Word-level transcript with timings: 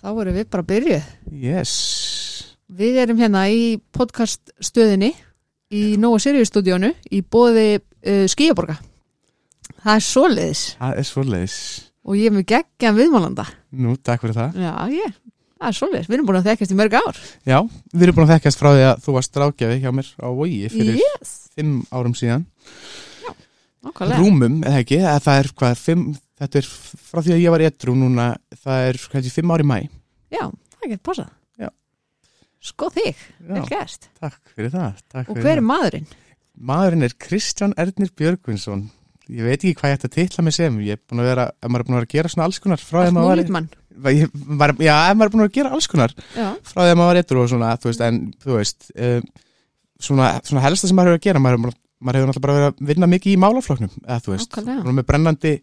Þá 0.00 0.08
erum 0.22 0.36
við 0.38 0.46
bara 0.52 0.64
að 0.64 0.70
byrja. 0.70 1.00
Yes. 1.30 1.72
Við 2.70 3.00
erum 3.02 3.18
hérna 3.20 3.42
í 3.52 3.64
podcast 3.92 4.52
stöðinni 4.62 5.10
í 5.74 5.82
Nóa 6.00 6.20
Sirius 6.22 6.48
stúdíónu 6.52 6.92
í 7.12 7.20
bóði 7.22 7.66
uh, 7.80 8.24
Skíaborga. 8.30 8.78
Það 9.80 9.96
er 9.96 10.04
svoleiðis 10.04 10.62
Það 10.80 10.98
er 11.02 11.08
svoleiðis. 11.08 11.56
og 12.04 12.16
ég 12.18 12.30
er 12.30 12.34
með 12.36 12.46
geggjan 12.54 12.96
viðmálanda. 12.98 13.44
Nú, 13.80 13.94
takk 14.04 14.24
fyrir 14.24 14.36
það. 14.38 14.56
Já, 14.64 14.72
ég, 14.94 15.18
það 15.60 15.68
er 15.70 15.78
svoleiðis. 15.78 16.08
Við 16.10 16.16
erum 16.18 16.30
búin 16.30 16.40
að 16.40 16.48
þekkast 16.50 16.74
í 16.74 16.78
mörg 16.80 16.96
ár. 17.00 17.20
Já, 17.48 17.58
við 17.92 18.06
erum 18.06 18.18
búin 18.18 18.26
að 18.28 18.32
þekkjast 18.36 18.60
frá 18.62 18.70
því 18.76 18.86
að 18.88 19.04
þú 19.06 19.14
varst 19.18 19.38
rákjafi 19.44 19.78
hjá 19.84 19.90
mér 20.00 20.10
á 20.20 20.28
Vogi 20.40 20.58
fyrir 20.72 21.00
Yes. 21.00 21.34
fimm 21.56 21.76
árum 21.92 22.16
síðan. 22.18 22.46
Nákvæmlega. 23.80 24.18
Rúmum, 24.20 24.58
eða 24.68 24.80
ekki, 24.82 24.98
það 25.24 25.38
er 25.40 25.46
hvað, 25.56 25.78
fimm, 25.80 26.02
þetta 26.40 26.60
er 26.60 26.70
frá 26.70 27.22
því 27.24 27.34
að 27.36 27.42
ég 27.44 27.54
var 27.54 27.64
edru 27.66 27.96
núna, 27.98 28.30
það 28.62 28.86
er 28.90 29.00
kannski 29.12 29.34
fimm 29.34 29.52
ári 29.54 29.66
mæ. 29.68 29.76
Já, 30.32 30.44
það 30.76 30.86
getur 30.92 31.04
passað. 31.10 31.34
Já. 31.60 31.70
Sko 32.70 32.90
þig, 32.96 33.26
vel 33.50 33.66
gert. 33.68 34.08
takk 34.20 34.54
fyrir 34.54 34.72
það. 34.74 35.02
Takk 35.10 35.28
Og 35.28 35.36
fyrir 35.36 35.46
hver 35.48 35.60
er 35.62 35.68
maðurinn? 35.72 36.08
Maðurinn 36.70 37.06
er 37.06 37.18
Kristján 37.20 37.76
Ernir 37.80 38.10
Björgvinsson. 38.16 38.88
Ég 39.30 39.46
veit 39.46 39.60
ekki 39.60 39.76
hvað 39.78 39.92
ég 39.92 39.98
ætti 40.00 40.08
að 40.08 40.16
titla 40.16 40.44
mig 40.44 40.56
sem. 40.56 40.80
Ég 40.82 40.98
er 40.98 41.02
búin 41.06 41.22
að 41.22 41.28
vera, 41.30 41.44
ef 41.54 41.70
maður 41.70 41.84
er 41.84 41.86
búin 41.86 41.94
að 41.94 42.00
vera 42.00 42.08
að 42.08 42.16
gera 42.16 42.32
svona 42.32 42.48
alls 42.48 42.58
konar 42.62 42.82
frá 42.82 42.98
því 43.04 43.12
að 43.12 43.52
maður 43.54 43.68
var, 44.00 44.74
já, 44.80 44.94
ef 45.10 45.18
maður 45.18 45.28
er 45.28 45.32
búin 45.34 45.42
að 45.42 45.44
vera 45.44 45.50
að 45.50 45.56
gera 45.58 45.72
alls 45.76 45.88
konar 45.90 46.14
Já, 46.34 46.48
frá 46.66 46.80
því 46.80 46.90
að 46.90 46.98
maður 47.00 47.10
var 47.10 47.20
edru 47.20 47.42
og 47.42 47.50
svona, 47.52 47.70
þú 47.80 47.90
veist, 47.90 48.02
en 48.06 48.18
þú 48.40 48.56
veist, 48.56 48.88
um, 48.96 49.28
svona, 50.08 50.30
svona 50.46 50.64
helsta 50.64 50.90
sem 50.90 50.98
maður 50.98 51.12
hefur 51.12 51.20
að 51.20 51.26
gera, 51.28 51.42
maður, 51.44 51.74
maður 52.00 52.18
hefur 52.20 52.30
náttúrulega 52.30 52.46
bara 52.46 52.56
verið 52.58 52.70
að 52.70 52.90
vinna 52.90 53.10
mikið 53.14 53.34
í 53.34 53.40
málafloknum, 53.44 53.92
eða 54.06 54.18
þú 54.24 54.34
veist, 54.34 54.58
svona 54.60 54.96
með 54.96 55.08
brennandi, 55.10 55.54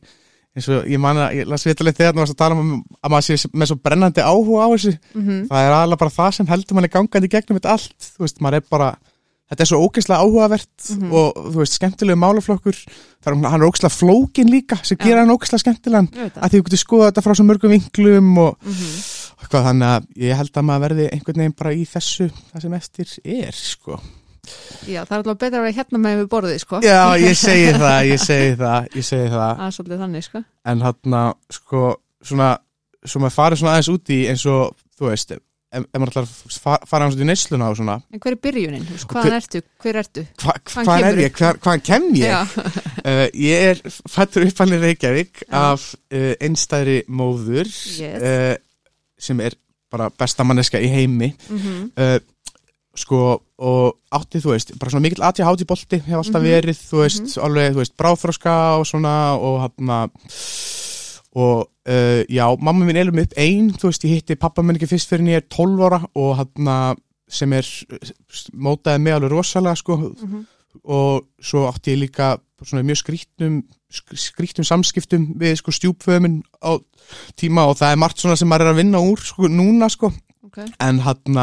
eins 0.57 0.67
og 0.73 0.87
ég 0.89 0.99
man 1.03 1.19
að, 1.21 1.35
ég 1.37 1.49
las 1.51 1.65
vitalegt 1.67 1.99
þegar 2.01 2.15
þú 2.17 2.23
varst 2.23 2.33
að 2.35 2.41
tala 2.41 2.55
um 2.57 2.71
að 2.97 3.11
maður 3.13 3.27
sé 3.27 3.51
með 3.53 3.69
svo 3.71 3.77
brennandi 3.87 4.23
áhuga 4.25 4.65
á 4.65 4.69
þessu, 4.73 4.95
mm 5.13 5.43
það 5.51 5.67
er 5.67 5.75
alveg 5.77 5.99
bara 6.01 6.15
það 6.17 6.31
sem 6.39 6.49
heldur 6.51 6.75
manni 6.79 6.89
gangandi 6.97 7.29
gegnum 7.35 7.59
þetta 7.61 7.75
allt, 7.77 8.09
þú 8.17 8.25
veist, 8.25 8.41
maður 8.41 8.57
er 8.59 8.65
bara, 8.73 8.89
þetta 9.47 9.63
er 9.63 9.69
svo 9.69 9.79
ógeðslega 9.85 10.23
áhugavert 10.25 10.89
Mhm. 10.97 11.11
og 11.13 11.37
þú 11.53 11.57
veist, 11.61 11.77
skemmtilegu 11.77 12.17
málaflokkur, 12.19 12.79
það 13.23 13.31
er, 13.31 13.49
hann 13.53 13.61
ógeðslega 13.69 13.95
flókin 13.95 14.49
líka, 14.51 14.79
sem 14.83 14.97
gera 14.97 15.21
hann 15.23 15.31
ógeðslega 15.37 15.63
skemmtilegan, 15.63 16.09
að 16.35 16.49
því 16.51 16.57
þú 16.59 16.63
getur 16.67 16.83
skoða 16.83 17.11
þetta 17.11 17.23
frá 17.23 17.35
svo 17.37 17.45
mörgum 17.47 17.71
vinklum 17.77 18.37
og 18.43 18.57
Mm 18.65 19.47
hvað 19.47 19.63
þannig 19.69 19.87
að 19.87 20.05
ég 20.17 20.35
held 20.35 20.57
að 20.57 20.65
maður 20.65 20.81
verði 20.83 21.03
einhvern 21.13 21.37
veginn 21.39 21.53
bara 21.55 21.71
í 21.77 21.83
þessu 21.87 22.25
það 22.51 22.61
sem 22.65 22.73
eftir 22.73 23.11
er 23.23 23.51
sko. 23.55 23.99
Já, 24.87 25.01
það 25.05 25.11
er 25.11 25.17
alltaf 25.21 25.39
betra 25.41 25.59
að 25.59 25.65
vera 25.67 25.77
hérna 25.79 26.01
með 26.03 26.19
við 26.21 26.29
borðið, 26.35 26.59
sko. 26.63 26.79
já 26.85 27.01
ég 27.27 27.35
segi 27.39 27.73
það, 27.77 27.97
ég 28.11 28.21
segi 28.23 28.53
það 28.61 28.87
ég 28.99 29.07
segi 29.09 29.31
það, 29.33 29.51
Það 29.57 29.65
er 29.67 29.75
svolítið 29.79 30.03
þannig, 30.05 30.27
sko. 30.29 30.43
en 30.73 30.85
hann 30.87 31.33
sko, 31.57 31.83
svona, 32.31 32.53
svo 33.07 33.19
maður 33.23 33.35
farið 33.41 33.61
svona 33.63 33.75
aðeins 33.75 33.91
út 33.97 34.13
í 34.15 34.21
eins 34.31 34.45
og, 34.53 34.73
þú 34.97 35.09
veist 35.11 35.35
ef, 35.37 35.43
maður 35.91 36.09
ætlar 36.13 36.23
að 36.29 36.61
fa- 36.63 36.79
fara 36.87 37.05
aðeins 37.05 37.17
út 37.19 37.23
í 37.25 37.27
neysluna 37.27 37.67
og 37.73 37.75
svona, 37.81 37.97
En 38.15 38.21
hver 38.23 38.37
er 38.37 38.39
byrjunin? 38.47 38.85
Veist, 38.87 39.07
Hvaðan 39.11 39.35
ertu? 39.41 39.61
Hver 39.83 39.99
ertu? 40.01 40.23
hva, 40.41 40.55
Hvaðan 40.71 40.87
hvað 40.87 41.07
er 41.11 41.21
ég 41.25 41.37
hva, 41.41 41.51
hvaðan 41.65 41.83
kem 41.89 42.07
ég 42.21 42.55
uh, 43.03 43.25
ég 43.51 43.67
er 43.73 43.81
fættur 44.09 44.47
uppalinn 44.47 44.81
Reykjavík 44.85 45.43
Já. 45.43 45.51
af 45.73 45.89
uh, 46.15 46.33
einstæðri 46.39 47.01
móður 47.11 47.67
Yes. 47.67 48.23
uh, 48.23 48.55
sem 49.19 49.39
er 49.43 49.55
bara 49.91 50.09
besta 50.11 50.43
manneska 50.47 50.79
í 50.83 50.87
heimi 50.91 51.29
mm 51.49 51.91
uh, 51.99 52.17
sko 52.97 53.41
og 53.61 53.97
átti 54.11 54.39
þú 54.41 54.51
veist, 54.55 54.71
bara 54.79 54.89
svona 54.91 55.05
mikill 55.05 55.23
ATHD 55.27 55.65
bolti 55.69 55.99
hef 56.01 56.17
alltaf 56.17 56.41
Mhm. 56.41 56.49
verið, 56.49 56.77
þú 56.89 57.01
veist, 57.03 57.37
alveg 57.37 57.73
þú 57.75 57.81
veist, 57.83 57.95
bráþróska 57.97 58.55
og 58.79 58.85
svona 58.89 59.15
og 59.37 59.59
hann 59.61 60.09
og 61.37 61.67
uh, 61.89 62.21
já, 62.29 62.45
mamma 62.59 62.85
mín 62.85 62.97
elur 62.97 63.13
mig 63.13 63.27
upp 63.29 63.33
ein, 63.37 63.69
þú 63.77 63.91
veist, 63.91 64.05
ég 64.07 64.15
hitti 64.17 64.35
pappa 64.39 64.63
minn 64.65 64.75
ekki 64.79 64.89
fyrst 64.89 65.09
fyrir 65.11 65.37
er 65.37 65.45
12 65.53 65.83
ára 65.85 65.99
og 66.17 66.35
hann 66.39 66.97
sem 67.29 67.53
er 67.53 67.67
mótaði 68.55 69.01
mig 69.03 69.13
alveg 69.13 69.31
rosalega 69.35 69.75
sko 69.77 69.97
Mhm. 69.97 70.45
og 70.85 71.27
svo 71.41 71.67
átti 71.69 71.93
ég 71.93 71.99
líka 72.07 72.37
svona 72.63 72.83
mjög 72.83 73.01
skrítnum 73.03 73.63
sk- 73.91 74.17
skrítnum 74.17 74.65
samskiptum 74.65 75.35
við 75.37 75.57
sko 75.59 75.71
stjúpföðuminn 75.71 76.41
á 76.63 76.79
tíma 77.37 77.67
og 77.67 77.77
það 77.77 77.91
er 77.91 77.97
margt 77.97 78.17
svona 78.17 78.37
sem 78.37 78.47
maður 78.49 78.61
er 78.61 78.73
að 78.73 78.79
vinna 78.81 78.97
úr 78.99 79.17
sko 79.19 79.47
núna 79.47 79.89
sko 79.91 80.11
ok. 80.43 80.57
en 80.79 80.99
hann 80.99 81.37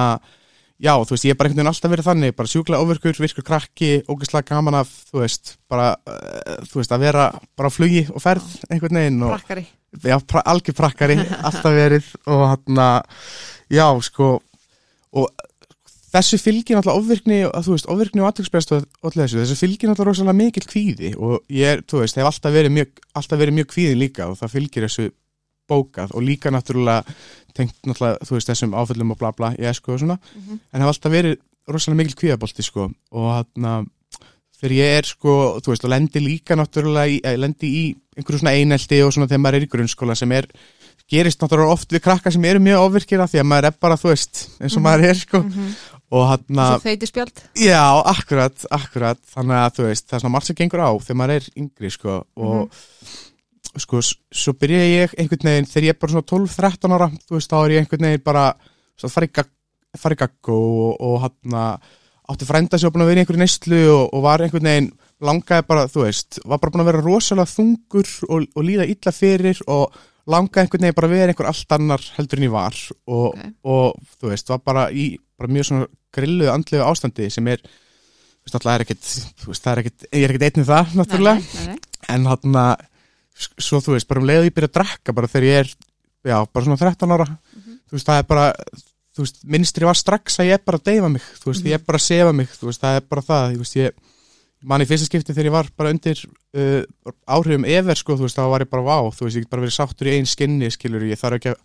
já, 0.84 0.92
þú 1.00 1.14
veist, 1.14 1.26
ég 1.26 1.34
er 1.34 1.38
bara 1.38 1.50
einhvern 1.50 1.62
veginn 1.62 1.72
alltaf 1.72 1.92
verið 1.94 2.08
þannig 2.08 2.34
bara 2.38 2.50
sjúklega 2.50 2.84
ofurkur, 2.84 3.20
virkur 3.24 3.46
krakki 3.46 3.92
ógeðslega 4.10 4.50
gaman 4.50 4.78
af, 4.82 4.92
þú 5.10 5.22
veist 5.22 5.54
bara, 5.70 5.94
uh, 6.08 6.58
þú 6.68 6.80
veist, 6.80 6.92
að 6.94 7.06
vera 7.06 7.30
bara 7.56 7.72
á 7.72 7.76
flugi 7.76 8.04
og 8.12 8.24
ferð 8.24 8.50
einhvern 8.68 9.00
veginn 9.00 9.24
og 9.24 9.34
Prakkari. 9.38 9.64
já, 10.04 10.16
pra, 10.28 10.44
algjör 10.52 10.78
prakkari, 10.82 11.18
alltaf 11.48 11.74
verið 11.74 12.12
og 12.26 12.44
hann 12.52 12.84
já, 13.72 13.86
sko 14.04 14.30
og 15.14 15.50
þessu 16.14 16.38
fylgir 16.38 16.78
náttúrulega 16.78 17.00
ofvirkni, 17.00 17.40
að, 17.48 17.66
þú 17.66 17.74
veist, 17.74 17.90
ofvirkni 17.90 18.22
og 18.22 18.30
aðtöksbæðast 18.30 18.74
og 18.76 19.10
allir 19.10 19.24
þessu, 19.24 19.40
þessu 19.42 19.58
fylgir 19.58 19.90
náttúrulega 19.90 20.10
rosalega 20.12 20.38
mikill 20.38 20.68
kvíði 20.70 21.12
og 21.18 21.42
ég 21.50 21.82
þú 21.90 22.04
veist, 22.04 22.18
hef 22.20 22.28
alltaf 22.28 22.54
verið 22.54 22.76
mjög, 22.76 23.04
alltaf 23.18 23.40
verið 23.40 23.58
mjög 23.58 23.70
kvíðin 23.72 24.02
líka 24.02 24.28
og 24.30 24.38
það 24.38 24.54
fylgir 24.58 24.86
þessu 24.86 25.08
bókað 25.70 26.14
og 26.14 26.22
líka 26.22 26.50
náttúrulega 26.50 27.04
tengt 27.54 27.74
náttúrulega, 27.86 28.18
þú 28.26 28.36
veist, 28.36 28.48
þessum 28.50 28.74
áföllum 28.74 29.10
og 29.14 29.18
bla 29.18 29.32
bla, 29.32 29.52
ég 29.58 29.74
sko 29.74 29.92
og 29.94 30.00
svona, 30.00 30.18
Mhm. 30.36 30.58
en 30.72 30.80
hef 30.80 30.88
alltaf 30.88 31.12
verið 31.12 31.36
rosalega 31.68 31.96
mikill 32.02 32.16
kvíðabolti, 32.20 32.62
sko 32.62 32.90
og 33.12 33.30
hann 33.32 33.86
þegar 34.60 34.72
ég 34.78 34.98
er, 34.98 35.02
sko, 35.04 35.60
þú 35.60 35.66
veist, 35.72 35.84
og 35.84 35.90
lendi 35.90 36.20
líka 36.20 36.56
náttúrulega 36.56 37.08
í, 37.10 37.20
eh, 37.24 37.36
lendi 37.36 37.68
í 37.68 37.96
einhverju 38.16 38.38
svona 38.40 38.54
einelti 38.54 39.02
og 39.04 39.12
svona 39.12 39.26
þegar 39.28 39.42
maður 39.44 39.54
er 39.60 39.66
í 39.66 39.68
grunnskóla 39.68 40.16
sem 40.16 40.32
er 40.32 40.46
gerist 41.10 41.38
náttúrulega 41.40 41.72
oft 41.72 41.88
við 41.92 42.00
krakka 42.00 42.30
sem 42.32 42.44
eru 42.44 42.58
mjög 42.60 42.80
ofvirkir 42.88 43.20
af 43.20 43.30
því 43.32 43.40
að 43.42 43.46
maður 43.50 43.64
er 43.66 43.74
bara, 43.80 43.96
þú 43.96 44.08
veist, 44.12 44.48
eins 44.60 44.76
og 44.76 44.82
Mhm. 44.82 44.86
maður 44.86 45.04
er, 45.10 45.14
sko 45.14 45.38
Mhm. 45.42 45.74
og 46.12 46.28
hann 46.28 46.44
Svo 46.48 46.80
þeiti 46.80 47.06
spjald. 47.06 47.42
Já, 47.56 48.02
akkurat, 48.06 48.66
akkurat 48.70 49.18
þannig 49.34 49.58
að 49.58 49.74
þú 49.76 49.82
veist, 49.88 50.06
það 50.08 50.14
er 50.14 50.20
svona 50.20 50.32
margt 50.32 50.46
sem 50.46 50.56
gengur 50.56 50.80
á 50.80 50.90
þegar 51.02 51.16
maður 51.16 51.36
er 51.36 51.48
yngri, 51.56 51.90
sko 51.90 52.24
og 52.36 52.70
sko, 53.82 54.00
svo 54.04 54.54
byrja 54.60 54.84
ég 54.86 55.14
einhvern 55.18 55.48
veginn, 55.50 55.66
þegar 55.70 55.86
ég 55.88 55.94
er 55.94 56.00
bara 56.00 56.12
svona 56.14 56.28
12-13 56.30 56.94
ára 56.96 57.08
þú 57.24 57.36
veist, 57.38 57.50
þá 57.50 57.56
er 57.64 57.74
ég 57.74 57.84
einhvern 57.84 58.06
veginn 58.08 58.24
bara 58.24 58.44
svo, 58.94 59.08
að 59.08 59.14
fara 59.16 59.28
í 59.28 59.32
gagg, 59.40 59.50
fara 59.98 60.14
í 60.16 60.20
gagg 60.24 60.50
og, 60.54 60.96
og 61.00 61.16
hann 61.24 61.58
átti 62.32 62.46
frænda 62.48 62.78
sér 62.80 62.92
búin 62.94 63.04
að 63.04 63.10
vera 63.12 63.20
í 63.20 63.24
einhverju 63.24 63.42
neyslu 63.42 63.80
og, 63.92 64.04
og 64.16 64.22
var 64.24 64.44
einhvern 64.46 64.68
veginn 64.70 64.90
langaði 65.24 65.66
bara, 65.68 65.84
þú 65.92 66.04
veist, 66.06 66.38
var 66.44 66.58
bara 66.62 66.72
búin 66.74 66.84
að 66.84 66.90
vera 66.92 67.02
rosalega 67.04 67.50
þungur 67.52 68.10
og, 68.28 68.46
og 68.54 68.64
líða 68.66 68.86
illa 68.90 69.12
fyrir 69.14 69.60
og 69.70 69.98
langaði 70.30 70.64
einhvern 70.64 70.86
veginn 70.86 70.96
bara 70.98 71.10
að 71.10 71.14
vera 71.18 71.34
einhver 71.34 71.50
allt 71.50 71.74
annar 71.76 72.06
heldur 72.16 72.40
en 72.40 72.46
ég 72.48 72.54
var 72.54 72.78
og, 73.06 73.26
Ok. 73.34 73.44
og 73.74 74.00
þú 74.20 74.30
veist, 74.32 74.48
var 74.54 74.62
bara 74.64 74.86
í 74.90 75.08
bara 75.38 75.50
mjög 75.52 75.68
svona 75.68 75.88
grilluðu 76.14 76.50
andlegu 76.54 76.84
ástandi 76.86 77.26
sem 77.34 77.48
er, 77.50 77.60
þú 77.60 78.46
veist, 78.46 78.54
náttúrulega 78.56 78.78
er 78.78 78.84
ekkit 78.86 79.06
þú 79.42 79.50
veist, 79.50 79.64
það 79.64 79.72
er 79.74 79.82
ekkit, 79.84 80.06
ég 80.14 80.24
er 80.28 80.34
ekkit 80.34 80.46
einnið 80.48 80.68
það 80.70 80.92
náttúrulega, 81.00 81.40
Nei, 81.44 81.54
nei, 81.54 81.74
nei. 81.74 82.04
en 82.14 82.28
hann 82.32 82.58
svo 83.34 83.80
þú 83.82 83.94
veist, 83.96 84.08
bara 84.08 84.20
um 84.22 84.26
leiðu 84.28 84.48
ég 84.48 84.54
byrja 84.54 84.70
að 84.70 84.76
drekka 84.78 85.14
bara 85.16 85.30
þegar 85.30 85.46
ég 85.48 85.60
er, 85.64 85.70
já, 86.24 86.36
bara 86.52 86.64
svona 86.64 86.78
13 86.80 87.10
ára 87.16 87.26
Mhm. 87.28 87.78
þú 87.90 87.92
veist, 87.98 88.06
það 88.08 88.18
er 88.18 88.26
bara 88.30 88.46
þú 89.14 89.22
veist, 89.22 89.36
minnstri 89.44 89.84
var 89.86 89.94
strax 89.98 90.38
að 90.40 90.46
ég 90.50 90.54
er 90.58 90.62
bara 90.66 90.78
að 90.78 90.84
deyfa 90.90 91.08
mig 91.12 91.22
þú 91.42 91.46
veist, 91.52 91.62
Mhm. 91.64 91.68
ég 91.70 91.74
er 91.74 91.84
bara 91.86 91.98
að 91.98 92.06
sefa 92.08 92.32
mig, 92.34 92.48
þú 92.48 92.66
veist, 92.70 92.80
það 92.82 92.96
er 92.96 93.00
bara 93.10 93.22
það 93.22 93.52
þú 93.54 93.58
veist, 93.58 93.76
ég 93.76 93.92
man 94.64 94.80
í 94.80 94.86
fyrsta 94.88 95.06
skipti 95.06 95.34
þegar 95.34 95.44
ég 95.50 95.52
var 95.52 95.66
bara 95.76 95.90
undir 95.90 96.18
uh, 96.56 96.82
áhrifum 97.28 97.66
efer, 97.68 97.94
sko, 97.94 98.16
þú 98.16 98.24
veist, 98.24 98.36
þá 98.38 98.48
var 98.48 98.60
ég 98.64 98.70
bara 98.70 98.82
vá, 98.82 98.96
þú 99.12 99.24
veist, 99.26 99.36
ég 99.36 99.42
get 99.44 99.50
bara 99.50 99.62
verið 99.62 99.76
sáttur 99.76 100.06
í 100.08 100.14
einn 100.16 100.26
skinni, 100.26 100.70
skilur, 100.70 101.02
ég 101.04 101.18
þarf 101.20 101.36
ekki 101.36 101.50
að 101.52 101.58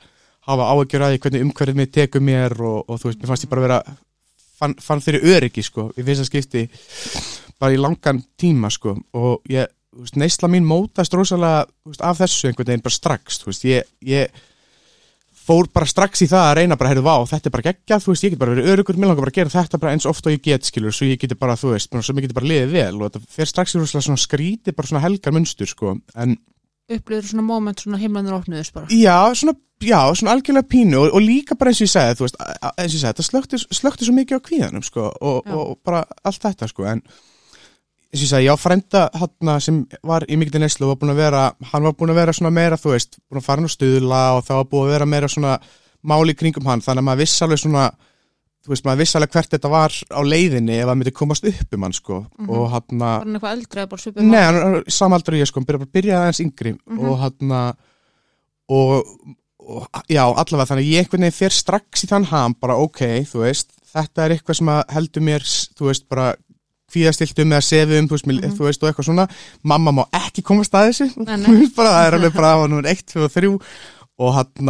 hafa 0.50 0.68
áhyggjur 0.74 1.02
að 1.06 1.14
því 1.14 1.20
hvernig 1.24 1.42
umhverfið 1.46 1.76
mig 1.76 1.92
tekur 1.92 2.22
mér 2.22 2.52
og, 2.60 2.84
og 2.90 3.00
þú 3.00 3.06
veist, 3.08 3.20
mér 3.22 3.28
fannst 3.32 3.46
ég 3.46 3.50
bara 3.50 3.62
vera 3.62 3.84
fann, 4.60 4.74
fann 4.76 5.00
þeirri 5.00 5.22
öryggi, 5.38 5.64
sko, 5.64 5.94
í 5.96 6.04
fyrsta 6.04 6.26
skipti 6.28 6.66
bara 7.60 7.72
í 7.72 7.80
langan 7.80 8.24
tíma, 8.38 8.70
sko 8.72 8.98
og 9.14 9.42
ég, 9.50 9.68
neysla 10.20 10.50
mín 10.52 10.68
mótast 10.68 11.14
rosalega, 11.18 11.66
veist, 11.88 12.04
af 12.06 12.20
þessu 12.22 12.50
einhvern 12.50 12.72
veginn 12.72 12.86
bara 12.86 12.96
strax, 12.96 13.42
veist, 13.48 13.66
ég, 13.68 13.88
ég 14.06 14.30
fór 15.50 15.70
bara 15.74 15.88
strax 15.90 16.22
í 16.22 16.28
það 16.30 16.46
að 16.46 16.56
reyna 16.60 16.78
bara, 16.78 16.92
heyrðu, 16.92 17.06
vá, 17.08 17.16
þetta 17.30 17.50
er 17.50 17.54
bara 17.56 17.66
geggjað, 17.70 18.04
þú 18.04 18.14
veist, 18.14 18.26
ég 18.28 18.34
get 18.36 18.42
bara 18.44 18.54
verið 18.54 18.70
örugur, 18.74 19.00
mér 19.00 19.10
langar 19.10 19.24
bara 19.24 19.34
að 19.34 19.40
gera 19.40 19.54
þetta 19.56 19.80
bara 19.82 19.94
eins 19.96 20.06
oft 20.10 20.28
og 20.30 20.36
ég 20.36 20.44
get, 20.46 20.68
skilur, 20.70 20.94
svo 20.94 21.08
ég 21.10 21.22
geti 21.24 21.38
bara, 21.40 21.56
þú 21.58 21.74
veist, 21.74 21.90
svo 21.90 22.16
mér 22.16 22.28
geti 22.28 22.38
bara 22.38 22.50
liðið 22.52 22.76
vel 22.76 23.00
og 23.00 23.08
þetta 23.08 23.34
fer 23.40 23.50
strax 23.50 23.74
í 23.74 23.82
rosalega 23.82 24.06
svona 24.06 24.22
skríti, 24.22 24.76
bara 24.78 24.92
svona 24.92 25.02
helgar 25.08 25.36
munstur, 25.36 25.72
sko, 25.72 25.96
en 26.16 26.38
Upplifður 26.90 27.28
svona 27.30 27.46
moment 27.46 27.82
svona 27.82 28.00
himlanir 28.02 28.34
opnuðust 28.34 28.74
bara. 28.74 28.88
já, 28.90 29.18
svona, 29.38 29.54
já, 29.86 30.00
svona 30.18 30.34
algjörlega 30.34 30.70
pínu 30.70 31.02
og, 31.04 31.12
og 31.18 31.22
líka 31.22 31.58
bara 31.58 31.70
eins 31.74 31.82
og 31.84 31.86
ég 31.86 31.92
sagði, 31.94 32.16
þú 32.18 32.26
veist, 32.26 32.40
eins 32.42 32.78
og 32.78 32.96
ég 32.96 33.04
sagði, 33.04 33.10
þetta 33.12 33.26
slökti, 33.28 33.60
slökti 33.78 34.08
svo 34.08 34.16
mikið 34.18 34.42
á 34.42 34.46
kvíðanum, 34.48 34.86
sko, 34.86 35.10
og, 35.14 35.52
og, 35.54 35.76
bara 35.86 36.02
allt 36.26 36.46
þetta, 36.46 36.70
sko, 36.72 36.88
en 36.90 37.04
eins 38.10 38.22
og 38.22 38.26
ég 38.26 38.30
sagði, 38.32 38.46
ég 38.48 38.54
á 38.54 38.58
frænda 38.58 39.02
hann 39.14 39.62
sem 39.62 39.88
var 40.04 40.26
í 40.26 40.36
mikil 40.38 40.60
neyslu 40.64 40.88
og 40.88 40.96
var 40.96 41.00
búin 41.04 41.14
að 41.14 41.20
vera, 41.24 41.42
hann 41.72 41.84
var 41.84 41.94
búin 41.94 42.10
að 42.10 42.16
vera 42.24 42.34
svona 42.34 42.52
meira, 42.52 42.76
þú 42.78 42.94
veist, 42.96 43.20
búin 43.30 43.42
að 43.42 43.46
fara 43.46 43.62
nú 43.62 43.70
stuðla 43.70 44.22
og 44.38 44.46
það 44.48 44.56
var 44.64 44.70
búin 44.72 44.88
að 44.88 44.94
vera 44.96 45.06
meira 45.06 45.28
svona 45.30 45.60
máli 46.10 46.34
kringum 46.34 46.66
hann, 46.66 46.82
þannig 46.82 47.04
að 47.04 47.08
maður 47.10 47.22
viss 47.22 47.42
alveg 47.46 47.60
svona 47.62 47.90
þú 48.66 48.74
veist, 48.74 48.86
maður 48.86 49.00
viss 49.04 49.16
alveg 49.16 49.32
hvert 49.36 49.54
þetta 49.54 49.70
var 49.72 49.92
á 50.10 50.20
leiðinni 50.26 50.80
ef 50.80 50.88
það 50.90 50.98
myndi 51.00 51.14
komast 51.16 51.46
upp 51.48 51.74
um 51.78 51.84
hann, 51.86 51.94
sko 51.94 52.18
Mhm. 52.40 52.50
og 52.50 52.70
hann 52.74 53.00
Var 53.00 53.20
hann 53.20 53.36
eitthvað 53.36 53.54
eldri 53.58 53.82
eða 53.82 53.90
bara 53.90 54.02
svipið? 54.02 54.24
Nei, 54.24 54.42
hann 54.44 54.84
samaldri 54.88 55.40
ég 55.40 55.48
sko, 55.48 55.60
hann 55.60 55.66
byrja 55.70 55.80
bara 55.80 55.90
að 55.90 55.96
byrja 56.00 56.20
aðeins 56.24 56.42
yngri 56.44 56.74
Mhm. 56.90 57.00
og 57.10 57.20
hann 57.20 57.76
og, 58.70 59.06
og 59.60 59.88
já, 60.10 60.24
allavega 60.26 60.68
þannig 60.70 60.86
að 60.86 60.92
ég 60.94 61.04
einhvern 61.04 61.24
veginn 61.26 61.38
fer 61.40 61.50
strax 61.56 62.04
í 62.06 62.10
þann 62.10 62.26
ham, 62.32 62.56
bara 62.60 62.76
ok, 62.78 63.02
þú 63.30 63.44
veist 63.46 63.72
þetta 63.94 64.26
er 64.26 64.36
eitthvað 64.36 64.56
sem 64.60 64.68
að 64.74 64.84
heldur 64.96 65.26
mér 65.26 65.46
þú 65.78 65.88
veist, 65.90 66.08
bara 66.10 66.36
kvíðastiltum 66.94 67.54
eða 67.56 67.64
sefum, 67.66 68.08
mm 68.10 68.40
Mhm. 68.40 68.54
þú 68.58 68.68
veist, 68.68 68.84
og 68.84 68.90
eitthvað 68.90 69.08
svona. 69.10 69.28
Mamma 69.64 69.92
má 69.92 70.04
ekki 70.14 70.42
komast 70.44 70.74
að 70.74 70.90
þessu. 70.92 71.10
Bara, 71.78 71.90
það 71.96 72.08
er 72.08 72.14
alveg 72.20 72.34
bara 72.36 72.54
það 72.54 72.62
var 72.62 72.70
nummer 72.70 72.90
1, 72.90 73.04
2 73.14 73.24
og 73.24 73.32
3 73.32 73.60
og 74.20 74.34
hann 74.36 74.70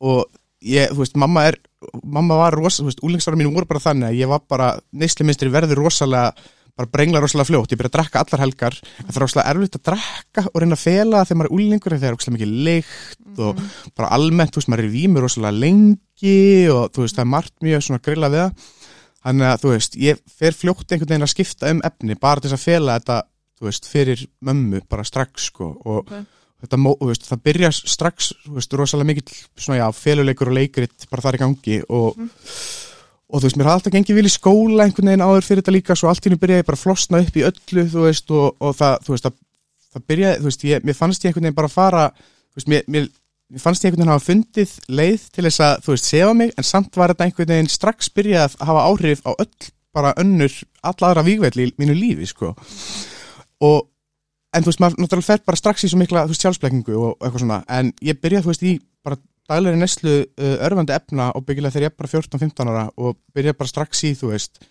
og 0.00 0.24
ég, 0.64 0.90
þú 0.92 1.00
veist, 1.04 1.16
mamma 1.16 1.46
er 1.48 1.56
mamma 2.02 2.36
var 2.40 2.54
rosa, 2.56 2.82
þú 2.82 2.88
veist, 2.88 3.00
úlingsára 3.04 3.36
mínu 3.36 3.52
voru 3.52 3.66
bara 3.68 3.80
þannig 3.80 4.08
að 4.08 4.18
ég 4.22 4.28
var 4.30 4.40
bara, 4.48 4.68
neysluminstri 4.92 5.50
verður 5.52 5.82
rosalega 5.84 6.32
bara 6.74 6.88
brengla 6.90 7.20
rosalega 7.20 7.46
fljótt, 7.50 7.70
ég 7.70 7.78
byrja 7.78 7.90
að 7.92 7.96
drekka 7.98 8.22
allar 8.24 8.40
helgar, 8.42 8.74
það 9.04 9.14
er 9.16 9.22
rosalega 9.22 9.50
erfitt 9.52 9.76
að 9.78 9.82
drekka 9.90 10.44
og 10.50 10.56
reyna 10.62 10.74
að 10.74 10.80
fela 10.82 11.20
þegar 11.24 11.38
maður 11.38 11.50
er 11.50 11.54
úlingur 11.58 11.92
þegar 11.92 12.00
það 12.00 12.08
er 12.08 12.16
rosalega 12.16 12.36
mikið 12.38 12.54
lykt 12.66 13.42
og 13.44 13.60
bara 13.94 14.08
almennt, 14.16 14.50
þú 14.54 14.58
veist, 14.62 14.70
maður 14.72 14.82
er 14.84 14.88
í 14.88 14.94
vímu 14.96 15.22
rosalega 15.22 15.60
lengi 15.60 16.38
og 16.72 16.88
þú 16.96 17.04
veist, 17.04 17.14
það 17.18 17.24
er 17.26 17.30
margt 17.36 17.54
mjög 17.68 17.84
svona 17.86 18.02
grilla 18.08 18.32
við 18.32 18.42
það 18.42 18.52
þannig 19.24 19.48
að, 19.50 19.60
þú 19.64 19.72
veist, 19.74 19.98
ég 20.04 20.22
fer 20.38 20.56
fljótt 20.56 20.86
einhvern 20.92 21.14
veginn 21.14 21.26
að 21.26 21.32
skipta 21.34 21.70
um 21.72 21.82
efni, 21.88 22.16
bara 22.20 22.44
til 22.44 22.52
að 22.52 22.62
fela 22.64 22.98
þetta, 22.98 23.18
þú 23.58 23.68
veist, 23.70 23.90
fyrir 23.90 24.24
mömmu 24.44 24.82
bara 24.90 25.04
strax, 25.08 25.50
sko, 25.50 25.70
og 25.84 26.00
Ok. 26.04 26.24
þetta, 26.64 26.80
þú 26.84 27.08
veist, 27.10 27.28
það 27.30 27.44
byrja 27.48 27.70
strax, 27.76 28.32
þú 28.46 28.56
veist, 28.58 28.76
rosalega 28.80 29.10
mikill, 29.12 29.38
svona, 29.56 29.78
já, 29.80 29.86
feluleikur 29.96 30.50
og 30.52 30.58
leikrit 30.58 31.08
bara 31.10 31.22
þar 31.28 31.38
í 31.38 31.44
gangi 31.44 31.80
og 31.88 32.18
og 33.34 33.40
þú 33.40 33.48
veist, 33.48 33.56
mér 33.58 33.66
hafði 33.66 33.80
alltaf 33.80 33.94
gengið 33.96 34.14
vil 34.18 34.28
í 34.28 34.30
skóla 34.30 34.84
einhvern 34.84 35.08
veginn 35.10 35.24
áður 35.24 35.46
fyrir 35.46 35.62
þetta 35.64 35.72
líka, 35.74 35.96
svo 35.98 36.08
allt 36.10 36.22
í 36.22 36.28
hennu 36.28 36.38
byrjaði 36.42 36.66
bara 36.68 36.76
að 36.78 36.82
flosna 36.84 37.20
upp 37.24 37.36
í 37.40 37.42
öllu, 37.48 37.84
þú 37.90 38.04
veist, 38.04 38.30
og, 38.30 38.56
og 38.60 38.76
það, 38.78 38.94
þú 39.06 39.14
veist, 39.14 39.24
það, 39.26 39.38
það 39.94 40.04
byrjaði, 40.12 40.38
þú 40.38 40.48
veist, 40.50 40.64
ég, 40.68 40.84
mér 40.84 40.98
fannst 40.98 41.24
ég 41.24 41.32
einhvern 41.32 41.48
veginn 41.48 41.56
bara 41.58 41.70
að 41.70 41.74
fara, 41.74 42.04
þú 42.52 42.60
veist, 42.60 42.70
mér, 42.70 42.84
mér 42.94 43.08
fannst 43.60 43.84
ég 43.84 43.92
einhvern 43.92 44.04
veginn 44.04 44.14
hafa 44.14 44.26
fundið 44.26 44.74
leið 44.88 45.24
til 45.34 45.44
þess 45.46 45.62
að, 45.64 45.74
þú 45.84 45.94
veist, 45.94 46.10
sefa 46.10 46.36
mig, 46.36 46.52
en 46.56 46.66
samt 46.66 46.96
var 46.98 47.12
þetta 47.12 47.26
einhvern 47.28 47.52
veginn 47.52 47.72
strax 47.72 48.10
byrjað 48.14 48.56
að 48.58 48.70
hafa 48.70 48.84
áhrif 48.90 49.24
á 49.28 49.32
öll 49.34 49.68
bara 49.94 50.14
önnur, 50.18 50.54
alla 50.82 51.10
aðra 51.10 51.26
vígvelli 51.26 51.68
í 51.68 51.74
mínu 51.78 51.94
lífi, 51.94 52.26
sko. 52.32 52.50
Og, 53.62 53.84
en 54.56 54.64
þú 54.64 54.72
veist, 54.72 54.82
maður 54.82 55.04
náttúrulega 55.04 55.28
fer 55.28 55.44
bara 55.46 55.60
strax 55.60 55.86
í 55.86 55.92
svo 55.92 56.00
mikla, 56.00 56.24
þú 56.26 56.34
veist, 56.34 56.46
sjálfsbleikingu 56.46 56.96
og 56.98 57.14
eitthvað 57.20 57.44
svona, 57.44 57.60
en 57.70 57.92
ég 58.02 58.18
byrjaði, 58.22 58.46
þú 58.46 58.52
veist, 58.52 58.66
í 58.66 58.74
bara 59.06 59.20
daglegri 59.50 59.78
neslu 59.78 60.14
uh, 60.24 60.54
örfandi 60.64 60.96
efna 60.96 61.28
og 61.36 61.44
byggilega 61.46 61.76
þegar 61.76 61.86
ég 61.86 61.92
er 61.92 61.98
bara 62.00 62.12
14-15 62.14 62.72
ára 62.72 62.84
og 62.96 63.18
byrjaði 63.36 63.60
bara 63.60 63.70
strax 63.70 64.04
í, 64.08 64.14
þú 64.18 64.32
veist, 64.32 64.62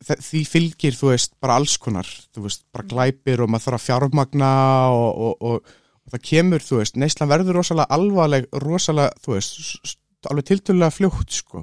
því 0.00 0.42
fylgir, 0.48 0.96
þú 0.96 1.12
veist, 1.12 1.34
bara 1.42 1.58
alls 1.60 1.76
konar, 1.80 2.08
þú 2.34 2.46
veist, 2.46 2.64
bara 2.72 2.88
glæpir 2.88 3.42
og 3.42 3.50
maður 3.50 3.66
þarf 3.66 3.80
að 3.80 3.86
fjármagna 3.88 4.52
og, 4.94 5.24
og, 5.26 5.50
og 5.50 5.76
það 6.10 6.24
kemur, 6.30 6.64
þú 6.64 6.80
veist, 6.80 6.98
neyslan 6.98 7.30
verður 7.30 7.60
rosalega 7.60 7.96
alvarleg, 7.96 8.48
rosalega, 8.64 9.12
þú 9.24 9.36
veist, 9.36 9.94
alveg 10.30 10.48
tiltölulega 10.48 10.94
fljótt, 10.94 11.36
sko, 11.40 11.62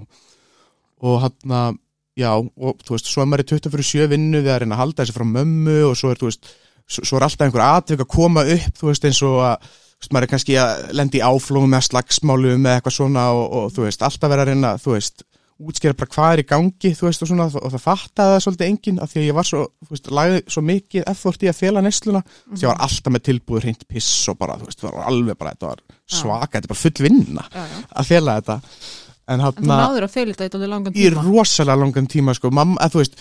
og 1.07 1.19
hann 1.23 1.57
að, 1.57 1.81
já, 2.17 2.31
og 2.37 2.85
þú 2.85 2.95
veist, 2.95 3.09
svo 3.11 3.23
er 3.23 3.29
maður 3.31 3.45
í 3.45 3.49
24-7 3.55 4.07
vinnu 4.13 4.41
við 4.41 4.53
að 4.53 4.63
reyna 4.63 4.77
að 4.77 4.83
halda 4.83 5.03
þessi 5.03 5.17
frá 5.17 5.27
mömmu 5.33 5.75
og 5.89 5.97
svo 5.99 6.13
er, 6.13 6.21
þú 6.21 6.31
veist, 6.31 6.53
svo, 6.87 7.19
er 7.19 7.27
alltaf 7.27 7.45
einhver 7.47 7.65
atvik 7.65 8.05
að 8.05 8.13
koma 8.13 8.45
upp, 8.55 8.79
þú 8.79 8.89
veist, 8.91 9.09
eins 9.09 9.21
og 9.27 9.41
að, 9.45 9.67
þú 9.67 10.05
veist, 10.05 10.13
maður 10.15 10.27
er 10.27 10.33
kannski 10.33 10.57
að 10.61 10.85
lendi 10.97 11.21
í 11.21 11.25
áflóðum 11.27 11.75
með 11.75 11.87
slagsmálum 11.89 12.63
með 12.63 12.77
eitthvað 12.77 12.97
svona 12.97 13.27
og, 13.35 13.45
og 13.59 13.75
þú 13.75 13.85
veist, 13.87 14.07
alltaf 14.07 14.33
vera 14.33 14.47
að 14.47 14.53
reyna, 14.53 14.73
þú 14.81 14.95
veist, 14.95 15.26
útskýra 15.57 15.95
bara 15.98 16.12
hvað 16.13 16.33
er 16.36 16.42
í 16.44 16.48
gangi, 16.51 16.92
þú 16.98 17.07
veist, 17.07 17.24
og 17.25 17.30
svona, 17.31 17.48
og 17.50 17.71
það 17.74 17.83
fattaði 17.83 18.36
það 18.36 18.44
svolítið 18.45 18.68
enginn, 18.71 19.00
af 19.01 19.12
því 19.13 19.19
að 19.21 19.25
ég 19.27 19.38
var 19.39 19.48
svo, 19.50 19.63
þú 19.88 19.95
veist, 19.95 20.12
lagði 20.19 20.44
svo 20.54 20.63
mikið 20.68 21.07
effort 21.13 21.44
í 21.45 21.50
að 21.51 21.57
fela 21.63 21.83
nesluna, 21.86 22.21
því 22.54 22.62
ég 22.62 22.71
var 22.71 22.83
alltaf 22.88 23.15
með 23.15 23.25
tilbúið 23.31 23.65
hreint 23.68 23.88
piss 23.89 24.12
og 24.31 24.38
bara, 24.42 24.59
þú 24.62 24.69
veist, 24.69 24.83
það 24.86 24.95
var 25.00 25.09
alveg 25.12 25.39
bara, 25.42 25.56
þetta 25.57 25.71
var 25.74 25.83
svaka, 26.07 26.54
þetta 26.59 26.65
er 26.68 26.74
bara 26.75 26.83
full 26.86 27.04
vinna 27.07 27.48
Já, 27.51 27.63
já. 27.74 27.81
að 28.04 28.09
fela 28.13 28.38
þetta, 28.39 28.59
en 29.27 29.41
En 29.41 29.51
þú 29.51 29.65
náður 29.68 30.06
að 30.07 30.12
feila 30.13 30.33
þetta 30.33 30.45
í 30.45 30.51
dálítið 30.53 30.69
langan 30.71 30.94
í 30.95 31.01
tíma. 31.09 31.24
rosalega 31.25 31.75
langan 31.81 32.07
tíma 32.07 32.33
sko. 32.38 32.50
mamma, 32.51 32.77
að, 32.79 32.94
veist, 33.01 33.18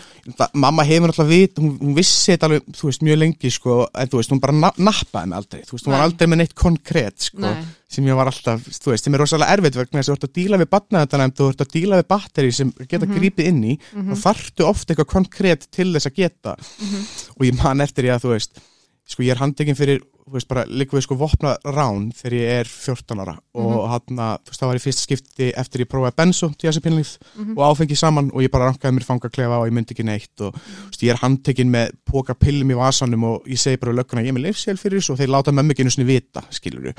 mamma 0.55 0.85
hefur 0.87 1.11
alltaf 1.11 1.27
vit 1.29 1.57
hún, 1.59 1.73
hún 1.81 1.95
vissi 1.97 2.33
þetta 2.37 2.47
alveg, 2.47 2.63
þú 2.79 2.87
veist, 2.91 3.03
mjög 3.03 3.19
lengi 3.19 3.51
sko, 3.51 3.79
en 3.93 4.09
þú 4.13 4.21
veist, 4.21 4.31
hún 4.31 4.41
bara 4.41 4.53
na 4.55 4.71
nappaði 4.79 5.27
mig 5.33 5.37
aldrei 5.41 5.63
þú 5.67 5.73
veist, 5.77 5.87
hún 5.89 5.97
var 5.97 6.05
aldrei 6.07 6.29
með 6.31 6.41
neitt 6.43 6.55
konkrétt 6.55 7.27
sko, 7.27 7.41
Nei. 7.43 7.65
sem 7.91 8.07
ég 8.07 8.15
var 8.17 8.31
alltaf, 8.31 8.63
þú 8.71 8.93
veist, 8.95 9.05
sem 9.05 9.15
er 9.15 9.25
rosalega 9.25 9.53
erfitt 9.59 9.75
vegna 9.81 9.99
þess 10.01 10.09
að 10.09 10.15
þú 10.15 10.19
ert 10.21 10.29
að 10.31 10.37
díla 10.39 10.61
við 10.63 10.71
batnaðarnæmt 10.77 11.37
þú 11.43 11.49
ert 11.51 11.65
að 11.67 11.73
díla 11.75 12.01
við 12.03 12.09
batteri 12.15 12.53
sem 12.53 12.73
geta 12.87 13.07
Mhm. 13.07 13.17
grípið 13.19 13.47
inn 13.51 13.65
í 13.65 13.79
og 13.97 14.17
þarftu 14.23 14.65
ofta 14.71 14.95
eitthvað 14.95 15.13
konkrétt 15.17 15.67
til 15.71 15.93
þess 15.93 16.07
að 16.07 16.15
geta 16.23 16.57
Mhm. 16.57 17.07
og 17.41 17.43
ég 17.47 17.63
man 17.65 17.81
eftir 17.81 18.05
ég 18.07 18.15
að 18.15 18.23
þú 18.23 18.31
veist 18.37 18.61
sko 19.07 19.23
ég 19.23 19.31
er 19.35 19.39
handtekinn 19.43 19.77
fyrir, 19.77 20.01
veist, 20.35 20.49
bara 20.51 20.65
líka 20.67 20.97
við 20.97 21.05
sko 21.07 21.17
vopna 21.21 21.53
rán 21.63 22.09
þegar 22.19 22.35
ég 22.35 22.53
er 22.61 22.71
14 22.71 23.21
ára. 23.23 23.35
Og 23.55 23.85
hann 23.93 24.19
að, 24.25 24.41
þú 24.43 24.51
veist, 24.51 24.61
það 24.63 24.71
var 24.73 24.81
í 24.81 24.83
fyrst 24.83 25.03
skipti 25.05 25.49
eftir 25.63 25.85
ég 25.85 25.91
prófaði 25.93 26.17
benzo, 26.19 26.49
diazepinlíf 26.59 27.13
og 27.55 27.63
áfengi 27.69 27.97
saman 27.97 28.33
og 28.35 28.43
ég 28.43 28.51
bara 28.51 28.71
rankaði 28.73 28.97
mér 28.97 29.07
fangaklefa 29.07 29.61
og 29.61 29.69
ég 29.71 29.77
myndi 29.77 29.95
ekki 29.95 30.07
neitt 30.09 30.43
og 30.43 30.57
þú 30.57 30.91
veist, 30.91 31.07
ég 31.07 31.15
er 31.15 31.23
handtekinn 31.23 31.71
með 31.71 31.95
póka 32.11 32.35
pillum 32.35 32.75
í 32.75 32.81
vasanum 32.81 33.25
og 33.31 33.47
ég 33.47 33.63
segi 33.63 33.79
bara 33.83 33.95
lögguna 33.95 34.25
ég 34.27 34.35
er 34.35 34.39
með 34.39 34.49
leifsél 34.49 34.77
fyrir 34.81 34.99
þessu. 34.99 35.15
Og 35.15 35.23
þeir 35.23 35.33
láta 35.37 35.55
mömmu 35.55 35.77
ekki 35.77 35.87
einu 35.87 35.95
sinni 35.95 36.09
vita, 36.11 36.43
skilur 36.51 36.91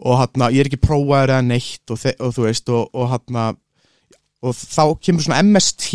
og 0.00 0.20
hann 0.20 0.44
að 0.46 0.54
ég 0.56 0.60
er 0.64 0.70
ekki 0.70 0.82
prófaður 0.84 1.34
eða 1.36 1.48
neitt 1.48 1.92
og, 1.92 2.06
og 2.20 2.36
þú 2.36 2.46
veist, 2.46 2.68
og, 2.76 2.88
og 2.94 3.10
hann 3.14 3.42
að 3.46 3.58
og 4.40 4.56
þá 4.56 4.84
kemur 5.04 5.24
svona 5.24 5.42
MST 5.44 5.90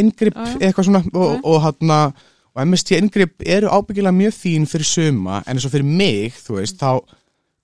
inngrip 0.00 0.36
Já, 0.38 0.44
já. 0.54 0.60
eitthvað 0.70 0.86
svona 0.88 1.02
og, 1.12 1.34
Já. 1.34 1.40
og 1.44 1.58
hann 1.66 1.90
að 1.92 2.22
og 2.60 2.68
MST 2.68 2.98
inngrip 2.98 3.46
eru 3.46 3.70
ábyggilega 3.72 4.16
mjög 4.16 4.36
fín 4.36 4.68
fyrir 4.68 4.88
suma 4.88 5.40
en 5.46 5.56
eins 5.56 5.66
og 5.66 5.72
fyrir 5.74 5.88
mig, 5.88 6.36
þú 6.44 6.60
veist, 6.60 6.78
þá 6.80 7.00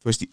þú 0.06 0.12
veist, 0.12 0.24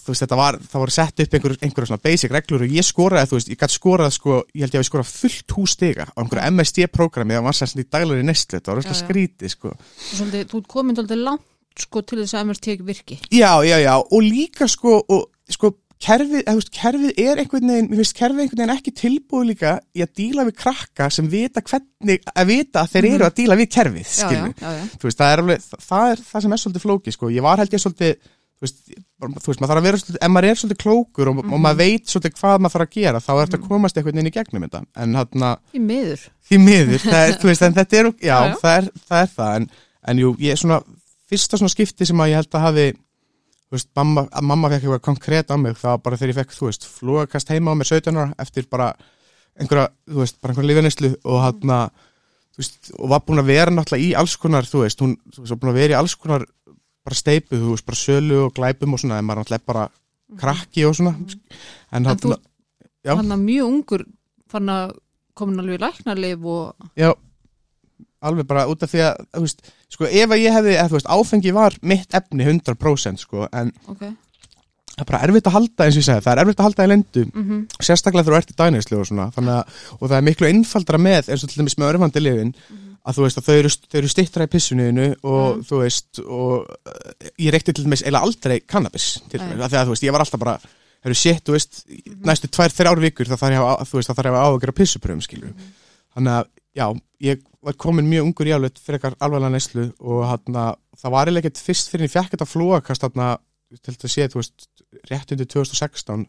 þú 0.00 0.14
veist 0.14 0.34
var 0.38 0.56
það 0.64 0.82
voru 0.82 0.94
sett 0.94 1.22
upp 1.24 1.34
einhver, 1.36 1.54
einhverja 1.60 1.90
svona 1.90 2.04
basic 2.04 2.32
reglur 2.32 2.64
og 2.64 2.74
ég 2.74 2.86
skoraði, 2.86 3.28
þú 3.28 3.38
veist, 3.38 3.50
ég 3.52 3.60
gæti 3.60 3.76
skorað 3.76 4.14
sko, 4.16 4.38
ég 4.54 4.64
held 4.64 4.74
ég 4.74 4.80
að 4.80 4.84
ég 4.84 4.88
skorað 4.88 5.10
fullt 5.10 5.56
hús 5.56 5.74
stiga 5.76 6.06
á 6.08 6.18
einhverju 6.22 6.54
MST-prógrami 6.56 7.36
eða 7.36 7.46
var 7.48 7.58
sérst 7.58 7.80
í 7.80 7.84
daglegri 7.84 8.24
neyslu, 8.24 8.56
þetta 8.56 8.72
var 8.72 8.86
já. 8.86 8.96
skrítið 9.02 9.52
sko. 9.52 9.74
Svolítið, 10.00 10.46
þú 10.54 10.62
komin 10.72 10.96
dálítið 10.96 11.24
langt 11.26 11.46
sko 11.80 12.02
til 12.04 12.20
þess 12.22 12.36
að 12.36 12.48
MRT 12.48 12.74
ekki 12.74 12.88
virki. 12.88 13.20
Já, 13.28 13.52
já, 13.66 13.76
já, 13.82 13.92
og 14.00 14.24
líka 14.24 14.68
sko, 14.70 14.96
og, 15.04 15.28
sko 15.52 15.74
kerfið, 16.00 16.42
veist, 16.48 16.70
kerfið 16.72 17.18
er 17.20 17.40
einhvern 17.42 17.68
veginn, 17.70 17.88
mér 17.90 18.00
finnst 18.00 18.16
kerfið 18.16 18.42
einhvern 18.46 18.62
veginn 18.62 18.74
ekki 18.76 18.92
tilbúið 18.96 19.46
líka 19.50 19.72
í 19.92 20.02
að 20.04 20.12
díla 20.20 20.46
við 20.48 20.56
krakka 20.62 21.08
sem 21.12 21.28
vita 21.28 21.60
hvernig, 21.66 22.22
að 22.32 22.46
vita 22.54 22.82
að 22.84 22.92
þeir 22.94 23.08
eru 23.14 23.26
að 23.28 23.34
díla 23.40 23.56
við 23.60 23.68
kerfið, 23.76 24.12
veist, 25.04 25.18
það 25.20 25.32
er 25.34 25.42
alveg, 25.44 25.64
það 25.90 26.12
er 26.14 26.22
það 26.30 26.44
sem 26.46 26.54
er 26.56 26.62
svolítið 26.64 26.84
flóki, 26.86 27.12
sko. 27.16 27.32
Ég 27.34 27.44
var 27.44 27.60
held 27.60 27.76
ég 27.76 27.82
svolítið, 27.84 28.14
þú 28.60 28.66
veist, 28.66 28.80
þú 29.20 29.50
veist, 29.50 29.60
maður 29.60 29.72
þarf 29.74 29.80
að 29.82 29.86
vera 29.90 30.00
svolítið, 30.00 30.20
ef 30.24 30.32
maður 30.32 30.48
er 30.50 30.60
svolítið 30.62 30.80
klókur 30.86 31.30
og, 31.34 31.42
og 31.44 31.60
maður 31.66 31.80
veit 31.82 32.08
svolítið 32.14 32.34
hvað 32.40 32.56
maður 32.64 32.74
þarf 32.78 32.86
að 32.88 32.96
gera, 32.96 33.20
þá 33.20 33.30
er 33.34 33.42
þetta 33.44 33.60
að 33.60 33.68
komast 33.68 34.00
einhvern 34.00 34.16
veginn 34.20 34.30
í 34.30 34.34
gegnum 34.38 34.66
þetta. 34.66 34.82
En 35.04 35.20
hann 35.20 35.46
Í 35.76 35.84
miður. 35.84 36.24
því 36.48 36.62
miður, 36.64 37.04
það 37.04 37.26
er, 37.28 37.36
veist, 37.50 37.66
þetta 37.66 38.00
er, 38.00 38.10
já, 38.20 38.30
Já, 38.30 38.38
já. 38.48 38.56
Það, 38.64 38.74
er, 38.80 38.90
það 39.10 39.22
er 39.26 39.30
það, 39.36 39.54
en, 39.60 39.68
en 40.12 40.24
jú, 40.24 40.32
ég 40.40 40.60
svona, 40.60 40.80
þú 43.70 43.78
veist, 43.78 43.88
mamma, 43.94 44.26
mamma 44.42 44.68
fekk 44.72 44.84
eitthvað 44.84 45.02
konkrétt 45.06 45.52
á 45.54 45.56
mig, 45.60 45.76
það 45.78 45.92
var 45.94 46.04
bara 46.04 46.18
þegar 46.18 46.32
ég 46.32 46.38
fekk, 46.40 46.54
þú 46.56 46.66
veist, 46.66 46.86
flugakast 46.90 47.52
heima 47.54 47.70
á 47.70 47.78
mér 47.78 47.86
17 47.86 48.18
ára 48.18 48.34
eftir 48.42 48.66
bara 48.70 48.88
einhverja, 49.60 49.90
þú 50.10 50.24
veist, 50.24 50.38
bara 50.42 50.54
einhverja 50.54 50.70
lifanislu 50.72 51.12
og 51.22 51.38
hann 51.44 51.74
að, 51.76 52.02
þú 52.50 52.62
veist, 52.64 52.90
og 52.98 53.12
var 53.14 53.22
búin 53.28 53.42
að 53.44 53.52
vera 53.52 53.74
náttúrulega 53.74 54.08
í 54.08 54.10
alls 54.18 54.34
konar, 54.42 54.66
þú 54.66 54.82
veist, 54.82 55.04
hún, 55.04 55.14
þú 55.30 55.44
veist, 55.44 55.54
var 55.54 55.62
búin 55.62 55.72
að 55.72 55.80
vera 55.84 55.94
í 55.94 55.98
alls 56.00 56.16
konar 56.18 56.46
bara 57.06 57.20
steipu, 57.20 57.60
þú 57.60 57.76
veist, 57.76 57.86
bara 57.86 58.00
sölu 58.02 58.40
og 58.48 58.54
glæpum 58.58 58.96
og 58.96 59.02
svona, 59.04 59.20
en 59.22 59.28
maður 59.28 59.44
náttúrulega 59.44 59.70
bara 59.70 59.86
krakki 60.40 60.86
og 60.88 60.98
svona, 60.98 61.14
en 61.94 62.02
En 62.02 62.10
hann, 62.10 62.36
hann 63.22 63.34
að 63.34 63.46
mjög 63.46 63.70
ungur 63.70 64.02
fann 64.50 64.68
að 64.70 64.96
komin 65.38 65.62
alveg 65.62 65.78
í 65.78 65.82
læknarleif 65.84 66.44
og 66.44 66.90
Já, 66.98 67.14
alveg 68.20 68.48
bara 68.48 68.66
út 68.70 68.82
af 68.84 68.92
því 68.92 69.04
að, 69.06 69.22
veist, 69.44 69.70
sko, 69.92 70.08
ef 70.08 70.34
að 70.34 70.42
ég 70.42 70.56
hefði, 70.56 70.74
eða, 70.76 70.90
veist, 70.96 71.08
áfengi 71.08 71.54
var 71.56 71.76
mitt 71.86 72.16
efni 72.16 72.46
100%, 72.46 73.22
sko, 73.24 73.46
en 73.48 73.72
ok, 73.90 74.04
það 74.90 75.04
er 75.04 75.08
bara 75.08 75.22
erfitt 75.26 75.48
að 75.48 75.56
halda, 75.56 75.86
eins 75.86 75.96
og 75.96 76.02
ég 76.02 76.08
segi, 76.10 76.24
það 76.26 76.34
er 76.34 76.42
erfitt 76.44 76.60
að 76.60 76.68
halda 76.68 76.86
í 76.86 76.92
lendu, 76.92 77.24
mhm, 77.30 77.64
sérstaklega 77.78 78.26
þegar 78.26 78.36
þú 78.36 78.42
ert 78.42 78.52
í 78.52 78.58
dænislu 78.60 79.00
og 79.00 79.08
svona, 79.08 79.30
að, 79.40 79.82
og 79.96 80.04
það 80.06 80.16
er 80.18 80.28
miklu 80.28 80.50
einfaldra 80.50 81.00
með, 81.00 81.30
eins 81.30 81.44
og 81.44 81.52
til 81.52 81.62
dæmis 81.62 81.78
með 81.80 81.92
örfandi 81.94 82.24
lifin, 82.24 82.54
að 83.00 83.16
þú 83.16 83.24
veist 83.24 83.40
að 83.40 83.46
þau 83.46 83.54
eru, 83.56 83.70
þau 83.88 83.98
eru 84.02 84.10
stittra 84.12 84.44
í 84.44 84.50
pissunuðinu 84.52 85.06
og 85.24 85.62
þú 85.64 85.78
veist, 85.80 86.20
og 86.20 86.66
uh, 86.68 87.30
ég 87.40 87.54
reykti 87.54 87.72
til 87.72 87.86
dæmis 87.86 88.04
eiginlega 88.04 88.28
aldrei 88.28 88.58
kannabis, 88.60 89.06
til 89.32 89.40
dæmis, 89.40 89.62
af 89.64 89.72
því 89.72 89.78
að 89.80 89.88
þú 89.88 89.94
veist, 89.94 90.04
ég 90.04 90.12
var 90.12 90.24
alltaf 90.26 90.42
bara, 90.42 90.56
hefur 91.00 91.16
shit, 91.16 91.40
þú 91.46 91.56
veist, 91.56 91.80
næstu 92.28 92.50
tvær, 92.52 92.74
þrjár 92.76 93.00
vikur, 93.00 93.30
það 93.30 93.40
þarf 93.40 93.56
ég 93.56 94.12
að, 94.12 94.20
að 94.20 94.40
áhugjur 94.42 94.74
á 94.76 94.80
pissupröfum, 94.82 95.24
skilur 95.24 95.54
þannig 96.14 96.36
að, 96.36 96.50
já, 96.76 96.86
ég 97.24 97.42
var 97.64 97.76
komin 97.80 98.08
mjög 98.08 98.28
ungur 98.28 98.50
í 98.50 98.54
alveg 98.56 98.78
fyrir 98.80 98.98
eitthvað 98.98 99.16
alveglega 99.26 99.54
neyslu 99.54 99.86
og 100.00 100.22
hann 100.28 100.60
það 101.00 101.14
var 101.14 101.28
eiginlega 101.28 101.48
ekkert 101.50 101.64
fyrst 101.64 101.90
fyrir 101.90 102.04
en 102.04 102.10
ég 102.10 102.14
fekk 102.14 102.34
þetta 102.34 102.48
flóakast 102.48 103.04
þarna, 103.06 103.30
til 103.80 103.94
þess 103.94 104.06
að 104.06 104.14
sé, 104.14 104.28
þú 104.30 104.40
veist 104.40 104.68
rétt 105.10 105.34
undir 105.34 105.50
2016 105.50 106.26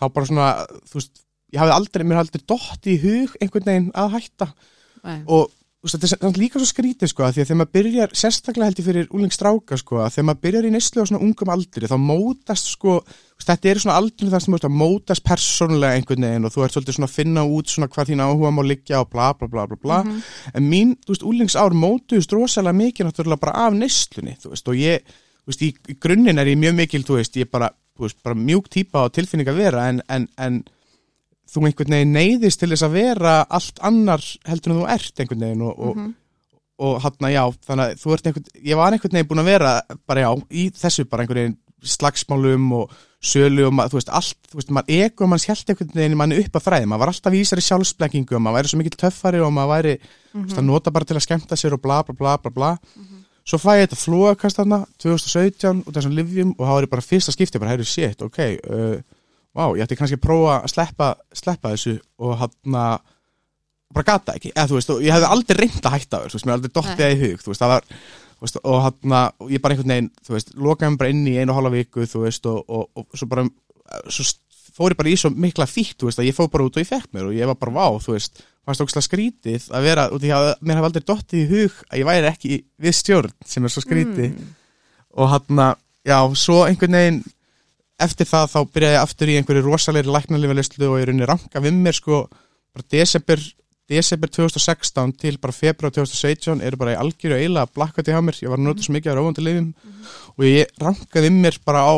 þá 0.00 0.04
bara 0.08 0.28
svona, 0.28 0.48
þú 0.88 1.00
veist, 1.00 1.22
ég 1.54 1.62
hafði 1.62 1.76
aldrei 1.76 2.04
mér 2.06 2.20
hafði 2.20 2.30
aldrei 2.30 2.46
dott 2.54 2.90
í 2.90 2.96
hug 3.02 3.34
einhvern 3.40 3.68
veginn 3.68 3.90
að 3.98 4.14
hætta. 4.16 4.50
Nei, 5.04 5.18
og 5.28 5.50
veist, 5.80 5.96
þetta 5.96 6.06
er 6.06 6.12
samt 6.12 6.38
líka 6.40 6.60
svo 6.60 6.68
skrítið 6.68 7.10
sko 7.10 7.24
að 7.24 7.34
því 7.34 7.42
að 7.42 7.48
þegar 7.48 7.58
maður 7.60 7.72
byrjar, 7.76 8.12
sérstaklega 8.20 8.68
held 8.68 8.80
ég 8.80 8.86
fyrir 8.86 9.14
úlingstráka 9.16 9.78
sko 9.80 10.00
að 10.04 10.10
þegar 10.14 10.26
maður 10.28 10.42
byrjar 10.44 10.66
í 10.68 10.72
neyslu 10.74 11.04
á 11.04 11.08
svona 11.08 11.22
ungum 11.24 11.52
aldri 11.54 11.88
þá 11.90 11.94
mótast 12.04 12.72
sko, 12.74 12.96
veist, 13.06 13.46
þetta 13.48 13.70
er 13.70 13.80
svona 13.80 13.96
aldrei 14.00 14.32
þar 14.34 14.44
sem 14.44 14.56
að 14.58 14.66
mótast 14.80 15.24
persónulega 15.24 15.96
einhvern 15.96 16.26
veginn 16.28 16.48
og 16.48 16.54
þú 16.54 16.64
ert 16.66 16.76
svolítið 16.76 16.98
svona 16.98 17.08
að 17.08 17.16
finna 17.16 17.44
út 17.48 17.72
svona 17.72 17.88
hvað 17.94 18.10
þín 18.12 18.24
áhuga 18.26 18.52
má 18.52 18.62
liggja 18.66 19.00
og 19.00 19.12
bla 19.14 19.30
bla 19.38 19.48
bla 19.48 19.66
bla 19.70 19.80
bla. 19.80 20.00
En 20.52 20.68
mín, 20.68 20.96
þú 21.06 21.14
veist, 21.14 21.26
úlingsár 21.30 21.76
mótuðust 21.76 22.36
rosalega 22.36 22.76
mikið 22.76 23.08
náttúrulega 23.08 23.44
bara 23.46 23.66
af 23.66 23.78
neyslunni 23.78 24.36
þú 24.42 24.52
veist, 24.52 24.68
og 24.68 24.76
ég, 24.76 25.16
þú 25.46 25.54
veist, 25.54 25.64
í, 25.64 25.72
í 25.88 25.96
grunninn 25.96 26.42
er 26.42 26.52
ég 26.52 26.60
mjög 26.60 26.76
mikil, 26.82 27.06
þú 27.08 27.22
veist, 27.22 27.40
ég 27.40 27.48
bara, 27.48 27.72
þú 27.96 28.04
veist, 28.04 28.20
bara 28.26 28.36
mjúk 28.36 28.68
típa 28.68 29.06
og 29.08 29.16
tilfinning 29.16 29.48
að 29.48 29.64
vera 29.64 29.88
en, 29.88 30.04
en, 30.12 30.28
en 30.36 30.60
þú 31.50 31.66
einhvern 31.66 31.96
veginn 31.96 32.14
neyðist 32.14 32.62
til 32.62 32.70
þess 32.70 32.86
að 32.86 32.96
vera 32.98 33.36
allt 33.50 33.80
annar 33.86 34.24
heldur 34.48 34.74
en 34.74 34.80
þú 34.80 34.88
ert 34.94 35.22
einhvern 35.22 35.46
veginn 35.46 35.64
og, 35.66 35.80
og, 35.88 36.02
og 36.86 37.00
hann 37.04 37.32
já, 37.32 37.42
þannig 37.66 37.84
að 37.86 38.04
þú 38.04 38.14
ert 38.16 38.30
einhvern, 38.30 38.52
ég 38.70 38.80
var 38.80 38.94
einhvern 38.94 39.18
veginn 39.18 39.30
búin 39.32 39.42
að 39.42 39.50
vera 39.50 39.74
bara 40.08 40.26
já, 40.26 40.30
í 40.50 40.68
þessu 40.78 41.06
bara 41.10 41.26
einhvern 41.26 41.42
veginn 41.42 41.58
slagsmálum 41.80 42.66
og 42.76 42.98
sölu 43.24 43.66
og 43.68 43.74
maður, 43.76 43.94
þú 43.94 43.98
veist, 43.98 44.10
allt, 44.16 44.38
þú 44.50 44.58
veist, 44.58 44.72
maður 44.76 44.96
ego 44.96 45.24
og 45.24 45.30
maður 45.32 45.44
sjælt 45.46 45.72
einhvern 45.72 45.94
veginn 45.96 46.18
manni 46.20 46.40
upp 46.40 46.56
að 46.56 46.64
fræði, 46.66 46.88
maður 46.88 47.02
var 47.02 47.12
alltaf 47.12 47.34
vísari 47.34 47.64
sjálfsblekkingu 47.64 48.36
og 48.36 48.42
maður 48.44 48.58
væri 48.58 48.72
svo 48.72 48.80
mikil 48.80 48.98
töffari 49.00 49.40
og 49.44 49.52
maður 49.56 49.72
væri, 49.74 49.94
þú 50.32 50.44
veist, 50.44 50.60
að 50.60 50.68
nota 50.68 50.92
bara 50.94 51.08
til 51.08 51.16
að 51.16 51.24
skemmta 51.26 51.58
sér 51.60 51.76
og 51.76 51.82
bla 51.84 52.02
bla 52.06 52.16
bla 52.16 52.36
bla 52.40 52.52
bla. 52.56 52.70
Svo 53.48 53.58
fæ 53.58 53.70
ég 53.80 53.86
þetta 53.88 53.96
flóakast 53.96 54.60
þarna 54.60 54.82
2017 55.00 55.82
út 55.82 55.88
af 55.90 55.96
þessum 55.96 56.16
livjum 56.16 56.52
og 56.58 56.66
þá 56.68 56.72
er 56.74 56.84
ég 56.84 56.92
bara 56.92 57.04
fyrsta 57.04 57.32
skipti, 57.34 57.60
bara 57.60 57.72
heyrðu 57.72 57.88
shit, 57.88 58.20
ok 58.22 58.38
uh, 58.44 59.00
vá, 59.56 59.64
ég 59.76 59.84
ætti 59.84 59.98
kannski 59.98 60.18
að 60.18 60.26
prófa 60.26 60.58
að 60.60 60.72
sleppa, 60.74 61.08
sleppa 61.36 61.72
þessu 61.74 61.96
og 62.22 62.36
hann 62.40 62.76
að 62.80 62.98
bara 63.90 64.06
gata 64.06 64.36
ekki, 64.38 64.52
eða 64.54 64.68
þú 64.70 64.76
veist, 64.78 64.92
og 64.94 65.00
ég 65.02 65.14
hefði 65.16 65.30
aldrei 65.34 65.56
reynd 65.58 65.86
að 65.86 65.94
hætta 65.96 66.20
þér, 66.20 66.30
þú 66.30 66.38
veist, 66.38 66.46
mér 66.46 66.56
aldrei 66.56 66.74
dottið 66.76 67.00
það 67.00 67.14
í 67.14 67.20
hug 67.24 67.40
þú 67.42 67.50
veist, 67.50 67.62
það 67.64 67.72
var, 67.72 67.88
þú 68.30 68.46
veist, 68.46 68.60
og 68.62 68.84
hann 68.84 69.16
að 69.18 69.50
ég 69.50 69.64
bara 69.64 69.74
einhvern 69.74 69.94
veginn, 69.94 70.10
þú 70.26 70.36
veist, 70.36 70.52
lokaði 70.54 70.92
mig 70.92 71.00
bara 71.00 71.14
inn 71.14 71.24
í 71.26 71.34
einu 71.40 71.50
og 71.50 71.58
hálfa 71.58 71.72
viku, 71.74 72.06
þú 72.12 72.22
veist, 72.22 72.46
og, 72.46 72.60
og, 72.70 72.86
og 73.02 73.18
svo 73.18 73.28
bara, 73.32 73.46
svo 74.06 74.28
fór 74.76 74.94
ég 74.94 75.00
bara 75.00 75.10
í 75.10 75.16
svo 75.18 75.32
mikla 75.34 75.66
fíkt, 75.66 75.98
þú 75.98 76.10
veist, 76.10 76.22
að 76.22 76.30
ég 76.30 76.38
fór 76.38 76.52
bara 76.52 76.68
út 76.68 76.78
og 76.78 76.84
ég 76.84 76.90
fekk 76.92 77.10
mér 77.16 77.26
og 77.32 77.34
ég 77.34 77.50
var 77.50 77.58
bara 77.58 77.74
vá, 77.74 77.98
þú 78.04 78.14
veist, 78.14 78.44
fannst 78.66 78.84
ógslag 78.84 79.04
skrítið 79.08 79.66
að 79.74 79.86
vera, 79.88 80.06
út 80.14 80.24
í 80.24 80.30
að 80.34 80.52
mér 80.62 80.78
hafði 80.78 80.90
aldrei 80.92 81.06
dottið 81.10 81.42
í 81.42 81.50
hug 81.50 81.82
að 81.90 82.00
ég 82.00 82.08
væri 82.08 82.30
ekki 82.30 82.62
við 82.78 82.96
stjórn 83.00 83.36
sem 83.48 83.66
er 83.66 83.74
svo 83.74 83.82
skrítið. 83.82 84.38
Og 85.18 85.30
hann 85.32 85.62
að, 85.64 85.80
já, 86.06 86.18
svo 86.38 86.60
einhvern 86.68 86.98
veginn 87.00 87.22
eftir 88.04 88.28
það 88.28 88.52
þá 88.54 88.60
byrjaði 88.74 88.96
ég 88.96 89.04
aftur 89.04 89.30
í 89.30 89.36
einhverju 89.38 89.64
rosalegri 89.66 90.14
læknarlífalislu 90.14 90.88
og 90.88 90.98
ég 91.00 91.06
er 91.06 91.12
unni 91.14 91.28
ranka 91.28 91.62
við 91.62 91.76
mér 91.76 91.96
sko 91.96 92.22
bara 92.30 92.86
desember, 92.94 93.42
desember 93.90 94.32
2016 94.32 95.14
til 95.20 95.36
bara 95.42 95.56
februar 95.56 95.94
2017 95.94 96.64
eru 96.66 96.80
bara 96.80 96.96
í 96.96 97.00
algjöru 97.00 97.38
eila 97.38 97.66
blakkati 97.68 98.14
hjá 98.14 98.20
mér. 98.24 98.40
Ég 98.44 98.52
var 98.52 98.62
nota 98.62 98.84
svo 98.84 98.96
mikið 98.96 99.12
af 99.12 99.20
rófandi 99.20 99.46
lifum 99.46 99.70
og 100.36 100.48
ég 100.48 100.74
rankaði 100.80 101.28
við 101.28 101.40
mér 101.44 101.60
bara 101.66 101.86
á 101.86 101.94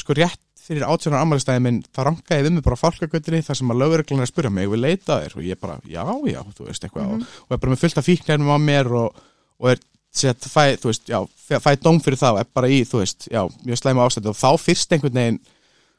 sko 0.00 0.16
rétt 0.16 0.40
fyrir 0.70 0.86
átjónar 0.86 1.24
ammælistæði 1.24 1.62
minn 1.64 1.80
það 1.90 2.06
rankaði 2.10 2.46
við 2.46 2.54
mér 2.54 2.64
bara 2.66 2.76
á 2.78 2.82
fálkagötunni 2.84 3.42
þar 3.42 3.58
sem 3.58 3.72
að 3.72 3.80
lögurreglunar 3.82 4.28
spyrja 4.30 4.52
mig, 4.54 4.68
við 4.70 4.84
leita 4.84 5.18
þér? 5.24 5.36
Og 5.38 5.46
ég 5.48 5.58
bara, 5.60 5.78
já, 5.82 6.04
já, 6.30 6.40
þú 6.54 6.66
veist 6.68 6.86
eitthvað. 6.86 7.08
Og, 7.16 7.24
og 7.48 7.56
er 7.56 7.62
bara 7.64 7.72
með 7.72 7.82
fullt 7.82 7.98
af 7.98 8.06
fíknærnum 8.06 8.52
á 8.54 8.58
mér 8.62 8.92
og, 9.00 9.24
og 9.58 9.72
er 9.72 9.82
sett, 10.10 10.46
fæ, 10.50 10.74
þú 10.80 10.90
veist, 10.90 11.06
já, 11.08 11.18
fæ, 11.62 11.70
dóm 11.78 12.00
fyrir 12.02 12.18
það 12.18 12.36
og 12.36 12.42
er 12.42 12.50
bara 12.58 12.70
í, 12.70 12.82
þú 12.88 13.02
veist, 13.02 13.28
já, 13.30 13.42
mjög 13.66 13.80
slæma 13.80 14.06
ástændi 14.06 14.30
og 14.32 14.38
þá 14.38 14.50
fyrst 14.58 14.94
einhvern 14.94 15.18
veginn 15.20 15.40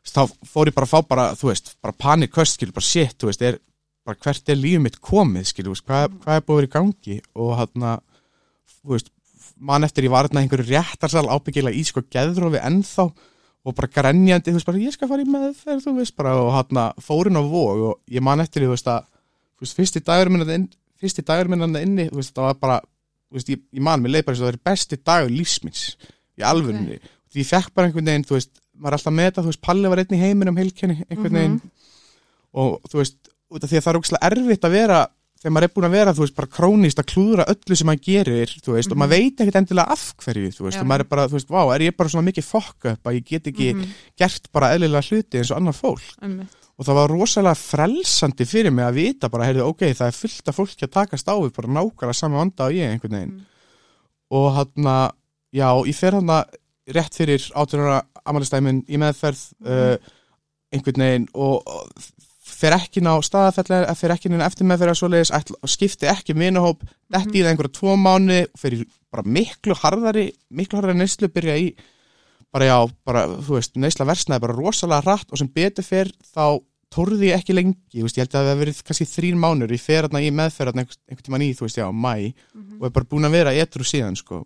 þá 0.08 0.22
fór 0.50 0.72
ég 0.72 0.76
bara 0.76 0.88
að 0.88 0.92
fá 0.92 1.08
bara, 1.08 1.26
þú 1.38 1.52
veist, 1.52 1.74
bara 1.84 1.96
panikköst, 1.96 2.58
skilur, 2.58 2.76
bara 2.76 2.88
shit, 2.88 3.16
þú 3.22 3.30
veist, 3.30 3.44
er 3.46 3.60
bara 4.08 4.18
hvert 4.26 4.50
er 4.50 4.58
lífið 4.58 4.84
mitt 4.84 5.00
komið, 5.04 5.48
skilur, 5.52 5.82
hvað, 5.86 6.16
hvað 6.24 6.40
er 6.40 6.46
búið 6.46 6.56
að 6.56 6.62
vera 6.62 6.70
í 6.70 6.74
gangi 6.76 7.18
og 7.38 7.52
hann 7.60 7.90
að, 7.92 8.06
þú 8.82 8.96
veist, 8.96 9.12
mann 9.62 9.86
eftir 9.86 10.08
ég 10.08 10.14
var 10.14 10.26
hérna 10.26 10.42
einhverju 10.42 10.72
réttarsal 10.72 11.28
ábyggilega 11.30 11.78
í 11.78 11.84
sko 11.86 12.02
geðrófi 12.10 12.62
ennþá 12.66 13.08
og 13.62 13.76
bara 13.78 13.92
grenjandi, 13.94 14.50
þú 14.50 14.58
veist, 14.58 14.70
bara 14.72 14.82
ég 14.82 14.96
skal 14.96 15.10
fara 15.12 15.22
í 15.22 15.30
meðferð, 15.30 15.84
þú 15.86 15.96
veist, 16.00 16.16
bara 16.18 16.34
og 16.42 16.50
hann 16.56 16.82
að 16.82 17.04
fórin 17.06 17.38
á 17.38 17.44
vóg 17.46 17.84
og 17.92 18.00
ég 18.10 18.26
man 18.26 18.42
eftir 18.42 18.64
því, 18.64 18.72
þú 18.72 18.74
veist, 18.74 18.90
að, 18.90 19.06
þú 19.54 19.68
veist, 19.68 19.78
fyrsti 19.78 20.02
dagur 20.08 20.34
minna 20.34 20.58
inn, 20.58 20.66
fyrsti 21.02 21.26
dagur 21.28 21.52
minna 21.54 21.84
inni, 21.86 22.08
þú 22.10 22.24
veist, 22.24 22.34
það 22.34 22.48
var 22.50 22.58
bara, 22.66 22.80
veist, 23.38 23.52
ég, 23.54 23.62
ég 23.72 23.86
man, 23.86 24.02
mér 24.04 24.18
leið 24.18 24.26
bara 24.28 24.38
þess 24.38 24.44
að 24.44 24.50
það 24.50 24.58
er 24.58 24.66
besti 24.72 25.00
dagur 25.12 25.34
lífsmins 25.36 25.86
í 26.40 26.46
alvörunni, 26.48 26.98
okay. 27.00 27.14
því 27.32 27.44
ég 27.44 27.50
fekk 27.52 27.74
bara 27.78 27.90
einhvern 27.90 28.12
veginn, 28.12 28.28
þú 28.28 28.38
veist, 28.38 28.54
maður 28.76 28.92
er 28.92 28.98
alltaf 29.00 29.16
með 29.18 29.30
þetta, 29.30 29.46
þú 29.46 29.54
veist, 29.54 29.64
Palli 29.68 29.94
var 29.94 30.02
einn 30.04 30.18
í 30.18 30.22
heiminum 30.22 30.62
heilkenni, 30.62 31.00
einhvern 31.08 31.40
veginn 31.40 31.58
og 32.62 32.92
þú 32.92 33.02
veist, 33.02 33.18
því 33.52 33.62
að 33.62 33.84
það 33.84 33.92
er 33.92 34.00
ógslag 34.02 34.30
erfitt 34.32 34.68
að 34.68 34.78
vera 34.78 35.02
þegar 35.42 35.54
maður 35.56 35.66
er 35.66 35.74
búin 35.74 35.88
að 35.88 35.96
vera, 35.96 36.14
þú 36.14 36.24
veist, 36.26 36.36
bara 36.38 36.52
krónist 36.54 37.00
að 37.02 37.08
klúðra 37.10 37.46
öllu 37.50 37.78
sem 37.78 37.88
maður 37.90 38.04
gerir, 38.06 38.52
þú 38.62 38.76
veist, 38.76 38.94
og 38.94 39.00
maður 39.02 39.14
veit 39.16 39.42
ekkert 39.42 39.58
endilega 39.58 39.96
af 39.96 40.04
hverju, 40.22 40.52
þú 40.54 40.66
veist, 40.68 40.78
Já. 40.78 40.82
og 40.84 40.90
maður 40.92 41.04
er 41.04 41.10
bara, 41.16 41.26
þú 41.32 41.38
veist, 41.40 41.50
vá, 41.50 41.62
er 41.74 41.86
ég 41.88 41.96
bara 41.98 42.14
svona 42.14 42.28
mikið 42.28 42.46
fokk 42.46 42.90
upp 42.92 43.10
að 43.10 43.18
ég 43.18 43.32
get 43.32 43.50
ekki 43.50 43.70
gert 44.22 44.52
bara 44.54 44.70
eðlilega 44.76 45.08
hluti 45.10 45.42
eins 45.42 45.54
og 45.54 45.58
annar 45.58 45.78
fólk. 45.78 46.12
Og 46.82 46.88
það 46.88 46.98
var 46.98 47.12
rosalega 47.14 47.60
frelsandi 47.60 48.46
fyrir 48.50 48.74
mig 48.74 48.88
að 48.88 48.96
vita 48.98 49.30
bara, 49.30 49.46
heyrðu, 49.46 49.68
ok, 49.70 49.84
það 49.94 50.08
er 50.08 50.16
fullt 50.18 50.48
af 50.50 50.56
fólki 50.58 50.88
að 50.88 50.94
takast 50.96 51.28
á 51.30 51.38
við 51.38 51.52
bara 51.54 51.76
nákvæmlega 51.78 52.18
sama 52.18 52.40
vanda 52.42 52.66
og 52.66 52.74
ég 52.74 52.90
einhvern 52.90 53.18
veginn. 53.20 53.36
Og 54.34 54.48
hann 54.56 54.90
að, 54.90 55.04
já, 55.54 55.68
ég 55.92 56.00
fer 56.00 56.18
hann 56.18 56.32
að 56.34 56.58
rétt 56.98 57.20
fyrir 57.20 57.46
18 57.54 57.84
ára 57.86 58.00
amalistæmin 58.26 58.82
í 58.90 58.98
meðferð 58.98 59.44
uh, 59.62 59.94
einhvern 60.74 61.06
veginn 61.06 61.30
og, 61.38 61.70
og 61.70 62.10
fer 62.50 62.74
ekki 62.80 63.06
ná 63.06 63.14
staðafellar, 63.30 63.86
fer 64.00 64.16
ekki 64.16 64.34
ná 64.34 64.42
eftir 64.48 64.70
meðferð 64.72 64.98
svoleiðis, 65.04 65.34
skipti 65.70 66.10
ekki 66.10 66.34
vinahóp, 66.34 66.82
detti 67.14 67.44
í 67.44 67.46
það 67.46 67.54
einhverja 67.54 67.76
tvo 67.78 67.94
mánu 68.00 68.42
og 68.48 68.58
fer 68.62 68.80
í 68.80 68.82
bara 69.12 69.28
miklu 69.28 69.78
harðari 69.78 70.32
miklu 70.50 70.82
harðari 70.82 71.04
neyslu, 71.04 71.30
byrja 71.30 71.62
í 71.62 71.72
bara 72.52 72.68
já, 72.68 72.78
bara, 73.08 73.24
þú 73.46 73.60
veist, 73.60 73.78
neysla 73.80 74.10
versnaði 74.10 74.48
bara 74.48 74.58
rosalega 74.58 75.06
hratt 75.06 75.30
og 75.32 75.40
sem 75.40 75.50
betur 75.54 75.86
fer 75.86 76.10
þá 76.34 76.60
tórði 76.92 77.32
ekki 77.36 77.56
lengi, 77.56 78.04
veist, 78.04 78.18
ég 78.18 78.26
held 78.26 78.34
að 78.34 78.40
það 78.40 78.50
hefði 78.52 78.64
verið 78.66 78.82
kannski 78.88 79.10
þrín 79.10 79.42
mánur, 79.42 79.72
ég 79.72 79.84
fer 79.84 80.06
hérna 80.06 80.24
í 80.24 80.32
meðferð 80.36 80.72
hérna 80.74 80.84
einhvern, 80.86 81.26
tímann 81.28 81.46
í, 81.46 81.52
þú 81.56 81.68
veist, 81.68 81.80
já, 81.80 81.88
mæ 81.92 82.14
og 82.80 82.88
er 82.88 82.96
bara 82.98 83.10
búin 83.14 83.30
að 83.30 83.38
vera 83.38 83.54
etru 83.64 83.88
síðan, 83.88 84.18
sko 84.20 84.44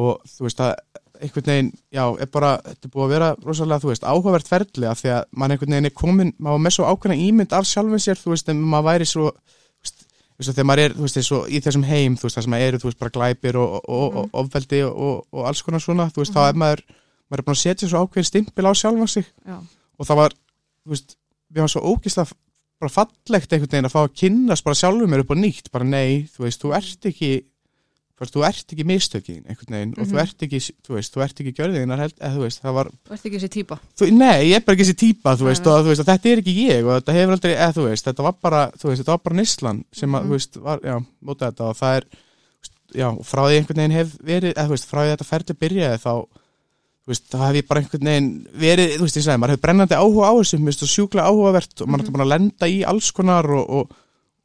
og 0.00 0.20
þú 0.28 0.46
veist 0.46 0.60
að 0.62 0.74
einhvern 1.20 1.48
veginn, 1.50 1.70
já, 1.92 2.04
er 2.22 2.28
bara 2.32 2.52
þetta 2.64 2.88
er 2.88 2.92
búið 2.94 3.06
að 3.06 3.14
vera 3.14 3.30
rosalega, 3.44 3.82
þú 3.82 3.90
veist, 3.90 4.06
áhugavert 4.08 4.50
ferli 4.50 4.88
af 4.88 5.00
því 5.00 5.10
að 5.16 5.24
mann 5.36 5.54
einhvern 5.54 5.74
veginn 5.74 5.90
er 5.90 5.96
komin 5.96 6.32
maður 6.38 6.62
með 6.64 6.76
svo 6.76 6.86
ákveðna 6.88 7.18
ímynd 7.26 7.56
af 7.56 7.68
sjálfum 7.68 8.02
sér 8.02 8.20
þú 8.20 8.32
veist, 8.34 8.52
en 8.52 8.62
maður 8.62 8.86
væri 8.88 9.08
svo 9.10 9.26
þú 9.30 10.40
veist, 10.40 10.54
þegar 10.54 10.68
maður 10.70 10.84
er, 10.84 10.96
þú 10.96 11.06
veist, 11.06 11.20
svo 11.26 11.40
í 11.44 11.60
þessum 11.60 11.86
heim 11.90 12.16
þú 12.16 12.28
veist, 12.28 12.38
það 12.38 12.46
sem 12.46 12.54
maður 12.54 12.68
eru, 12.70 12.80
þú 12.80 12.90
veist, 12.90 13.00
bara 13.02 13.14
glæpir 13.16 13.60
og, 13.60 13.76
og, 13.76 14.04
og, 14.06 14.18
og 14.22 14.40
ofbeldi 14.44 14.82
og, 14.88 15.16
og, 15.28 15.42
alls 15.50 15.64
konar 15.66 15.84
svona 15.84 16.08
þú 16.08 16.22
veist, 16.22 16.36
þá 16.36 16.42
er 16.46 16.60
maður, 16.62 16.84
maður 17.28 17.42
er 17.42 17.48
búin 17.48 17.58
að 17.58 17.62
setja 17.66 17.90
svo 17.90 18.04
ákveðin 18.04 18.30
stimpil 18.30 18.70
á 18.70 18.72
sjálfan 18.72 19.12
sig 19.12 19.28
Já. 19.44 19.58
og 19.60 20.08
það 20.08 20.22
var, 20.22 20.36
þú 20.86 20.94
veist, 20.94 21.16
við 21.50 21.60
varum 21.62 21.72
svo 21.74 21.82
ógislega 21.94 22.32
bara 22.80 22.92
fallegt 22.94 23.52
einhvern 23.52 23.70
veginn 23.74 23.88
að 23.90 23.92
fá 23.92 24.00
að 24.06 24.14
kynnast 24.22 24.64
bara 24.64 24.78
sjálfum 24.80 25.10
mér 25.12 25.20
upp 25.24 25.32
á 25.34 25.36
nýtt, 25.36 25.70
bara 25.72 25.84
nei, 25.84 26.24
þú 26.32 26.46
veist, 26.46 26.62
þú 26.62 26.74
ert 26.78 27.10
ekki 27.10 27.32
þú 28.20 28.42
ert 28.44 28.72
ekki 28.74 28.84
mistökin 28.84 29.44
einhvern 29.48 29.72
veginn 29.76 29.92
og 29.96 30.08
þú 30.10 30.18
ert 30.20 30.42
ekki, 30.44 30.58
þú 30.84 30.96
veist, 30.98 31.12
þú 31.14 31.22
ert 31.24 31.38
ekki 31.40 31.52
gjörðinar 31.56 32.02
held, 32.02 32.16
eða 32.20 32.34
þú 32.36 32.42
veist, 32.44 32.60
það 32.60 32.74
var 32.76 32.90
Þú 32.92 33.14
ert 33.16 33.22
ekki 33.24 33.38
þessi 33.40 33.48
típa. 33.54 33.78
Þú, 33.96 34.08
nei, 34.12 34.40
ég 34.50 34.56
er 34.58 34.64
bara 34.66 34.76
ekki 34.76 34.84
þessi 34.90 34.98
típa, 35.00 35.32
þú 35.40 35.46
veist, 35.48 35.68
og, 35.72 35.78
þú 35.86 35.88
veist, 35.94 36.02
þetta 36.04 36.28
er 36.34 36.42
ekki 36.42 36.54
ég 36.68 36.84
og 36.84 36.92
þetta 36.98 37.14
hefur 37.16 37.32
aldrei, 37.38 37.54
eða 37.56 37.76
þú 37.78 37.86
veist, 37.88 38.04
þetta 38.10 38.26
var 38.28 38.34
bara 38.44 38.60
þú 38.76 38.90
veist, 38.90 39.00
þetta 39.00 39.14
var 39.16 39.22
bara 39.24 39.38
Nislan 39.40 39.80
sem 39.92 40.10
að, 40.12 40.20
Mhm. 40.20 40.28
þú 40.28 40.36
veist, 40.36 40.60
var, 40.68 40.80
já, 40.84 40.96
móta 41.24 41.48
þetta 41.48 41.64
og 41.70 41.76
það 41.80 41.96
er 41.96 42.04
já, 43.00 43.08
frá 43.24 43.40
því 43.48 43.56
einhvern 43.56 43.80
veginn 43.80 43.96
hef 43.96 44.12
verið, 44.20 44.52
eða 44.52 44.66
þú 44.68 44.76
veist, 44.76 44.88
frá 44.92 45.00
því 45.00 45.14
þetta 45.16 45.30
ferli 45.32 45.58
byrjaði 45.64 45.98
þá, 46.04 46.12
veist, 47.10 47.26
þá 47.32 47.38
hef 47.46 47.58
ég 47.60 47.68
bara 47.68 47.82
einhvern 47.82 48.10
veginn 48.10 48.28
verið, 48.64 48.94
þú 48.96 49.06
veist, 49.06 49.18
ég 49.18 49.26
sagði, 49.26 49.40
maður 49.42 49.54
hefur 49.54 49.64
brennandi 49.66 49.98
áhuga 49.98 50.30
á 50.30 50.34
þessu, 50.40 50.60
finnst 50.60 50.84
það 50.84 50.92
sjúklega 50.94 51.30
áhugavert 51.30 51.82
og 51.84 51.90
maður 51.90 52.06
er 52.06 52.14
bara 52.16 52.26
að 52.26 52.32
lenda 52.34 52.70
í 52.70 52.78
alls 52.92 53.10
konar 53.16 53.50
og, 53.56 53.80
og, 53.80 53.96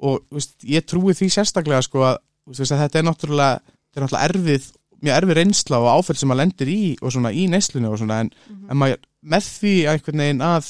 og, 0.02 0.24
veist, 0.36 0.56
ég 0.70 0.88
trúi 0.88 1.16
því 1.18 1.30
sérstaklega, 1.36 1.84
sko, 1.86 2.08
að, 2.10 2.18
veist, 2.52 2.66
að 2.66 2.82
þetta 2.86 3.02
er 3.02 3.08
náttúrulega, 3.10 3.78
þetta 3.86 4.02
er 4.02 4.06
náttúrulega 4.06 4.32
erfið 4.32 4.74
mjög 5.06 5.20
erfið 5.20 5.40
reynsla 5.40 5.80
og 5.84 5.92
áfell 5.92 6.18
sem 6.18 6.30
maður 6.32 6.42
lendir 6.42 6.72
í 6.72 6.82
og 7.02 7.14
svona 7.14 7.32
í 7.36 7.46
neyslunni 7.52 7.90
og 7.92 8.00
svona 8.02 8.22
en, 8.24 8.30
en 8.72 8.80
maður 8.80 9.02
með 9.26 9.50
því 9.60 9.74
einhvern 9.92 10.24
veginn 10.24 10.46
að 10.46 10.70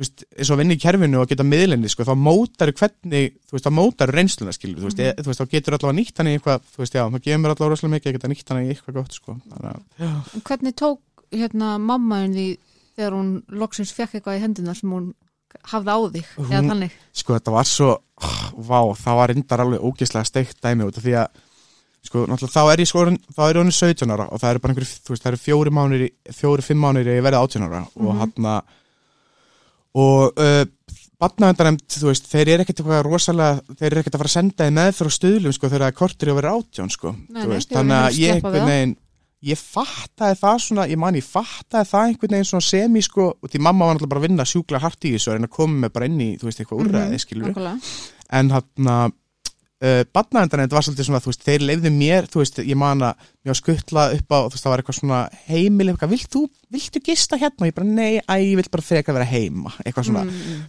veist, 0.00 0.24
eins 0.32 0.48
og 0.48 0.56
að 0.56 0.62
vinna 0.62 0.76
í 0.76 0.80
kerfinu 0.80 1.20
og 1.20 1.28
geta 1.30 1.46
miðlinni, 1.46 1.90
sko, 1.92 2.06
þá 2.08 2.14
mótar 2.16 2.72
hvernig, 2.76 3.36
þú 3.48 3.56
veist, 3.56 3.66
þá 3.66 3.76
mótar 3.76 4.12
reynsluna, 4.14 4.54
skilur, 4.56 4.80
þú 4.80 4.88
veist, 4.88 5.02
e, 5.02 5.12
þú 5.18 5.30
veist, 5.30 5.42
þá 5.42 5.54
getur 5.54 5.76
allavega 5.76 5.98
nýtt 5.98 6.20
hann 6.20 6.30
í 6.30 6.34
eitthvað, 6.38 6.66
þú 6.72 6.82
veist, 6.82 6.96
já, 6.96 7.02
þá 7.04 7.18
gefur 7.18 7.42
mér 7.42 7.54
allavega 7.54 7.74
rosalega 7.74 7.94
mikið 7.96 8.10
að 8.10 8.16
geta 8.16 8.30
nýtt 8.32 8.52
hann 8.52 8.62
í 8.62 8.70
eitthvað 8.72 8.98
gott, 9.00 9.18
sko, 9.18 9.36
þannig 9.50 10.06
að, 10.06 10.32
hvernig 10.48 10.76
tók 10.80 11.00
hérna 11.34 11.74
mammaðin 11.78 12.34
því 12.36 12.46
þegar 12.96 13.16
hún 13.16 13.30
loksins 13.62 13.92
fekk 13.96 14.18
eitthvað 14.18 14.38
í 14.38 14.42
hendina 14.44 14.74
sem 14.76 14.90
hún 14.92 15.12
hafði 15.70 15.94
á 15.94 15.98
þig 16.14 16.26
eða 16.36 16.48
Hún- 16.60 16.70
þannig? 16.72 16.96
sko, 17.12 17.36
þetta 17.36 17.54
var 17.54 17.68
svo, 17.68 17.92
oh, 18.22 18.42
vá, 18.56 18.80
það 18.98 19.20
var 19.20 19.32
reyndar 19.32 19.62
alveg 19.64 19.86
ógeðslega 19.86 20.28
steikt 20.28 20.60
dæmi 20.62 20.86
út 20.86 20.98
af 21.00 21.04
því 21.06 21.14
að, 21.20 21.40
sko, 22.06 22.24
náttúrulega, 22.30 22.54
þá 22.54 22.72
er 22.72 22.82
ég 22.84 22.90
sko, 22.90 23.04
þá 23.34 23.40
er 23.46 23.54
ég 23.54 23.62
honum 23.62 23.76
17 23.78 24.14
ára 24.14 24.28
og 24.30 24.40
það 24.42 24.50
eru 24.50 24.62
bara 24.64 24.74
einhverju, 24.74 25.00
þú 25.06 25.14
veist, 25.14 25.24
það 25.24 25.32
eru 25.32 25.42
fjóri 25.46 25.74
mánir, 25.74 26.04
fjóri, 26.38 26.66
fimm 26.66 26.84
mánir 26.86 27.10
ég 27.10 27.24
verið 27.26 27.42
18 27.42 27.66
ára 27.66 27.82
og 27.96 28.20
hann 28.20 28.50
og 30.00 30.38
uh, 30.38 30.64
Batnavendanemnd, 31.20 31.82
þú 31.92 32.06
veist, 32.08 32.28
þeir 32.30 32.48
eru 32.54 32.64
ekkert 32.64 32.78
eitthvað 32.80 33.02
rosalega, 33.04 33.74
þeir 33.76 33.88
eru 33.90 34.00
ekkert 34.00 34.14
að 34.16 34.22
fara 34.22 34.30
að 34.30 34.36
senda 34.38 34.64
þið 34.64 34.76
með 34.78 34.90
fyrir 34.96 35.14
stöðlum, 35.16 35.52
sko, 35.56 35.68
þegar 35.68 35.82
það 35.84 35.90
er 35.90 35.96
kortir 35.98 36.30
að 36.32 36.38
vera 36.38 36.52
átján, 36.56 36.92
sko, 36.94 37.12
Nei, 37.12 37.42
þú 37.42 37.42
nei, 37.42 37.50
veist, 37.52 37.74
þannig 37.74 37.96
að 37.98 38.20
ég 38.20 38.32
einhvern 38.38 38.70
veginn, 38.70 38.94
ég 39.46 39.56
fattaði 39.60 40.36
það 40.40 40.58
svona, 40.66 40.84
ég 40.90 41.00
man, 41.00 41.16
ég 41.16 41.24
fattaði 41.24 41.88
það 41.90 42.08
einhvern 42.10 42.34
veginn 42.36 42.48
svona 42.50 42.66
semi, 42.66 43.02
sko, 43.06 43.30
og 43.40 43.52
því 43.52 43.62
mamma 43.64 43.86
var 43.88 43.96
náttúrulega 43.96 44.12
bara 44.14 44.20
að 44.20 44.26
vinna 44.28 44.46
sjúklega 44.50 44.82
hart 44.84 45.06
í 45.08 45.14
þessu 45.14 45.30
og 45.32 45.38
reyna 45.38 45.48
að 45.48 45.54
koma 45.56 45.78
með 45.86 45.94
bara 45.96 46.10
inn 46.10 46.20
í, 46.20 46.28
þú 46.40 46.50
veist, 46.50 46.60
eitthvað 46.60 46.82
úrræði, 46.84 47.20
skilur 47.24 47.48
Nákvæmlega. 47.48 47.94
en 48.40 48.52
hann 48.56 48.90
að 48.94 49.16
uh, 49.80 50.02
badnaðendan 50.12 50.64
þetta 50.66 50.76
var 50.76 50.84
svolítið 50.86 51.06
svona 51.08 51.22
þú 51.24 51.30
veist, 51.32 51.44
þeir 51.46 51.64
leifðu 51.70 51.92
mér, 51.96 52.28
þú 52.30 52.42
veist, 52.42 52.60
ég 52.68 52.76
man 52.80 53.04
að 53.06 53.22
mér 53.40 53.54
var 53.54 53.58
skuttlað 53.62 54.16
upp 54.18 54.34
á, 54.36 54.38
þú 54.44 54.52
veist, 54.52 54.64
það 54.66 54.74
var 54.74 54.82
eitthvað 54.82 54.98
svona 55.00 55.20
heimil, 55.48 55.86
eitthvað, 55.94 56.12
vilt 56.12 56.34
þú, 56.36 56.42
viltu 56.76 57.02
gista 57.08 57.38
hérna? 57.40 57.64
Og 57.64 57.70
ég 57.70 57.78
bara, 57.80 57.88
nei, 57.88 58.10
æ, 58.20 58.34
ég 58.44 58.60
vil 58.60 58.68
bara 58.76 58.84
frekar 58.84 59.16
vera 59.16 59.30
heima. 59.30 59.72
Eitthvað 59.86 60.10
svona, 60.10 60.26
Mm, 60.28 60.60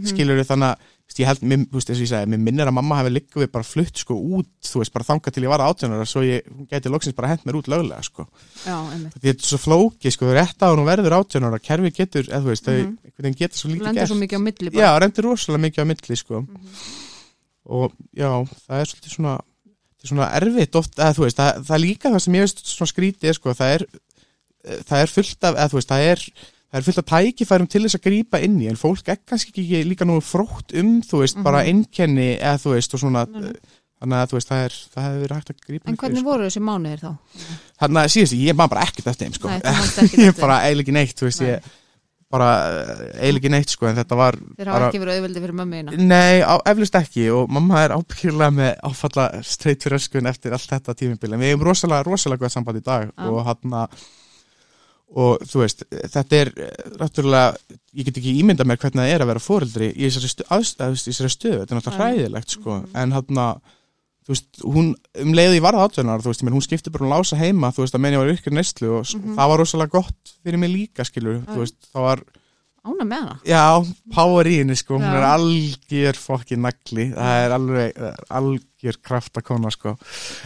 mm 0.00 0.08
skilur 0.08 0.40
þannig 0.48 0.70
að 0.70 0.80
þú 0.80 0.80
veist, 0.80 0.91
ég 1.20 1.26
held, 1.28 1.42
mér, 1.42 1.58
þú 1.68 1.76
veist, 1.76 1.88
þess 1.90 1.98
að 1.98 2.04
ég 2.06 2.10
segi, 2.12 2.30
mér 2.32 2.40
minnir 2.46 2.66
að 2.70 2.74
mamma 2.78 2.98
hefði 3.00 3.12
líka 3.16 3.40
við 3.42 3.50
bara 3.52 3.66
flutt 3.68 3.96
sko 4.00 4.14
út, 4.38 4.48
þú 4.64 4.80
veist, 4.82 4.92
bara 4.94 5.04
þangað 5.04 5.34
til 5.36 5.42
ég 5.44 5.52
var 5.52 5.60
átjónara 5.66 6.06
svo 6.08 6.22
ég, 6.24 6.46
gæti 6.70 6.88
loksins 6.92 7.14
bara 7.18 7.28
hent 7.32 7.44
mér 7.44 7.58
út 7.60 7.68
löglega, 7.68 8.02
sko 8.06 8.26
Já, 8.64 8.76
einmitt. 8.92 9.14
þetta 9.20 9.28
er 9.44 9.48
svo 9.52 9.58
flóki, 9.58 10.10
sko, 10.14 10.32
rétt 10.32 10.62
á 10.64 10.72
hún 10.72 10.84
verður 10.88 11.18
átjónara, 11.20 11.58
kerfi 11.60 11.90
getur, 11.92 12.24
eða 12.30 12.42
þú 12.42 12.52
veist, 12.52 12.64
þau 12.64 12.78
Mhm. 12.78 12.98
einhvern 13.04 13.22
veginn 13.26 13.40
getur 13.42 13.58
svo 13.58 13.68
lítið 13.74 13.94
gert 13.94 14.08
svo 14.08 14.18
mikið 14.22 14.38
á 14.38 14.42
milli 14.46 14.70
bara. 14.70 14.82
Já, 14.86 15.00
rendur 15.02 15.24
rosalega 15.28 15.62
mikið 15.66 15.82
á 15.82 15.86
milli 15.92 16.16
sko. 16.16 16.40
Mhm. 16.42 16.58
og 17.66 17.92
já, 18.16 18.30
það 18.66 18.80
er 18.80 18.86
svolítið 18.90 19.12
svona 19.16 19.34
það 19.38 20.02
er 20.02 20.08
svona 20.10 20.30
erfitt 20.34 20.74
oft, 20.80 20.96
eða 20.98 21.14
þú 21.14 21.22
veist 21.26 21.36
það, 21.38 21.60
það 21.68 21.76
er 21.76 21.82
líka 21.84 22.10
það 22.10 22.20
sem 22.24 22.34
ég 22.34 22.42
veist 22.42 22.62
svona 22.66 22.90
skrítið 22.90 23.34
sko, 23.38 23.52
það 23.54 23.74
er, 23.76 23.84
það 24.88 24.98
er 25.02 25.12
fullt 25.12 25.44
af 25.46 25.54
eða 25.54 25.68
þú 25.70 25.78
veist, 25.78 25.88
það 25.92 26.06
er, 26.10 26.24
það 26.72 26.78
er 26.80 26.86
fullt 26.88 27.02
af 27.02 27.08
tækifærum 27.12 27.68
til 27.68 27.82
þess 27.84 27.98
að 27.98 28.04
grípa 28.08 28.40
inn 28.42 28.56
í, 28.62 28.68
en 28.72 28.80
fólk 28.80 29.08
er 29.12 29.20
kannski 29.28 29.52
ekki 29.52 29.82
líka 29.90 30.06
nú 30.08 30.16
frótt 30.24 30.72
um, 30.80 30.94
þú 31.04 31.20
veist, 31.22 31.36
bara 31.44 31.62
Mhm. 31.62 31.68
einkenni 31.84 32.28
eða 32.40 32.58
þú 32.64 32.74
veist, 32.78 32.94
og 32.96 33.00
svona 33.04 33.26
Nei, 33.28 33.40
nei. 33.40 33.52
þannig 34.02 34.18
að 34.22 34.30
þú 34.32 34.38
veist, 34.38 34.48
það 34.48 34.64
það 34.94 35.04
hefur 35.06 35.20
verið 35.26 35.36
hægt 35.36 35.50
að 35.52 35.60
grípa 35.68 35.84
En 35.86 35.92
inn 35.92 35.96
fyrir, 35.96 36.00
hvernig 36.02 36.22
sko. 36.24 36.30
voru 36.32 36.48
þessi 36.48 36.62
mánuðir 36.66 37.04
þá? 37.04 37.12
Þannig 37.82 38.02
að 38.02 38.10
síðast, 38.16 38.38
ég 38.40 38.56
man 38.56 38.68
bara 38.72 38.82
ekkert 38.88 39.06
eftir 39.12 39.28
þeim 39.28 39.36
sko. 39.38 39.48
Nei, 39.48 39.60
ég 40.26 40.40
bara 40.40 40.56
eiginlega 40.64 40.82
ekki 40.82 40.96
neitt, 40.98 41.14
þú 41.20 41.28
veist, 41.28 41.40
Nei. 41.44 41.50
ég 41.52 41.70
bara 42.32 42.48
eiginlega 43.20 43.42
ekki 43.42 43.50
neitt 43.52 43.68
sko, 43.68 43.86
en 43.90 43.96
þetta 44.00 44.16
var 44.16 44.38
Þeir 44.56 44.68
hafa 44.72 44.88
ekki 44.88 45.00
verið 45.02 45.18
auðveldi 45.20 45.40
fyrir 45.44 45.56
mömmuðina. 45.60 45.96
Nei, 46.08 46.40
á, 46.40 46.54
eflust 46.72 46.94
ekki 46.96 47.26
og 47.36 47.50
mamma 47.52 47.82
er 47.84 47.92
ábyggilega 47.92 48.50
með 48.56 48.72
áfalla 48.88 49.26
straight 49.44 49.84
fyrir 49.84 49.98
öskun 50.00 50.26
eftir 50.32 50.56
allt 50.56 50.70
þetta 50.72 50.94
tímibili 50.96 51.36
og 55.14 55.42
þú 55.44 55.60
veist, 55.60 55.84
þetta 55.90 56.38
er 56.40 56.50
náttúrulega, 56.98 57.56
ég 57.94 58.06
get 58.08 58.16
ekki 58.16 58.32
ímynda 58.40 58.64
mér 58.64 58.78
hvernig 58.80 59.02
það 59.02 59.12
er 59.14 59.24
að 59.24 59.30
vera 59.32 59.42
fóreldri 59.44 59.90
í 59.92 60.08
þessari, 60.08 60.32
stöðu, 61.34 61.58
þetta 61.62 61.74
er 61.74 61.80
náttúrulega 61.80 62.00
hræðilegt 62.06 62.48
sko, 62.56 62.76
Mhm. 62.80 62.96
en 62.96 63.12
hann 63.12 63.38
þú 64.22 64.28
veist, 64.32 64.46
hún 64.62 64.94
um 65.20 65.32
leiði 65.34 65.58
í 65.58 65.62
varða 65.64 65.84
átjónar 65.88 66.22
þú 66.22 66.30
veist, 66.30 66.42
hún 66.54 66.62
skipti 66.62 66.90
bara 66.94 67.04
um 67.04 67.10
lása 67.12 67.36
heima 67.36 67.72
þú 67.74 67.82
veist, 67.84 67.94
að 67.94 68.00
menn 68.00 68.14
ég 68.14 68.22
var 68.22 68.32
ykkur 68.32 68.52
neyslu 68.56 68.88
og 69.00 69.04
Mhm. 69.04 69.34
það 69.36 69.48
var 69.52 69.58
rosalega 69.58 69.90
gott 69.90 70.32
fyrir 70.44 70.58
mig 70.58 70.70
líka, 70.70 71.04
skilur 71.04 71.42
Já. 71.42 71.52
þú 71.52 71.58
veist, 71.58 71.76
það 71.92 72.02
var 72.08 72.22
Ána 72.82 73.04
með 73.06 73.20
hana. 73.20 73.34
Já, 73.46 73.62
power 74.10 74.48
í 74.50 74.56
henni 74.58 74.74
sko, 74.74 74.96
hún 74.98 75.06
Já. 75.06 75.14
er 75.14 75.26
algjör 75.28 76.16
fokkin 76.18 76.64
nagli, 76.64 77.04
það 77.14 77.42
er 77.44 77.52
alveg 77.54 78.00
algjör 78.26 78.98
kraftakona 79.06 79.70
sko 79.70 79.92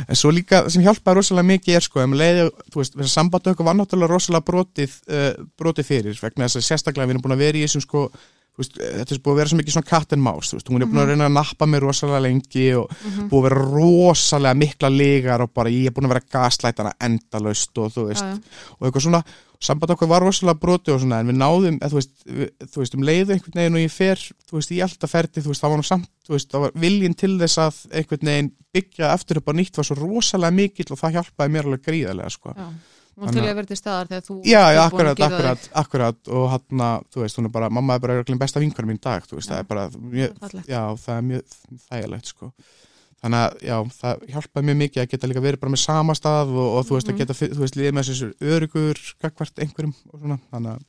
en 0.05 0.19
svo 0.21 0.35
líka 0.37 0.66
sem 0.69 0.85
hjálpaði 0.85 1.16
rosalega 1.16 1.49
mikið 1.55 1.78
er 1.78 1.87
sko, 1.87 2.02
ef 2.02 2.11
maður 2.12 2.21
leiði, 2.21 2.47
þú 2.75 2.83
veist, 2.83 2.99
þess 2.99 3.09
að 3.09 3.14
sambandi 3.14 3.52
okkur 3.55 3.69
var 3.71 3.78
náttúrulega 3.78 4.12
rosalega 4.12 4.49
brotið 4.50 4.99
uh, 5.09 5.31
brotið 5.57 5.88
fyrir, 5.88 6.21
vegna 6.21 6.50
þess 6.50 6.61
að 6.61 6.66
sérstaklega 6.69 7.09
við 7.09 7.16
erum 7.16 7.25
búin 7.25 7.37
að 7.38 7.45
vera 7.47 7.62
í 7.62 7.64
þessum 7.64 7.87
sko 7.87 8.05
veist, 8.63 8.79
eh, 8.81 8.93
þetta 9.01 9.13
er 9.17 9.23
búið 9.25 9.33
að 9.35 9.41
vera 9.43 9.49
svo 9.53 9.59
mikið 9.61 9.75
svona 9.77 9.91
cat 9.91 10.13
and 10.17 10.23
mouse 10.23 10.51
þú 10.53 10.59
veist, 10.61 10.69
hún 10.73 10.83
er 10.83 10.87
búin 10.91 11.03
að 11.03 11.11
reyna 11.13 11.27
að 11.29 11.35
nappa 11.37 11.67
mig 11.67 11.81
rosalega 11.83 12.23
lengi 12.27 12.67
og 12.79 12.91
Mhm. 12.91 13.29
búið 13.31 13.41
að 13.41 13.49
vera 13.49 13.65
rosalega 13.77 14.55
mikla 14.57 14.89
legar 14.97 15.41
og 15.43 15.53
bara 15.55 15.71
ég 15.71 15.87
er 15.87 15.93
búin 15.93 16.07
að 16.09 16.15
vera 16.15 16.29
gaslætana 16.33 16.93
endalaust 17.01 17.77
og 17.79 17.93
þú 17.93 18.07
veist, 18.09 18.23
Já, 18.25 18.35
já. 18.35 18.41
og 18.81 18.87
eitthvað 18.89 19.03
svona 19.07 19.25
samband 19.59 19.91
okkur 19.91 20.09
var 20.09 20.21
rosalega 20.21 20.61
broti 20.61 20.91
og 20.93 21.01
svona 21.01 21.21
en 21.21 21.29
við 21.31 21.37
náðum, 21.41 21.79
eða, 21.81 21.89
þú, 21.89 21.97
veist, 21.97 22.11
við, 22.29 22.51
þú 22.69 22.77
veist, 22.83 22.95
um 22.95 23.01
leiðu 23.09 23.31
einhvern 23.33 23.57
veginn 23.57 23.75
og 23.79 23.85
ég 23.87 23.90
fer, 23.90 24.16
þú 24.51 24.53
veist, 24.59 24.71
í 24.71 24.83
alltaf 24.85 25.11
ferdi 25.11 25.40
þú 25.40 25.49
veist, 25.49 25.62
það 25.64 25.71
var 25.73 25.79
nú 25.81 25.87
samt, 25.88 26.09
þú 26.29 26.35
veist, 26.37 26.51
það 26.53 26.61
var 26.61 26.71
viljinn 26.77 27.16
til 27.16 27.38
þess 27.40 27.57
að 27.64 27.75
einhvern 27.97 28.29
veginn 28.29 28.51
byggja 28.77 29.12
aftur 29.14 29.38
upp 29.40 29.49
á 29.49 29.53
nýtt 29.57 29.77
var 29.81 29.85
svo 29.88 29.97
rosalega 29.97 30.53
mikill 30.53 30.92
og 30.92 30.99
það 31.01 31.14
hjálpaði 31.16 31.51
mér 31.57 31.64
alveg 31.71 31.83
gríðarlega, 31.88 32.31
sko 32.37 32.53
Já. 32.57 32.69
Hún 33.16 33.33
til 33.33 33.40
að- 33.40 33.55
verði 33.57 33.76
staðar 33.81 34.09
þegar 34.11 34.24
þú 34.26 34.35
Já, 34.44 34.62
já, 34.76 34.81
akkurat, 34.85 35.20
akkurat, 35.24 35.68
akkurat 35.83 36.29
og 36.29 36.50
hann 36.52 36.83
að, 36.85 37.05
þú 37.14 37.20
veist, 37.22 37.37
hún 37.38 37.46
er 37.48 37.52
bara, 37.55 37.70
mamma 37.70 37.94
er 37.94 38.00
bara 38.00 38.16
örugglega 38.18 38.38
besta 38.42 38.61
vinkunum 38.61 38.90
mín 38.92 38.98
í 39.00 39.05
dag, 39.07 39.22
þú 39.24 39.38
veist, 39.38 39.48
Já. 39.48 39.55
það 39.55 39.59
er 39.59 39.70
bara. 39.70 39.85
Fallegt. 39.90 40.66
já, 40.68 40.83
það 41.00 41.16
er 41.16 41.22
mjög 41.31 41.42
þægilegt, 41.88 42.26
sko 42.26 42.52
þannig 43.24 43.40
að, 43.40 43.62
já, 43.64 43.76
það 43.96 44.26
hjálpaði 44.35 44.66
mjög 44.68 44.76
mikið 44.83 45.00
að 45.02 45.09
geta 45.11 45.26
líka 45.33 45.40
verið 45.46 45.61
bara 45.61 45.72
með 45.72 45.81
sama 45.87 46.12
stað 46.14 46.52
og, 46.52 46.68
og 46.76 46.85
þú 46.87 46.92
veist, 46.98 47.09
Mhm. 47.09 47.14
að 47.14 47.18
geta, 47.18 47.35
þú 47.57 47.61
veist, 47.64 47.76
liðið 47.81 47.94
með 47.96 48.09
þessu 48.11 48.29
örugur 48.52 49.00
gagvart 49.22 49.57
einhverjum 49.64 49.94
og 50.12 50.20
svona, 50.20 50.38
þannig 50.52 50.76
að 50.76 50.83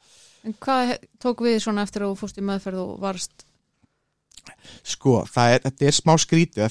En 0.48 0.54
hvað 0.54 0.98
tók 1.20 1.38
við 1.42 1.56
svona 1.64 1.82
eftir 1.88 2.02
að 2.04 2.12
þú 2.12 2.18
fórst 2.20 2.38
í 2.38 2.44
meðferð 2.44 2.80
og 2.84 3.00
varst 3.00 3.32
Sko, 4.84 5.24
það 5.28 5.54
er, 5.56 5.60
þetta 5.66 5.88
er 5.88 5.92
smá 5.96 6.14
skrítið 6.20 6.64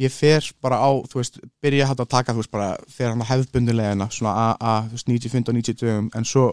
ég 0.00 0.12
fer 0.12 0.46
bara 0.64 0.80
á, 0.82 0.90
þú 1.06 1.20
veist, 1.20 1.40
byrja 1.62 1.88
hann 1.90 2.02
að 2.02 2.12
taka, 2.16 2.34
þú 2.34 2.42
veist, 2.42 2.52
bara 2.54 2.70
fer 2.90 3.12
hann 3.12 3.22
að 3.22 3.30
hefðbundulegina, 3.30 4.08
svona 4.10 4.34
AA, 4.50 4.76
þú 4.88 4.98
veist, 4.98 5.10
90, 5.10 5.34
15, 5.36 5.58
90 5.60 5.80
dögum, 5.82 6.08
en 6.18 6.28
svo 6.28 6.48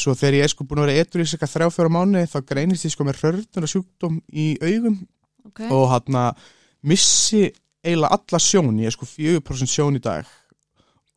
svo 0.00 0.14
þegar 0.16 0.38
ég 0.38 0.46
er 0.46 0.52
sko 0.52 0.64
búin 0.64 0.80
að 0.80 0.88
vera 0.88 1.02
eitthvað 1.02 1.24
í 1.24 1.30
cirka 1.30 1.48
þrjá, 1.50 1.70
fjóra 1.74 1.92
mánuði, 1.92 2.28
þá 2.30 2.38
greinist 2.48 2.86
ég 2.86 2.94
sko 2.94 3.06
með 3.06 3.22
rörnur 3.24 3.66
og 3.66 3.72
sjúkdóm 3.72 4.20
í 4.30 4.52
augum. 4.62 5.00
Okay. 5.50 5.70
og 5.72 5.86
hann 5.88 6.16
að 6.20 6.42
missi 6.86 7.46
eiginlega 7.80 8.18
alla 8.18 8.40
sjón, 8.44 8.76
ég 8.80 8.90
er 8.90 8.94
sko 8.94 9.08
4% 9.08 9.72
sjón 9.72 9.96
í 9.96 10.02
dag. 10.04 10.28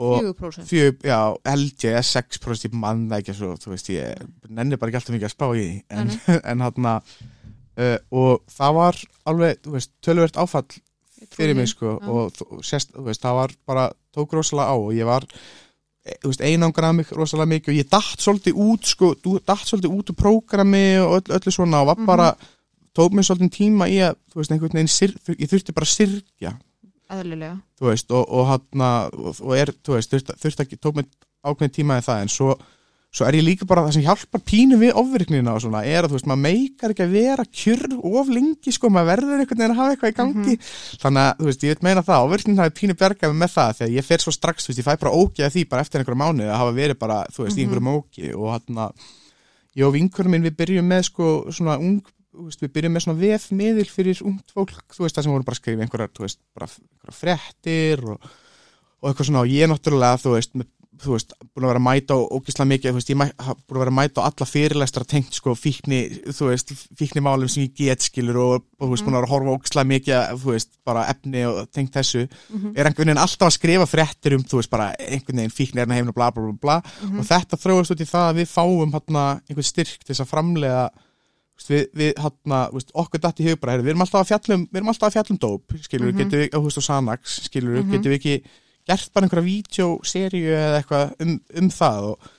Og 0.01 0.23
4%. 0.33 0.65
Fjö, 0.67 0.87
já, 1.05 1.19
held 1.45 1.85
ég, 1.85 1.99
6% 2.07 2.67
ég 2.69 2.77
mann 2.79 3.05
það 3.11 3.19
ekki 3.19 3.35
svo, 3.37 3.51
þú 3.61 3.73
veist, 3.75 3.91
ég 3.93 4.23
nenni 4.49 4.79
bara 4.79 4.89
ekki 4.89 5.01
alltaf 5.01 5.15
mikið 5.15 5.27
að 5.29 5.35
spá 5.35 5.45
í 5.59 5.67
en, 5.93 6.15
en 6.53 6.65
hann 6.65 6.87
uh, 6.89 7.99
og 8.09 8.41
það 8.51 8.79
var 8.79 9.01
alveg, 9.29 9.61
þú 9.67 9.75
veist, 9.75 9.93
tölvert 10.03 10.39
áfall 10.41 10.65
fyrir 11.31 11.55
mig, 11.55 11.67
sko, 11.71 11.99
Já. 12.01 12.07
og 12.09 12.63
sérst, 12.63 12.91
þú 12.95 13.03
veist, 13.07 13.21
það 13.23 13.35
var 13.39 13.53
bara, 13.67 13.91
tók 14.15 14.33
rosalega 14.33 14.69
á 14.71 14.75
og 14.75 14.91
ég 14.93 15.05
var, 15.05 15.23
e, 16.05 16.17
veist, 16.29 16.41
einangrað 16.41 16.95
mig 16.95 17.11
rosalega 17.11 17.51
mikið 17.53 17.73
og 17.73 17.79
ég 17.79 17.89
datt 17.89 18.19
svolítið 18.19 18.53
út, 18.67 18.85
sko, 18.85 19.13
þú 19.23 19.37
datt 19.45 19.65
svolítið 19.69 19.95
út 19.97 20.09
úr 20.13 20.19
prógrami 20.19 20.85
og 20.99 21.15
öll, 21.21 21.35
öllu 21.39 21.51
svona 21.51 21.81
og 21.81 21.87
var 21.87 21.97
Mhm. 21.97 22.05
bara, 22.05 22.35
tók 22.97 23.11
mig 23.13 23.25
svolítið 23.25 23.49
tíma 23.57 23.87
í 23.89 23.97
að, 24.03 24.15
þú 24.31 24.35
veist, 24.35 24.51
veginn, 24.73 24.87
ég 25.39 25.49
þurfti 25.49 25.73
bara 25.73 25.85
að 25.85 25.95
þú 27.79 27.85
veist, 27.89 28.11
og, 28.11 28.25
og 28.29 28.45
og, 29.13 29.35
og 29.41 29.57
er, 29.57 29.71
þú 29.83 29.93
veist, 29.97 30.11
þurft, 30.11 30.31
þurft 30.41 30.59
ekki 30.59 30.77
tók 30.77 30.95
mig 30.95 31.05
ákveðin 31.45 31.73
tíma 31.75 31.97
í 31.99 32.01
það, 32.05 32.21
en 32.21 32.27
svo 32.29 32.57
svo 33.13 33.27
er 33.27 33.37
ég 33.37 33.45
líka 33.45 33.67
bara, 33.69 33.83
það 33.85 33.95
sem 33.97 34.05
hjálpar 34.07 34.41
pínu 34.41 34.77
við 34.81 34.95
ofvirknina 34.97 35.53
og 35.53 35.61
svona, 35.61 35.83
er 35.85 36.05
að 36.05 36.13
þú 36.13 36.17
veist, 36.17 36.27
maður 36.31 36.41
meikar 36.47 36.93
ekki 36.93 37.03
að 37.05 37.11
vera 37.13 37.45
kjur 37.45 37.83
of 38.09 38.31
lengi, 38.33 38.73
sko, 38.73 38.89
maður 38.89 39.09
verður 39.11 39.43
einhvern 39.43 39.61
veginn 39.61 39.73
að 39.75 39.81
hafa 39.81 39.93
eitthvað 39.93 40.13
í 40.13 40.17
gangi, 40.17 40.55
þannig 41.03 41.21
að, 41.27 41.35
þú 41.37 41.49
veist, 41.49 41.65
ég 41.67 41.75
veit 41.75 41.85
meina 41.85 42.05
það, 42.07 42.25
ofvirknin 42.25 42.63
hafi 42.63 42.75
pínu 42.79 42.97
bjargaði 43.03 43.37
með 43.37 43.53
það, 43.53 43.75
þegar 43.79 43.93
ég 43.93 44.07
fer 44.09 44.25
svo 44.25 44.33
strax, 44.33 44.65
þú 44.65 44.73
veist, 44.73 44.81
ég 44.81 44.87
fæ 44.89 44.93
bara 45.05 45.13
ógi 45.13 45.45
að 45.45 45.53
því 45.53 45.65
bara 45.69 45.85
eftir 45.85 46.01
einhverja 46.01 46.21
mánuði 46.23 46.49
að 46.49 46.61
hafa 46.63 46.75
verið 46.79 47.01
bara, 47.05 47.19
þú 47.29 47.45
veist, 47.45 47.59
í 47.59 47.67
einhverjum 47.67 47.93
ógi 47.93 48.33
og 48.33 48.51
hann 48.55 48.83
að, 48.87 49.07
ég 49.77 49.87
og 49.87 49.93
vinkurum 49.93 50.33
minn, 50.33 50.47
við 50.49 50.57
byrjum 50.63 50.89
með, 50.89 51.07
sko, 51.11 51.31
svona 51.53 51.77
ung, 51.77 52.01
við 52.33 52.71
byrjum 52.73 52.97
með 52.97 53.05
svona 53.05 53.21
vefmiðil 53.21 53.89
fyrir 53.93 54.23
ungt 54.25 54.55
fólk, 54.57 54.87
þú 54.89 55.05
veist, 55.05 55.19
það 55.19 55.27
sem 55.27 55.35
voru 55.35 55.45
bara 55.45 55.59
að 55.59 55.61
skrifa 55.61 55.85
einhverjar, 55.85 56.15
einhverjar 56.17 57.13
fréttir 57.13 58.01
og, 58.09 58.31
og 59.03 59.11
eitthvað 59.11 59.27
svona, 59.29 59.43
og 59.43 59.51
ég 59.51 59.67
náttúrulega, 59.67 60.21
þú 60.23 60.31
veist, 60.37 60.53
með, 60.55 60.69
þú 61.03 61.11
veist, 61.17 61.33
búin 61.51 61.65
að 61.65 61.71
vera 61.73 61.79
að 61.81 61.83
mæta 61.89 62.15
og 62.15 62.29
ógislega 62.37 62.69
mikið, 62.69 62.91
þú 62.93 62.97
veist, 62.99 63.09
ég 63.11 63.17
mæ, 63.19 63.25
búin 63.67 63.75
að 63.75 63.81
vera 63.83 63.91
að 63.91 63.97
mæta 63.97 64.21
á 64.23 64.27
alla 64.29 64.45
fyrirlestra 64.47 65.03
tengt, 65.09 65.33
sko, 65.35 65.55
fíkni, 65.57 65.99
þú 66.31 66.47
veist, 66.51 66.71
fíkni 66.95 67.23
málum 67.25 67.49
sem 67.51 67.65
ég 67.65 67.73
get, 67.75 68.05
skilur, 68.05 68.37
og, 68.39 68.63
og 68.79 68.85
þú 68.87 68.91
veist, 68.93 69.03
búin 69.03 69.17
að 69.17 69.19
vera 69.19 69.27
að 69.27 69.33
horfa 69.33 69.55
ógislega 69.57 69.89
mikið, 69.91 70.39
þú 70.43 70.51
veist, 70.53 70.69
bara 70.85 71.05
efni 71.11 71.43
og 71.49 71.71
tengt 71.75 71.91
þessu, 71.97 72.27
Mhm. 72.53 72.73
er 72.77 72.85
einhvern 72.85 73.09
veginn 73.09 73.23
alltaf 73.25 73.47
að 73.49 73.57
skrifa 73.57 73.89
fréttir 73.89 74.35
um, 74.37 74.43
þú 74.43 74.61
veist, 74.61 74.69
bara 74.71 74.93
einhvern 74.99 75.41
veginn 75.43 75.57
fíkni 75.57 75.81
er 75.81 75.87
heimna, 75.97 76.13
bla, 76.13 76.31
bla, 76.31 76.43
bla, 76.45 76.53
bla, 76.61 76.81
Mhm. 77.03 77.19
og 77.19 77.25
þetta 77.25 77.59
þróast 77.59 77.91
út 77.91 77.99
í 78.05 78.07
það 78.07 78.29
að 78.29 78.37
við 78.39 78.53
fáum, 78.53 78.93
hérna, 78.93 79.41
einhvern 79.49 79.71
styrk 79.73 79.99
til 80.05 80.13
þess 80.15 80.21
að 80.23 80.31
framlega 80.31 80.89
við, 81.69 81.85
við 81.95 82.13
hérna, 82.19 82.69
veist, 82.73 82.91
okkur 82.93 83.21
datt 83.23 83.39
í 83.39 83.45
hug 83.49 83.59
bara, 83.61 83.73
heyrðu, 83.77 83.85
við 83.85 83.93
erum 83.93 84.01
alltaf 84.03 84.21
að 84.23 84.31
fjallum 84.33 84.63
við 84.67 84.79
erum 84.81 84.89
alltaf 84.91 85.09
að 85.09 85.15
fjallum 85.17 85.39
dóp, 85.39 85.75
skilur 85.85 86.07
við, 86.09 86.13
Mhm. 86.13 86.19
getum 86.23 86.39
við 86.39 86.47
og, 86.53 86.59
þú 86.61 86.67
veist, 86.67 86.77
og 86.77 86.83
Sanax, 86.83 87.39
skilur 87.49 87.73
við, 87.77 87.83
Mhm. 87.83 87.91
getum 87.93 88.11
við 88.11 88.19
ekki 88.19 88.43
gert 88.87 89.11
bara 89.13 89.27
einhverja 89.27 89.47
vídeoseríu 89.47 90.53
eða 90.53 90.79
eitthvað 90.81 91.13
um, 91.23 91.35
um 91.61 91.69
það 91.73 92.07
og 92.11 92.31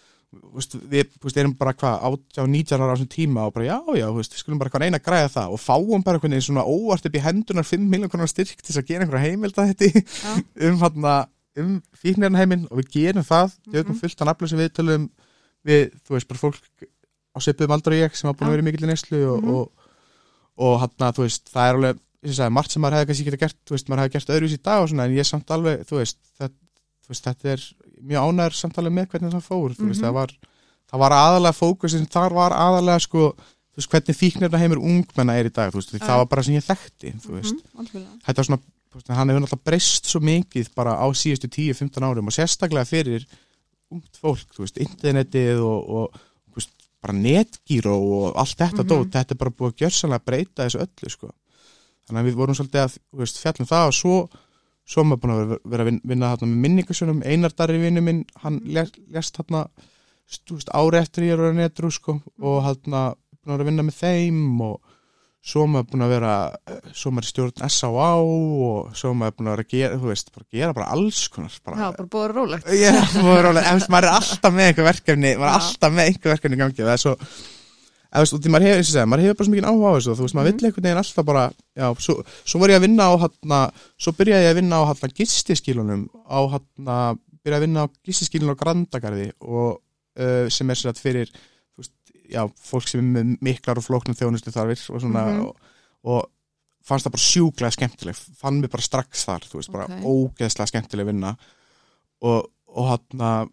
veist, 0.55 0.75
við 0.91 1.05
veist, 1.23 1.37
erum 1.39 1.55
bara 1.59 1.73
hvað, 1.79 2.01
18 2.11 2.43
og 2.43 2.49
19 2.51 2.81
ára 2.83 2.91
á 2.91 2.95
þessum 2.97 3.11
tíma 3.15 3.45
og 3.49 3.55
bara 3.55 3.69
já, 3.69 3.77
já, 4.01 4.07
veist, 4.17 4.35
skulum 4.41 4.59
bara 4.59 4.69
eitthvað 4.71 4.85
reyna 4.85 4.99
að 5.01 5.07
græða 5.09 5.31
það 5.37 5.55
og 5.55 5.63
fáum 5.63 6.03
bara 6.05 6.19
einhvern 6.19 6.35
veginn 6.35 6.47
svona 6.49 6.65
óvart 6.67 7.07
upp 7.09 7.15
í 7.19 7.23
hendunar 7.23 7.69
5 7.69 7.87
miljonar 7.87 8.13
konar 8.13 8.31
styrk 8.33 8.61
til 8.63 8.75
að 8.81 8.89
gera 8.91 9.07
einhverja 9.07 9.31
heimild 9.31 9.61
að 9.63 9.71
þetta 9.73 10.03
Já. 10.03 10.35
um 10.69 10.81
hann 10.83 11.07
um 11.55 11.75
fíknirnaheimin 12.03 12.67
og 12.71 12.81
við 12.83 12.91
gerum 12.97 13.23
það, 13.27 13.53
Mhm. 13.71 13.95
fullt 14.01 14.21
af 14.21 14.27
nafnlega 14.27 14.51
sem 14.51 14.59
við 14.59 14.73
tölum 14.75 15.05
við, 15.65 15.85
þú 16.03 16.17
veist, 16.17 16.29
bara 16.29 16.43
fólk 16.43 16.61
á 17.35 17.39
svipuðum 17.39 17.75
aldur 17.77 17.95
og 17.95 18.03
ég 18.03 18.17
sem 18.19 18.29
hafa 18.29 18.39
búin 18.41 18.49
að 18.51 18.57
vera 18.57 18.65
í 18.65 18.67
mikill 18.67 18.89
neslu 18.91 19.21
og, 19.31 19.39
Mhm. 19.43 19.55
og, 19.55 19.71
og 20.59 20.81
hann 20.81 21.13
þú 21.15 21.23
veist, 21.29 21.47
það 21.55 21.69
er 21.69 21.75
alveg 21.79 22.01
sagði, 22.33 22.53
margt 22.53 22.71
sem 22.73 22.81
maður 22.83 22.97
hefði 22.99 23.07
kannski 23.11 23.25
geta 23.25 23.37
gert, 23.45 23.71
veist, 23.71 23.89
maður 23.89 24.03
hefði 24.05 24.13
gert 24.13 24.31
öðruvísi 24.35 24.57
í 24.59 24.63
dag 24.65 24.83
og 24.83 24.89
svona, 24.89 25.05
en 25.05 25.17
ég 25.19 25.27
samt 25.29 25.51
alveg, 25.51 25.85
þú 25.85 25.97
veist, 26.01 26.19
það, 26.39 26.51
þú 27.05 27.09
veist 27.13 27.25
þetta 27.25 27.49
er 27.53 27.61
mjög 28.01 28.21
ánæður 28.25 28.55
samt 28.55 28.79
alveg 28.79 28.93
með 28.95 29.09
hvernig 29.13 29.33
það 29.35 29.45
fór, 29.49 29.69
veist, 29.69 29.81
Mhm. 29.81 30.05
það 30.05 30.13
var 30.15 30.31
það 30.95 30.99
var 31.05 31.11
aðalega 31.13 31.59
fókusin, 31.59 32.07
þar 32.09 32.33
var 32.33 32.53
aðalega 32.53 33.01
sko, 33.01 33.35
hvernig 33.77 34.17
fíknirna 34.17 34.59
heimur 34.59 34.79
ungmenna 34.79 35.35
er 35.37 35.47
í 35.47 35.53
dag, 35.53 35.73
það 35.73 36.17
var 36.17 36.27
bara 36.27 36.43
sem 36.43 36.55
ég 36.55 36.65
þekkti, 36.65 37.15
Mhm, 37.15 37.61
algjörlega. 37.77 38.21
þetta 38.27 38.39
er 38.39 38.45
svona, 38.45 38.61
hann 39.09 39.29
hefur 39.29 39.41
náttúrulega 39.43 39.65
breyst 39.65 40.05
svo 40.07 40.21
mikið 40.21 40.69
bara 40.75 40.95
á 40.95 41.07
síðustu 41.13 41.49
10-15 41.51 42.03
árum 42.05 42.27
og 42.29 42.33
sérstaklega 42.33 42.87
fyrir 42.87 43.27
ungt 43.91 44.17
fólk, 44.23 44.47
þú 44.55 44.59
veist, 44.65 44.79
internetið 44.79 45.59
og, 45.61 45.89
og 45.91 46.21
veist, 46.55 46.71
bara 47.03 47.13
netgíró 47.13 47.97
og 47.99 48.37
allt 48.37 48.57
þetta 48.57 48.85
Mhm. 48.85 48.89
dót, 48.89 49.11
þetta 49.11 49.31
er 49.33 49.37
bara 49.37 49.51
búið 49.51 49.73
að 49.73 49.79
gjörsanlega 49.83 50.25
breyta 50.25 50.65
þessu 50.69 50.81
öllu, 50.87 51.11
sko 51.11 51.31
þannig 52.09 52.21
að 52.23 52.29
við 52.31 52.39
vorum 52.41 52.59
svolítið 52.59 52.83
að, 52.85 52.97
veist, 53.21 53.41
fjallum 53.43 53.71
það 53.71 53.89
og 53.91 53.97
svo 53.99 54.17
svo 54.85 55.01
maður 55.09 55.21
búin 55.23 55.33
að 55.35 55.43
vera- 55.49 55.61
vera 55.73 55.85
að 55.85 55.89
vin- 55.89 56.01
vinna 56.05 56.31
þarna 56.35 56.49
með 56.53 56.63
minningasunum, 56.67 57.23
Einar 57.25 57.55
Darri 57.57 57.79
vinnu 57.81 58.03
minn 58.05 58.25
hann 58.43 58.59
lest, 58.69 58.99
þarna 59.39 59.63
eftir 61.01 61.25
ég 61.25 61.39
er 61.39 61.47
að 61.51 61.55
netru 61.57 61.91
sko, 61.93 62.19
og 62.43 62.59
hann 62.67 62.83
búin 62.85 62.99
að 62.99 63.15
vera 63.47 63.63
að 63.65 63.71
vinna 63.71 63.83
með 63.87 63.97
þeim 64.03 64.61
og 64.61 64.81
svo 65.45 65.67
maður 65.69 65.89
búin 65.93 66.05
að 66.05 66.13
vera 66.15 66.35
svo 66.97 67.11
maður 67.13 67.27
í 67.27 67.31
stjórn 67.33 67.65
S.A.A. 67.69 68.11
og 68.21 68.93
svo 68.97 69.11
maður 69.17 69.35
búin 69.39 69.49
að 69.49 69.57
vera 69.57 69.65
að 69.65 69.73
gera, 69.75 69.99
þú 70.01 70.09
veist, 70.13 70.31
bara 70.37 70.47
gera 70.53 70.77
bara 70.77 70.87
alls 70.95 71.23
konar 71.33 71.59
bara, 71.65 71.77
Já, 71.81 71.89
bara 71.97 72.09
búið 72.09 72.23
að 72.23 72.29
vera 72.29 72.39
rólegt. 72.39 72.71
Já, 72.81 72.95
maður, 73.25 73.41
er 73.41 73.49
alveg, 73.51 73.69
en 73.73 73.85
maður 73.93 74.09
er 74.11 74.17
alltaf 74.21 74.53
með 74.57 74.69
einhver 74.71 74.89
verkefni 74.93 75.35
maður 75.41 75.51
er 75.51 75.59
alltaf 75.61 75.93
með 75.97 76.09
einhver 76.13 76.33
verkefni 76.37 76.57
í 76.57 76.63
gangi 76.65 76.81
og 76.81 76.89
það 76.89 76.97
er 76.99 77.05
svo 77.05 77.17
veist, 78.23 78.35
því 78.45 78.51
maður 78.55 78.67
hefur, 78.69 78.85
segja, 78.87 79.07
maður 79.11 79.23
hefur 79.25 79.37
bara 79.39 79.47
svo 79.49 79.55
mikið 79.55 79.69
áhuga 79.71 79.89
á 79.91 79.95
þessu 79.97 80.15
þú 80.15 80.25
veist, 80.27 80.35
maður 80.39 80.45
Mhm. 80.47 80.59
vill 80.59 80.67
einhvern 80.69 80.85
veginn 80.85 81.01
alltaf 81.03 81.25
bara 81.25 81.45
já, 81.77 81.87
svo, 81.99 82.15
svo 82.45 82.59
var 82.61 82.69
ég 82.71 82.77
að 82.79 82.85
vinna 82.87 83.05
á 83.11 83.13
hana, 83.25 83.61
svo 83.99 84.13
byrjaði 84.13 84.45
ég 84.47 84.53
að 84.53 84.59
vinna 84.61 84.77
á 84.79 84.83
hana 84.87 85.09
gistiskílunum 85.19 86.03
á 86.31 86.39
hana, 86.55 86.99
byrjaði 87.45 87.59
að 87.59 87.65
vinna 87.67 87.85
á 87.85 87.87
gistiskílunum 88.07 88.55
á 88.55 88.61
Grandagarði 88.63 89.33
og 89.41 89.81
uh, 90.17 90.47
sem 90.49 90.71
er 90.71 90.75
sér 90.79 90.93
að 90.93 91.01
fyrir 91.03 91.27
þú 91.33 91.83
veist, 91.83 91.93
já, 92.31 92.43
fólk 92.55 92.87
sem 92.89 93.01
er 93.03 93.25
með 93.25 93.39
miklar 93.43 93.79
og 93.79 93.85
flóknum 93.89 94.15
þjónustu 94.15 94.53
þarfir 94.55 94.95
og 94.95 95.01
svona 95.03 95.25
Mhm. 95.27 95.45
og, 95.47 95.57
og 96.05 96.31
fannst 96.85 97.07
það 97.07 97.15
bara 97.17 97.25
sjúklega 97.25 97.73
skemmtileg 97.75 98.15
fann 98.39 98.61
mig 98.61 98.71
bara 98.71 98.83
strax 98.83 99.25
þar, 99.25 99.41
þú 99.49 99.59
veist, 99.59 99.73
bara 99.73 99.85
Ok. 99.89 100.05
ógeðslega 100.05 100.69
skemmtileg 100.71 101.07
vinna 101.07 101.37
og, 102.23 102.51
og 102.69 102.89
hann 102.89 103.51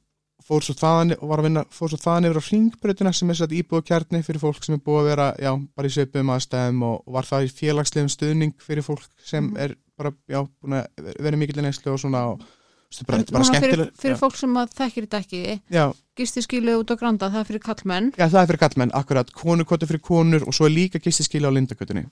fór 0.48 0.64
svo 0.66 0.74
þaðan 0.78 1.14
og 1.20 1.28
var 1.32 1.42
að 1.42 1.48
vinna, 1.50 1.64
fór 1.70 1.90
svo 1.94 2.00
þaðan 2.02 2.28
yfir 2.30 2.40
á 2.42 2.48
hringbröðina 2.48 3.14
sem 3.14 3.30
er 3.30 3.40
sætt 3.42 3.56
íbúðakjarni 3.60 4.24
fyrir 4.26 4.42
fólk 4.44 4.64
sem 4.66 4.76
er 4.78 4.82
búið 4.86 5.02
að 5.04 5.10
vera, 5.12 5.28
já, 5.40 5.52
bara 5.76 5.88
í 5.88 5.94
sveipum 5.96 6.32
aðstæðum 6.36 6.82
og, 6.88 7.04
var 7.18 7.24
það 7.30 7.46
í 7.48 7.52
félagslegum 7.60 8.10
stuðning 8.16 8.54
fyrir 8.62 8.84
fólk 8.88 9.06
sem 9.24 9.46
Mhm. 9.52 9.58
er 9.58 9.76
bara, 9.98 10.12
já, 10.30 10.42
búin 10.64 10.78
að 10.82 11.14
vera 11.20 11.38
mikil 11.38 11.62
neyslu 11.62 11.94
og 11.94 12.00
svona 12.00 12.24
og 12.32 12.42
er 12.42 13.06
bara, 13.08 13.18
En 13.20 13.26
bara 13.32 13.62
fyrir, 13.62 13.92
fyrir 13.96 14.18
fólk 14.20 14.36
sem 14.36 14.54
að 14.58 14.74
þekkir 14.76 15.06
þetta 15.08 15.20
ekki, 15.24 15.62
já, 15.72 15.94
gistiskilu 16.18 16.80
út 16.82 16.92
á 16.92 16.96
Granda, 17.00 17.30
það 17.30 17.40
er 17.40 17.48
fyrir 17.52 17.64
kallmenn. 17.64 18.12
já, 18.18 18.28
það 18.28 18.42
er 18.42 18.48
fyrir 18.52 18.60
kallmenn, 18.66 18.92
akkurat, 18.94 19.32
konukoti 19.32 19.86
fyrir 19.88 20.02
konur 20.02 20.44
og 20.48 20.54
svo 20.54 20.66
er 20.66 20.76
líka 20.76 21.00
gistiskili 21.00 21.46
á 21.48 21.52
lindakötunni 21.54 22.06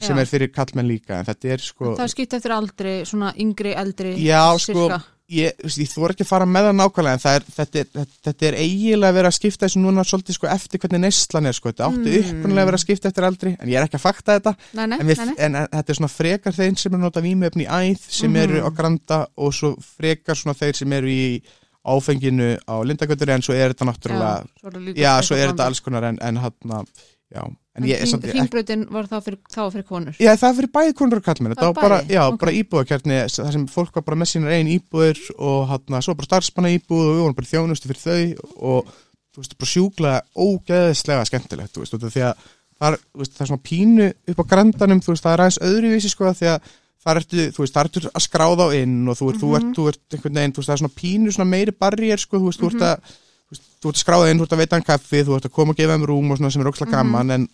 sem 0.00 0.16
Já. 0.16 0.20
er 0.22 0.26
fyrir 0.26 0.48
kallmenn 0.54 0.88
líka 0.88 1.18
en 1.18 1.24
þetta 1.26 1.50
er 1.52 1.58
sko, 1.58 1.94
Það 1.96 2.04
er 2.06 2.08
skipt 2.08 2.32
eftir 2.32 2.52
aldri, 2.56 2.92
svona 3.04 3.34
yngri, 3.36 3.74
eldri, 3.76 4.14
Já, 4.24 4.56
sko, 4.56 4.86
sirka. 5.30 5.36
ég, 5.38 5.52
þú 5.62 5.80
ég 5.80 5.90
þóra 5.94 6.14
ekki 6.16 6.24
að 6.26 6.30
fara 6.30 6.46
með 6.50 6.66
það 6.68 6.76
nákvæmlega 6.80 7.12
en 7.12 7.22
það 7.24 7.36
er, 7.38 7.44
þetta, 7.56 7.78
er, 7.80 8.06
þetta, 8.26 8.46
er 8.50 8.54
eiginlega 8.60 9.10
að 9.10 9.14
vera 9.20 9.28
að 9.30 9.36
skipta 9.38 9.66
þessu 9.66 9.80
núna 9.84 10.04
svolítið 10.04 10.34
sko 10.38 10.46
eftir 10.50 10.80
hvernig 10.80 11.00
neyslan 11.04 11.46
er 11.46 11.52
sko, 11.52 11.68
þetta 11.70 11.86
átti 11.90 12.10
Mm. 12.10 12.30
upprunalega 12.40 12.62
að 12.62 12.70
vera 12.70 12.76
að 12.80 12.84
skipta 12.84 13.08
eftir 13.08 13.24
aldri 13.30 13.56
en 13.60 13.68
ég 13.68 13.76
er 13.80 13.86
ekki 13.86 13.96
að 14.00 14.04
fakta 14.08 14.38
þetta 14.40 14.54
Nei, 14.74 14.86
nei, 14.86 14.98
en, 15.00 15.06
við, 15.06 15.24
nei, 15.24 15.34
en, 15.38 15.52
þetta 15.70 15.90
er 15.90 15.94
svona 16.00 16.12
frekar 16.12 16.52
þeir 16.52 16.76
sem 16.78 16.92
eru 16.92 17.02
nota 17.02 17.20
vímöfni 17.24 17.64
í 17.66 17.70
æð 17.70 17.98
sem 18.10 18.36
eru 18.36 18.58
Mhm. 18.60 18.66
á 18.66 18.70
granda 18.76 19.26
og 19.36 19.52
svo 19.54 19.76
frekar 19.80 20.34
svona 20.36 20.54
þeir 20.58 20.74
sem 20.76 20.92
eru 20.92 21.06
í 21.08 21.42
áfenginu 21.86 22.58
á 22.68 22.74
lindagötur 22.84 23.30
en 23.32 23.40
svo 23.42 23.54
er 23.56 23.72
þetta 23.72 23.86
náttúrulega 23.88 24.44
er, 24.44 24.80
já, 24.92 25.16
eitthvað 25.16 25.22
svo 25.24 25.36
er 25.36 25.48
þetta 25.54 25.64
alls 25.66 25.80
konar 25.80 26.04
en, 26.10 26.18
en 26.20 26.36
hann 26.36 26.86
já, 27.34 27.42
en 27.46 27.56
En 27.82 27.84
ég 27.88 28.02
samt 28.10 28.24
ekki 28.24 28.36
hringbrautin 28.38 28.86
var 28.90 29.06
þá 29.06 29.20
fyrir, 29.22 29.38
þá 29.48 29.58
var 29.62 29.70
fyrir 29.76 29.86
konur. 29.88 30.16
Já, 30.18 30.32
það 30.36 30.56
fyrir 30.58 30.70
bæði 30.74 30.94
konur 30.98 31.20
og 31.20 31.24
kallmenn, 31.24 31.54
Það 31.54 31.70
var 31.74 31.82
bara, 31.82 32.00
já, 32.10 32.22
Ok. 32.28 32.40
bara 32.40 32.52
íbúðakjarni, 32.52 33.20
þar 33.30 33.52
sem 33.52 33.66
fólk 33.68 33.94
var 33.94 34.02
bara 34.02 34.16
með 34.16 34.30
sínar 34.32 34.52
einn 34.56 34.68
íbúður 34.68 35.20
og 35.38 35.68
hann, 35.68 36.02
svo 36.02 36.14
bara 36.14 36.26
starfspanna 36.26 36.72
íbúð 36.74 37.04
og 37.06 37.14
við 37.14 37.22
vorum 37.22 37.36
bara 37.38 37.52
þjónustu 37.52 37.88
fyrir 37.88 38.02
þau 38.02 38.50
og 38.60 38.86
þú 39.30 39.38
veist, 39.44 39.58
bara 39.58 39.70
sjúklega 39.70 40.20
ógeðislega 40.36 41.26
skemmtilegt, 41.30 41.72
þú 41.74 41.84
veist, 41.84 41.94
út 41.94 42.04
af 42.04 42.12
því 42.14 42.24
að 42.26 42.34
það 42.80 42.92
er, 42.92 42.98
þú 43.14 43.18
veist, 43.22 43.32
það 43.36 43.44
er 43.44 43.50
svona 43.50 43.66
pínu 43.70 44.06
upp 44.32 44.40
á 44.40 44.44
grandanum, 44.50 45.00
þú 45.04 45.12
veist, 45.14 45.24
það 45.24 45.32
er 45.36 45.42
aðeins 45.44 45.60
öðruvísi, 45.70 46.10
sko, 46.10 46.24
því 46.34 46.48
að 46.50 46.60
þar 47.00 47.16
ertu, 47.22 47.44
þú 47.54 47.62
veist, 47.64 47.74
þar 47.76 47.88
ertu 47.88 48.00
að 48.10 48.24
skráða 48.26 48.66
á 48.66 48.68
inn 48.76 49.08
og 49.08 49.16
þú 49.16 49.30
ert, 49.30 49.40
þú 49.40 49.50
ert, 49.56 49.64
Mhm. 49.70 49.74
þú 49.78 49.88
ert 49.88 50.00
einhvern 50.18 50.34
veginn, 50.40 50.52
þú 50.52 50.60
veist, 50.60 50.68
það 50.68 50.76
er 50.76 50.82
svona 50.82 50.98
pínu, 51.00 51.32
svona 51.32 51.50
meiri 51.54 51.72
barriér, 51.72 52.18
sko, 52.20 52.36
þú 52.40 52.46
veist, 52.50 52.60
þú 52.60 52.68
Mhm. 52.68 52.74
ert 52.74 52.82
að, 52.82 52.96
þú 53.00 53.00
veist, 53.00 53.29
þú 53.50 53.88
ert 53.90 53.96
að 53.96 54.02
skráða 54.04 54.30
inn, 54.30 54.38
þú 54.38 54.42
ert 54.46 54.52
að 54.56 54.62
veita 54.62 54.76
hann 54.76 54.86
kaffi, 54.86 55.24
þú 55.26 55.36
ert 55.36 55.46
að 55.48 55.54
koma 55.56 55.70
og 55.74 55.76
gefa 55.76 55.94
þeim 55.96 56.06
rúm 56.06 56.30
og 56.30 56.38
svona 56.38 56.52
sem 56.52 56.62
er 56.62 56.70
ókslega 56.70 56.90
Mhm. 56.90 56.96
gaman, 56.96 57.30
en 57.30 57.48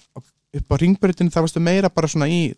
upp 0.57 0.69
á 0.73 0.77
ringbreytinu 0.81 1.31
það 1.31 1.45
varstu 1.47 1.61
meira 1.61 1.89
bara 1.91 2.07
svona 2.09 2.29
í 2.29 2.55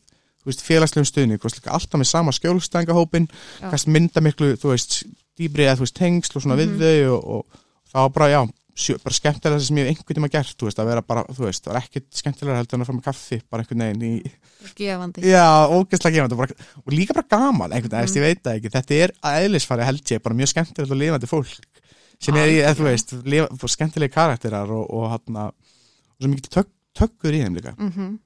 veist, 0.46 0.62
félagslegum 0.62 1.28
líka 1.28 1.70
alltaf 1.70 1.98
með 2.00 2.06
sama 2.06 2.32
skjólstængahópin, 2.32 3.28
kannski 3.60 3.90
mynda 3.90 4.20
miklu, 4.24 4.56
þú 4.56 4.70
veist, 4.72 5.04
dýbri 5.38 5.66
eða 5.68 5.76
þú 5.76 5.84
veist, 5.84 5.94
tengsl 5.98 6.36
og 6.36 6.42
svona 6.42 6.56
Mhm. 6.56 6.78
við 6.78 6.78
þau 6.80 7.12
og, 7.16 7.24
og 7.28 7.46
það 7.92 8.00
var 8.00 8.08
bara, 8.10 8.28
já, 8.32 8.50
sjö, 8.78 8.94
bara 9.02 9.14
skemmtilega 9.14 9.60
sem 9.60 9.76
ég 9.76 9.86
hef 9.88 9.98
einhvern 9.98 10.16
tíma 10.16 10.30
gert, 10.30 10.56
þú 10.56 10.64
veist, 10.68 10.78
að 10.78 10.86
vera 10.86 11.02
bara, 11.02 11.24
þú 11.24 11.44
veist, 11.44 11.64
það 11.64 11.72
var 11.72 11.82
ekkit 11.82 12.06
skemmtilega 12.14 12.56
heldur 12.56 12.74
en 12.74 12.80
að 12.80 12.86
fara 12.86 12.98
með 12.98 13.04
kaffi, 13.04 13.42
bara 13.50 13.62
einhvern 13.62 13.82
veginn 13.82 14.02
í, 14.22 14.32
Gefandi. 14.78 15.20
já, 15.22 15.66
ógeðslega 15.68 16.14
gefandi 16.14 16.36
bara, 16.36 16.54
og 16.86 16.92
líka 16.92 17.14
bara 17.14 17.26
gaman, 17.28 17.72
einhvern 17.72 17.90
veginn, 17.90 18.08
Mhm. 18.08 18.16
ég 18.16 18.22
veit 18.22 18.42
það 18.42 18.56
ekki, 18.56 18.70
þetta 18.70 18.94
er 19.02 19.10
að 19.22 19.42
eðlisfari 19.44 19.84
held 19.84 20.04
ég, 20.04 20.22
bara 20.22 20.34
mjög 20.34 20.48
skemmtilegt 20.54 20.90
og 20.92 20.96
lifandi 20.98 21.26
fólk, 21.26 21.58
sem 22.20 22.34
er 22.36 22.48
í, 22.50 22.56
eða 22.62 22.74
þú 22.78 22.86
veist, 22.88 23.12
lifa, 23.24 23.68
skemmtilegi 23.74 24.14
karakterar 24.14 24.70
og, 24.74 24.86
og 24.90 25.10
hann, 25.12 25.36
og 25.36 25.54
svo 26.18 26.30
mikið 26.32 26.50
tök, 26.56 26.70
tökkur 26.98 27.36
í 27.36 27.44
þeim 27.44 27.54
líka. 27.60 27.74
Mm 27.78 28.18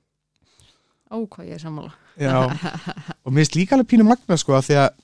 Ó, 1.13 1.27
hvað 1.29 1.45
ég 1.51 1.59
er 1.59 1.61
sammála. 1.61 1.91
Já, 2.17 2.33
og 3.25 3.33
mér 3.33 3.43
finnst 3.45 3.57
líka 3.59 3.75
alveg 3.77 3.91
pínu 3.91 4.05
magna 4.09 4.37
sko 4.41 4.55
að 4.57 4.63
því 4.71 4.77
að 4.81 4.95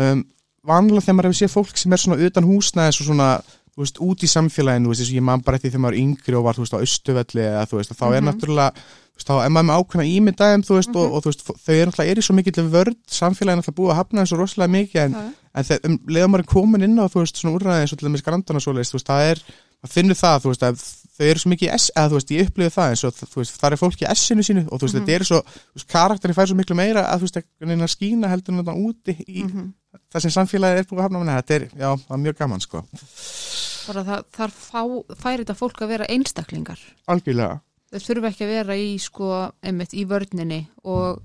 um, 0.00 0.22
vanlega 0.64 1.04
þegar 1.04 1.16
maður 1.18 1.28
hefur 1.28 1.38
séð 1.42 1.52
fólk 1.52 1.76
sem 1.76 1.92
er 1.92 2.00
svona 2.00 2.24
utan 2.24 2.46
húsnæðis 2.48 3.00
og 3.02 3.08
svona 3.10 3.26
þú 3.44 3.82
veist, 3.84 4.00
út 4.00 4.24
í 4.24 4.30
samfélaginu, 4.32 4.88
þú 4.88 4.94
veist, 4.94 5.02
eins 5.04 5.10
og 5.12 5.18
ég 5.20 5.26
man 5.28 5.42
bara 5.44 5.60
eftir 5.60 5.70
þegar 5.74 5.82
maður 5.84 5.98
yngri 6.00 6.38
og 6.40 6.46
var, 6.48 6.56
þú 6.56 6.64
veist, 6.64 6.72
á 6.72 6.80
austuvelli 6.80 7.44
eða 7.44 7.66
þú 7.68 7.78
veist, 7.82 7.92
að 7.92 8.00
þá 8.00 8.06
er 8.08 8.16
Mhm. 8.16 8.28
náttúrulega 8.30 8.72
þú 8.78 9.20
veist, 9.20 9.28
þá 9.28 9.34
er 9.44 9.52
maður 9.58 9.68
með 9.68 9.76
ákveðna 9.82 10.08
ímyndaðum, 10.16 10.64
þú 10.66 10.74
veist, 10.78 10.94
og, 10.96 11.04
Mhm. 11.04 11.12
og 11.12 11.22
þú 11.22 11.28
veist, 11.28 11.44
þau 11.68 11.74
eru 11.76 11.90
náttúrulega 11.92 12.10
er 12.10 12.18
í 12.18 12.24
svo 12.24 12.34
mikill 12.40 12.70
vörð, 12.72 12.96
samfélaginu 13.20 13.60
náttúrulega 13.60 13.78
búið 13.78 13.92
að 13.92 14.00
hafna 14.00 14.24
þessu 14.24 14.40
rosalega 14.40 14.74
mikið, 14.78 15.00
en. 15.04 15.34
En 15.58 15.66
þegar 15.68 16.24
um, 16.28 16.38
er 16.38 16.46
komin 16.48 16.84
inn 16.86 16.98
á, 17.02 17.06
þú 17.10 17.22
veist, 17.24 17.40
svona 17.40 17.56
úrræði 17.58 17.82
eins 17.84 17.92
og 17.94 17.98
til 18.00 18.08
dæmis 18.08 18.24
grandan 18.26 18.58
og 18.60 18.64
svoleiðist, 18.64 18.94
þú 18.94 18.98
veist, 19.00 19.10
það 19.10 19.30
er 19.32 19.42
að 19.78 19.92
finnur 19.94 20.18
það, 20.18 20.40
þú 20.42 20.52
veist, 20.52 20.64
að 20.68 20.80
þau 21.18 21.26
eru 21.28 21.40
svo 21.42 21.50
mikið 21.52 21.68
í 21.68 21.72
S, 21.74 21.84
eða 21.94 22.08
þú 22.10 22.16
veist, 22.18 22.30
ég 22.34 22.48
upplifið 22.48 22.74
það 22.78 22.92
eins 22.92 23.04
og 23.08 23.14
þú 23.18 23.40
veist, 23.42 23.58
það 23.58 23.72
er 23.74 23.80
fólk 23.82 24.02
í 24.02 24.08
S-inu 24.14 24.44
sínu 24.46 24.62
og 24.68 24.78
þú 24.78 24.86
veist, 24.86 24.94
Mhm. 24.98 25.04
þetta 25.06 25.14
er 25.18 25.24
svo, 25.28 25.40
veist, 25.74 25.88
karakterin 25.90 26.34
fær 26.38 26.48
svo 26.50 26.56
miklu 26.58 26.76
meira 26.78 27.02
að 27.10 27.18
þú 27.18 27.26
veist, 27.28 27.36
einhvern 27.38 27.70
veginn 27.72 27.86
að 27.86 27.94
skína 27.94 28.30
heldur 28.32 28.54
en 28.54 28.60
þetta 28.64 28.76
úti 28.86 29.14
í 29.28 29.44
Mhm. 29.44 29.72
það 30.14 30.20
sem 30.22 30.30
samfélagið 30.38 30.78
er 30.78 30.88
búið 30.90 30.98
að 30.98 31.06
hafna 31.06 31.22
með 31.22 31.38
þetta 31.38 31.54
er, 31.58 31.64
já, 31.78 31.90
það 32.06 32.14
er 32.18 32.22
mjög 32.26 32.38
gaman, 32.38 32.60
sko, 32.60 32.84
Bara 33.88 34.02
það, 34.04 34.24
þar 34.36 34.50
fá, 34.52 34.82
færi 35.16 35.44
þetta 35.44 35.56
fólk 35.56 35.78
að 35.80 35.88
vera 35.94 36.06
einstaklingar. 36.12 36.78
algjörlega 37.08 37.60
Þau 37.88 38.00
þurfa 38.04 38.28
ekki 38.28 38.44
að 38.44 38.50
vera 38.52 38.74
í, 38.76 38.88
sko, 39.00 39.28
einmitt, 39.64 39.94
í 39.96 40.04
vörninni 40.04 40.66
og, 40.84 41.22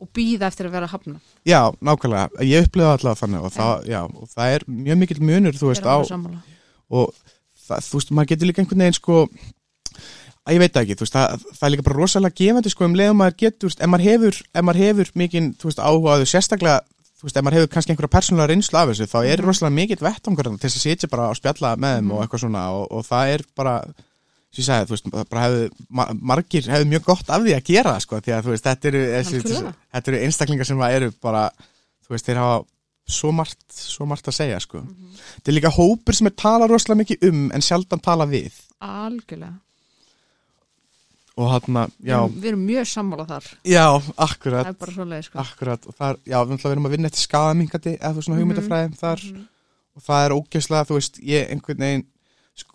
og 0.00 0.08
býða 0.12 0.46
eftir 0.50 0.66
að 0.68 0.74
vera 0.76 0.86
hafna. 0.92 1.20
Já, 1.46 1.60
nákvæmlega, 1.80 2.28
ég 2.44 2.66
upplifið 2.66 2.86
það 2.86 2.96
allavega 2.98 3.20
þannig 3.22 3.44
og 3.46 3.52
það, 3.56 3.86
já, 3.88 4.00
og 4.04 4.28
það 4.34 4.54
er 4.56 4.64
mjög 4.68 4.98
mikill 5.02 5.22
munur, 5.24 5.56
þú 5.56 5.70
veist, 5.72 5.86
á, 5.86 5.96
og 6.90 7.14
það, 7.66 7.86
þú 7.88 8.00
veist, 8.00 8.10
maður 8.12 8.28
getur 8.34 8.46
líka 8.50 8.62
einhvern 8.62 8.84
veginn, 8.84 8.98
sko 9.00 9.22
að 10.46 10.54
ég 10.54 10.60
veit 10.62 10.76
ekki, 10.78 10.94
þú 10.98 11.06
veist, 11.06 11.16
það, 11.16 11.46
það 11.56 11.66
er 11.66 11.72
líka 11.74 11.86
bara 11.88 11.98
rosalega 11.98 12.36
gefandi, 12.38 12.70
sko, 12.74 12.84
um 12.86 12.94
leiðum 12.98 13.18
maður 13.22 13.38
getur, 13.42 13.58
þú 13.64 13.70
veist, 13.72 13.80
ef 13.82 13.90
maður 13.90 14.06
hefur, 14.10 14.42
ef 14.54 14.66
maður 14.68 14.82
hefur 14.84 15.10
mikinn, 15.22 15.48
þú 15.58 15.70
veist, 15.70 15.80
áhugaðu 15.82 16.28
sérstaklega, 16.30 16.80
þú 17.16 17.26
veist, 17.26 17.36
ef 17.40 17.46
maður 17.46 17.56
hefur 17.58 17.72
kannski 17.74 17.94
einhverja 17.94 18.12
persónulega 18.14 18.50
reynslu 18.52 18.78
af 18.78 18.88
þessu, 18.92 19.08
þá 19.10 19.18
er 19.24 19.40
Mhm. 19.40 19.46
rosalega 19.48 19.74
mikill 19.80 20.04
vettangur 20.06 20.44
til 20.44 20.58
þess 20.68 20.76
að 20.76 20.84
sitja 20.86 21.08
bara 21.10 21.30
og 21.32 21.36
spjalla 21.40 21.72
með 21.76 21.96
þeim 21.96 22.04
Mhm. 22.06 22.12
og 22.12 22.20
eitthvað 22.28 22.42
svona 22.44 22.62
og, 22.76 22.86
og 22.92 23.04
það 23.08 23.32
er 23.34 23.42
bara 23.56 23.74
sem 24.56 24.62
ég 24.62 24.68
sagði, 24.70 24.86
þú 24.88 24.94
veist, 24.96 25.10
það 25.12 25.28
bara 25.30 25.42
hefðu 25.46 25.66
ma- 26.00 26.08
margir 26.32 26.62
hefðu 26.72 26.88
mjög 26.92 27.04
gott 27.10 27.30
af 27.30 27.42
því 27.44 27.54
að 27.56 27.64
gera 27.70 27.92
það, 27.96 28.00
sko, 28.06 28.20
því 28.26 28.32
að 28.36 28.46
þú 28.46 28.54
veist, 28.54 28.64
þetta 28.66 28.88
eru, 28.92 29.02
þessi, 29.16 29.42
þetta 29.92 30.12
eru 30.12 30.22
einstaklingar 30.26 30.66
sem 30.70 30.80
eru 30.88 31.10
bara, 31.22 31.44
þú 32.06 32.14
veist, 32.16 32.26
þeir 32.30 32.40
hafa 32.42 32.64
svo 33.06 33.30
margt, 33.32 33.60
svo 33.70 34.06
margt 34.10 34.26
að 34.26 34.34
segja, 34.34 34.58
sko 34.60 34.80
Mhm. 34.82 35.12
þetta 35.36 35.48
er 35.52 35.54
líka 35.60 35.70
hópur 35.76 36.14
sem 36.14 36.26
er 36.26 36.34
tala 36.34 36.66
rosalega 36.66 37.04
mikið 37.04 37.28
um 37.28 37.52
en 37.54 37.60
sjaldan 37.62 38.00
tala 38.02 38.26
við 38.26 38.50
Algjörlega. 38.82 39.54
og 41.36 41.50
hann 41.52 41.60
við 41.76 42.08
já, 42.08 42.16
erum, 42.16 42.34
við 42.40 42.48
erum 42.50 42.64
mjög 42.66 42.86
sammála 42.88 43.26
þar 43.28 43.44
já, 43.68 43.84
það 44.00 44.12
akkurat 44.26 44.66
er 44.70 44.72
bara 44.80 44.92
svo 44.96 45.04
leið 45.04 45.24
sko. 45.28 45.38
akkurat, 45.38 45.86
og 45.86 45.94
það 45.98 46.10
er, 46.10 46.16
já, 46.32 46.38
við 46.44 46.56
ætlum 46.56 46.80
að 46.80 46.86
að 46.88 46.94
vinna 46.96 47.08
eftir 47.10 47.24
skadamingandi 47.26 47.92
eða 47.98 48.10
þú 48.12 48.16
veist 48.16 48.26
svona 48.28 48.36
Mhm. 48.38 48.44
hugmyndafræðum 48.46 48.96
þar 48.96 49.20
Mhm. 49.26 49.46
og 49.96 50.02
það 50.02 50.24
er 50.26 50.34
ógeðslega, 50.36 50.86
þú 50.88 50.94
veist, 50.96 51.18
ég 51.20 51.50
einhvern 51.52 51.78
veginn, 51.78 52.06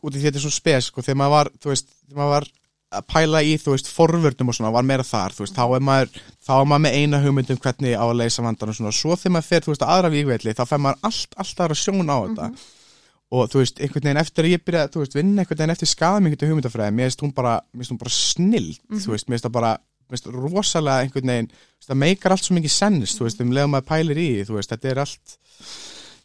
út 0.04 0.15
í 0.15 0.22
þetta 0.22 0.38
er 0.38 0.44
svo 0.46 0.52
spes 0.54 0.86
sko, 0.91 1.02
þegar 1.02 1.17
maður 1.22 1.36
var, 1.38 1.50
þú 1.62 1.72
veist, 1.72 1.88
þegar 2.10 2.20
maður 2.22 2.36
var 2.36 2.48
að 2.91 3.06
pæla 3.08 3.39
í, 3.48 3.54
þú 3.58 3.72
veist, 3.72 3.88
forvörnum 3.88 4.50
og 4.52 4.56
svona 4.58 4.72
var 4.76 4.84
meira 4.84 5.04
þar, 5.08 5.32
þú 5.32 5.46
veist, 5.46 5.56
þá 5.56 5.63
er 5.78 5.86
maður 5.88 6.10
þá 6.44 6.52
er 6.60 6.65
maður 6.67 6.84
með 6.86 6.98
eina 7.00 7.22
hugmynd 7.24 7.52
um 7.54 7.58
hvernig 7.63 7.96
á 7.96 8.04
að 8.04 8.17
leysa 8.20 8.44
vandan 8.44 8.70
og 8.70 8.76
svona, 8.76 8.91
svo 8.91 9.15
þegar 9.15 9.32
maður 9.38 9.48
fer, 9.48 9.62
þú 9.63 9.72
veist, 9.72 9.82
að 9.86 9.94
aðra 9.96 10.10
víkvelli 10.12 10.54
þá 10.58 10.63
fer 10.67 10.82
maður 10.84 11.00
allt, 11.08 11.36
allt 11.38 11.63
aðra 11.63 11.78
sjón 11.80 12.12
á 12.12 12.17
þetta 12.28 12.50
Mhm. 12.52 12.58
og 13.32 13.50
þú 13.50 13.58
veist, 13.62 13.80
einhvern 13.80 14.04
veginn 14.04 14.17
eftir 14.20 14.44
að 14.44 14.52
ég 14.52 14.63
byrja, 14.65 14.88
þú 14.91 15.00
veist, 15.00 15.15
vinna 15.15 15.41
einhvern 15.41 15.58
veginn 15.62 15.72
eftir 15.72 15.88
skadamingandi 15.88 16.50
hugmyndafræði, 16.52 16.91
mér 16.91 17.08
finnst 17.08 17.22
hún 17.24 17.34
bara 17.34 17.62
bara 17.98 18.10
snill, 18.12 18.76
Mhm. 18.89 19.00
þú 19.00 19.08
veist, 19.15 19.26
mér 19.30 19.39
finnst 19.39 19.46
það 19.48 19.52
bara 19.52 19.78
finnst 20.12 20.26
rosalega 20.28 21.00
einhvern 21.08 21.28
veginn 21.32 21.48
veist, 21.48 21.88
það 21.88 21.98
meikar 22.04 22.32
allt 22.32 22.44
svo 22.44 22.56
mikið 22.60 22.76
sens, 22.76 23.15
þú 23.15 23.24
veist, 23.24 23.39
um 23.39 23.52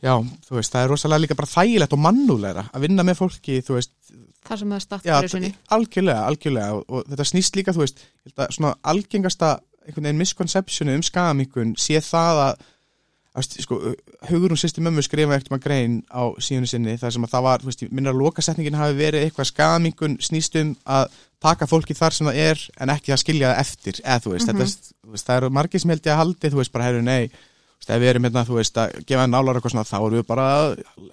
þetta 0.07 0.13
já, 0.13 0.15
þú 0.49 0.59
veist, 0.61 0.73
það 0.75 0.85
er 0.87 0.93
rosalega 0.95 1.25
líka 1.25 1.39
bara 1.39 1.53
þægilegt 1.53 1.97
og 1.97 2.03
mannúlegra 2.07 2.67
að 2.73 2.87
vinna 2.87 3.07
með 3.07 3.19
fólki, 3.21 3.59
þú 3.67 3.77
veist, 3.79 3.93
það 4.47 4.61
sem 4.63 4.75
það 4.77 4.85
startar 4.87 5.27
í 5.27 5.33
sinni 5.33 5.53
algjörlega, 5.77 6.23
algjörlega 6.31 6.79
og, 6.79 6.85
og 6.89 7.11
þetta 7.11 7.29
snýst 7.33 7.59
líka, 7.59 7.75
þú 7.77 7.85
veist, 7.85 8.05
svona 8.55 8.75
algengasta 8.87 9.57
einhvern 9.87 10.09
veginn 10.09 10.23
misconceptionu 10.23 10.97
um 10.99 11.05
skagamingun 11.07 11.77
sé 11.79 12.01
það 12.03 12.43
að 12.47 12.65
að, 13.37 13.49
sko, 13.61 13.77
Hugrún 14.31 14.57
sýsti 14.57 14.81
mömmu 14.81 15.03
skrifa 15.05 15.37
ekkert 15.37 15.51
maður 15.53 15.65
grein 15.67 15.97
á 16.09 16.25
síðunu 16.41 16.69
sinni 16.71 16.95
þar 16.97 17.13
sem 17.13 17.27
að 17.27 17.35
það 17.35 17.45
var, 17.47 17.61
þú 17.61 17.69
veist, 17.69 17.83
minna 17.93 18.15
lokasetningin 18.17 18.79
hafi 18.81 18.97
verið 18.97 19.27
eitthvað 19.27 19.51
skagamingun 19.51 20.15
snýst 20.25 20.57
um 20.63 20.71
að 20.89 21.19
taka 21.45 21.69
fólki 21.69 21.93
þar 21.99 22.17
sem 22.17 22.31
það 22.31 22.41
er 22.47 22.63
en 22.81 22.93
ekki 22.95 23.13
að 23.13 23.21
skilja 23.21 23.51
það 23.53 23.61
eftir, 23.61 24.01
þú 24.25 24.33
veist, 24.33 24.49
Mhm. 24.49 24.63
þetta, 24.63 24.95
þú 25.05 25.13
veist 25.13 25.29
það 25.29 25.37
eru 25.43 25.51
margir 25.59 25.81
sem 25.85 25.93
held 25.93 26.03
ég 26.09 26.15
að 26.15 26.21
haldi, 26.23 26.51
þú 26.55 26.61
veist, 26.63 26.73
bara 26.73 26.85
herru 26.89 27.03
nei 27.05 27.31
ef 27.87 28.01
við 28.03 28.11
erum 28.11 28.27
hérna, 28.27 28.45
þú 28.49 28.59
veist, 28.59 28.81
að 28.83 28.97
gefa 29.07 29.27
nálar 29.31 29.59
eitthvað 29.59 29.75
svona, 29.77 29.87
þá 29.87 29.97
erum 29.99 30.19
við 30.19 30.27
bara 30.27 30.47
að 30.57 30.71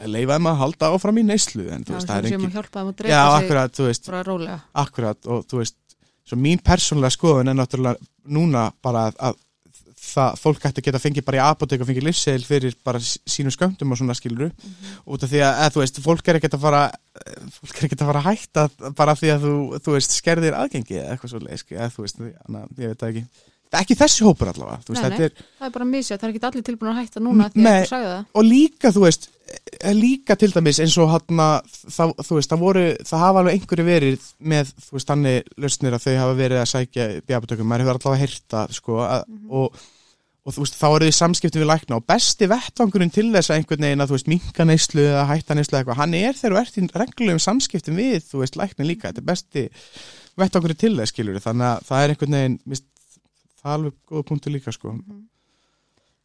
leifa 0.09 0.37
þeim 0.39 0.49
að 0.49 0.59
halda 0.63 0.91
áfram 0.95 1.19
í 1.21 1.25
neyslu, 1.27 1.67
en 1.69 1.83
þú 1.85 1.93
Já, 1.93 1.97
veist, 1.99 2.09
það 2.09 2.17
er 2.17 2.23
sem 2.23 2.33
engin 2.33 2.49
að 2.49 2.57
hjálpa 2.57 2.79
þeim 2.79 2.87
að 2.87 2.93
Já, 2.93 2.97
drepa 3.03 3.13
sig 3.13 3.43
akkurat, 3.43 3.77
þú 3.77 3.83
veist, 3.89 4.03
bara 4.09 4.23
rólega. 4.29 4.57
Akkurat 4.83 5.29
og 5.29 5.45
þú 5.49 5.61
veist 5.61 5.77
svo 6.23 6.39
mín 6.39 6.61
persónulega 6.63 7.13
skoðun 7.17 7.51
er 7.51 7.57
náttúrulega 7.59 7.99
núna 8.33 8.71
bara 8.83 9.07
að, 9.09 9.13
að 9.29 9.33
það, 10.03 10.37
fólk 10.39 10.65
ætti 10.67 10.81
að 10.81 10.87
geta 10.87 11.01
fengið 11.03 11.25
bara 11.27 11.39
í 11.39 11.43
apotek 11.43 11.83
og 11.83 11.87
fengið 11.89 12.07
livsseil 12.07 12.43
fyrir 12.45 12.73
bara 12.85 12.99
sínum 13.03 13.53
sköndum 13.53 13.93
og 13.93 13.99
svona 13.99 14.15
skiluru 14.17 14.49
út 15.05 15.23
af 15.23 15.29
því 15.31 15.41
að, 15.43 15.53
að 15.65 15.71
þú 15.75 15.79
veist, 15.83 16.01
fólk 16.03 16.25
er 16.27 16.39
ekkert 16.39 16.57
að 16.57 16.65
fara 16.65 16.83
fólk 17.59 17.75
er 17.77 17.87
ekkert 17.87 18.03
að 18.03 18.09
fara 18.11 18.21
að 18.23 18.27
hætta 18.29 18.61
bara 18.97 19.17
því 19.19 19.29
að 19.33 19.47
þú, 19.47 19.53
þú 19.83 19.89
veist, 19.97 20.11
ekki 23.79 23.97
þessi 23.97 24.25
hópur 24.27 24.51
allavega, 24.51 24.81
veist, 24.87 24.91
Nei, 24.93 25.03
þetta 25.03 25.23
er 25.25 25.37
það 25.37 25.67
er 25.67 25.73
bara 25.77 25.87
misja, 25.89 26.17
það 26.17 26.27
er 26.27 26.33
ekki 26.33 26.49
allir 26.49 26.65
tilbúin 26.67 26.91
að 26.91 26.99
hætta 27.01 27.23
núna 27.23 27.47
því 27.53 27.63
að 27.63 27.67
Nei. 27.67 27.79
þú 27.79 27.89
sagði 27.93 28.11
það. 28.11 28.27
og 28.33 28.45
líka 28.49 28.91
þú 28.93 29.05
veist 29.05 29.25
eh, 29.53 29.95
líka 29.97 30.37
til 30.39 30.51
dæmis 30.53 30.81
eins 30.83 30.97
og 31.01 31.09
hann 31.13 31.41
það, 31.41 32.13
þú 32.27 32.37
veist, 32.37 32.53
það 32.53 32.63
voru, 32.67 32.85
það 33.09 33.25
hafa 33.25 33.43
alveg 33.43 33.57
einhverju 33.57 33.87
verið 33.87 34.29
með, 34.53 34.75
þú 34.85 34.99
veist, 34.99 35.09
þannig 35.09 35.51
lausnir 35.65 35.97
að 35.97 36.05
þau 36.05 36.13
hafa 36.21 36.37
verið 36.43 36.61
að 36.61 36.71
sækja 36.75 37.09
bjábutökum 37.27 37.69
maður 37.71 37.85
hefur 37.87 37.99
allavega 37.99 38.23
heyrta, 38.23 38.63
sko 38.77 39.01
að, 39.07 39.27
og, 39.49 39.83
og 40.43 40.55
þú 40.57 40.65
veist, 40.65 40.79
þá 40.79 40.87
eru 40.91 41.09
þið 41.09 41.17
samskipti 41.19 41.61
við 41.61 41.69
lækna 41.69 41.99
og 41.99 42.07
besti 42.13 42.49
vettvangurinn 42.51 43.13
til 43.15 43.29
þess 43.31 43.51
að 43.51 43.61
einhvern 43.61 43.87
veginn 43.87 44.03
að, 44.03 44.11
þú 44.11 44.17
veist, 44.17 44.31
minka 44.33 44.67
neyslu 44.67 45.05
eða 45.07 45.27
hætta 45.29 45.55
neyslu 45.55 45.77
eða 45.77 45.83
eitthvað, 45.83 46.01
hann 46.01 46.17
er 46.19 46.35
þegar 46.39 46.55
þú 46.55 46.63
ert 46.63 46.79
í 46.81 46.87
reglulegum 47.03 47.43
samskiptum 47.45 48.01
við, 48.01 48.25
þú 48.27 48.41
veist, 48.43 48.57
læknin 48.59 48.89
líka. 48.89 49.13
Þetta 49.13 49.23
er 49.23 49.29
besti 49.29 49.63
vettvangurinn 50.41 50.81
til 50.81 50.91
þess, 50.97 51.13
skilur 51.13 51.39
þannig 51.43 51.69
að 51.69 51.87
það 51.87 52.03
er 52.03 52.13
einhvern 52.13 52.37
veginn, 52.37 52.57
það 53.63 53.71
er 53.71 53.77
alveg 53.77 53.97
góða 54.11 54.25
punktu 54.29 54.53
líka, 54.53 54.73
sko. 54.75 54.93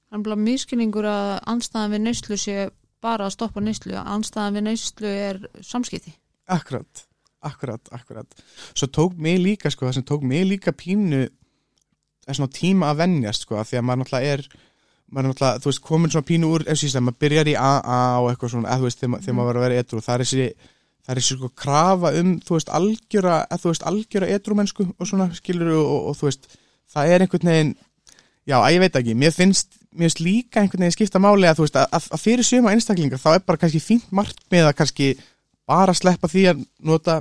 Það 0.09 0.19
er 0.19 0.25
bara 0.27 0.41
miskilningur 0.43 1.09
að 1.09 1.33
anstæðan 1.55 1.95
við 1.95 2.05
neyslu 2.07 2.41
sé 2.41 2.69
bara 3.05 3.29
að 3.29 3.35
stoppa 3.37 3.63
neyslu. 3.63 3.97
Anstæðan 3.99 4.59
við 4.59 4.67
neyslu 4.69 5.11
er 5.11 5.43
samskipti. 5.63 6.15
Akkurat, 6.51 7.05
akkurat, 7.45 7.93
akkurat. 7.95 8.41
Svo 8.73 8.89
tók 8.91 9.19
mig 9.21 9.39
líka, 9.43 9.71
sko, 9.71 9.87
það 9.87 10.01
sem 10.01 10.09
tók 10.09 10.25
mig 10.27 10.47
líka 10.49 10.73
pínu 10.73 11.27
er 12.29 12.37
svona 12.37 12.53
tíma 12.53 12.91
að 12.93 13.05
venjast, 13.05 13.47
sko, 13.47 13.61
því 13.65 13.79
að 13.79 13.87
maður 13.89 14.03
náttúrulega 14.03 14.33
er 14.37 14.49
maður 15.09 15.33
náttúrulega, 15.33 15.63
þú 15.63 15.71
veist, 15.71 15.83
komin 15.85 16.13
svona 16.13 16.29
pínu 16.29 16.51
úr 16.53 16.65
síðan, 16.77 17.07
maður 17.07 17.21
byrjar 17.25 17.51
í 17.51 17.55
AA 17.57 18.01
og 18.21 18.31
eitthvað 18.31 18.53
svona 18.55 18.73
eða 18.73 18.81
þú 18.81 18.89
veist, 18.89 19.01
þegar, 19.01 19.23
þegar 19.25 19.37
maður 19.39 19.49
var 19.49 19.59
að 19.59 19.65
vera 19.65 19.83
edru 19.83 20.03
það 20.05 20.15
er 20.15 20.25
þessi, 20.25 20.49
það 21.05 21.13
er 21.15 21.21
þessi 21.21 21.37
sko 21.39 21.51
krafa 21.63 22.13
um 22.21 22.33
þú 22.45 22.57
veist, 22.57 22.73
algjöra, 22.79 23.37
þú 23.55 23.73
veist, 23.73 23.87
algjöra 23.93 24.31
edrumennsku 24.37 24.89
og 24.91 25.09
svona, 25.09 25.29
skilur 25.39 25.73
og, 25.73 25.87
og, 25.87 26.11
og 26.11 26.19
þú 26.19 26.29
veist, 26.29 26.51
það 26.95 27.13
er 27.15 27.25
einhvern 27.27 27.51
veginn 27.53 27.75
já, 28.49 28.57
ég 28.73 28.81
veit 28.85 28.97
ekki, 29.01 29.15
mér 29.19 29.35
finnst 29.37 29.75
mér 29.93 30.09
finnst 30.09 30.21
líka 30.25 30.61
einhvern 30.63 30.85
veginn 30.87 30.97
skipta 30.97 31.21
máli 31.23 31.49
að 31.49 31.59
þú 31.61 31.67
veist, 31.67 31.81
að, 31.81 32.07
að 32.17 32.23
fyrir 32.23 32.47
suma 32.47 32.73
einstaklingar 32.75 33.21
þá 33.23 33.31
er 33.35 33.43
bara 33.49 33.61
kannski 33.65 33.81
fínt 33.83 34.09
margt 34.15 34.41
með 34.53 34.69
að 34.71 34.77
kannski 34.83 35.11
bara 35.69 35.95
sleppa 35.97 36.29
því 36.33 36.47
að 36.53 36.63
nota 36.89 37.21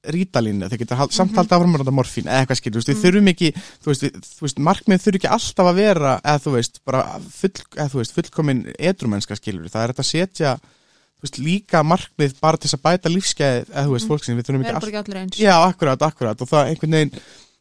rítalínu, 0.00 0.64
þeir 0.72 0.80
geta 0.80 0.96
hald, 0.96 1.12
samt 1.12 1.34
halda 1.36 1.58
áfram 1.58 1.74
að 1.76 1.82
nota 1.82 1.92
morfín 1.92 2.24
eða 2.30 2.40
eitthvað 2.40 2.56
skilur, 2.62 2.80
þú 2.80 2.80
veist, 2.80 2.90
við 2.90 3.02
þurfum 3.04 3.26
ekki 3.34 3.50
þú 3.60 3.90
veist, 3.90 4.04
við, 4.06 4.14
þú 4.38 4.44
veist, 4.46 4.60
markmið 4.70 5.02
þurfi 5.04 5.18
ekki 5.20 5.30
alltaf 5.36 5.68
að 5.68 5.80
vera 5.82 6.12
eða 6.24 6.40
þú 6.46 6.52
veist, 6.54 6.80
bara 6.88 7.02
full, 7.34 7.50
eða 7.76 7.88
þú 7.92 8.00
veist, 8.00 8.14
fullkomin 8.16 8.62
edrumennska 8.78 9.36
skilur, 9.36 9.68
það 9.68 9.82
er 9.84 9.92
þetta 9.92 10.06
að 10.06 10.08
setja 10.08 10.54
þú 10.64 11.26
veist, 11.26 11.38
líka 11.44 11.82
markmið 11.84 12.34
bara 12.40 12.62
til 12.62 12.72
að 12.72 12.82
bæta 12.88 13.12
lífskeið, 13.12 13.68
eða 13.74 13.84
þú 13.90 13.92
veist, 13.98 14.06
Mhm. 14.08 14.14
fólksinn 14.14 14.40
við 14.40 14.48
þurfum 14.48 14.64
ekki 14.64 14.72
alltaf, 14.80 15.38
já, 15.44 15.54
akkurat, 15.68 16.06
akkurat 16.08 16.40
og 16.40 16.48
það 16.48 16.62
er 16.64 16.72
einhvern 16.72 16.96
veginn, 16.96 17.20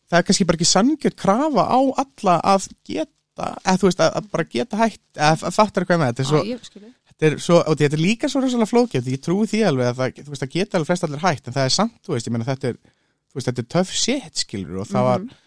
það 0.09 0.19
er 0.19 0.27
kannski 0.29 0.45
bara 0.49 0.59
ekki 0.59 0.69
sangjörn 0.69 1.17
krafa 1.23 1.63
á 1.69 1.79
alla 2.03 2.35
að 2.55 2.69
geta 2.89 3.49
eða 3.63 3.77
þú 3.79 3.87
veist, 3.89 3.99
að, 4.03 4.15
að 4.19 4.29
bara 4.33 4.43
geta 4.51 4.77
hægt 4.81 5.01
eða 5.15 5.51
fattar 5.55 5.83
eitthvað 5.85 5.99
með 6.01 6.09
þetta, 6.09 6.23
er 6.23 6.29
svo, 6.29 6.39
Já, 6.43 6.49
ég 6.49 6.63
þetta 7.09 7.27
er 7.29 7.37
svo, 7.39 7.59
og 7.63 7.77
þetta 7.79 7.95
er 7.97 8.03
líka 8.03 8.29
svo 8.31 8.41
rosalega 8.43 8.69
flókjöf 8.71 9.07
ég 9.13 9.21
trúi 9.23 9.47
því 9.47 9.61
alveg 9.69 9.91
að 9.91 9.99
það, 9.99 10.23
veist, 10.29 10.43
það 10.43 10.53
geta 10.55 10.77
alveg 10.79 10.89
flest 10.91 11.05
allir 11.07 11.23
hægt 11.23 11.47
en 11.47 11.55
það 11.55 11.65
er 11.69 11.75
samt, 11.75 11.99
þú 12.05 12.15
veist, 12.15 12.27
ég 12.27 12.35
meina 12.35 12.47
þetta 12.49 12.67
er 12.73 12.79
þú 12.79 13.37
veist, 13.39 13.47
þetta 13.51 13.63
er 13.63 13.69
töff 13.75 13.93
shit, 13.95 14.35
skilur 14.43 14.81
og 14.83 14.87
það 14.89 15.03
var, 15.09 15.19
Mhm. 15.19 15.37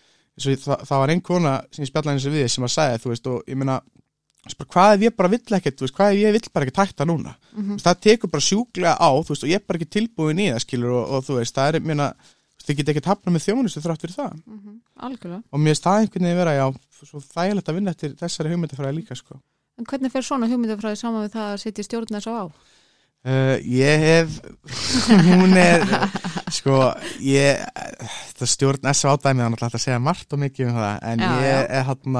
svo, 0.40 0.55
það, 0.64 0.85
það 0.88 1.01
var 1.03 1.11
ein 1.12 1.20
kona 1.20 1.55
sem 1.72 1.85
eins 2.16 2.27
og 2.27 2.33
við 2.33 2.48
sem 2.48 2.64
að 2.64 2.72
sagði, 2.77 3.01
þú 3.03 3.11
veist, 3.12 3.27
og 3.27 3.42
ég 3.53 3.59
bara, 4.59 4.68
hvað 4.72 4.94
ef 4.96 5.01
ég 5.07 5.16
bara 5.16 5.29
vill 5.29 5.57
ekkert, 5.59 5.77
þú 5.77 5.85
veist, 5.87 5.94
hvað 5.98 6.12
ef 6.12 6.18
ég 6.22 6.33
vill 6.33 6.48
bara 6.55 6.66
ekkert 6.66 6.81
hætta 6.83 7.05
núna, 7.07 7.35
Mhm. 7.53 7.66
þú 7.68 7.77
veist, 7.77 7.87
það 7.87 8.01
tekur 8.07 8.31
bara 8.33 8.46
sjúklega 8.48 8.94
á, 8.98 9.11
þú 9.22 9.29
veist, 9.35 9.44
og 9.44 9.51
ég 9.51 9.55
er 9.61 9.64
bara 9.68 9.79
ekki 9.79 9.90
tilbúin 9.98 10.40
í 10.40 10.48
það, 10.53 10.61
skilur, 10.64 10.92
og, 10.96 11.11
og 11.12 11.25
þú 11.29 11.37
veist, 11.38 11.55
það 11.55 11.68
er, 11.68 11.81
ég 11.81 11.85
meina 11.85 12.14
þið 12.66 12.79
geta 12.81 12.92
ekkert 12.94 13.11
hafna 13.12 13.33
með 13.35 13.46
þjónustu 13.46 13.83
þrátt 13.85 14.05
fyrir 14.05 14.16
það 14.18 14.37
Mhm. 14.46 14.77
Algjörlega 15.07 15.42
og 15.53 15.61
mér 15.61 15.81
það 15.81 16.03
einhvern 16.03 16.27
veginn 16.29 16.40
vera, 16.42 16.55
já, 16.59 16.66
svo 17.03 17.20
þægilegt 17.20 17.68
að 17.68 17.75
vinna 17.79 17.90
eftir 17.94 18.14
þessari 18.20 18.53
hugmyndafræði 18.55 18.96
líka, 19.01 19.16
sko 19.18 19.40
En 19.79 19.87
hvernig 19.88 20.12
fer 20.12 20.22
svona 20.22 20.46
hugmyndafræði 20.51 20.98
saman 21.01 21.25
við 21.27 21.33
það 21.35 21.48
að 21.53 21.61
setja 21.62 21.85
stjórn 21.87 22.12
þess 22.16 22.29
á? 22.29 22.42
Uh, 23.22 23.55
ég 23.62 24.01
hef 24.03 24.40
hún 25.29 25.53
er 25.57 25.85
sko 26.51 26.79
ég 27.22 27.61
það 28.35 28.51
stjórn 28.51 28.83
dæmið 28.83 29.44
hann 29.46 29.55
alltaf 29.55 29.77
að 29.79 29.85
segja 29.85 30.01
margt 30.03 30.35
og 30.35 30.40
mikið 30.42 30.72
um 30.72 30.81
það 30.81 30.96
en 31.12 31.22
Já, 31.22 31.31
ég 31.46 31.70
er 31.79 31.85
hann 31.87 32.18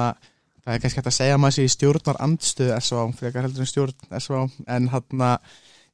það 0.63 0.71
er 0.77 0.79
kannski 0.79 1.01
hægt 1.01 1.09
að 1.11 1.17
segja 1.17 1.35
að 1.35 1.41
maður 1.43 1.57
sé 1.57 1.65
í 1.67 1.73
stjórnar 1.73 2.21
andstöðu 2.23 2.77
S.A. 2.79 3.01
frekar 3.19 3.43
heldur 3.43 3.65
en 3.65 3.71
stjórn 3.73 4.15
S.A. 4.21 4.39
en 4.77 4.87
hann 4.93 5.25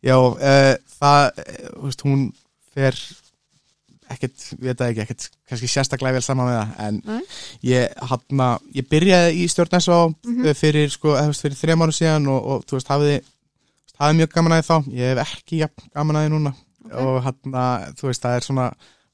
já 0.05 0.15
uh, 0.15 0.75
það 0.99 1.23
uh, 1.41 1.83
veist, 1.87 2.05
hún 2.05 2.27
fer 2.69 3.01
ekkert, 4.13 4.45
ég 4.57 4.63
veit 4.67 4.79
það 4.79 4.89
ekki, 4.91 5.03
ekkert 5.05 5.25
kannski 5.49 5.69
sérstaklega 5.71 6.17
vel 6.17 6.23
saman 6.25 6.49
með 6.49 6.59
það 6.59 6.85
en 6.87 7.01
Nei. 7.05 7.19
ég 7.69 8.05
hann 8.11 8.45
ég 8.75 8.87
byrjaði 8.89 9.35
í 9.43 9.47
stjórn 9.51 9.77
S.A. 9.79 9.99
Mhm. 10.25 10.53
fyrir 10.59 10.89
sko, 10.93 11.13
þú 11.17 11.31
veist, 11.33 11.43
fyrir 11.45 11.59
þrejum 11.61 11.83
árum 11.85 11.97
síðan 11.99 12.29
og, 12.33 12.47
og 12.55 12.65
þú 12.69 12.77
veist, 12.79 12.91
hafiði 12.93 13.19
hafði 13.99 14.19
mjög 14.21 14.33
gaman 14.37 14.55
að 14.55 14.61
því 14.61 14.69
þá, 14.69 14.77
ég 14.99 15.11
hef 15.13 15.21
ekki 15.25 15.59
jafn 15.63 15.89
gaman 15.93 16.19
að 16.21 16.25
því 16.27 16.33
núna 16.35 16.53
Ok. 16.89 16.93
og 17.03 17.17
hann 17.25 17.57
þú 17.99 18.07
veist, 18.09 18.23
það 18.23 18.35
er 18.39 18.45
svona 18.47 18.67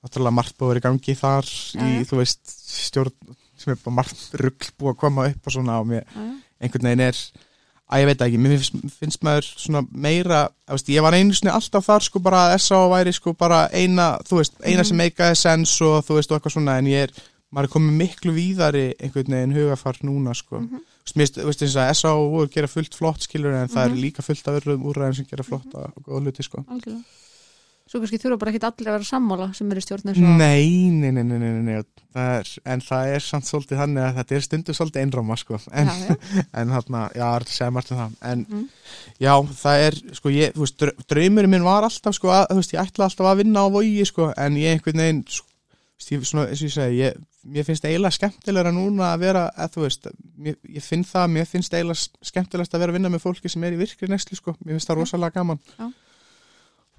náttúrulega 0.06 0.38
margt 0.38 0.56
búið 0.60 0.68
að 0.68 0.72
vera 0.76 0.82
í 0.82 0.86
gangi 0.86 1.16
þar 1.18 1.48
í, 1.50 1.80
Já, 1.82 1.88
já. 1.96 2.06
þú 2.12 2.20
veist, 2.22 2.54
stjórn 2.86 3.36
sem 3.58 3.72
er 3.74 3.80
bara 3.84 3.96
margt 3.98 4.22
rugl 4.40 4.70
búið 4.78 4.94
að 4.94 5.00
koma 5.02 5.26
upp 5.32 5.48
og 5.50 5.56
svona 5.56 5.80
og 5.82 5.88
mér 5.90 6.06
einhvern 6.62 6.88
veginn 6.88 7.06
er 7.08 7.20
að 7.91 8.02
ég 8.02 8.06
veit 8.10 8.17
það 8.17 8.28
ekki, 8.28 8.39
mér 8.41 8.58
finnst, 8.58 8.98
finnst 9.00 9.21
maður 9.24 9.45
svona 9.62 9.82
meira, 9.91 10.50
þú 10.67 10.74
veist, 10.78 10.88
ég 10.89 11.02
var 11.06 11.13
einu 11.13 11.34
sinni 11.38 11.52
alltaf 11.54 11.86
þar 11.86 12.02
sko 12.02 12.19
bara 12.19 12.39
að 12.50 12.56
S.A. 12.60 12.80
væri 12.89 13.13
sko 13.13 13.34
bara 13.38 13.69
eina, 13.71 14.17
þú 14.26 14.39
veist, 14.41 14.54
eina 14.63 14.82
Mhm. 14.82 14.88
sem 14.89 14.98
meikaði 14.98 15.36
sens 15.38 15.82
og 15.82 16.04
þú 16.06 16.15
veist, 16.17 16.32
og 16.32 16.39
eitthvað 16.41 16.56
svona, 16.58 16.78
en 16.80 16.86
ég 16.86 17.04
er 17.04 17.12
maður 17.54 17.63
er 17.69 17.74
komið 17.76 17.93
miklu 18.02 18.32
víðari 18.34 18.93
einhvern 19.00 19.32
veginn 19.32 19.54
hugafar 19.56 19.95
núna 20.04 20.34
sko 20.36 20.60
Mhm. 20.60 20.80
Mér 21.15 21.21
finnst- 21.28 21.38
þú 21.38 21.45
veist 21.45 21.62
eins 21.62 21.76
og 21.76 21.95
S.A. 21.95 22.10
voru 22.10 22.50
gera 22.50 22.67
fullt 22.67 22.95
flott 22.95 23.21
skilur 23.21 23.54
en 23.54 23.67
það 23.69 23.86
Mhm. 23.88 23.93
er 23.93 24.02
líka 24.02 24.21
fullt 24.24 24.48
af 24.48 24.63
öðrum 24.63 24.84
úrræðin 24.84 25.15
sem 25.15 25.26
gera 25.30 25.43
flotta 25.43 25.78
og 25.95 26.04
góða 26.04 26.21
hluti 26.26 26.43
sko 26.43 26.65
Algjörlega 26.67 27.04
Svo 27.86 28.00
kannski 28.02 28.17
þurfa 28.17 28.39
bara 28.41 28.50
ekki 28.52 28.65
allir 28.65 28.88
að 28.89 28.95
vera 28.98 29.06
sammála 29.06 29.45
sem 29.54 29.69
eru 29.69 29.82
í 29.82 29.84
stjórn 29.86 30.08
þess 30.10 30.17
á 30.17 30.26
Nei, 30.39 30.89
nei, 30.89 31.12
nei, 31.13 31.21
nei, 31.21 31.38
nei, 31.38 31.52
nei, 31.54 31.62
nei. 31.67 31.84
Það 32.15 32.32
er, 32.39 32.50
en 32.74 32.82
það 32.82 33.12
er 33.13 33.24
samt 33.26 33.45
svolítið 33.45 33.78
þannig 33.84 34.02
að 34.08 34.15
þetta 34.17 34.36
er 34.39 34.45
stundu 34.48 34.74
svolítið 34.74 35.04
einróma 35.04 35.38
sko 35.38 35.60
en, 35.69 35.91
Já, 35.91 36.08
já. 36.10 36.15
en 36.63 36.71
þarna, 36.74 37.02
já, 37.13 37.26
það 37.28 37.43
að 37.45 37.52
segja 37.54 37.74
margt 37.76 37.91
um 37.93 38.00
það 38.02 38.15
en 38.32 38.45
Mhm. 38.50 38.63
já, 39.21 39.34
það 39.62 39.84
er, 39.89 39.98
sko, 40.17 40.34
ég, 40.34 40.56
þú 40.56 40.63
veist, 40.65 40.86
draumurinn 41.13 41.54
minn 41.54 41.67
var 41.67 41.86
alltaf, 41.86 42.15
sko, 42.17 42.32
að, 42.34 42.48
þú 42.56 42.58
veist, 42.63 42.74
ég 42.74 42.82
ætla 42.88 43.06
alltaf 43.10 43.30
að 43.30 43.41
vinna 43.43 43.65
á 43.65 43.67
vogi, 43.76 44.06
sko, 44.10 44.32
en 44.34 44.58
ég 44.58 44.74
einhvern 44.80 45.04
veginn, 45.04 45.21
sko, 45.30 45.45
ég, 46.15 46.26
svona, 46.26 46.48
eins 46.50 46.63
og 46.63 46.69
ég 46.71 46.74
segi, 46.80 46.98
ég, 47.04 47.19
mér 47.45 47.67
finnst 47.69 47.86
eiginlega 47.86 48.17
skemmtilegra 48.17 48.71
núna 48.74 49.12
að 49.13 49.21
vera, 49.28 49.43
að 49.62 49.76
þú 49.76 49.84
veist 49.86 50.10
mér, 50.41 50.58
ég 50.74 50.82
finn 50.88 51.06
það, 51.06 51.30
mér 51.38 51.45
finnst 51.52 51.76
eiginlega 51.78 52.26
skemmtilegast 52.32 52.74
að 52.74 52.82
vera 52.82 52.95
að 52.95 52.98
vinna 52.98 53.13
með 53.13 53.21
fólki 53.28 53.52
sem 53.54 53.63
er 53.69 53.76
í 53.78 53.82
virkri 53.84 54.10
neslu 54.10 54.39
sko, 54.39 54.56
mér 54.65 54.74
finnst 54.80 54.89
það 54.89 55.04
rosalega 55.04 55.38
gaman 55.38 55.62
Já. 55.78 55.91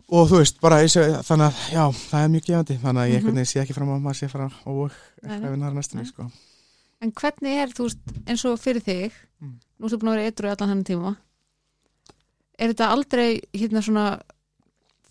Og 0.07 0.29
þú 0.31 0.41
veist, 0.41 0.61
bara 0.63 0.81
segi, 0.89 1.17
þannig 1.27 1.47
að 1.47 1.63
já, 1.75 1.85
það 1.99 2.25
er 2.25 2.33
mjög 2.35 2.45
gefandi, 2.51 2.77
þannig 2.83 3.03
að 3.03 3.09
ég 3.11 3.17
einhvern 3.21 3.39
veginn 3.41 3.51
sé 3.53 3.61
ekki 3.63 3.75
fram 3.77 3.91
á 3.91 3.95
að 3.97 4.05
maður 4.05 4.19
sé 4.21 4.29
fara 4.31 4.51
og 4.67 4.83
Nei, 5.23 5.31
eitthvað 5.33 5.51
vinna 5.57 5.67
þar 5.71 5.79
næstunni 5.81 6.07
sko. 6.07 6.27
En 7.05 7.13
hvernig 7.13 7.59
er, 7.63 7.73
þú 7.77 7.87
veist, 7.89 8.13
eins 8.27 8.45
og 8.49 8.61
fyrir 8.63 8.85
þig 8.87 9.23
Mm. 9.37 9.59
nú 9.77 9.85
ertu 9.85 9.99
búin 10.01 10.09
að 10.09 10.15
vera 10.17 10.29
eitthvað 10.31 10.53
allan 10.55 10.71
hann 10.73 10.85
tíma 10.89 11.11
er 12.57 12.71
þetta 12.73 12.87
aldrei 12.89 13.27
hérna 13.53 13.83
svona 13.85 14.05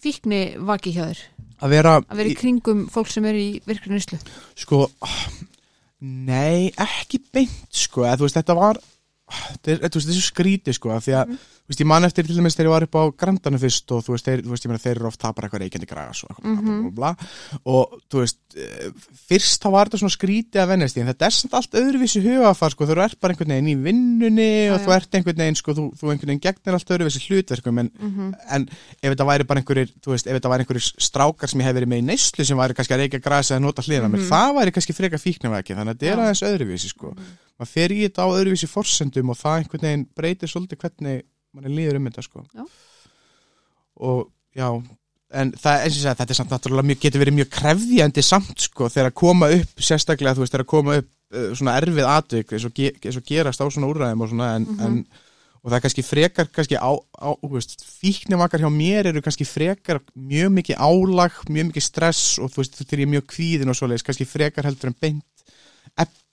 fíkni 0.01 0.39
vaki 0.65 0.95
hjá 0.95 1.03
þér? 1.11 1.19
Að 1.61 1.69
vera, 1.75 1.91
að 2.01 2.17
vera 2.17 2.31
í 2.31 2.37
kringum 2.39 2.81
fólk 2.89 3.11
sem 3.13 3.27
er 3.29 3.37
í 3.37 3.45
virkri 3.69 3.93
nýslu 3.93 4.17
sko 4.57 4.79
nei, 6.01 6.71
ekki 6.73 7.21
beint 7.33 7.69
sko, 7.69 8.01
eða 8.07 8.17
þú 8.17 8.25
veist, 8.27 8.39
þetta 8.41 8.57
var 8.57 8.81
þessu 9.65 10.21
skríti 10.31 10.73
sko, 10.73 10.89
því 10.99 11.13
að 11.21 11.27
Mhm. 11.27 11.37
þú 11.65 11.69
veist, 11.73 11.79
ég 11.81 11.87
man 11.89 12.03
eftir 12.05 12.25
til 12.27 12.35
dæmis 12.37 12.55
þegar 12.55 12.65
ég 12.67 12.73
var 12.75 12.83
upp 12.83 12.95
á 12.95 13.03
Grandanu 13.17 13.57
fyrst 13.57 13.91
og 13.91 14.03
þú 14.05 14.11
veist, 14.13 14.25
þeir, 14.25 14.41
þú 14.45 14.49
veist, 14.53 14.65
ég 14.65 14.69
meina, 14.69 14.83
þeir 14.83 14.95
eru 14.99 15.07
oft 15.07 15.19
tapar 15.19 15.45
eitthvað 15.47 15.61
reykjandi 15.65 15.87
græs 15.89 16.23
og 16.23 16.29
eitthvað, 16.29 16.61
Mhm. 16.61 16.93
bla, 16.93 17.13
bla, 17.13 17.15
bla, 17.15 17.61
og 17.65 18.01
þú 18.09 18.19
veist, 18.21 18.37
eh, 18.55 18.91
fyrst 19.29 19.61
þá 19.65 19.71
var 19.71 19.85
þetta 19.89 19.97
svona 19.97 20.15
skrítið 20.17 20.59
að 20.61 20.67
vennast 20.69 20.97
í, 20.97 21.01
en 21.01 21.07
þetta 21.07 21.25
er 21.25 21.31
samt 21.31 21.53
allt 21.53 21.71
öðruvísi 21.71 22.21
hugafar, 22.21 22.69
sko, 22.71 22.85
þú 22.85 22.97
ert 23.03 23.19
bara 23.19 23.33
einhvern 23.33 23.49
veginn 23.49 23.73
í 23.73 23.81
vinnunni 23.81 24.69
og 24.71 24.81
þú 24.85 24.93
ert 24.95 25.11
einhvern 25.11 25.37
veginn, 25.41 25.55
sko, 25.57 25.73
þú, 25.73 25.83
þú 25.97 26.11
einhvern 26.13 26.29
veginn 26.29 26.41
gegnir 26.45 26.73
allt 26.77 26.93
öðruvísi 26.93 27.25
hlutverkum, 27.27 27.79
en, 27.79 27.89
mm 27.99 28.35
en 28.51 28.69
ef 29.01 29.15
þetta 29.15 29.25
væri 29.25 29.43
bara 29.47 29.59
einhverjir, 29.61 29.89
veist, 30.05 30.27
ef 30.27 30.33
þetta 30.39 30.49
væri 30.53 30.65
einhverjir 30.65 30.93
strákar 31.01 31.49
sem 31.49 31.59
ég 31.61 31.63
hef 31.65 31.75
verið 31.75 31.87
með 31.89 32.01
í 32.03 32.05
neyslu 32.05 32.45
sem 32.45 32.57
væri 32.57 32.73
kannski 32.75 32.93
að 32.93 33.01
reykja 33.09 33.21
græs 33.21 33.49
eða 33.51 33.61
nota 33.61 33.81
mér, 33.81 34.05
Mhm. 34.05 34.29
það 34.29 34.53
væri 34.55 34.71
kannski 34.71 34.93
freka 34.93 35.17
fíknavæki, 35.17 35.73
þannig 35.75 35.95
að 35.95 35.97
þetta 35.97 36.11
er 36.13 36.19
aðeins 36.19 36.43
öðruvísi, 36.45 36.89
sko 36.89 37.15
maður 37.59 37.71
fer 37.71 37.93
í 37.95 38.01
þetta 38.05 38.25
á 38.25 38.35
öðruvísi 38.35 38.67
forsendum 38.71 39.31
og 39.33 39.39
það 39.39 39.57
einhvern 39.61 39.87
veginn 39.87 40.05
breytir 40.15 40.51
svolítið 40.51 40.81
hvernig 40.83 41.23
mann 41.55 41.65
er 41.69 41.75
líður 41.77 41.99
um 42.01 42.09
þetta 42.09 42.25
sko 42.27 42.45
Já. 42.55 42.63
og 44.05 44.29
já 44.55 44.69
en 45.35 45.51
það, 45.57 45.81
eins 45.83 45.95
og 45.97 46.01
segi, 46.01 46.15
þetta 46.19 46.31
er 46.31 46.37
samt 46.39 46.51
náttúrulega 46.53 46.87
mjög, 46.91 46.99
getur 47.03 47.21
verið 47.23 47.37
mjög 47.39 47.49
krefðjandi 47.55 48.23
samt 48.23 48.65
sko 48.69 48.87
þegar 48.93 49.09
að 49.09 49.15
koma 49.19 49.49
upp, 49.55 49.81
sérstaklega 49.83 50.35
þú 50.37 50.43
veist, 50.45 50.53
þegar 50.53 50.65
að 50.65 50.71
koma 50.75 50.97
upp 51.01 51.09
uh, 51.35 51.47
svona 51.57 51.77
erfið 51.81 52.09
atvik 52.11 52.53
eins 52.55 52.67
og, 52.69 52.75
ge 52.77 52.91
eins 53.01 53.19
og 53.19 53.25
gerast 53.27 53.63
á 53.63 53.65
svona 53.67 53.89
úrræðum 53.91 54.23
og 54.25 54.31
svona 54.31 54.51
en, 54.59 54.67
Mhm. 54.69 54.83
en 54.85 55.23
og 55.65 55.71
það 55.71 55.77
er 55.79 55.81
kannski 55.81 56.03
frekar 56.05 56.49
kannski 56.53 56.77
á, 56.77 56.91
á 56.93 57.29
veist, 57.49 57.79
fíknimakar 57.81 58.61
hjá 58.61 58.69
mér 58.69 59.07
eru 59.09 59.21
kannski 59.25 59.47
frekar 59.49 59.97
mjög 60.13 60.51
mikið 60.59 60.77
álag, 60.77 61.39
mjög 61.49 61.71
mikið 61.71 61.81
stress 61.87 62.37
og 62.37 62.51
þú 62.53 62.61
veist, 62.61 62.77
ég 62.85 62.99
er 63.01 63.09
mjög 63.09 63.25
kvíðin 63.33 63.71
og 63.73 63.79
svoleiðis, 63.79 64.05
kannski 64.05 64.27
frekar 64.29 64.67
heldur 64.69 64.91
en 64.93 64.99
beint 65.01 65.25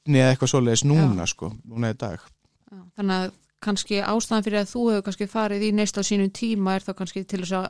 efni 0.02 0.18
eða 0.22 0.32
eitthvað 0.34 0.50
svoleiðis 0.52 0.84
núna 0.88 1.26
sko, 1.30 1.52
núna 1.68 1.92
í 1.92 1.98
dag. 1.98 2.20
Þannig 2.96 3.16
að 3.16 3.30
kannski 3.62 4.00
ástæðan 4.02 4.44
fyrir 4.46 4.62
að 4.62 4.72
þú 4.72 4.82
hefur 4.90 5.04
kannski 5.06 5.28
farið 5.30 5.62
í 5.68 5.70
neyslu 5.76 6.02
á 6.02 6.04
sínum 6.06 6.32
tíma 6.34 6.74
er 6.76 6.82
þá 6.82 6.92
kannski 6.98 7.22
til 7.24 7.42
þess 7.44 7.54
að 7.60 7.68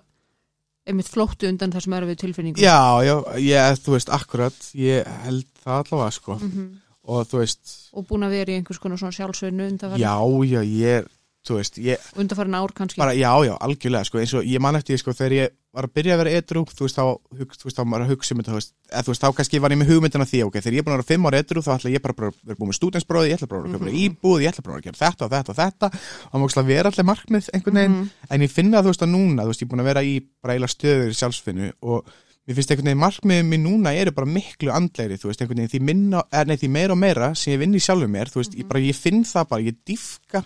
einmitt 0.89 1.11
flóttu 1.13 1.47
undan 1.51 1.73
það 1.73 1.85
sem 1.85 1.97
er 1.97 2.07
við 2.09 2.21
tilfinningu 2.23 2.63
Já, 2.63 2.79
já, 3.07 3.15
ég, 3.39 3.83
þú 3.85 3.95
veist, 3.95 4.11
akkurat 4.11 4.71
ég 4.75 5.11
held 5.27 5.47
það 5.63 5.83
allavega 5.85 6.15
sko. 6.17 6.39
Mhm. 6.41 6.71
og 7.03 7.27
þú 7.27 7.43
veist, 7.43 7.75
og 7.93 8.07
búin 8.07 8.23
að 8.23 8.35
vera 8.39 8.53
í 8.53 8.57
einhvers 8.57 8.79
konar 8.79 8.99
svona 8.99 9.15
sjálfsveinu 9.15 9.67
undanfarin, 9.69 10.03
já, 10.03 10.15
já, 10.47 10.61
ég 10.63 11.07
þú 11.43 11.57
veist, 11.59 11.79
ég, 11.83 11.99
undanfarin 12.23 12.55
ár 12.55 12.71
kannski 12.77 13.01
bara, 13.03 13.15
já, 13.19 13.31
já, 13.43 13.57
algjörlega 13.59 14.07
sko, 14.07 14.19
eins 14.23 14.33
og 14.39 14.45
ég 14.47 14.61
man 14.63 14.77
eftir, 14.79 14.99
sko, 15.01 15.11
þegar 15.11 15.33
ég 15.35 15.49
var 15.75 15.89
að 15.89 15.93
byrja 15.97 16.15
að 16.15 16.21
vera 16.23 16.35
edru, 16.39 16.63
þú 16.71 16.85
veist, 16.87 16.99
þá, 17.01 17.05
hug, 17.39 17.57
þú 17.59 17.67
veist, 17.67 17.79
þá 17.79 17.83
maður 17.89 18.05
að 18.05 18.13
hugsa 18.13 18.35
um 18.37 18.43
þetta, 18.43 18.61
eða 18.93 19.03
þú 19.03 19.11
veist, 19.13 19.23
þá 19.25 19.29
kannski 19.41 19.61
var 19.65 19.75
ég 19.75 19.81
með 19.81 19.91
hugmyndina 19.91 20.29
því, 20.29 20.43
ok, 20.47 20.59
þegar 20.63 20.77
ég 20.77 20.79
er 20.79 20.87
búin 20.87 20.95
að 20.95 21.01
vera 21.03 21.11
fimm 21.11 21.27
ára 21.27 21.41
edru, 21.43 21.63
þá 21.67 21.71
ætla 21.75 21.93
ég 21.97 22.03
bara 22.07 22.15
að 22.15 22.39
vera 22.47 22.59
búin 22.61 22.71
með 22.71 22.79
stúdensbróði, 22.79 23.31
ég 23.33 23.39
ætla 23.41 23.49
bara 23.51 23.63
að 23.63 23.73
vera 23.73 23.91
Mhm. 23.91 24.03
íbúð, 24.07 24.39
ég 24.43 24.53
ætla 24.53 24.63
bara 24.69 24.77
að 24.79 24.85
gera 24.87 25.01
þetta 25.03 25.23
og 25.27 25.31
þetta 25.33 25.51
og 25.51 25.59
þetta 25.59 25.87
og 26.33 26.51
ætla 26.51 26.63
að 26.63 26.71
vera 26.71 26.91
allir 26.93 27.09
markmið 27.11 27.51
einhvern 27.55 27.75
veginn, 27.81 27.99
Mhm. 27.99 28.11
en 28.31 28.41
ég 28.43 28.51
finna 28.51 28.83
þú 28.83 28.93
veist, 28.93 29.03
að 29.03 29.11
núna, 29.17 29.43
þú 29.43 29.49
veist, 29.51 29.63
ég 29.63 29.67
er 29.67 29.73
búin 29.73 29.83
að 29.83 29.91
vera 29.91 30.03
í 30.03 30.15
eiginlega 30.47 30.71
stöður 30.71 32.03
mér 32.43 32.57
finnst 32.59 32.73
einhvern 32.75 32.89
veginn 32.91 33.03
markmiðið 33.03 33.47
mér 33.53 33.61
núna 33.63 33.93
eru 33.95 34.13
bara 34.17 34.27
miklu 34.27 34.73
andlegri, 34.75 35.19
þú 35.21 35.31
veist, 35.31 35.43
einhvern 35.45 35.61
veginn 35.63 35.71
því, 35.71 35.81
minna, 35.87 36.23
er, 36.35 36.49
nei, 36.51 36.57
því 36.59 36.71
meira 36.75 36.93
og 36.97 36.99
meira 36.99 37.29
sem 37.39 37.53
ég 37.55 37.61
vinn 37.63 37.77
í 37.79 37.83
sjálfum 37.83 38.11
mér, 38.11 38.33
þú 38.33 38.41
veist, 38.43 38.57
ég, 38.59 38.67
bara, 38.67 38.83
ég 38.83 38.99
finn 38.99 39.23
það 39.29 39.49
bara, 39.53 39.63
ég 39.63 39.77
dýfka 39.87 40.43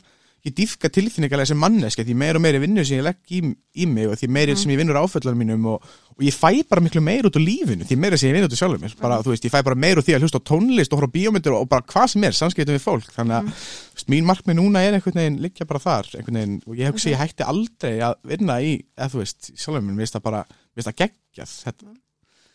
ég 0.47 0.55
dýfka 0.55 0.91
tilfinningarlega 0.95 1.51
sem 1.51 1.59
manneska 1.59 2.05
því 2.07 2.15
meira 2.19 2.39
og 2.39 2.45
meira 2.45 2.61
vinnu 2.63 2.85
sem 2.87 3.01
ég 3.01 3.07
legg 3.07 3.33
í, 3.35 3.41
í 3.83 3.87
mig 3.91 4.07
og 4.11 4.19
því 4.21 4.29
meira 4.37 4.55
sem 4.59 4.71
ég 4.71 4.79
vinnur 4.79 4.99
áföllar 5.01 5.35
mínum 5.39 5.65
og, 5.73 5.89
og 6.15 6.23
ég 6.23 6.37
fæ 6.37 6.63
bara 6.71 6.85
miklu 6.85 7.03
meira 7.03 7.27
út 7.27 7.39
úr 7.41 7.45
lífinu 7.45 7.87
því 7.89 7.99
meira 7.99 8.21
sem 8.21 8.31
ég 8.31 8.37
vinn 8.37 8.47
út 8.47 8.55
úr 8.55 8.61
sjálfum 8.61 8.85
mér. 8.87 8.95
Bara, 9.01 9.19
veist, 9.27 9.49
ég 9.49 9.55
fæ 9.55 9.59
bara 9.67 9.79
meira 9.87 9.99
úr 10.01 10.07
því 10.07 10.17
að 10.17 10.27
hlusta 10.27 10.43
á 10.43 10.49
tónlist 10.53 10.95
og 10.95 11.03
horfa 11.03 11.11
á 11.11 11.17
bíómyndir 11.17 11.59
og, 11.59 11.67
bara 11.73 11.87
hvað 11.91 12.15
sem 12.15 12.29
er, 12.29 12.39
samskiptum 12.39 12.79
við 12.79 12.87
fólk. 12.87 13.11
Þannig 13.17 13.39
að 13.41 13.51
þú 13.51 13.99
veist, 13.99 14.11
mín 14.15 14.31
markmið 14.31 14.61
núna 14.61 14.87
er 14.87 14.99
einhvern 15.01 15.23
veginn 15.23 15.43
liggja 15.43 15.67
bara 15.67 15.83
þar 15.83 16.15
veginn 16.15 16.59
og 16.63 16.79
ég 16.79 16.95
hugsi 16.95 17.13
ég 17.15 17.23
hætti 17.23 17.47
aldrei 17.47 17.95
að 18.07 18.19
vinna 18.31 18.61
í, 18.63 18.77
eða 18.95 19.13
þú 19.17 19.25
veist, 19.25 19.53
sjálfum 19.55 19.83
mér, 19.83 19.99
mér 19.99 20.07
finnst 20.07 20.21
það 20.21 20.29
bara, 20.31 20.45
mér 20.47 20.87
finnst 20.87 21.67
þetta, 21.67 21.97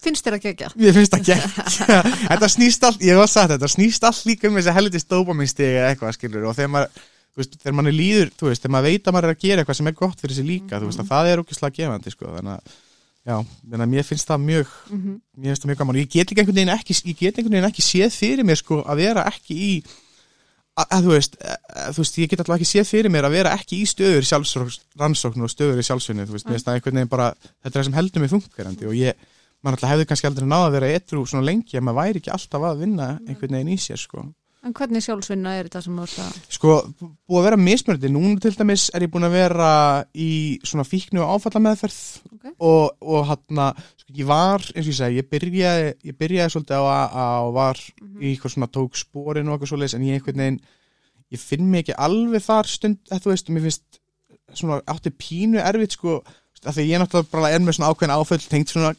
finnst 0.01 0.25
þér 0.25 0.38
að 0.38 0.45
gegja 0.47 0.69
Mér 0.80 0.95
finnst 0.95 1.13
það 1.13 1.25
geggjað. 1.30 1.80
Þetta 2.32 2.49
snýst 2.56 2.86
allt, 2.88 3.04
ég 3.06 3.19
var 3.19 3.30
sagt 3.30 3.54
þetta 3.54 3.69
snýst 3.69 4.06
allt 4.08 4.27
líka 4.30 4.49
um 4.49 4.58
þessi 4.58 4.73
helvitist 4.73 5.10
dópaminstigi 5.12 5.77
eða 5.77 5.91
eitthvað 5.91 6.15
skilur 6.17 6.47
og 6.49 6.58
þegar 6.58 6.71
maður 6.73 7.04
veist, 7.39 7.56
þegar 7.62 7.76
maður 7.78 7.91
er 7.94 7.98
líður, 8.02 8.32
þú 8.38 8.48
veist, 8.52 8.62
þegar 8.62 8.74
maður 8.76 8.89
veit 8.91 9.08
að 9.08 9.13
maður 9.15 9.28
er 9.30 9.36
að 9.36 9.41
gera 9.46 9.62
eitthvað 9.63 9.78
sem 9.80 9.88
er 9.88 9.98
gott 10.02 10.20
fyrir 10.22 10.36
sig 10.36 10.46
líka, 10.46 10.80
þú 10.82 10.89
veist, 10.91 11.00
að 11.00 11.12
það 11.12 11.30
er 11.32 11.41
ógislega 11.46 11.76
gefandi, 11.80 12.12
sko, 12.12 12.26
þannig 12.36 12.54
að 12.58 12.80
já, 13.22 13.36
þannig 13.72 13.86
að 13.86 13.91
mér 13.94 14.04
finnst 14.10 14.28
það 14.32 14.39
mjög 14.50 14.67
Mhm. 14.91 15.12
mér 15.38 15.50
finnst 15.52 15.62
það 15.63 15.70
mjög 15.72 15.78
gaman 15.82 15.96
og 15.96 16.02
ég 16.02 16.10
get 16.12 16.32
einhvern 16.32 16.56
veginn 16.56 16.76
ekki 16.76 16.94
ég 17.12 17.17
get 17.22 17.38
einhvern 17.38 17.54
veginn 17.56 17.70
ekki 17.72 17.84
séð 17.86 18.12
fyrir 18.17 18.44
mér, 18.46 18.58
sko, 18.58 18.82
að 18.84 18.96
vera 19.06 19.26
ekki 19.30 19.54
í 19.56 19.84
að, 20.72 20.86
að 20.88 21.04
þú 21.06 21.12
veist, 21.15 21.36
að, 21.41 21.89
þú 21.96 22.02
veist, 22.02 22.17
ég 22.17 22.30
get 22.32 22.39
alltaf 22.41 22.56
ekki 22.58 22.70
séð 22.72 22.88
fyrir 22.89 23.12
mér 23.12 23.28
að 23.28 23.36
vera 23.38 23.52
ekki 23.56 23.82
í 23.84 23.86
stöður 23.86 24.26
sjálfsrannsókn 24.26 25.44
og 25.46 25.52
stöður 25.52 25.80
í 25.82 25.86
sjálfsvinni, 25.86 26.26
þú 26.26 26.36
veist, 26.38 26.48
finnst 26.50 26.65
það 26.65 26.80
einhvern 26.80 26.98
veginn 27.02 27.12
bara 27.12 27.28
þetta 27.62 27.72
er 27.72 27.78
það 27.78 27.88
sem 27.89 27.98
heldur 28.00 28.22
mig 28.26 28.32
funkarandi 28.34 28.88
og 28.89 28.96
ég 28.98 29.13
maður 29.62 29.78
alltaf 29.78 29.91
hefði 29.94 30.06
kannski 30.10 30.28
aldrei 30.32 30.48
náða 30.50 30.67
að 30.72 30.76
vera 30.80 30.91
etru 30.98 31.26
svona 31.30 31.46
lengi 31.46 31.78
að 31.78 31.84
maður 31.86 32.00
væri 32.02 32.22
ekki 32.24 32.32
alltaf 32.34 32.63
að 32.72 32.80
vinna 32.82 33.10
einhvern 33.28 33.54
veginn 33.60 33.74
í 33.76 33.78
sér 33.78 34.00
sko. 34.02 34.24
En 34.62 34.74
hvernig 34.78 35.02
sjálfsvinna 35.02 35.56
er 35.58 35.67
þetta 35.67 35.82
sem 35.86 35.95
þú 35.97 36.04
ert 36.06 36.17
að 36.21 36.36
sko, 36.54 36.74
búið 37.02 37.39
að 37.39 37.45
vera 37.47 37.60
mismörði 37.62 38.12
núna 38.13 38.41
til 38.43 38.52
dæmis 38.60 38.84
er 38.93 39.06
ég 39.08 39.13
búin 39.13 39.26
að 39.26 39.38
vera 39.39 39.69
í 40.13 40.32
svona 40.67 40.86
fíknu 40.86 41.24
og 41.24 41.32
áfallameðferð 41.38 42.02
Ok. 42.32 42.52
og, 42.58 42.91
og 43.02 43.26
hann 43.32 43.63
sko, 44.02 44.13
ég 44.17 44.30
var, 44.30 44.65
eins 44.76 44.86
og 44.86 44.91
ég 44.91 45.00
segi, 45.00 45.21
ég 45.21 45.32
byrjaði 45.32 45.88
ég 46.12 46.19
byrjaði 46.19 46.54
svolítið 46.56 46.78
á 46.78 46.84
að, 46.91 47.17
að 47.24 47.50
var 47.58 47.82
í 47.82 48.32
eitthvað 48.32 48.56
svona 48.56 48.69
tók 48.78 49.02
spórin 49.02 49.50
og 49.50 49.56
eitthvað 49.58 49.74
svoleiðis 49.74 49.97
en 49.97 50.06
ég 50.08 50.19
einhvern 50.19 50.43
veginn, 50.45 50.62
ég 51.32 51.41
finn 51.41 51.69
mig 51.71 51.86
ekki 51.86 51.97
alveg 51.97 52.45
þar 52.45 52.69
stund, 52.69 53.02
þetta 53.10 53.26
þú 53.26 53.34
veist, 53.34 53.50
og 53.50 53.58
mér 53.58 53.67
finnst 53.67 54.02
svona 54.62 54.82
átti 54.91 55.13
pínu 55.15 55.62
erfitt 55.63 55.97
sko, 55.97 56.19
af 56.65 56.76
því 56.76 56.88
ég 56.89 57.02
náttúrulega 57.02 57.32
bara 57.34 57.50
er 57.56 57.63
með 57.63 57.78
svona 57.80 57.89
ákveðin 57.93 58.13
áföll 58.17 58.43
tengt 58.52 58.74
svona 58.74 58.93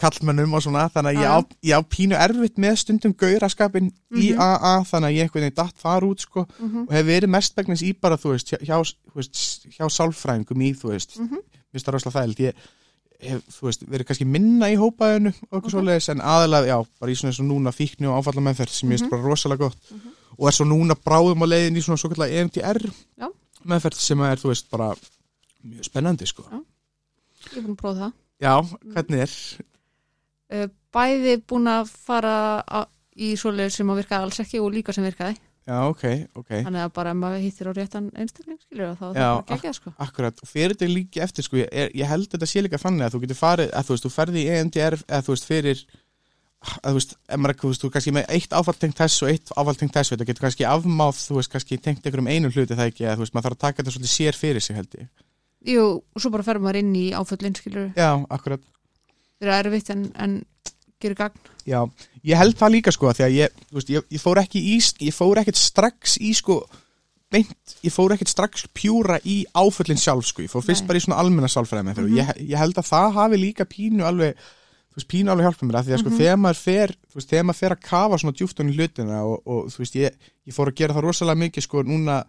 kallmönnum 0.00 0.54
og 0.56 0.62
svona, 0.64 0.86
þannig 0.88 1.16
að 1.16 1.20
ég 1.20 1.28
á, 1.28 1.38
ég 1.70 1.76
á 1.76 1.82
pínu 1.84 2.16
erfitt 2.16 2.56
með 2.58 2.76
stundum 2.80 3.12
gauraskapin 3.20 3.90
í 4.16 4.30
Mhm. 4.32 4.40
AA, 4.40 4.72
þannig 4.88 5.08
að 5.10 5.16
ég 5.16 5.22
einhvern 5.26 5.44
veginn 5.44 5.54
datt 5.60 5.76
þar 5.82 6.02
út 6.08 6.20
sko 6.24 6.46
Mhm. 6.58 6.86
og 6.88 6.92
hef 6.92 7.06
verið 7.06 7.28
mestmægnis 7.36 7.82
í 7.82 7.92
bara, 8.00 8.16
þú 8.16 8.32
veist, 8.32 8.48
hjá, 8.50 8.58
hjá, 8.64 8.94
veist, 9.14 9.66
hjá 9.76 9.84
sálfræðingum 9.90 10.62
í, 10.64 10.72
þú 10.74 10.90
veist, 10.94 11.18
Mhm. 11.20 11.34
mér 11.36 11.72
finnst 11.72 11.86
það 11.86 11.94
rosalega 11.94 12.20
þægild, 12.20 12.36
ég 12.40 12.54
hef, 13.30 13.42
þú 13.52 13.62
veist, 13.68 13.82
verið 13.86 14.06
kannski 14.06 14.26
minna 14.26 14.66
í 14.72 14.76
hópaðinu 14.76 15.28
og 15.50 15.62
eitthvað 15.62 15.64
Ok. 15.64 15.70
svoleiðis, 15.74 16.08
en 16.08 16.20
aðalega, 16.20 16.66
já, 16.66 16.86
bara 17.00 17.12
í 17.12 17.14
svona 17.14 17.30
eins 17.30 17.40
og 17.40 17.46
núna 17.46 17.70
fíkni 17.72 18.06
og 18.08 18.16
áfalla 18.24 18.40
meðferð 18.42 18.70
sem 18.70 18.88
mér 18.88 18.98
finnst 18.98 19.04
Mhm. 19.04 19.10
bara 19.10 19.22
rosalega 19.22 19.58
gott 19.58 19.76
og 20.38 20.48
er 20.48 20.52
svo 20.52 20.64
núna 20.64 20.94
bráðum 20.96 21.42
á 21.42 21.46
leiðin 21.46 21.76
í 21.76 21.82
svona 21.84 21.98
svo 22.00 22.08
kallar 22.08 22.30
EMDR 22.32 22.80
Já. 23.20 23.28
meðferð 23.66 23.94
sem 24.00 24.20
er, 24.22 24.36
þú 24.36 24.48
veist, 24.48 24.70
bara 24.70 24.94
mjög 25.66 25.84
spennandi, 25.84 26.26
sko. 26.26 26.42
Já. 26.50 26.64
ég 27.56 27.62
búin 27.66 27.76
að 27.76 27.76
prófa 27.76 27.98
það 27.98 28.12
Já, 28.40 28.62
hvernig 28.94 29.20
er? 29.20 29.64
Uh, 30.52 30.66
bæði 30.94 31.36
búin 31.48 31.70
að 31.70 31.92
fara 32.06 32.86
í 33.20 33.34
svoleið 33.38 33.72
sem 33.74 33.92
að 33.92 34.02
virka 34.02 34.20
alls 34.24 34.42
ekki 34.42 34.60
og 34.62 34.72
líka 34.74 34.94
sem 34.96 35.06
virkaði. 35.06 35.38
Já, 35.68 35.76
ok, 35.86 36.04
ok. 36.40 36.48
þannig 36.64 36.82
að 36.82 36.92
bara 36.96 37.10
ef 37.12 37.18
maður 37.20 37.42
hittir 37.44 37.68
á 37.68 37.72
réttan 37.76 38.06
einstakling 38.18 38.58
skilur 38.58 38.94
þá 38.98 39.04
er 39.10 39.18
Já, 39.20 39.26
það 39.28 39.50
geggjað 39.50 39.74
sko. 39.76 39.92
Akkurat, 40.02 40.40
og 40.42 40.50
fyrir 40.50 40.74
þetta 40.74 40.88
líki 40.90 41.22
eftir 41.22 41.46
sko, 41.46 41.58
ég, 41.60 41.92
ég 42.00 42.10
held 42.10 42.30
þetta 42.32 42.48
sé 42.48 42.62
líka 42.64 42.80
þannig 42.80 43.06
að 43.06 43.14
þú 43.14 43.20
getur 43.24 43.38
farið, 43.38 43.70
að 43.76 43.86
þú 43.86 43.94
veist, 43.94 44.06
þú 44.06 44.12
ferði 44.14 44.40
í 44.40 44.54
EMDR 44.56 44.96
eða 45.04 45.20
þú 45.26 45.34
veist, 45.36 45.46
fyrir 45.46 45.84
að 46.60 46.88
þú 46.88 46.94
veist, 46.96 47.14
maður, 47.36 47.58
þú 47.60 47.70
veist, 47.70 47.84
þú 47.84 47.92
kannski 47.94 48.14
með 48.16 48.34
eitt 48.36 48.56
áfall 48.56 48.76
tengt 48.80 48.98
þess 48.98 49.22
og 49.24 49.30
eitt 49.30 49.52
áfall 49.54 49.76
tengt 49.80 49.94
þess, 49.96 50.14
þetta 50.14 50.28
getur 50.32 50.46
kannski 50.48 50.66
afmáð, 50.68 51.22
þú 51.28 51.38
veist, 51.38 51.52
kannski 51.54 51.78
tengt 51.80 52.08
einhverjum 52.08 52.32
einu 52.32 52.50
hluti 52.50 52.76
það 52.76 52.90
ekki, 52.90 53.06
að 53.06 53.20
þú 53.20 53.26
veist, 53.26 53.36
maður 53.36 53.48
þarf 53.48 53.58
að 53.60 53.64
taka 53.66 53.82
þetta 53.82 53.94
svolítið 53.94 54.12
sér 54.16 54.40
fyrir 54.40 54.64
sig 54.64 54.80
held 54.80 54.98
ég. 54.98 55.08
Jú, 55.70 55.86
og 56.00 56.24
svo 56.24 56.32
bara 56.34 56.44
fer 56.44 56.60
maður 56.60 56.80
inn 56.80 56.92
í 56.96 57.06
áföllin 57.12 57.56
skilur 57.56 57.90
Já, 57.96 58.10
akkurat, 58.32 58.62
er 59.48 59.52
erfitt 59.64 59.90
en, 59.94 60.04
en 60.20 60.36
gerir 61.00 61.16
gagn 61.16 61.38
já, 61.68 61.80
ég 62.26 62.36
held 62.40 62.56
það 62.60 62.74
líka 62.76 62.92
sko, 62.92 63.10
því 63.16 63.24
að 63.26 63.34
ég, 63.38 63.58
þú 63.70 63.78
veist, 63.80 63.90
ég, 63.94 64.06
ég 64.16 64.20
fór 64.22 64.40
ekki 64.42 64.60
í, 64.74 64.76
ég 65.06 65.16
fór 65.16 65.40
ekkert 65.40 65.60
strax 65.60 66.16
í 66.20 66.32
sko, 66.36 66.60
beint, 67.30 67.74
ég 67.86 67.94
fór 67.94 68.12
ekkert 68.16 68.32
strax 68.32 68.66
pjúra 68.76 69.20
í 69.24 69.42
áföllin 69.54 70.00
sjálf 70.00 70.26
sko, 70.28 70.42
ég 70.44 70.50
fór 70.52 70.64
fyrst 70.66 70.84
Nei. 70.84 70.88
bara 70.90 71.00
í 71.00 71.04
svona 71.04 71.20
almenna 71.22 71.48
sálfræði 71.52 71.86
með 71.88 72.00
Mhm. 72.04 72.16
ég, 72.18 72.32
ég 72.50 72.58
held 72.58 72.74
að 72.80 72.90
það 72.90 73.12
hafi 73.20 73.36
líka 73.38 73.64
pínu 73.64 74.04
alveg 74.04 74.34
veist, 74.96 75.08
pínu 75.08 75.30
alveg 75.30 75.46
hjálpa 75.46 75.66
mér 75.68 75.78
að 75.80 75.86
því 75.86 75.94
að 75.94 76.00
sko, 76.02 76.10
þegar 76.18 76.38
maður 76.42 76.60
fer 76.60 76.94
veist, 77.14 77.30
þegar 77.30 77.44
maður 77.46 77.60
fer 77.62 77.72
að 77.76 77.82
kafa 77.86 78.18
svona 78.18 78.36
djúft 78.36 78.60
í 78.60 78.74
hlutina 78.74 79.22
og, 79.24 79.42
og 79.46 79.70
þú 79.70 79.78
veist, 79.84 79.94
ég, 79.94 80.16
ég 80.50 80.54
fór 80.56 80.68
að 80.72 80.78
gera 80.80 80.94
það 80.96 81.06
rosalega 81.06 81.42
mikið 81.44 81.62
sko 81.62 81.82
núna 81.86 82.24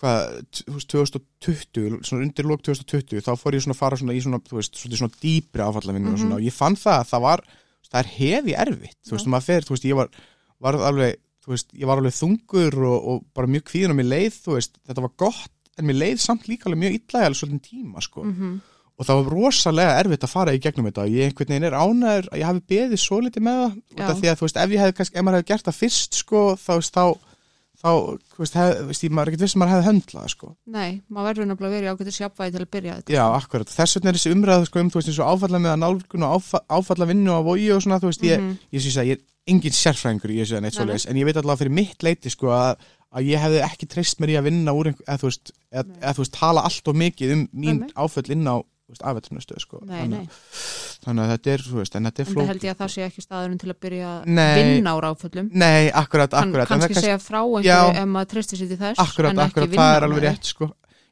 hvað, 0.00 0.36
t- 0.50 0.64
þú 0.66 0.76
veist, 0.78 0.90
2020 0.94 1.98
svona 2.08 2.24
undir 2.26 2.48
lók 2.48 2.62
2020, 2.66 3.20
þá 3.26 3.32
fór 3.38 3.56
ég 3.58 3.64
svona 3.64 3.76
að 3.76 3.80
fara 3.82 3.98
svona 4.00 4.16
í 4.16 4.22
svona, 4.24 4.40
þú 4.48 4.58
veist, 4.60 4.78
svona, 4.80 5.00
svona 5.02 5.18
dýpri 5.22 5.64
áfallavinnu 5.66 6.12
og 6.14 6.20
svona, 6.22 6.38
og 6.40 6.46
ég 6.46 6.56
fann 6.56 6.78
það 6.80 6.98
að 7.02 7.10
það 7.12 7.24
var 7.26 7.42
það 7.90 7.98
er 8.00 8.10
hefi 8.16 8.54
erfitt, 8.64 8.98
þú 9.06 9.16
veist, 9.16 9.30
maður 9.34 9.46
fer 9.50 9.66
þú 9.68 9.74
veist, 9.76 9.88
ég 9.90 9.98
var, 10.00 10.10
var 10.60 10.80
alveg 10.90 11.16
þú 11.44 11.54
veist, 11.54 11.72
ég 11.80 11.88
var 11.90 12.00
alveg 12.02 12.14
þungur 12.16 12.76
og, 12.86 12.98
og 13.14 13.22
bara 13.34 13.50
mjög 13.50 13.64
kvíðin 13.70 13.94
og 13.94 13.98
mér 14.00 14.10
leið, 14.14 14.40
þú 14.44 14.56
veist, 14.58 14.76
þetta 14.86 15.04
var 15.06 15.14
gott 15.24 15.50
en 15.80 15.86
mér 15.88 15.96
leið 16.00 16.20
samt 16.20 16.48
líka 16.50 16.68
alveg 16.68 16.82
mjög 16.84 16.98
illa 17.00 17.24
alveg 17.26 17.40
svolítið 17.40 17.62
tíma, 17.70 18.00
sko. 18.04 18.24
Mhm. 18.28 18.60
og 19.00 19.06
það 19.08 19.16
var 19.24 19.30
rosalega 19.32 19.92
erfitt 20.02 20.24
að 20.26 20.28
fara 20.34 20.52
í 20.52 20.58
gegnum 20.60 20.84
þetta 20.90 21.04
og 21.06 21.14
ég 21.16 21.30
einhvern 21.30 21.48
veginn 21.54 21.64
er 21.64 21.76
ánæður 21.80 22.26
að 22.28 22.36
ég 22.42 22.44
hafi 22.50 22.60
beðið 22.68 23.00
svo 23.00 23.20
litið 23.24 23.44
með 23.46 23.60
það 23.96 24.18
því 24.20 24.28
að 24.28 24.36
þú 24.36 24.44
veist, 24.44 24.58
ef 24.60 24.74
ég 24.74 24.82
hefði 24.82 24.96
kannski, 24.98 25.16
ef 25.16 25.24
maður 25.24 25.38
hefði 25.40 25.48
gert 25.48 25.64
það 25.70 25.78
fyrst 25.80 26.18
sko, 26.20 26.42
þá 26.60 26.72
þá 26.84 27.04
þá, 27.80 27.90
þú 28.34 28.42
veist, 28.42 28.56
hef, 28.60 28.80
veist 28.90 29.04
ég, 29.06 29.12
maður 29.16 29.30
er 29.30 29.32
ekkert 29.32 29.44
viss 29.46 29.56
að 29.56 29.60
maður 29.62 29.72
hefði 29.74 29.88
höndlað 29.88 30.28
sko. 30.34 30.50
Nei, 30.76 30.90
maður 31.08 31.28
verður 31.30 31.48
nefnilega 31.50 31.74
verið 31.76 31.92
ágætið 31.94 32.16
sjapvæði 32.18 32.54
til 32.56 32.60
að 32.64 32.70
byrja 32.76 32.96
þetta 33.00 33.14
Já, 33.16 33.24
akkurat, 33.40 33.72
þess 33.74 33.96
vegna 33.98 34.10
er 34.12 34.18
þessi 34.20 34.34
umræðu 34.36 34.68
sko, 34.68 34.80
um, 34.84 34.90
þú 34.90 35.00
veist, 35.00 35.10
eins 35.10 35.20
og 35.24 35.30
áfalla 35.34 35.60
með 35.64 35.72
að 35.74 35.80
nálgun 35.84 36.26
og 36.28 36.34
áfa, 36.36 36.62
áfalla 36.78 37.08
vinnu 37.10 37.32
á 37.32 37.40
vogi 37.48 37.68
og 37.74 37.82
svona, 37.84 38.00
þú 38.02 38.10
veist, 38.12 38.24
ég, 38.28 38.40
Mhm. 38.40 38.56
ég 38.76 38.84
syns 38.84 38.98
að 39.00 39.10
ég 39.10 39.18
er 39.18 39.24
engin 39.50 39.72
sérfræðingur 39.80 40.30
í 40.34 40.40
þessu 40.42 40.56
en 40.60 40.64
eitt 40.68 40.74
nei. 40.76 40.80
svoleiðis, 40.84 41.08
en 41.08 41.16
ég 41.16 41.24
veit 41.24 41.36
allavega 41.40 41.62
fyrir 41.64 41.76
mitt 41.80 42.02
leiti 42.04 42.30
sko 42.30 42.52
að, 42.52 42.76
að 43.16 43.24
ég 43.32 43.40
hefði 43.40 43.62
ekki 43.64 43.88
treyst 43.90 44.20
mér 44.20 44.34
í 44.34 44.36
að 44.38 44.44
vinna 44.50 44.74
úr 44.76 44.90
einhver, 44.92 45.06
eða 45.08 45.18
þú 45.24 45.30
veist, 45.30 45.52
eða, 45.72 45.86
Nei. 45.88 45.96
eða 46.04 46.12
þú 46.14 46.22
veist, 46.24 46.36
tala 46.36 46.60
allt 46.68 46.88
og 46.92 46.94
mikið 47.00 47.32
um 47.32 47.48
mín 47.56 47.80
áföll 47.96 48.30
inn 48.30 48.44
á 48.46 48.56
afveitunarstöð 49.00 49.60
sko. 49.64 49.80
Nei, 49.86 50.00
þannig, 50.02 50.26
nei, 50.26 50.28
þannig 51.04 51.22
að 51.24 51.30
þetta 51.32 51.52
er, 51.54 51.62
þú 51.64 51.76
veist, 51.80 51.94
en 51.96 52.04
þetta 52.08 52.20
er 52.22 52.26
en 52.28 52.34
það 52.40 52.50
held 52.50 52.64
ég 52.66 52.72
að 52.74 52.80
það 52.82 52.90
sé 52.94 53.04
ekki 53.06 53.22
staðurinn 53.24 53.60
til 53.62 53.70
að 53.72 53.78
byrja 53.84 54.10
að 54.20 54.58
vinna 54.60 54.90
á 54.92 54.96
ráföllum 55.06 55.48
Nei, 55.52 55.90
akkurat, 55.90 56.30
Kann, 56.30 56.48
akkurat 56.50 56.68
það 56.68 56.74
kannski 56.74 57.00
segja 57.00 57.18
frá 57.24 57.40
einhverju 57.40 58.02
ef 58.02 58.10
maður 58.14 58.30
treystir 58.34 58.58
sér 58.60 58.68
til 58.74 58.80
þess 58.82 59.00
Akkurat, 59.04 59.30
en 59.32 59.38
ekki 59.40 59.50
akkurat, 59.54 59.70
vinna 59.70 59.86
það 59.86 59.96
er 59.96 60.06
alveg 60.08 60.22
rétt 60.26 60.44
sko. 60.52 60.70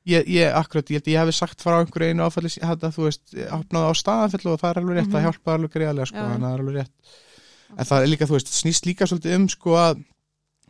Ég, 0.09 0.29
ég, 0.33 0.53
akkurat, 0.57 0.89
ég 0.89 1.01
held 1.03 1.09
ég 1.13 1.19
hefði 1.21 1.33
sagt 1.37 1.61
frá 1.65 1.79
einhverju 1.83 2.13
einu 2.15 2.25
áfalli 2.25 2.49
þetta, 2.55 2.89
þú 2.97 3.03
veist, 3.09 3.25
hafnaði 3.53 3.89
á 3.89 3.93
staðanfellu 4.01 4.53
og 4.55 4.61
það 4.63 4.71
er 4.71 4.79
alveg 4.83 4.97
rétt, 4.97 5.09
Mhm. 5.09 5.13
það 5.17 5.25
hjálpaði 5.27 5.57
alveg 5.59 5.73
greiðlega 5.75 6.07
sko, 6.09 6.23
þannig 6.29 6.39
að 6.39 6.47
það 6.49 6.55
er 6.55 6.63
alveg 6.65 6.79
rétt. 6.79 6.95
En 7.79 7.85
það 7.85 8.03
er 8.03 8.09
líka, 8.09 8.25
þú 8.31 8.37
veist, 8.39 8.53
snýst 8.57 8.87
líka 8.89 9.05
svolítið 9.11 9.35
um 9.37 9.49
sko 9.53 9.71
að 9.77 10.05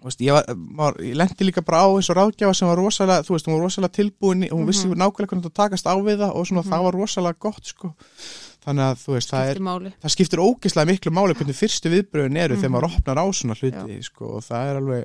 veist, 0.02 0.20
ég, 0.22 0.50
var, 0.78 0.94
ég 1.02 1.14
lendi 1.18 1.44
líka 1.46 1.62
bara 1.66 1.82
á 1.82 1.88
eins 1.94 2.10
og 2.10 2.16
ráðgjafa 2.18 2.54
sem 2.54 2.68
var 2.68 2.78
rosalega, 2.78 3.22
þú 3.26 3.34
veist, 3.36 3.46
hún 3.46 3.54
var 3.58 3.62
rosalega 3.66 3.94
tilbúin 3.98 4.48
hún 4.50 4.66
vissi 4.66 4.86
Mhm. 4.86 4.98
nákvæmlega 4.98 5.28
hvernig 5.30 5.46
það 5.46 5.54
takast 5.58 5.86
á 5.86 5.94
við 6.02 6.18
það 6.22 6.34
og 6.34 6.46
svona, 6.46 6.62
Mhm. 6.64 6.70
það 6.70 6.82
var 6.82 6.92
rosalega 6.98 7.38
gott 7.38 7.64
sko 7.66 7.94
þannig 8.68 8.84
að, 8.84 9.00
þú 9.02 9.16
veist, 9.16 9.32
það 9.32 9.48
er 9.48 9.58
það 10.04 10.14
skiptir 10.14 10.44
ógeðslega 10.44 10.90
miklu 10.92 11.10
máli 11.16 11.34
hvernig 11.38 11.56
fyrstu 11.62 11.92
viðbröðin 11.94 12.36
eru 12.44 12.56
þegar 12.60 12.68
Mhm. 12.68 12.76
maður 12.76 12.90
opnar 12.92 13.18
á 13.18 13.26
svona 13.32 13.56
hluti 13.58 13.98
sko, 14.04 14.24
og 14.38 14.44
það 14.44 14.70
er 14.70 14.80
alveg, 14.82 15.04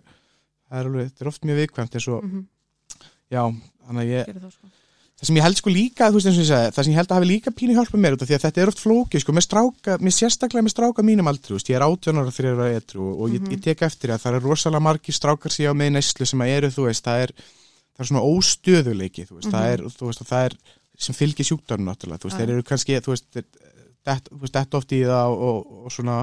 það 0.70 0.80
er 0.84 0.90
alveg 0.92 1.10
þetta 1.12 1.22
er 1.26 1.32
oft 1.34 1.44
mjög 1.48 1.60
viðkvæmt 1.64 1.96
eins 2.00 2.08
og, 2.12 2.24
Mhm, 2.24 2.46
já, 3.32 3.44
þannig 3.88 4.02
að 4.04 4.12
ég 4.14 4.26
það 4.34 4.52
sko. 4.52 4.68
það 5.24 5.28
sem 5.30 5.36
ég 5.38 5.44
held 5.48 5.58
sko 5.62 5.70
líka, 5.72 6.10
þú 6.10 6.16
veist 6.18 6.28
eins 6.28 6.38
og 6.38 6.44
ég 6.44 6.52
segi 6.52 6.72
það 6.76 6.84
sem 6.84 6.94
ég 6.94 7.00
held 7.00 7.08
að 7.14 7.18
hafi 7.20 7.28
líka 7.32 7.52
pínu 7.56 7.74
hjálpa 7.78 7.98
mér 8.04 8.14
út 8.18 8.22
af 8.24 8.28
því 8.28 8.36
að 8.36 8.44
þetta 8.44 8.62
er 8.64 8.68
oft 8.74 8.82
flókið 8.84 9.20
sko, 9.24 9.32
með 9.38 9.46
stráka, 9.48 9.92
með 10.04 10.14
sérstaklega 10.20 10.64
með 10.68 10.74
stráka 10.76 11.02
mínum 11.08 11.28
aldrei, 11.32 11.48
þú 11.48 11.56
veist, 11.58 11.70
ég 11.72 11.76
er 11.80 11.86
18 11.88 12.18
ára 12.20 12.32
þegar 12.34 12.58
ég 12.60 12.76
er 12.76 12.82
etru 12.82 13.06
og 13.22 13.30
ég, 13.32 13.40
Mhm. 13.42 13.52
ég 13.54 13.62
tek 13.64 13.80
eftir 13.88 14.10
að 14.12 14.20
það 14.24 14.36
er 14.36 14.42
rosalega 14.44 14.82
margir 14.84 15.16
strákar 15.16 15.52
sem 15.52 15.64
ég 15.66 15.72
á 15.72 15.76
með 15.80 15.92
neyslu 15.96 16.26
sem 16.28 16.40
að 16.44 16.52
eru, 16.58 16.68
þú 16.68 16.84
veist, 16.90 17.04
það 17.06 17.22
er 17.24 17.32
það 17.94 18.00
er 18.02 18.08
svona 18.10 18.26
óstöðuleiki, 18.26 19.24
þú 19.30 19.34
veist, 19.38 19.52
það 19.54 19.64
Mhm. 19.64 19.74
er 19.74 19.80
þú 19.94 20.04
veist, 20.10 20.24
það 20.28 20.46
er 20.46 20.54
sem 21.04 21.16
fylgir 21.18 21.46
sjúkdörnum 21.48 21.90
náttúrulega, 21.92 22.22
þú 22.24 22.30
veist, 22.30 22.40
þeir 22.42 22.54
eru 22.56 22.64
kannski, 22.68 23.00
þú 23.04 23.14
veist, 23.14 24.54
dett 24.54 24.76
oft 24.78 24.92
í 24.96 25.02
það 25.08 25.34
og, 25.34 25.44
og, 25.50 25.84
og 25.88 25.92
svona 25.96 26.22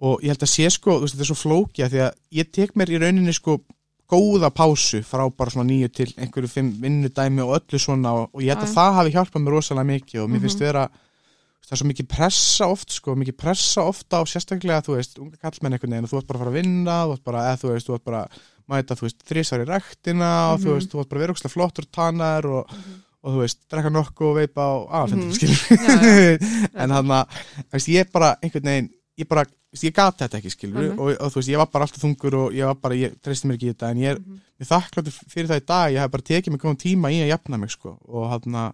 og 0.00 0.22
ég 0.24 0.32
held 0.32 0.44
að 0.46 0.52
sé 0.54 0.70
sko, 0.72 0.96
þú 0.98 1.04
veist, 1.04 1.14
þetta 1.16 1.26
er 1.26 1.30
svo 1.30 1.38
flókið 1.42 1.84
af 1.86 1.92
því 1.92 2.00
að 2.06 2.18
ég 2.40 2.50
tek 2.56 2.74
mér 2.80 2.92
í 2.94 3.00
rauninni 3.02 3.34
sko 3.36 3.58
góða 4.10 4.48
pásu 4.50 5.02
frá 5.06 5.22
bara 5.30 5.52
svona 5.54 5.68
nýju 5.70 5.88
til 5.94 6.08
einhverju 6.18 6.48
fimm 6.50 6.70
vinnudæmi 6.82 7.44
og 7.44 7.52
öllu 7.60 7.78
svona 7.78 8.12
og, 8.18 8.30
og 8.34 8.42
ég 8.42 8.50
held 8.50 8.64
að 8.64 8.72
Já. 8.72 8.76
það 8.80 8.96
hafi 8.98 9.12
hjálpað 9.14 9.44
mér 9.44 9.54
rosalega 9.54 9.90
mikið 9.92 10.22
og 10.24 10.30
mér 10.32 10.40
finnst 10.46 10.58
Mhm. 10.60 10.66
vera 10.66 10.84
það 11.70 11.74
er 11.76 11.80
svo 11.82 11.86
mikið 11.90 12.08
pressa 12.10 12.66
oft 12.66 12.90
sko, 12.96 13.14
mikið 13.14 13.36
pressa 13.38 13.84
ofta 13.86 14.18
á 14.18 14.22
sérstaklega, 14.26 14.82
þú 14.82 14.96
veist, 14.96 15.18
unga 15.22 15.36
kallmenn 15.38 15.76
einhvern 15.76 15.92
veginn 15.94 16.08
þú 16.10 16.18
ert 16.18 16.26
bara 16.26 16.38
að 16.38 16.42
fara 16.42 16.50
að 16.50 16.58
vinna, 16.58 16.96
þú 17.06 17.12
ert 17.14 17.24
bara, 17.28 17.44
eða 17.52 17.60
þú 17.62 17.70
veist, 17.70 17.86
þú 17.86 17.94
ert 17.94 18.04
bara 18.08 18.22
að 18.24 18.40
mæta, 18.70 18.96
þú 18.98 19.04
veist, 19.06 19.20
þrísar 19.30 19.62
í 19.62 19.68
rektina 19.70 20.30
og 20.54 20.58
þú 20.60 20.66
Mhm. 20.66 20.74
veist, 20.80 20.90
þú 20.90 21.00
ert 21.04 21.08
bara 21.12 21.18
að 21.20 21.22
vera 21.26 21.34
ókslega 21.36 21.54
flottur 21.54 21.86
tannar 21.92 22.44
og, 22.50 22.66
Mhm. 22.66 22.98
Og 23.22 23.34
þú 23.34 23.40
veist, 23.42 23.58
drekka 23.70 23.90
nokkuð 23.92 24.28
og 24.30 24.36
veipa 24.40 24.64
á 24.64 24.72
aðfendum, 25.02 25.28
Mhm. 25.28 25.36
skilur. 25.36 26.70
En 26.82 26.90
hann 26.90 27.10
að, 27.12 27.40
veist, 27.72 27.88
ég 27.92 28.10
bara 28.12 28.36
einhvern 28.42 28.64
veginn, 28.70 28.90
ég 29.20 29.28
bara, 29.28 29.44
veist, 29.72 29.84
ég 29.84 29.92
gat 29.94 30.16
þetta 30.22 30.38
ekki 30.40 30.50
skilur. 30.54 30.86
Mhm. 30.92 30.98
og, 30.98 31.10
og 31.20 31.32
þú 31.34 31.40
veist, 31.42 31.50
ég 31.52 31.58
var 31.60 31.66
bara 31.72 31.84
alltaf 31.84 32.00
þungur 32.04 32.34
og 32.46 32.52
ég 32.56 32.64
var 32.70 32.78
bara, 32.80 32.94
ég 32.96 33.18
treysti 33.20 33.46
mér 33.50 33.58
ekki 33.58 33.68
í 33.68 33.74
þetta 33.74 33.90
en 33.90 34.00
ég 34.00 34.10
er, 34.14 34.18
Mhm. 34.20 34.40
ég 34.60 34.64
er 34.64 34.70
þakkláttur 34.72 35.18
fyrir 35.28 35.48
það 35.52 35.60
í 35.60 35.66
dag 35.66 35.92
ég 35.92 36.00
hef 36.00 36.10
bara 36.10 36.22
tekið 36.30 36.50
mig 36.50 36.60
góðan 36.64 36.80
tíma 36.80 37.12
í 37.12 37.20
að 37.20 37.28
jafna 37.34 37.58
mig 37.60 37.70
sko. 37.70 37.98
Og 38.08 38.30
hann 38.30 38.56
að 38.56 38.72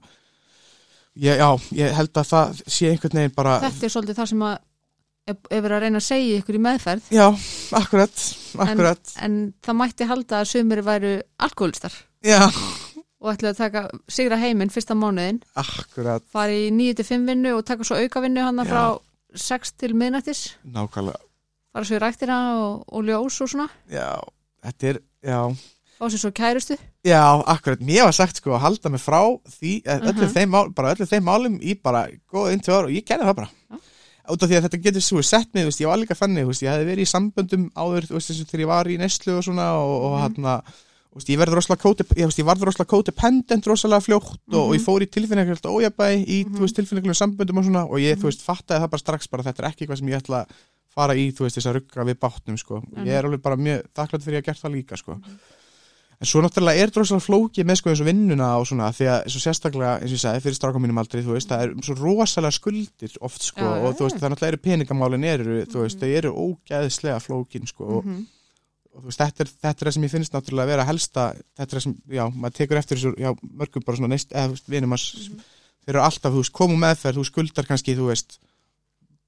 ég, 1.16 1.36
já, 1.38 1.50
ég 1.72 1.92
held 1.96 2.12
að 2.12 2.30
það 2.30 2.62
sé 2.68 2.90
einhvern 2.92 3.18
veginn 3.18 3.34
bara, 3.34 3.58
þetta 3.60 3.84
er 3.84 3.94
svolítið 3.96 4.18
það 4.22 4.28
sem 4.28 4.46
að 4.46 4.58
verið 5.50 5.74
að 5.74 5.80
reyna 5.82 5.98
að 5.98 6.04
segja 6.06 6.38
ykkur 6.38 6.54
í 6.54 6.60
meðferð. 6.62 7.06
Já, 7.10 7.26
akkurat 7.74 8.18
akkurat, 8.62 9.12
en 9.26 9.54
það 9.60 9.74
mætti 9.80 10.06
halda 10.06 10.38
að 10.40 10.50
sumir 10.52 10.82
væru 10.86 11.14
alkoholistar 11.42 11.92
já, 12.22 12.46
og 13.20 13.32
ætlaðu 13.32 13.52
að 13.54 13.60
taka 13.62 13.82
sigra 14.12 14.36
heiminn 14.40 14.70
fyrsta 14.72 14.94
mánuðin 14.98 15.38
akkurat. 15.56 16.22
Fara 16.32 16.52
í 16.52 16.68
9-5 16.74 17.24
vinnu 17.30 17.54
og 17.56 17.64
taka 17.68 17.84
svo 17.84 17.96
auka 17.96 18.20
vinnu 18.24 18.42
hann 18.44 18.60
frá 18.68 18.98
6 19.36 19.72
til 19.80 19.94
miðnættis. 19.96 20.42
Nákvæmlega, 20.64 21.20
fara 21.72 21.84
svo 21.88 21.96
í 21.96 22.02
ræktina 22.02 22.36
og, 22.60 22.84
og 22.88 23.04
ljós 23.08 23.40
og 23.44 23.48
svona. 23.52 23.68
Já, 23.92 24.10
þetta 24.64 24.92
er 24.92 25.00
já, 25.24 25.40
fá 25.96 26.04
sér 26.12 26.22
svo 26.22 26.30
kærustu. 26.36 26.76
Já, 27.06 27.22
akkurat, 27.46 27.80
mér 27.80 28.04
var 28.08 28.12
sagt 28.16 28.36
sko 28.40 28.52
að 28.56 28.64
halda 28.66 28.90
mig 28.92 29.00
frá 29.00 29.20
því, 29.48 29.72
uh 29.86 29.98
öllum, 30.00 30.22
Mhm. 30.26 30.32
þeim 30.36 30.50
mál, 30.50 30.70
bara 30.74 30.94
öllum 30.94 31.08
þeim 31.08 31.24
málum 31.24 31.58
í 31.62 31.74
bara 31.82 32.06
góða 32.32 32.52
inn 32.52 32.60
til 32.60 32.74
ára 32.74 32.84
og 32.90 32.96
ég 32.96 33.04
gerði 33.06 33.24
það 33.30 33.36
bara. 33.42 33.50
Já. 33.70 33.78
út 34.26 34.42
af 34.42 34.48
því 34.50 34.56
að 34.58 34.64
þetta 34.66 34.82
getur 34.82 35.02
svo 35.06 35.20
sett 35.22 35.54
mig, 35.54 35.64
veist, 35.64 35.78
ég 35.80 35.86
var 35.86 35.98
líka 36.02 36.14
þú 36.42 36.48
veist, 36.50 36.62
ég 36.64 36.72
hefði 36.72 36.86
verið 36.90 37.04
í 37.04 37.10
samböndum 37.12 37.66
áður, 37.78 38.08
veist, 38.10 38.32
þegar 38.50 38.60
ég 38.64 38.66
var 38.66 38.84
í 38.90 38.96
neslu 38.98 39.36
og 39.38 39.44
svona 39.46 39.66
og, 39.78 40.02
og 40.02 40.12
Mhm. 40.16 40.20
hann 40.22 40.34
þú 40.34 40.62
veist, 41.16 41.28
ég 41.32 41.40
rosalega 41.40 41.90
ég, 42.16 42.24
veist, 42.26 42.38
ég 42.38 42.46
varð 42.46 42.62
rosalega 42.68 42.90
codependent 42.92 43.66
rosalega 43.66 44.04
fljótt 44.04 44.38
og, 44.52 44.54
og 44.54 44.74
ég 44.74 44.80
Mhm. 44.80 44.86
fór 44.86 45.02
í 45.02 45.10
tilfinningilegt 45.10 45.66
ójabæ 45.66 46.08
í, 46.24 46.44
Mhm. 46.44 46.54
þú 46.56 46.60
veist, 46.60 46.76
tilfinningilegu 46.76 47.16
samböndum 47.16 47.58
og 47.58 47.64
svona 47.64 47.84
og 47.88 47.98
ég, 47.98 48.14
Mhm. 48.16 48.20
þú 48.22 48.30
veist, 48.30 48.42
fattaði 48.44 48.80
það 48.84 48.90
bara 48.90 49.04
strax 49.04 49.28
bara 49.30 49.42
þetta 49.42 49.58
er 49.64 49.70
ekki 49.70 49.86
eitthvað 49.86 49.98
sem 49.98 50.08
ég 50.08 50.20
ætla 50.22 50.44
að 50.44 50.48
fara 50.94 51.14
í, 51.14 51.32
þú 51.32 51.40
veist, 51.44 51.56
þess 51.58 51.66
að 51.70 51.74
rugga 51.80 52.04
við 52.04 52.14
bátnum, 52.20 52.56
sko, 52.58 52.82
Mhm. 52.82 53.04
ég 53.06 53.12
er 53.18 53.24
alveg 53.24 53.42
bara 53.42 53.56
mjög 53.56 53.82
þakklátt 53.94 54.22
fyrir 54.24 54.42
að 54.42 54.44
gert 54.44 54.62
það 54.62 54.72
líka, 54.74 54.96
sko 54.96 55.20
En 56.18 56.24
svo 56.24 56.40
náttúrulega 56.40 56.80
er 56.80 56.88
droslega 56.88 57.20
flókið 57.20 57.64
með 57.68 57.76
sko 57.76 57.90
eins 57.90 58.00
og 58.00 58.06
vinnuna 58.06 58.56
og 58.58 58.64
svona 58.66 58.88
því 58.88 59.04
að 59.04 59.26
svo 59.28 59.40
sérstaklega 59.44 60.00
eins 60.00 60.08
og 60.08 60.16
ég 60.16 60.22
sagði 60.24 60.40
fyrir 60.46 60.56
stráka 60.56 60.80
mínum 60.80 60.96
aldrei 60.96 61.20
þú 61.22 61.34
veist 61.36 61.48
það 61.50 61.60
er 61.60 61.74
svo 61.84 61.94
rosalega 62.00 62.56
skuldir 62.56 63.12
oft 63.20 63.42
sko 63.42 63.60
og 63.60 63.96
þú 63.98 64.00
veist 64.08 64.16
það 64.16 64.30
náttúrulega 64.32 64.48
eru 64.48 64.56
peningamálin 64.64 65.24
eru 65.28 65.66
þú 65.66 65.82
veist 65.84 66.00
Mhm. 66.00 66.00
þau 66.00 66.16
eru 66.16 66.32
ógæðislega 66.32 67.20
flókin 67.20 67.66
sko 67.68 67.84
og, 67.98 68.04
Mhm. 68.06 68.26
Og 68.96 69.02
þú 69.04 69.10
veist 69.10 69.20
þetta 69.20 69.44
er, 69.44 69.50
þetta 69.62 69.76
er 69.84 69.88
það 69.90 69.94
sem 69.98 70.06
ég 70.06 70.10
finnst 70.16 70.32
náttúrulega 70.32 70.64
að 70.66 70.72
vera 70.72 70.84
helsta 70.88 71.26
þetta 71.36 71.66
er 71.68 71.76
það 71.76 71.84
sem 71.86 71.94
já 72.16 72.24
maður 72.32 72.56
tekur 72.56 72.80
eftir 72.80 72.96
þessu 72.98 73.14
já 73.20 73.30
mörgum 73.60 73.84
bara 73.86 73.96
svona 74.00 74.08
neist 74.14 74.32
eða 74.32 74.48
þú 74.48 74.56
veist 74.56 74.70
vinum 74.72 74.96
að 74.96 75.04
Mhm. 75.06 75.40
þeir 75.86 75.94
eru 75.94 76.02
alltaf 76.02 76.32
þú 76.32 76.40
veist 76.42 76.52
komu 76.56 76.76
meðferð 76.80 77.18
þú 77.20 77.24
skuldar 77.28 77.66
kannski 77.68 77.94
þú 77.96 78.06
veist 78.10 78.38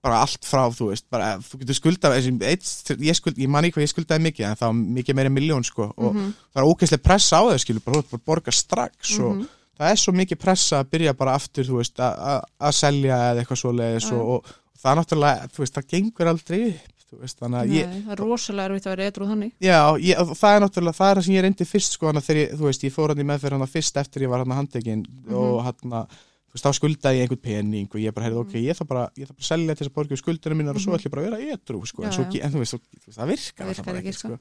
bara 0.03 0.21
allt 0.23 0.45
frá 0.47 0.63
þú 0.71 0.89
veist 0.93 1.05
bara 1.11 1.37
þú 1.43 1.59
getur 1.61 1.75
skuldað 1.75 2.17
ég, 2.19 3.15
skuld, 3.19 3.37
ég 3.39 3.49
man 3.51 3.65
ekki 3.67 3.77
hvað 3.79 3.87
ég 3.87 3.93
skuldaði 3.93 4.25
mikið 4.29 4.47
en 4.49 4.57
það 4.57 4.69
var 4.71 4.79
mikið 4.99 5.15
meira 5.19 5.31
miljón 5.35 5.65
sko 5.67 5.93
og 5.97 6.15
Mhm. 6.15 6.33
það 6.55 6.63
er 6.63 6.69
ógeðslega 6.71 7.03
pressa 7.03 7.37
á 7.37 7.43
þau 7.51 7.59
skilur 7.59 7.85
bara, 7.85 8.03
bara 8.03 8.23
borga 8.27 8.53
strax 8.53 9.19
og 9.21 9.37
Mhm. 9.37 9.49
það 9.79 9.91
er 9.91 9.97
svo 9.97 10.13
mikið 10.15 10.39
pressa 10.39 10.81
að 10.83 10.91
byrja 10.91 11.17
bara 11.17 11.35
aftur 11.35 11.65
þú 11.65 11.77
veist, 11.83 11.97
að- 11.99 12.45
selja 12.73 13.17
eða 13.35 13.43
eitthvað 13.45 13.59
svo 13.63 13.73
leiðis 13.73 14.05
Já, 14.09 14.11
já. 14.11 14.21
og, 14.23 14.45
og 14.45 14.45
það 14.83 14.97
náttúrulega, 14.99 15.49
þú 15.53 15.59
veist, 15.59 15.75
það 15.75 15.89
gengur 15.89 16.27
aldrei 16.27 16.69
upp 16.71 16.95
veist, 17.17 17.39
þannig 17.41 17.59
að 17.63 17.73
ég 17.73 17.87
Nei, 17.89 18.01
það 18.05 18.13
er 18.13 18.21
rosalega 18.23 18.69
erfitt 18.69 18.87
að 18.87 18.93
vera 18.97 19.07
eitthvað 19.09 19.31
þannig 19.33 19.53
já, 19.61 19.79
ég, 19.99 20.17
það 20.37 20.55
er 20.55 20.61
náttúrulega, 20.65 20.97
það 20.99 21.11
er 21.11 21.17
það 21.17 21.25
sem 21.25 21.35
ég 21.35 21.43
reyndi 21.43 21.65
fyrst 21.65 21.93
sko, 21.97 22.07
að 22.13 22.25
þegar 22.29 22.41
ég, 22.43 22.51
þú 22.59 22.65
veist, 22.69 22.83
ég 22.85 22.93
fór 22.93 23.09
hann 23.15 23.19
í 23.25 23.29
meðferð 23.29 23.59
hann 23.59 23.67
fyrst 23.73 23.97
eftir 23.97 24.23
ég 24.23 24.29
var 24.29 24.39
hann 24.45 24.53
að 24.53 24.61
handekinn 24.61 25.05
Mhm. 25.09 25.35
og 25.35 25.63
hann 25.65 25.93
að 25.99 26.07
þú 26.49 26.53
veist, 26.55 26.65
þá 26.65 26.73
skuldaði 26.79 27.17
ég 27.19 27.23
einhvern 27.29 27.43
pening 27.43 27.89
og 27.95 28.01
ég 28.01 28.13
bara, 28.15 28.27
heyrði, 28.27 28.39
Mhm. 28.39 28.49
ok, 28.49 28.55
ég 28.69 28.77
þarf 28.77 28.89
bara, 28.89 29.11
ég 29.17 29.25
þarf 29.29 29.37
bara 29.37 29.45
að 29.45 29.51
selja 29.53 29.75
þess 29.75 29.89
að 29.89 29.95
borga 29.95 30.17
skuldunum 30.17 30.59
mínar 30.59 30.75
og 30.77 30.81
svo 30.81 30.91
Mhm. 30.93 30.99
ætlum 30.99 31.09
ég 31.09 31.11
bara 31.11 31.23
að 31.23 31.31
vera 31.31 31.53
edru, 31.57 31.87
sko, 31.87 32.03
en, 32.05 32.11
Já, 32.11 32.15
svo, 32.17 32.25
já. 32.25 32.31
ge- 32.33 32.43
en 32.45 32.53
þú 32.53 32.59
veist, 32.59 32.73
svo, 32.73 32.79
þú 32.79 33.07
veist, 33.09 33.19
það 33.19 33.29
virkar 33.29 33.65
Það 33.65 33.75
virkar 33.75 33.95
ekki, 33.95 34.09
ekkert, 34.09 34.19
sko. 34.19 34.39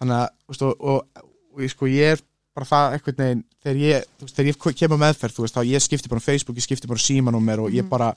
þannig 0.00 0.16
að, 0.16 0.28
þú 0.28 0.48
veist, 0.48 0.62
og, 0.62 0.74
og, 0.80 1.06
og 1.54 1.60
ég, 1.60 1.70
sko, 1.70 1.86
ég 1.86 2.12
er 2.12 2.20
bara 2.54 2.66
það 2.66 2.92
einhvern 2.98 3.16
veginn, 3.16 3.44
þegar 3.64 3.78
ég, 3.78 4.04
þú 4.18 4.22
veist, 4.26 4.36
þegar 4.36 4.48
ég 4.48 4.76
kem 4.78 4.90
á 4.92 4.98
meðferð, 4.98 5.34
þú 5.36 5.42
veist, 5.44 5.54
þá 5.54 5.62
ég 5.68 5.80
skipti 5.82 6.08
bara 6.08 6.18
um 6.18 6.26
Facebook, 6.28 6.56
ég 6.56 6.66
skipti 6.66 6.86
bara 6.88 6.98
um 6.98 7.06
símanúmer 7.08 7.58
og 7.64 7.70
ég 7.72 7.82
Mhm. 7.84 7.88
bara 7.88 8.14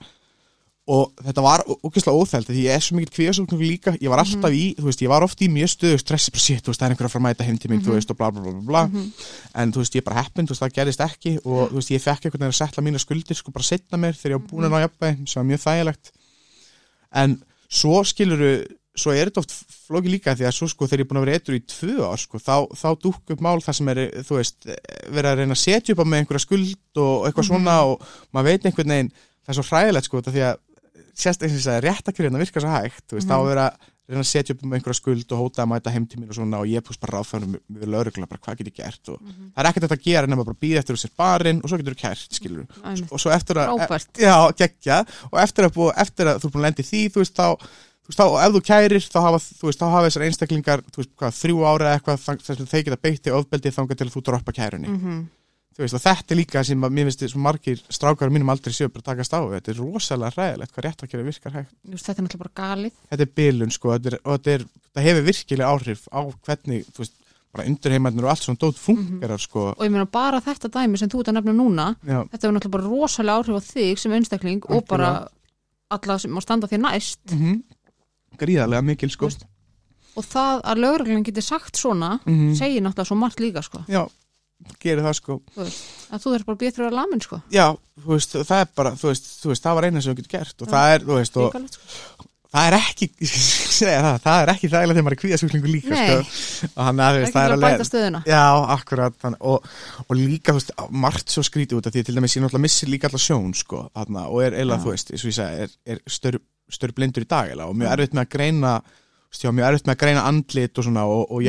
og 0.91 1.11
þetta 1.23 1.43
var 1.45 1.61
ógeðslega 1.71 2.19
óþælt 2.19 2.49
því 2.51 2.63
ég 2.65 2.73
er 2.75 2.83
svo 2.83 2.97
mikið 2.97 3.13
kvíðasóknur 3.15 3.61
líka 3.63 3.93
ég 4.01 4.09
var 4.11 4.19
alltaf 4.23 4.51
í, 4.57 4.63
þú 4.75 4.87
veist, 4.89 5.03
ég 5.05 5.11
var 5.13 5.23
oft 5.23 5.39
í 5.45 5.47
mjög 5.53 5.69
stöðu 5.71 5.99
stressi, 6.01 6.31
bara 6.35 6.43
shit, 6.43 6.63
þú 6.65 6.71
veist, 6.73 6.81
það 6.81 6.87
er 6.89 6.95
einhver 6.95 7.07
að 7.07 7.13
fara 7.13 7.21
að 7.21 7.27
mæta 7.29 7.47
heim 7.47 7.57
til 7.61 7.69
mig, 7.71 7.79
þú 7.85 7.91
Mhm. 7.91 7.95
veist, 7.99 8.11
og 8.11 8.17
bla 8.17 8.31
bla 8.31 8.41
bla 8.41 8.51
bla. 8.71 8.83
Mhm. 8.87 9.11
en 9.55 9.71
þú 9.71 9.79
veist, 9.83 9.95
ég 9.95 10.03
bara 10.03 10.21
heppin, 10.23 10.45
þú 10.47 10.51
veist, 10.55 10.63
það 10.65 10.75
gerist 10.79 10.99
ekki 11.07 11.37
og 11.45 11.69
þú 11.71 11.75
veist, 11.79 11.91
ég 11.95 12.01
fekk 12.01 12.25
einhvern 12.25 12.41
veginn 12.43 12.55
að 12.55 12.61
setla 12.61 12.83
mína 12.83 12.99
skuldir 12.99 13.35
sko 13.39 13.51
bara 13.51 13.63
setna 13.63 13.97
mér 13.97 14.13
þegar 14.19 14.31
ég 14.35 14.39
var 14.41 14.47
búin 14.51 14.65
að 14.67 14.71
ná 14.75 14.81
jafnvæg 14.83 15.27
sem 15.29 15.39
var 15.41 15.49
mjög 15.51 15.63
þægilegt 15.67 16.11
en 17.13 17.41
svo 17.71 18.03
skiluru 18.03 18.51
svo 18.97 19.13
er 19.15 19.29
þetta 19.29 19.39
oft 19.39 19.53
flóki 19.87 20.11
líka 20.11 20.33
því 20.35 20.43
að 20.49 20.55
svo 20.57 20.67
sko 20.67 20.85
þegar 20.87 20.99
ég 20.99 21.05
er 21.05 21.09
búin 21.11 21.19
að 21.21 21.25
vera 21.25 21.35
eitthvað 21.39 21.59
í 21.59 21.63
tvö 21.71 21.93
ár 22.11 22.19
sko 22.19 22.37
þá, 22.43 22.55
þá 22.75 22.87
dúk 22.99 23.31
upp 23.31 23.39
mál 23.45 23.61
þar 23.63 23.77
sem 23.77 23.87
er 23.93 24.01
þú 24.27 24.35
veist, 24.35 24.67
verið 25.07 25.29
að 25.31 25.37
reyna 25.39 25.55
að 25.55 25.61
setja 25.63 25.93
upp 25.95 26.03
á 26.03 26.05
með 26.11 26.19
einhverja 26.25 26.43
skuld 26.43 26.99
og 26.99 27.27
eitthvað 27.29 27.47
svona 27.47 27.75
og 27.87 28.03
maður 28.35 28.49
veit 28.51 28.65
einhvern 28.67 28.91
veginn, 28.91 29.11
það 29.47 29.53
er 29.53 29.57
svo 29.61 29.65
hræðilegt 29.69 30.09
sko 30.09 30.19
þetta 30.21 30.33
því 30.35 30.43
að 30.49 30.59
sérst 31.23 31.43
eins 31.45 31.53
og 31.55 31.59
þess 31.61 31.71
að 31.75 31.81
réttakjörðina 31.87 32.41
virkar 32.41 32.63
svo 32.65 32.71
hægt, 32.75 33.03
þú 33.09 33.17
veist, 33.19 33.29
þá 33.31 33.35
er 33.37 33.49
verið 33.51 33.65
að 33.65 33.89
reyna 34.11 34.23
að 34.25 34.27
setja 34.27 34.53
upp 34.55 34.63
um 34.65 34.73
einhverja 34.75 34.97
skuld 34.97 35.31
og 35.31 35.39
hóta 35.39 35.61
að 35.63 35.69
mæta 35.71 35.91
heimtímin 35.93 36.27
og 36.33 36.35
svona 36.35 36.57
og 36.59 36.67
ég 36.67 36.83
púst 36.83 36.99
bara 36.99 37.19
ráðfæðanum 37.21 37.53
við 37.77 37.91
lögregla 37.93 38.27
bara 38.27 38.41
hvað 38.43 38.57
get 38.59 38.71
ég 38.71 38.75
gert 38.81 39.11
og 39.13 39.21
það 39.21 39.61
er 39.61 39.69
ekkert 39.69 39.85
þetta 39.85 39.97
að 39.99 40.03
gera 40.09 40.27
nema 40.33 40.43
bara 40.49 40.59
býða 40.65 40.81
eftir 40.81 40.99
sér 40.99 41.13
barinn 41.21 41.61
og 41.63 41.71
svo 41.71 41.79
getur 41.79 41.95
þú 41.95 42.01
kært, 42.01 42.25
skilur 42.35 42.65
Einmitt. 42.83 43.07
og 43.13 43.21
svo 43.23 43.31
eftir 43.31 43.61
að, 43.61 43.71
Frábært. 43.79 44.11
já, 44.19 44.35
geggja 44.59 44.97
og 45.31 45.39
eftir 45.45 45.69
að, 45.69 45.73
búa, 45.77 45.93
eftir 46.03 46.27
að 46.33 46.41
þú 46.43 46.49
er 46.49 46.53
búin 46.57 46.61
að 46.65 46.67
lendi 46.67 46.87
því, 46.89 47.01
þú 47.15 47.23
veist, 47.23 47.39
þá 47.39 47.47
þá, 48.11 48.23
ef 48.43 48.51
þú 48.57 48.61
kærir, 48.67 49.05
þá 49.07 49.19
hafa, 49.23 49.39
þú 49.61 49.69
veist, 49.69 49.79
þá 49.79 49.87
hafa 49.95 50.07
þessar 50.09 50.25
einstaklingar, 50.27 50.81
veist, 50.97 51.11
hvað, 51.21 51.37
þrjú 51.39 51.61
ára 51.71 51.93
eitthvað, 51.95 52.25
þess 52.41 52.49
að 52.57 52.67
þeir 52.73 52.83
geta 52.89 52.99
beitti 53.07 53.31
ofbeldi 53.37 53.71
þangað 53.71 54.01
til 54.01 54.07
að 54.09 54.15
þú 54.17 54.23
droppa 54.27 54.51
kærunni 54.57 54.89
Mhm. 54.91 55.21
Þú 55.75 55.83
veist, 55.85 55.95
og 55.95 56.01
þetta 56.03 56.33
er 56.33 56.37
líka 56.41 56.63
sem 56.67 56.81
að 56.83 56.91
mér 56.97 57.07
finnst 57.09 57.23
svo 57.31 57.39
margir 57.39 57.79
strákar 57.89 58.29
mínum 58.33 58.49
aldrei 58.51 58.73
séu 58.75 58.89
bara 58.91 59.01
að 59.01 59.09
takast 59.11 59.33
á 59.33 59.39
þetta 59.53 59.71
er 59.71 59.79
rosalega 59.79 60.35
ræðilegt 60.35 60.73
hvað 60.75 60.85
rétt 60.87 61.03
að 61.05 61.11
gera 61.13 61.23
virkar 61.29 61.55
hægt 61.55 61.71
Þetta 61.87 62.11
er 62.11 62.23
náttúrulega 62.25 62.43
bara 62.43 62.55
galið. 62.61 62.93
Þetta 63.09 63.23
er 63.27 63.31
bilun 63.39 63.71
sko 63.71 63.93
þetta 63.95 64.11
er, 64.11 64.17
og 64.25 64.31
þetta, 64.37 64.51
er, 64.57 64.65
þetta 64.91 65.05
hefur 65.07 65.27
virkilega 65.31 65.71
áhrif 65.71 66.01
á 66.11 66.19
hvernig 66.45 66.85
þú 66.91 67.03
veist, 67.05 67.15
bara 67.51 67.67
undurheimannir 67.67 68.23
og 68.23 68.29
allt 68.31 68.43
svona 68.45 68.61
dót 68.61 68.77
fungerar 68.79 69.41
sko. 69.43 69.63
Og 69.75 69.83
ég 69.83 69.91
meina 69.91 70.05
bara 70.07 70.39
þetta 70.43 70.69
dæmi 70.71 70.97
sem 70.99 71.09
þú 71.11 71.19
ert 71.23 71.31
að 71.33 71.35
nefna 71.39 71.55
núna 71.57 71.87
já, 72.07 72.19
þetta 72.31 72.47
er 72.47 72.53
náttúrulega 72.55 72.75
bara 72.77 72.87
rosalega 72.87 73.37
áhrif 73.41 73.57
á 73.59 73.61
þig 73.71 73.99
sem 73.99 74.13
einstakling 74.15 74.61
og 74.71 74.85
bara 74.87 75.09
alla 75.91 76.15
sem 76.19 76.31
má 76.31 76.39
standa 76.43 76.67
þér 76.71 76.83
næst. 76.87 77.19
Mm 77.35 77.61
gríðarlega 78.41 78.81
mikil 78.81 79.09
sko. 79.11 79.27
Veist, 79.27 79.43
og 80.17 80.23
það 80.25 80.61
að 80.71 80.79
lögreglan 80.81 81.25
getur 81.27 81.43
sagt 81.45 81.75
svona 81.77 82.19
Mhm. 82.25 82.55
segir 82.57 82.81
náttúrulega 82.81 83.05
svo 83.11 83.17
margt 83.19 83.39
líka 83.43 83.61
sko. 83.61 83.83
Já, 83.87 84.07
gerir 84.81 85.03
það 85.05 85.15
sko 85.19 85.37
þú 85.55 85.63
veist, 85.65 85.85
að 86.11 86.23
þú 86.25 86.33
þarf 86.35 86.49
bara 86.49 86.61
betur 86.65 86.87
að 86.87 86.97
lamin 86.97 87.23
sko 87.23 87.39
já, 87.53 87.67
þú 88.01 88.11
veist, 88.15 88.35
það 88.49 88.65
er 88.65 88.73
bara 88.81 88.91
þú 88.99 89.11
veist, 89.11 89.31
þú 89.41 89.53
veist 89.53 89.65
það 89.65 89.79
var 89.79 89.87
eina 89.87 90.03
sem 90.03 90.13
við 90.13 90.21
getum 90.21 90.35
gert 90.37 90.65
og 90.65 90.75
það 90.75 90.93
er, 90.95 91.07
þú 91.07 91.17
veist, 91.19 91.39
og 91.41 91.49
Ríkalegt, 91.49 91.77
sko. 91.77 92.27
það 92.51 92.67
er 92.67 92.77
ekki 92.79 93.09
segja 93.81 93.99
það, 94.05 94.19
það 94.25 94.43
er 94.43 94.53
ekki 94.53 94.71
þægilega 94.71 94.97
þegar 94.97 95.07
maður 95.07 95.17
er 95.17 95.21
kvíðasjúklingu 95.23 95.71
líka 95.71 95.93
Nei. 95.95 96.05
sko. 96.05 96.69
og 96.71 96.81
hann 96.87 97.03
að 97.05 97.17
þú 97.17 97.23
veist, 97.25 97.35
það 97.37 97.45
er 97.47 97.67
að 97.71 97.85
stöðuna 97.91 98.23
Já, 98.31 98.43
akkurat 98.77 99.19
þannig, 99.25 99.43
og, 99.51 99.69
og 100.07 100.15
líka, 100.19 100.51
þú 100.51 100.59
veist, 100.61 100.73
margt 101.07 101.35
svo 101.35 101.45
skrítið 101.47 101.81
út 101.81 101.89
af 101.89 101.95
því 101.95 102.05
til 102.07 102.17
dæmis 102.17 102.37
ég 102.37 102.45
náttúrulega 102.45 102.65
missir 102.67 102.91
líka 102.91 103.09
alltaf 103.09 103.23
sjón 103.23 103.53
sko, 103.57 103.85
þarna, 103.95 104.27
og 104.29 104.43
er 104.45 104.57
Já. 104.59 104.75
þú 104.83 104.93
veist, 104.93 105.13
eins 105.15 105.25
og 105.25 105.31
ég 105.31 105.37
segi, 105.39 105.67
er, 105.67 105.77
er 105.95 106.03
stör, 106.11 106.39
stör 106.71 106.95
blindur 106.97 107.25
í 107.25 107.29
dag 107.31 107.49
eiginlega, 107.49 107.71
og 107.71 107.79
mjög 107.79 107.89
Já. 107.89 107.95
erfitt 107.97 108.17
með 108.19 108.27
að 108.27 108.33
greina 108.35 108.75
þú 108.83 109.31
veist, 109.31 109.45
já, 109.45 109.51
mjög 109.55 109.67
erfitt 109.71 109.87
með 109.87 109.95
að 109.95 110.01
greina 110.03 110.27
andlit 110.27 110.81
og 110.81 110.87
svona 110.87 111.07
og, 111.07 111.21
og 111.31 111.45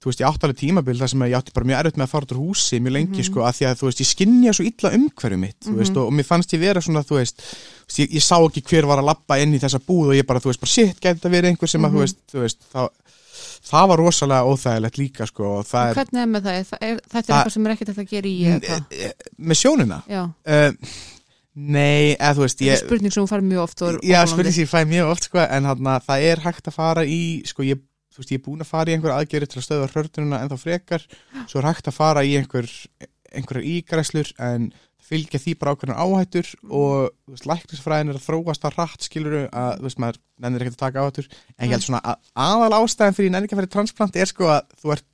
þú 0.00 0.08
veist, 0.08 0.20
ég 0.22 0.26
átti 0.30 0.46
alveg 0.48 0.56
tímabil 0.56 0.96
þar 0.96 1.10
sem 1.12 1.20
að 1.20 1.28
ég 1.30 1.36
átti 1.36 1.52
bara 1.52 1.66
mjög 1.68 1.78
erfitt 1.82 1.96
með 2.00 2.06
að 2.06 2.12
fara 2.14 2.24
út 2.24 2.32
úr 2.32 2.38
húsi 2.40 2.78
mjög 2.80 2.92
lengi, 2.96 3.20
Mhm. 3.20 3.26
sko, 3.28 3.40
að 3.44 3.56
því 3.58 3.64
að, 3.68 3.74
þú 3.80 3.84
veist, 3.90 4.00
ég 4.00 4.08
skinnja 4.08 4.52
svo 4.56 4.64
illa 4.64 4.90
umhverju 4.96 5.38
mitt, 5.38 5.60
þú 5.60 5.74
veist, 5.76 5.92
Mhm. 5.92 5.98
og, 6.00 6.06
og 6.06 6.12
mér 6.16 6.24
fannst 6.30 6.50
ég 6.56 6.60
vera 6.60 6.80
svona, 6.80 7.02
þú 7.04 7.16
veist, 7.20 7.42
ég, 8.00 8.08
ég 8.16 8.22
sá 8.24 8.36
ekki 8.40 8.62
hver 8.64 8.86
var 8.86 8.98
að 8.98 9.04
labba 9.10 9.38
inn 9.42 9.52
í 9.52 9.60
þessa 9.60 9.78
búð 9.78 10.08
og 10.08 10.14
ég 10.16 10.26
bara, 10.26 10.40
þú 10.40 10.48
veist, 10.48 10.60
bara 10.60 10.72
shit, 10.72 11.00
gæti 11.00 11.20
þetta 11.20 11.30
verið 11.30 11.50
einhver 11.52 11.68
sem 11.68 11.82
að, 11.84 11.90
Mhm. 11.90 11.96
þú 11.96 12.00
veist, 12.00 12.16
þú 12.32 12.40
veist, 12.40 12.58
þá, 12.72 12.88
það 13.70 13.88
var 13.88 13.98
rosalega 13.98 14.48
óþægilegt 14.48 14.96
líka, 14.98 15.26
sko, 15.28 15.44
og 15.58 15.64
það 15.66 15.90
er, 15.90 15.94
hvernig 15.94 16.22
er 16.22 16.26
með 16.32 16.42
það, 16.42 16.64
það 16.64 16.78
er, 16.80 16.96
þetta 16.96 17.18
er 17.18 17.22
Það- 17.22 17.44
eitthvað 17.44 17.52
sem 17.52 17.66
er 17.66 17.72
ekkert 17.76 17.98
að 17.98 18.08
gera 18.08 18.28
í 18.28 18.40
hvað? 18.40 18.84
Eh, 18.90 19.12
með 19.38 19.56
sjónina 19.60 20.02
já, 20.08 20.22
uh, 20.46 20.72
nei, 21.56 22.16
eða 22.16 22.34
þú 22.36 22.44
veist 22.46 22.58
þetta 22.58 22.70
er 22.70 22.76
ég, 22.76 22.84
spurning 22.86 23.12
sem 23.12 23.24
þú 23.24 23.28
fær 23.28 23.42
mjög 23.44 23.62
oft 23.66 23.82
og 23.82 24.00
já, 24.02 24.24
spurning 24.26 24.54
sem 24.54 24.64
ég 24.64 24.70
fæ 24.70 24.80
mjög 24.88 25.10
oft 25.10 25.24
sko, 25.28 25.38
en 25.44 25.64
hana, 25.64 26.00
það 26.00 26.22
er 26.30 26.36
hægt 26.46 26.64
að 26.70 26.72
fara 26.72 27.02
í 27.04 27.42
sko, 27.46 27.62
ég, 27.66 27.78
þú 28.10 28.20
veist, 28.22 28.30
ég 28.34 28.40
er 28.40 28.44
búin 28.46 28.64
að 28.64 28.70
fara 28.72 28.90
í 28.90 28.94
einhver 28.96 29.14
aðgeri 29.16 29.46
til 29.50 29.60
að 29.60 29.66
stöða 29.68 29.90
hrörtununa 29.94 30.42
en 30.42 30.50
þá 30.52 30.56
frekar. 30.60 31.06
Svo 31.46 31.60
er 31.62 31.68
hægt 31.70 31.90
að 31.90 31.98
fara 31.98 32.24
í 32.26 32.36
einhver 32.40 32.68
einhverjar 33.30 33.68
ígræslur 33.70 34.32
en 34.42 34.72
fylgja 35.10 35.40
því 35.42 35.52
bara 35.58 35.72
ákveðnar 35.74 35.98
áhættur 36.02 36.46
Mm. 36.62 36.70
og 36.70 37.10
þú 37.26 37.32
veist, 37.34 37.46
læknisfræðin 37.50 38.10
er 38.12 38.18
að 38.18 38.26
þróast 38.26 38.64
að 38.66 38.76
rætt 38.78 39.06
skiluru 39.06 39.40
að, 39.48 39.70
þú 39.78 39.86
veist, 39.88 39.98
maður 40.02 40.18
nennir 40.38 40.62
ekkert 40.62 40.76
að 40.76 40.84
taka 40.84 41.02
áhættur. 41.02 41.28
En 41.58 41.66
ég 41.66 41.72
held 41.74 41.82
svona 41.86 42.00
að 42.04 42.16
aðal 42.46 42.76
ástæðan 42.78 43.16
fyrir 43.16 43.26
ég 43.30 43.32
nenni 43.34 43.48
ekki 43.48 43.56
að 43.56 43.60
fara 43.62 43.70
í 43.70 43.74
transplant 43.74 44.16
er 44.20 44.30
sko 44.30 44.50
að 44.54 44.60
þú 44.82 44.92
ert 44.94 45.06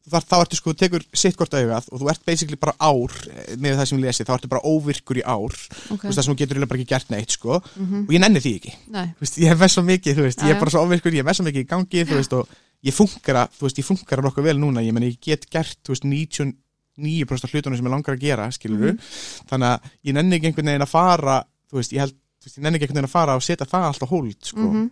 þú 0.00 0.10
þarf, 0.14 0.26
þá 0.30 0.36
ertu 0.40 0.56
sko, 0.56 0.72
þú 0.72 0.78
tekur 0.80 1.02
sitt 1.12 1.36
hvort 1.36 1.54
augað 1.58 1.88
og 1.92 2.00
þú 2.00 2.08
ert 2.10 2.24
basically 2.26 2.56
bara 2.56 2.74
ár 2.80 3.12
eh, 3.28 3.56
með 3.60 3.76
það 3.80 3.86
sem 3.90 3.98
ég 3.98 4.04
lesi, 4.06 4.24
þá 4.24 4.32
ertu 4.38 4.48
bara 4.48 4.62
óvirkur 4.64 5.20
í 5.20 5.24
ár. 5.26 5.52
Ok, 5.92 6.00
þú 6.00 6.08
veist 6.08 6.18
það 6.18 6.24
sem 6.24 6.34
þú 6.34 6.38
getur 6.40 6.62
bara 6.66 6.80
ekki 6.80 6.88
gert 6.94 7.10
neitt 7.12 7.30
sko. 7.36 7.60
Mhm, 7.76 8.06
og 8.08 8.14
ég 8.16 8.20
nenni 8.24 8.40
því 8.40 8.54
ekki, 8.60 8.72
veist, 9.20 9.38
ég 9.38 9.50
er 9.52 9.60
með 9.60 9.72
svo 9.74 9.82
mikið 9.84 10.16
þú 10.16 10.24
veist, 10.28 10.42
ég 10.46 10.54
er 10.56 10.60
bara 10.64 10.70
svo 10.74 10.84
óvirkur, 10.86 11.12
ég 11.12 11.20
er 11.24 11.28
með 11.28 11.36
svo 11.40 11.44
mikið 11.50 11.64
í 11.66 11.68
gangi 11.74 12.04
þú 12.08 12.16
veist, 12.20 12.32
og 12.32 12.48
ég 12.88 12.96
funkara, 12.96 13.44
þú 13.58 13.66
veist, 13.68 13.78
ég 13.82 13.84
funkara 13.90 14.24
nokkuð 14.24 14.48
vel 14.48 14.56
núna, 14.58 14.80
ég 14.82 14.92
meni, 14.96 15.12
ég 15.12 15.20
get 15.20 15.44
gert 15.52 15.76
þú 15.84 15.92
veist, 15.92 16.08
99% 17.00 17.44
af 17.44 17.52
hlutunum 17.54 17.76
sem 17.78 17.86
ég 17.86 17.92
langar 17.92 18.16
að 18.16 18.20
gera 18.24 18.48
skilur 18.52 18.92
Mhm. 18.94 18.98
þannig 19.48 19.68
að 19.68 19.80
ég 20.04 20.14
nenni 20.16 20.36
ekki 20.38 20.46
einhvern 20.50 20.66
veginn 20.72 20.84
að 20.86 20.88
fara 20.90 21.36
þú 21.70 21.76
veist, 21.78 21.92
ég 21.92 22.00
held, 22.00 22.14
þú 22.40 22.44
veist, 22.48 22.56
ég 22.58 22.62
nenni 22.64 22.76
ekki 22.78 22.86
einhvern 22.88 22.98
veginn 23.00 23.10
að 23.10 23.14
fara 23.18 23.36
og 23.36 23.42
setja 23.46 23.66
það 23.68 23.86
alltaf 23.90 24.08
hold, 24.08 24.36
sko. 24.42 24.60
Mhm, 24.60 24.90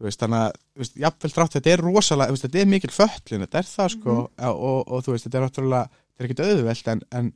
þú 0.00 0.06
veist, 0.08 0.20
þannig 0.22 0.40
að, 0.46 0.52
þú 0.74 0.80
veist, 0.82 0.94
jafnvel 1.04 1.30
drátt 1.36 1.54
þetta 1.58 1.72
er 1.74 1.82
rosalega, 1.84 2.30
þú 2.30 2.36
veist, 2.38 2.44
þetta 2.48 2.60
er 2.64 2.70
mikil 2.72 2.90
föllin 2.96 3.44
þetta 3.44 3.58
er 3.60 3.68
það, 3.68 3.88
sko, 3.94 4.10
Mhm. 4.14 4.46
og, 4.48 4.62
og, 4.70 4.80
og 4.96 5.04
þú 5.04 5.12
veist, 5.14 5.26
þetta 5.28 5.38
er 5.40 5.44
náttúrulega, 5.46 5.90
þetta 5.90 6.24
er 6.24 6.28
ekkert 6.30 6.44
auðvelt 6.46 6.88
en, 6.94 7.02
en 7.20 7.32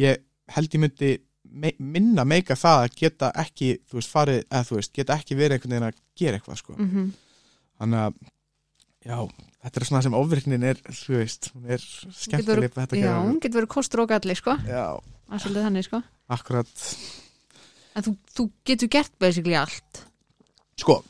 ég 0.00 0.22
held 0.56 0.74
ég 0.74 0.80
myndi 0.80 1.10
me, 1.50 1.72
minna 1.78 2.24
meika 2.24 2.54
það 2.54 2.84
að 2.86 2.96
geta 2.96 3.32
ekki, 3.42 3.70
þú 3.90 3.98
veist, 4.00 4.10
farið, 4.14 4.40
eða 4.48 4.64
þú 4.70 4.76
veist, 4.80 4.92
geta 4.96 5.16
ekki 5.20 5.36
verið 5.38 5.56
einhvern 5.58 5.74
veginn 5.76 5.88
að 5.90 6.00
gera 6.16 6.38
eitthvað, 6.40 6.56
sko. 6.62 6.74
Mhm. 6.78 7.12
Þannig 7.80 8.02
að, 8.06 8.14
já, 9.04 9.16
þetta 9.64 9.80
er 9.80 9.84
svona 9.88 10.02
sem 10.02 10.14
ofvirknin 10.14 10.64
er, 10.64 10.74
þú 10.88 11.16
veist, 11.20 11.50
hún 11.54 11.70
er 11.70 11.78
skemmtileg 11.80 12.72
þetta 12.74 12.96
Já, 12.96 13.02
gera- 13.02 13.22
hún 13.24 13.40
getur 13.40 13.60
verið 13.60 13.72
kostur 13.76 14.00
og 14.04 14.08
galli, 14.08 14.34
sko. 14.36 14.56
Já, 14.68 15.00
þannig, 15.30 15.84
sko. 15.88 16.02
Akkurat. 16.30 16.68
En 17.96 18.02
þú, 18.06 18.16
þú 18.36 18.50
getur 18.64 18.88
gert 18.88 19.12
basically 19.18 19.54
allt. 19.58 20.04
Sko, 20.78 21.02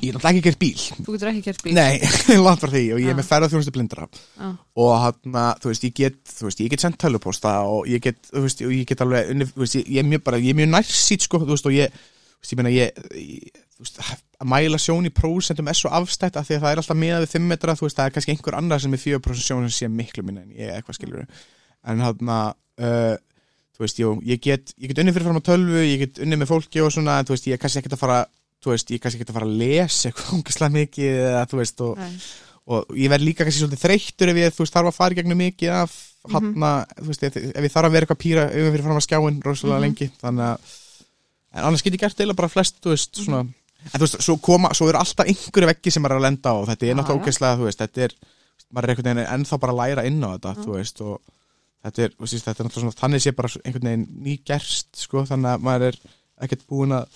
ég 0.00 0.10
er 0.10 0.16
náttúrulega 0.16 0.30
ekki 0.30 0.44
gert 0.46 0.60
bíl 0.60 0.84
Þú 1.04 1.14
getur 1.14 1.30
ekki 1.30 1.42
gert 1.46 1.64
bíl 1.64 1.74
Nei, 1.76 2.00
langt 2.46 2.62
frá 2.62 2.70
því 2.72 2.84
og 2.94 3.02
ég 3.02 3.10
er 3.10 3.14
Já. 3.14 3.18
með 3.18 3.28
ferða 3.30 3.50
þjónustu 3.52 3.74
blindra 3.74 4.06
Já. 4.10 4.48
og 4.84 4.92
hann 5.04 5.38
þú 5.62 5.72
veist, 5.72 5.86
ég 5.88 5.96
get 6.00 6.20
þú 6.34 6.48
veist, 6.48 6.62
ég 6.64 6.72
get 6.74 6.84
sendt 6.84 7.00
tölupósta 7.00 7.56
og 7.68 7.90
ég 7.90 8.04
get, 8.04 8.20
þú 8.30 8.44
veist, 8.46 8.64
og 8.66 8.74
ég 8.74 8.88
get 8.88 9.04
alveg 9.04 9.34
unni, 9.34 9.48
þú 9.50 9.64
veist, 9.64 9.78
ég, 9.80 9.90
ég 9.96 10.02
er 10.04 10.10
mjög 10.10 10.24
bara, 10.28 10.40
ég 10.40 10.54
er 10.54 10.60
mjög 10.62 10.72
nærsýt 10.74 11.26
sko, 11.26 11.42
þú 11.44 11.54
veist, 11.54 11.70
og 11.70 11.76
ég, 11.76 12.00
þú 12.30 12.44
veist, 12.44 12.54
ég 12.54 12.60
meina 12.60 12.74
ég, 12.74 13.00
ég 13.20 13.62
þú 13.80 13.86
veist, 13.86 14.02
að 14.40 14.50
mæla 14.52 14.80
sjón 14.80 15.08
í 15.08 15.14
prósentum 15.14 15.70
er 15.70 15.78
svo 15.78 15.92
afstætt 15.96 16.36
að 16.36 16.48
því 16.50 16.58
að 16.58 16.62
það 16.64 16.74
er 16.74 16.82
alltaf 16.82 17.00
miðað 17.00 17.24
við 17.24 17.34
5 17.36 17.48
metra, 17.52 17.76
þú 17.76 17.86
veist, 17.86 17.98
það 18.00 18.10
er 18.10 18.14
kannski 18.16 18.34
einhver 18.34 18.56
annar 18.58 18.82
sem 18.82 18.96
er 18.96 19.02
4% 19.04 19.44
sjón 19.44 19.66
sem 19.68 19.76
sé 19.76 19.90
miklu 19.92 20.24
minna 20.26 20.44
en 20.44 20.54
ég 20.56 20.72
eitthvað 20.74 20.98
skilur 20.98 21.24
en 21.24 22.02
hann 22.04 22.32
uh, 22.32 23.16
þú 23.76 23.84
veist, 23.86 24.00
jú, 24.00 24.10
ég 24.28 24.42
get, 24.44 24.74
ég 24.76 24.92
get 24.92 25.00
unni 25.00 25.14
fyrir 25.16 25.30
fram 25.30 25.40
á 25.40 25.48
tölvu, 25.48 25.80
ég 25.80 26.02
get 26.04 26.20
unni 26.20 26.36
með 26.36 26.50
fólki 26.52 26.82
og 26.84 26.92
svona, 26.92 27.20
þú 27.24 27.32
veist, 27.32 27.48
ég 27.48 27.56
er 27.56 27.62
kannski 27.62 27.80
ekkert 27.80 27.96
að 27.96 28.02
fara 28.02 28.18
þú 28.60 28.70
veist, 28.74 28.90
ég 28.92 29.00
kannski 29.00 29.18
ekkert 29.20 29.30
að 29.32 29.38
fara 29.40 29.48
að 29.48 29.58
lesa 29.62 30.08
eitthvað 30.10 30.32
ungislega 30.36 30.74
mikið 30.76 31.18
eða 31.24 31.42
þú 31.50 31.60
veist 31.62 31.80
og, 31.86 31.98
og 32.70 32.94
ég 33.00 33.10
verð 33.10 33.24
líka 33.26 33.44
kannski 33.46 33.62
svolítið 33.64 33.84
þreyttur 33.86 34.32
ef 34.34 34.40
ég 34.42 34.58
veist, 34.60 34.74
þarf 34.74 34.90
að 34.92 34.98
fara 35.00 35.16
í 35.16 35.20
gegnum 35.20 35.38
mikið 35.46 35.76
af 35.80 35.98
Mhm. 36.20 36.34
hana, 36.60 36.84
þú 37.00 37.06
veist, 37.08 37.22
ef, 37.24 37.36
ef 37.40 37.64
ég 37.64 37.72
þarf 37.72 37.88
að 37.88 37.92
vera 37.94 38.04
eitthvað 38.04 38.18
pýra 38.20 38.42
auðvitað 38.52 38.72
fyrir 38.74 38.82
fram 38.84 38.98
að 38.98 39.04
skjáin 39.06 39.38
rosalega 39.40 39.76
Mhm. 39.78 39.84
lengi 39.86 40.08
þannig 40.20 40.44
að, 40.44 40.74
en 41.56 41.64
annars 41.64 41.82
get 41.86 41.94
ég 41.96 42.00
gert 42.02 42.20
eða 42.20 42.34
bara 42.36 42.48
flest, 42.52 42.76
þú 42.84 42.90
veist, 42.92 43.14
Mhm. 43.16 43.24
svona 43.24 43.40
en 43.40 43.96
þú 43.96 44.04
veist, 44.04 44.18
svo 44.26 44.36
koma, 44.36 44.68
svo 44.76 44.88
eru 44.90 44.98
alltaf 45.00 45.24
einhverju 45.26 45.66
veggi 45.70 45.90
sem 45.90 46.02
maður 46.04 46.12
er 46.12 46.20
að 46.20 46.26
lenda 46.28 46.50
á 46.52 46.54
og 46.60 46.68
þetta 46.68 46.84
er 46.90 46.94
náttúrulega 47.00 47.16
já. 47.16 47.24
ógeðslega, 47.24 47.56
þú 47.56 47.64
veist, 47.70 47.78
þetta 47.80 48.02
er 48.04 48.12
maður 48.70 48.84
er 48.84 48.90
einhvern 48.92 49.08
veginn 49.16 49.32
ennþá 49.32 49.58
bara 49.60 49.72
að 49.72 49.80
læra 49.80 50.04
inn 50.10 50.20
á 50.20 50.28
þetta, 50.36 50.52
þú 50.60 50.70
veist, 50.76 51.00
og 51.00 51.20
þetta 51.84 51.98
er, 52.04 52.10
þú 52.10 52.20
veist, 52.20 52.44
þetta 52.44 52.60
er 52.60 52.66
náttúrulega 52.68 52.84
svona, 52.84 53.00
þannig 53.00 53.22
sé 53.24 53.32
bara 53.32 53.48
einhvern 53.64 53.88
veginn 53.88 54.06
nýgerst, 54.28 54.86
sko, 55.06 55.24
þannig 55.24 55.50
að 55.56 55.64
maður 55.64 55.86
er 55.88 55.96
ekkert 56.44 56.66
búin 56.68 56.92
að 57.00 57.06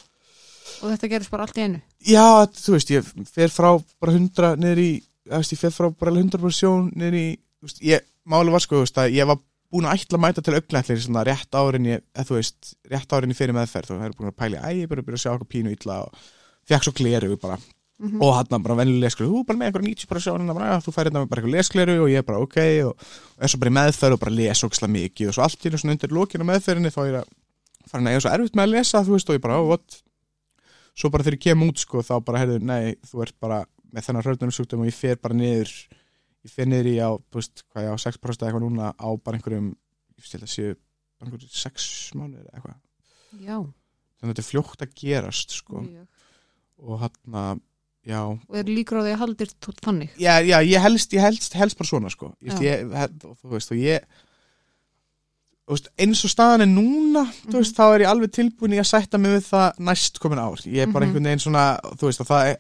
Og 0.83 0.93
þetta 0.93 1.11
gerist 1.13 1.33
bara 1.33 1.47
allt 1.47 1.59
í 1.59 1.65
einu? 1.67 1.81
Já, 2.09 2.27
þú 2.57 2.77
veist, 2.77 2.93
ég 2.95 3.11
fer 3.31 3.53
frá 3.53 3.71
bara 4.01 4.15
100 4.15 4.55
niður 4.61 4.81
í, 4.83 4.91
þú 5.29 5.41
veist, 5.41 5.55
ég 5.57 5.61
fer 5.61 5.75
frá 5.75 5.91
bara 6.05 6.15
100 6.15 6.55
sjón 6.57 6.89
niður 6.95 7.19
í, 7.21 7.27
þú 7.61 7.69
veist, 7.69 7.83
ég 7.85 8.07
máli 8.31 8.55
var 8.55 8.65
sko, 8.65 8.81
þú 8.81 8.87
veist, 8.87 9.03
að 9.03 9.19
ég 9.19 9.29
var 9.29 9.41
búin 9.75 9.89
að 9.91 10.01
ætla 10.05 10.19
að 10.19 10.25
mæta 10.25 10.45
til 10.45 10.57
auglætlir 10.57 11.01
svona 11.03 11.25
rétt 11.27 11.59
árin 11.59 11.89
ég, 11.91 12.03
eða 12.15 12.29
þú 12.29 12.39
veist, 12.39 12.75
rétt 12.93 13.15
árin 13.17 13.35
ég 13.35 13.39
fyrir 13.39 13.57
meðferð 13.57 13.95
og 13.95 14.03
það 14.03 14.11
er 14.11 14.19
búin 14.19 14.31
að 14.33 14.37
pæli, 14.41 14.61
æ, 14.61 14.69
ég 14.85 14.91
bara 14.91 15.07
byrja 15.07 15.21
að 15.21 15.25
sjá 15.25 15.33
okkur 15.35 15.51
pínu 15.55 15.73
illa 15.75 15.97
og 16.05 16.29
fekk 16.71 16.87
svo 16.87 16.95
gleru 17.01 17.39
bara. 17.41 17.59
Mhm. 17.95 18.19
og 18.21 18.35
hann 18.35 18.63
bara 18.63 18.75
venjulega 18.75 19.13
skleru, 19.15 19.31
þú 19.31 19.41
er 19.41 19.47
bara 19.47 19.59
með 19.59 19.69
einhver 19.69 19.85
90 19.87 20.09
bara 20.11 20.21
sjón, 20.21 20.49
bara, 20.51 20.79
þú 20.83 20.93
færi 20.93 21.11
þetta 21.11 21.21
með 21.21 21.29
bara 21.31 21.41
eitthvað 21.41 21.55
leskleru 21.55 21.95
og 22.03 22.09
ég 22.11 22.19
er 22.19 22.27
bara 22.27 22.41
ok. 22.43 22.57
Og, 22.89 23.05
og 23.39 23.45
er 23.45 23.53
svo 23.53 23.61
bara 23.63 23.71
í 23.71 23.77
meðferð 23.79 24.17
og 24.17 24.21
bara 24.25 24.35
lesa 24.35 24.67
ógislega 24.67 24.95
mikið 24.97 25.31
og 25.31 25.37
svo 25.37 25.45
allt 25.47 25.63
í 25.63 25.73
svona 25.79 25.95
undir 25.95 26.11
lokinu 26.11 26.49
meðferðinni 26.49 26.91
þá 26.91 26.99
er 27.05 27.13
ég 27.13 27.21
að 27.21 27.29
fara 27.93 28.11
eiga 28.11 28.25
svo 28.25 28.33
erfitt 28.35 28.59
með 28.59 28.67
að 28.67 28.75
lesa, 28.75 29.05
þú 29.07 29.15
veist, 29.15 29.31
og 29.31 29.39
ég 29.39 29.45
bara, 29.47 29.61
ó, 29.61 29.63
what 29.71 30.01
svo 30.95 31.11
bara 31.11 31.27
þegar 31.27 31.39
ég 31.39 31.45
kem 31.49 31.65
út 31.67 31.83
sko 31.83 32.03
þá 32.07 32.15
bara 32.25 32.43
heyrðu, 32.43 32.61
nei, 32.63 32.95
þú 33.07 33.23
ert 33.27 33.37
bara 33.43 33.61
með 33.95 34.09
þennan 34.09 34.27
hröðnunarsjúkdóm 34.27 34.85
og 34.85 34.91
ég 34.91 34.97
fer 34.99 35.21
bara 35.23 35.37
niður 35.39 35.73
ég 36.45 36.53
fer 36.53 36.69
niður 36.71 36.91
í 36.91 36.97
á, 37.01 37.11
þú 37.31 37.41
veist, 37.41 37.65
hvað 37.73 37.87
ég 37.87 37.95
á 37.95 38.05
6% 38.05 38.43
eða 38.43 38.51
eitthvað 38.51 38.65
núna 38.67 38.91
á 38.95 39.09
bara 39.17 39.39
einhverjum 39.39 39.71
ég 40.19 40.27
stil 40.29 40.43
að 40.43 40.51
séu 40.55 40.73
bara 40.75 41.31
einhverjum 41.31 41.55
6 41.61 41.87
mánuðir 42.19 42.49
eða 42.49 42.59
eitthvað. 42.59 42.81
Já, 43.45 43.57
þannig 43.65 44.27
að 44.29 44.33
þetta 44.35 44.43
er 44.45 44.51
fljótt 44.51 44.85
að 44.85 44.97
gerast 45.01 45.55
sko. 45.57 45.85
Mjög. 45.85 46.11
og 46.85 47.01
hann 47.05 47.39
að 47.41 47.63
já, 48.05 48.21
og 48.29 48.59
er 48.61 48.69
líkur 48.69 49.01
á 49.01 49.03
því 49.07 49.13
að 49.15 49.21
haldir 49.23 49.53
þannig? 49.81 50.15
Já, 50.21 50.35
já, 50.45 50.57
ég 50.67 50.83
helst, 50.85 51.15
ég 51.17 51.25
helst, 51.25 51.55
helst 51.57 51.79
bara 51.79 51.89
svona 51.89 52.11
sko, 52.13 52.35
ég, 52.45 52.59
Já. 52.61 52.83
ég, 52.85 53.15
þú 53.23 53.55
veist, 53.55 53.73
og 53.73 53.81
ég 53.81 54.05
veist, 55.73 55.89
eins 55.99 56.25
og 56.25 56.31
staðan 56.31 56.61
er 56.61 56.67
núna 56.71 57.25
þú 57.47 57.49
Mhm. 57.55 57.59
veist, 57.59 57.75
þá 57.77 57.85
er 57.95 58.01
ég 58.05 58.11
alveg 58.11 58.31
tilbúin 58.33 58.75
í 58.75 58.81
að 58.81 58.91
sætta 58.91 59.19
mig 59.19 59.31
við 59.33 59.49
það 59.49 59.79
næst 59.79 60.19
komin 60.21 60.39
ár, 60.39 60.61
ég 60.67 60.83
er 60.83 60.87
bara 60.93 61.07
Mhm. 61.07 61.15
einhvern 61.15 61.25
veginn 61.25 61.41
svona, 61.41 61.81
veist, 62.09 62.21
er 62.51 62.59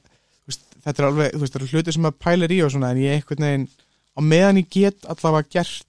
þetta 0.84 0.98
er 0.98 1.08
alveg, 1.10 1.32
hluti 1.72 1.92
sem 1.92 2.02
að 2.04 2.18
pælir 2.18 2.50
í 2.50 2.64
og 2.64 2.70
svona, 2.70 2.90
en 2.90 2.96
ég 2.98 3.10
er 3.10 3.20
einhvern 3.22 3.44
veginn 3.44 3.68
á 4.16 4.20
meðan 4.22 4.56
ég 4.62 4.70
get 4.70 5.02
allavega 5.08 5.48
gert, 5.50 5.88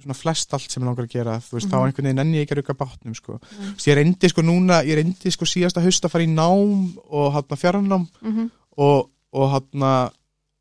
svona 0.00 0.14
flest 0.14 0.52
allt 0.54 0.70
sem 0.70 0.82
ég 0.82 0.86
langar 0.86 1.04
að 1.06 1.10
gera, 1.10 1.40
þá 1.66 1.76
Mhm. 1.76 1.86
einhvern 1.86 2.04
veginn 2.04 2.18
enn 2.20 2.34
ég 2.34 2.46
ekki 2.46 2.54
að 2.54 2.62
rukka 2.62 2.74
bátnum, 2.78 3.14
sko 3.16 3.40
Mhm. 3.40 3.74
Ég 3.76 3.94
reyndi 3.96 4.28
sko 4.28 4.42
núna, 4.42 4.84
ég 4.84 4.94
reyndi 4.96 5.30
sko 5.30 5.44
síðasta 5.44 5.82
haust 5.82 6.04
að 6.04 6.10
fara 6.10 6.24
í 6.24 6.28
nám 6.28 6.96
og 7.10 7.32
að 7.50 7.58
fjarnám 7.58 8.08
mm 8.22 8.32
-hmm. 8.36 8.50
og, 8.78 9.10
og 9.32 9.50
hann 9.50 10.10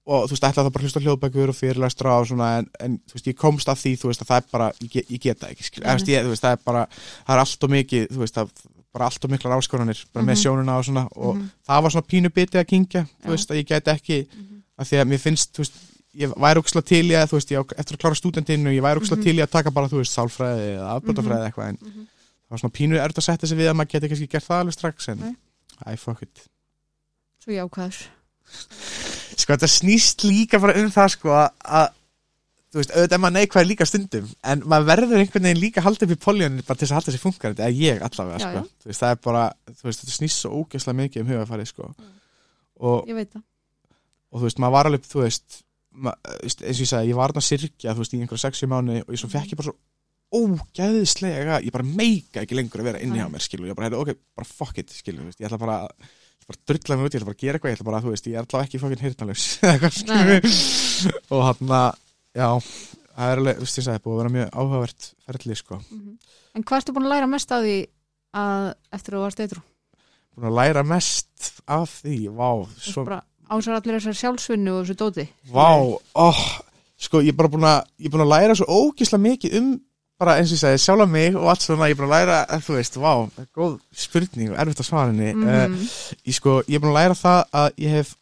og 0.07 0.23
þú 0.29 0.33
veist, 0.35 0.45
ætlaði 0.47 0.63
það 0.67 0.73
bara 0.73 0.81
að 0.81 0.87
hlusta 0.87 1.01
hljóðbækur 1.03 1.51
og 1.51 1.57
fyrirlæstra 1.57 2.13
og 2.21 2.27
svona, 2.29 2.47
en, 2.61 2.67
en 2.79 2.93
þú 3.09 3.17
veist, 3.17 3.27
ég 3.27 3.37
komst 3.37 3.67
að 3.67 3.81
því, 3.81 3.91
þú 4.01 4.07
veist, 4.11 4.21
að 4.23 4.29
það 4.31 4.37
er 4.41 4.45
bara, 4.55 4.67
ég, 4.87 5.05
ég 5.11 5.19
get 5.25 5.39
það 5.41 5.51
ekki, 5.51 5.81
mm 5.83 6.07
ég, 6.13 6.23
þú 6.23 6.31
veist, 6.31 6.43
það 6.47 6.55
er 6.57 6.61
bara 6.65 6.83
það 7.27 7.33
er 7.35 7.41
allt 7.43 7.63
og 7.67 7.73
mikið, 7.75 8.07
þú 8.15 8.19
veist, 8.23 8.35
það 8.39 8.47
bara 8.97 9.05
allt 9.11 9.25
og 9.27 9.29
miklar 9.35 9.57
áskoranir, 9.57 9.99
bara 10.13 10.25
með 10.25 10.35
Mhm. 10.37 10.41
sjónuna 10.43 10.77
og 10.79 10.85
svona, 10.87 11.03
og 11.15 11.35
Mhm. 11.35 11.49
það 11.67 11.81
var 11.83 11.91
svona 11.91 12.07
pínu 12.07 12.29
bitið 12.33 12.59
að 12.63 12.67
kingja, 12.71 13.01
þú 13.23 13.29
veist, 13.35 13.51
að 13.51 13.57
ég 13.59 13.65
get 13.67 13.85
ekki 13.87 14.17
Mhm. 14.31 14.63
að 14.79 14.85
því 14.87 14.95
að 15.01 15.07
mér 15.11 15.19
finnst, 15.19 15.51
þú 15.53 15.57
veist 15.61 15.73
ég 16.17 16.33
væri 16.33 16.61
óksla 16.63 16.81
til 16.81 17.03
að, 17.13 17.27
þú 17.29 17.35
veist, 17.37 17.51
ég, 17.51 17.73
eftir 17.77 17.93
að 17.97 18.01
klára 18.01 18.15
stúdentinu, 18.15 18.69
ég 18.73 18.81
væri 18.81 18.99
óksla 19.03 19.17
Mhm. 19.17 19.23
til 19.23 19.35
í 19.37 19.43
að 19.43 19.51
taka 19.51 19.71
bara, 19.71 19.87
þú 19.87 19.97
veist, 20.01 20.15
sálfræði 20.17 20.79
maður 29.37 29.45
sko 29.45 29.53
þetta 29.55 29.69
snýst 29.77 30.25
líka 30.27 30.59
bara 30.63 30.75
um 30.81 30.89
það 30.91 31.13
sko 31.15 31.29
að- 31.37 31.93
þú 32.67 32.81
veist, 32.81 32.91
auðvitað 32.91 33.15
er 33.17 33.21
maður 33.23 33.35
neikvæð 33.37 33.67
líka 33.69 33.85
stundum 33.87 34.25
en 34.43 34.63
maður 34.67 34.87
verður 34.89 35.21
einhvern 35.21 35.45
veginn 35.47 35.61
líka 35.61 35.81
halda 35.85 36.05
upp 36.05 36.11
í 36.11 36.19
poljónin 36.25 36.65
bara 36.67 36.77
til 36.77 36.85
þess 36.87 36.91
að 36.91 36.97
halda 36.99 37.13
sér 37.15 37.23
funkarandi, 37.23 37.63
eða 37.63 37.77
ég 37.79 38.01
allavega 38.03 38.37
Já, 38.37 38.43
sko, 38.43 38.57
já. 38.57 38.87
veist, 38.89 39.01
það 39.01 39.13
er 39.15 39.21
bara 39.23 39.43
þú 39.71 39.87
veist, 39.87 40.01
þetta 40.03 40.15
snýst 40.17 40.41
svo 40.43 40.51
ógeðslega 40.61 40.99
mikið 40.99 41.21
um 41.23 41.31
hugafæri 41.31 41.65
sko. 41.69 41.93
Og, 42.77 43.07
ég 43.07 43.15
veit 43.17 43.31
það. 43.33 43.43
og 44.31 44.39
þú 44.41 44.43
veist, 44.49 44.59
maður 44.59 44.75
var 44.75 44.89
alveg, 44.91 45.07
þú 45.07 45.23
veist 45.23 45.61
ma, 45.97 46.13
þú 46.27 46.43
veist, 46.43 46.61
eins 46.67 46.77
og 46.77 46.83
ég 46.85 46.91
sagði, 46.91 47.09
ég 47.13 47.15
var 47.21 47.31
þarna 47.33 47.45
sirkja 47.47 47.93
þú 47.95 48.03
veist, 48.03 48.13
í 48.13 48.19
einhverja 48.21 48.43
sexi 48.45 48.67
mánu 48.69 48.99
og 49.07 49.15
ég 49.15 49.21
svo 49.23 49.29
fekk 49.31 49.53
ég 49.55 49.61
bara 49.61 49.71
svo 49.71 49.77
ógæðislega, 50.37 51.61
ég 51.63 51.71
bara 51.73 51.87
meika 51.87 52.43
ekki 52.43 52.57
lengur 52.59 52.83
að 52.83 52.89
vera 52.91 52.99
inni 53.01 53.21
Nei. 53.21 53.29
mér, 53.31 53.41
skilur, 53.47 53.69
ég 53.71 53.77
bara, 53.79 53.87
heyrðu, 53.89 54.03
ok, 54.03 54.19
bara 54.35 54.49
bara 56.47 56.57
að- 56.57 56.67
ég 56.67 56.77
ætla 56.77 56.77
bara 56.77 56.77
að 56.77 56.81
drulla 56.87 56.97
mig 56.97 57.05
út, 57.07 57.13
ég 57.13 57.19
ætla 57.19 57.27
bara 57.27 57.35
að 57.35 57.43
gera 57.43 57.57
eitthvað, 57.57 57.71
ég 57.71 57.77
ætla 57.77 57.87
bara, 57.89 58.01
þú 58.01 58.11
veist, 58.13 58.27
ég 58.27 58.33
er 58.33 58.43
allavega 58.43 58.65
ekki 58.67 58.79
eitthvað, 59.67 59.93
skilur 59.97 60.43
og 61.31 61.43
hann 61.47 61.73
að, 61.77 61.97
já 62.37 62.49
það 63.17 63.31
er 63.31 63.41
alveg, 63.41 63.57
þú 63.57 63.65
veist, 63.67 63.77
ég 63.81 63.85
sagði, 63.87 64.03
búið 64.05 64.13
að 64.13 64.21
vera 64.21 64.33
mjög 64.37 64.49
áhugavert 64.61 65.07
ferli, 65.27 65.55
sko, 65.59 65.79
Mhm. 65.91 66.17
en 66.55 66.63
hvað 66.63 66.77
ertu 66.81 66.93
búin 66.95 67.07
að 67.07 67.13
læra 67.15 67.27
mest 67.31 67.51
á 67.51 67.57
því 67.59 67.77
að 68.37 68.67
eftir 68.93 69.13
að 69.13 69.17
þú 69.17 69.23
varst 69.27 69.39
eitru 69.45 69.61
búin 70.37 70.47
að 70.51 70.57
læra 70.59 70.83
mest 70.85 71.51
af 71.67 71.89
því, 72.03 72.17
vá, 72.37 72.49
svo 72.77 73.03
bara 73.05 73.21
ásar 73.49 73.77
allir 73.79 73.97
þessar 73.99 74.17
sjálfsvinnu 74.21 74.71
og 74.75 74.85
þessu 74.85 74.95
dóti. 74.99 75.23
Vá, 75.51 75.69
oh, 76.15 76.41
sko 76.99 77.21
ég 77.23 77.29
er 77.31 77.37
bara 77.39 77.49
búin 77.49 77.63
að, 77.67 77.85
ég 77.99 78.05
er 78.09 78.11
búin 78.15 78.25
að 78.25 78.33
læra 78.33 78.55
svo 78.59 78.67
ógislega 78.67 79.23
mikið 79.23 79.55
um 79.61 79.69
bara 80.17 80.37
eins 80.39 80.49
og 80.51 80.57
ég 80.57 80.61
segi, 80.63 80.81
sjálfa 80.81 81.05
mig 81.09 81.35
og 81.37 81.49
allt 81.51 81.61
svona, 81.61 81.87
ég 81.89 81.93
er 81.95 81.99
búin 81.99 82.09
að 82.09 82.15
læra, 82.15 82.37
eh, 82.49 82.61
þú 82.65 82.73
veist, 82.77 82.95
vá, 82.97 83.11
góð 83.55 83.75
spurning 83.93 84.51
og 84.51 84.57
erfitt 84.63 84.81
að 84.81 84.87
svara 84.89 85.11
henni. 85.11 85.33
Mm 85.33 85.43
mm 85.47 85.89
ég 86.25 86.33
sko, 86.37 86.61
ég 86.67 86.75
er 86.75 86.83
búin 86.83 86.93
að 86.95 86.99
læra 87.01 87.17
það 87.21 87.41
að 87.61 87.69
ég 87.85 87.89
hef, 87.97 88.15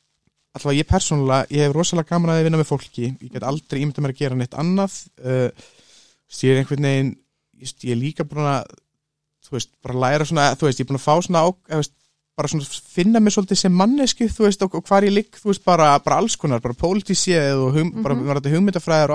allavega 0.56 0.80
ég 0.80 0.88
persónulega 0.92 1.48
ég 1.52 1.66
hef 1.66 1.76
rosalega 1.76 2.10
gaman 2.10 2.32
að 2.36 2.44
vinna 2.44 2.58
með 2.58 2.70
fólki. 2.72 3.12
Ég 3.22 3.32
get 3.32 3.44
aldrei 3.44 3.82
ímyndað 3.82 4.04
mér 4.06 4.14
að 4.16 4.20
gera 4.24 4.36
neitt 4.36 4.54
annað. 4.60 4.94
Uh, 5.24 5.50
ég 6.42 6.52
er 6.52 6.62
einhvern 6.64 6.84
veginn 6.90 7.16
ég, 7.62 7.74
ég 7.84 7.92
er 7.92 8.02
líka 8.02 8.24
búin 8.28 8.46
að 8.48 8.66
þú 9.46 9.52
veist, 9.56 9.70
bara 9.84 10.00
læra 10.00 10.26
svona, 10.26 10.56
þú 10.56 10.68
veist, 10.68 10.80
ég 10.80 10.86
er 10.86 10.90
búin 10.92 11.00
að 11.00 11.06
fá 11.06 11.16
svona 11.22 11.44
á, 11.44 11.48
veist, 11.76 11.92
bara 12.36 12.50
svona 12.52 12.66
finna 12.68 13.20
mig 13.24 13.32
svolítið 13.32 13.58
sem 13.62 13.72
mannesku, 13.72 14.28
þú 14.28 14.44
veist, 14.48 14.62
og, 14.66 14.74
og 14.76 14.84
hvar 14.90 15.06
ég 15.08 15.14
ligg 15.16 15.38
þú 15.40 15.52
veist, 15.54 15.64
bara, 15.64 15.94
bara 16.04 16.18
alls 16.20 16.36
konar, 16.36 16.60
bara 16.60 16.74
pólitísið 16.76 17.54
og 17.56 17.78
hum, 17.78 17.92
bara 18.04 18.16
Mhm. 18.16 18.26
var 18.28 18.40
þetta 18.42 18.56
hugmyndafræðar 18.56 19.14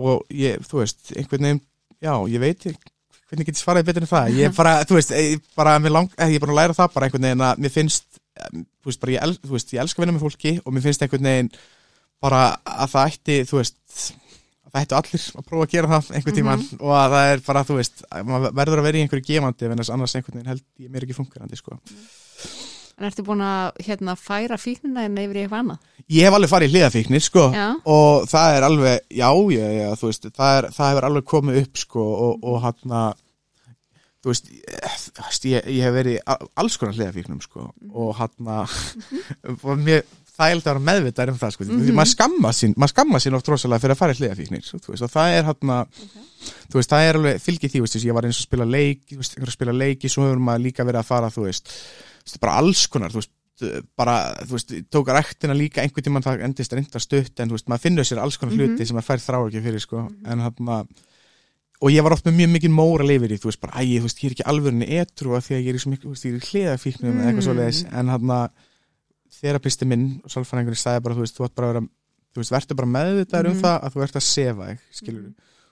og 0.00 0.24
ég, 0.32 0.62
þú 0.66 0.80
veist, 0.80 1.12
einhvern 1.14 1.46
veginn 1.46 1.62
já, 2.00 2.14
ég 2.32 2.42
veit 2.42 2.70
ekki 2.70 2.96
hvernig 3.30 3.46
get 3.46 3.58
ég 3.58 3.62
svaraði 3.62 3.86
betur 3.86 4.04
en 4.04 4.10
það. 4.10 4.38
Ég 4.40 4.54
bara, 4.56 4.72
þú 4.88 4.96
veist, 4.96 5.12
ég, 5.14 5.42
bara, 5.58 5.76
lang, 5.78 6.08
eh, 6.18 6.32
ég 6.32 6.40
er 6.40 6.42
búin 6.42 6.54
að 6.54 6.58
læra 6.58 6.74
það 6.74 6.94
bara 6.96 7.06
einhvern 7.06 7.26
veginn 7.28 7.44
að 7.46 7.60
mér 7.62 7.74
finnst 7.74 8.18
em, 8.42 8.64
þú 8.82 8.90
veist, 8.90 9.02
bara, 9.04 9.14
ég, 9.14 9.26
el, 9.26 9.36
þú 9.44 9.54
veist, 9.54 9.74
ég 9.74 9.82
elska 9.84 10.00
að 10.00 10.04
vinna 10.04 10.16
með 10.16 10.24
fólki 10.24 10.54
og 10.64 10.74
mér 10.74 10.86
finnst 10.86 11.04
einhvern 11.04 11.28
veginn 11.30 11.52
bara 12.20 12.40
að 12.64 12.90
það 12.94 13.12
ætti, 13.12 13.36
þú 13.48 13.60
veist 13.60 13.78
að 14.66 14.74
það 14.74 14.82
ættu 14.82 14.98
allir 14.98 15.28
að 15.38 15.46
prófa 15.46 15.66
að 15.66 15.72
gera 15.74 15.92
það 15.92 16.10
einhvern 16.16 16.38
tímann 16.40 16.66
og 16.78 16.92
að 16.96 17.14
það 17.14 17.30
er 17.30 17.44
bara, 17.46 17.64
þú 17.68 17.78
veist 17.78 18.04
að 18.10 18.28
maður 18.30 18.58
verður 18.60 18.82
að 18.82 18.88
vera 18.88 19.00
í 19.00 19.04
einhverju 19.06 19.26
gefandi 19.30 19.70
en 19.70 19.76
annars 19.78 20.16
einhvern 20.18 20.40
veginn 20.40 20.52
held 20.52 20.66
ég 20.84 20.92
mér 20.92 21.06
ekki 21.06 21.16
funkarandi, 21.16 21.58
sko 21.58 21.78
en 23.00 23.08
ertu 23.08 23.24
búin 23.24 23.40
að 23.44 23.80
hérna, 23.86 24.14
færa 24.20 24.58
fíknina 24.60 25.06
en 25.08 25.16
í 25.16 25.24
eitthvað 25.30 25.56
annað? 25.62 25.88
Ég 26.10 26.26
hef 26.26 26.36
alveg 26.36 26.50
farið 26.52 26.68
í 26.68 26.74
hliðafíknir, 26.76 27.24
sko 27.24 27.46
já, 27.54 27.66
og 27.88 28.28
það 28.28 28.56
er 28.58 28.66
alveg, 28.68 29.00
já, 29.08 29.28
já, 29.56 29.66
já 29.80 29.88
þú 30.00 30.10
veist, 30.10 30.30
það, 30.36 30.54
er, 30.60 30.70
það 30.76 30.90
hefur 30.92 31.08
alveg 31.10 31.28
komið 31.32 31.60
upp 31.64 31.82
sko, 31.84 32.06
og, 32.28 32.46
og 32.50 32.62
hann 32.66 32.96
að 33.00 33.26
þú 34.20 34.32
veist, 34.34 34.50
ég, 35.48 35.60
ég, 35.64 35.82
hef 35.86 35.94
verið 35.96 36.18
í 36.18 36.22
alls 36.60 36.76
konar 36.80 36.96
hliðafíknum 36.98 37.40
sko, 37.44 37.70
og 37.94 38.10
hann 38.20 38.50
að 38.58 38.74
og 39.64 39.78
mér 39.80 40.02
þægild 40.40 40.64
að 40.64 40.68
vera 40.70 40.82
meðvitað 40.88 41.32
um 41.34 41.38
það 41.40 41.54
sko, 41.54 41.64
því 41.68 41.78
Mhm. 41.78 41.96
maður 41.98 42.10
skamma 42.14 42.50
sín 42.56 42.74
maður 42.76 42.92
skamma 42.94 43.18
sín 43.20 43.36
oft 43.36 43.48
rosalega 43.52 43.82
fyrir 43.82 43.94
að 43.96 44.00
fara 44.02 44.14
í 44.14 44.20
hliðafíknir 44.20 44.64
þú 44.68 44.92
veist, 44.92 45.04
og 45.04 45.12
það 45.12 45.34
er 45.38 45.48
hann 45.48 45.72
að 45.76 46.04
þú 46.70 46.78
veist, 46.80 46.92
það 46.92 47.06
er 47.08 47.18
alveg 47.20 47.42
fylgið 47.44 47.70
því, 47.74 47.80
þú 47.80 47.84
veist, 47.86 48.04
ég 48.08 48.16
var 48.16 48.28
eins 48.28 48.40
og 48.40 48.46
spila 48.48 48.66
leik 48.68 49.02
þú 49.10 49.18
veist, 49.20 49.36
einhver 49.36 49.52
að 52.24 52.30
svo 52.30 52.38
maður 52.38 52.40
að 52.40 52.40
veist, 52.40 52.40
bara 52.40 52.56
alls 52.60 52.86
konar, 52.86 53.10
þú 53.10 53.20
veist, 53.20 53.30
bara, 53.96 54.14
þú 54.46 54.50
veist, 54.56 54.70
tók 54.90 55.08
ræktina 55.12 55.54
líka 55.54 55.82
einhvern 55.82 56.02
tímann 56.06 56.22
það 56.24 56.44
endist 56.46 56.72
reynda 56.72 56.98
stutt, 57.00 57.40
en 57.40 57.48
þú 57.48 57.52
veist, 57.58 57.68
maður 57.68 57.80
finnur 57.84 58.04
sér 58.08 58.18
alls 58.22 58.36
konar 58.38 58.54
Mhm. 58.54 58.60
hluti 58.76 58.86
sem 58.86 58.96
maður 58.96 59.08
fær 59.10 59.20
þrá 59.26 59.38
ekki 59.48 59.62
fyrir, 59.62 59.80
sko, 59.80 60.10
en 60.24 60.38
hann 60.40 60.54
að 60.68 60.88
og 61.82 61.88
ég 61.90 62.02
var 62.02 62.12
oft 62.12 62.24
með 62.26 62.36
mjög 62.36 62.50
mikið 62.60 62.70
móra 62.76 63.04
leifir 63.08 63.32
í, 63.32 63.38
þú 63.40 63.48
veist, 63.48 63.60
bara, 63.60 63.72
æ, 63.80 63.98
þú 63.98 64.02
veist, 64.04 64.18
ég 64.20 64.24
er 64.30 64.34
ekki 64.36 64.48
alvörunni 64.52 64.88
etru 65.00 65.34
af 65.36 65.44
því 65.48 65.54
að 65.56 65.64
ég 65.64 65.68
er 65.68 65.74
í 65.74 65.78
svo 65.80 65.90
mikið, 65.90 66.04
þú 66.04 66.12
veist, 66.12 66.24
ég 66.24 66.34
er 66.34 66.40
í 66.40 66.48
hliðafíknum 66.50 67.14
eða 67.16 67.28
eitthvað 67.30 67.40
Mm. 67.40 67.48
svoleiðis, 67.48 67.84
en 67.92 68.08
hann 68.08 68.20
að 68.28 68.50
þerapisti 69.40 69.86
minn 69.86 70.20
og 70.24 70.30
sálfræðingurinn 70.30 70.76
sagði 70.76 71.02
bara, 71.02 71.14
þú 71.14 71.24
veist, 71.24 71.36
þú 71.38 71.44
ætti 71.46 71.54
bara 71.56 71.66
að 71.68 71.72
vera 71.74 71.88
þú 72.30 72.36
veist, 72.36 72.52
verður 72.52 72.76
bara 72.76 72.94
meðvitaður 72.94 73.46
um 73.50 73.56
Mhm. 73.56 73.62
það 73.62 73.84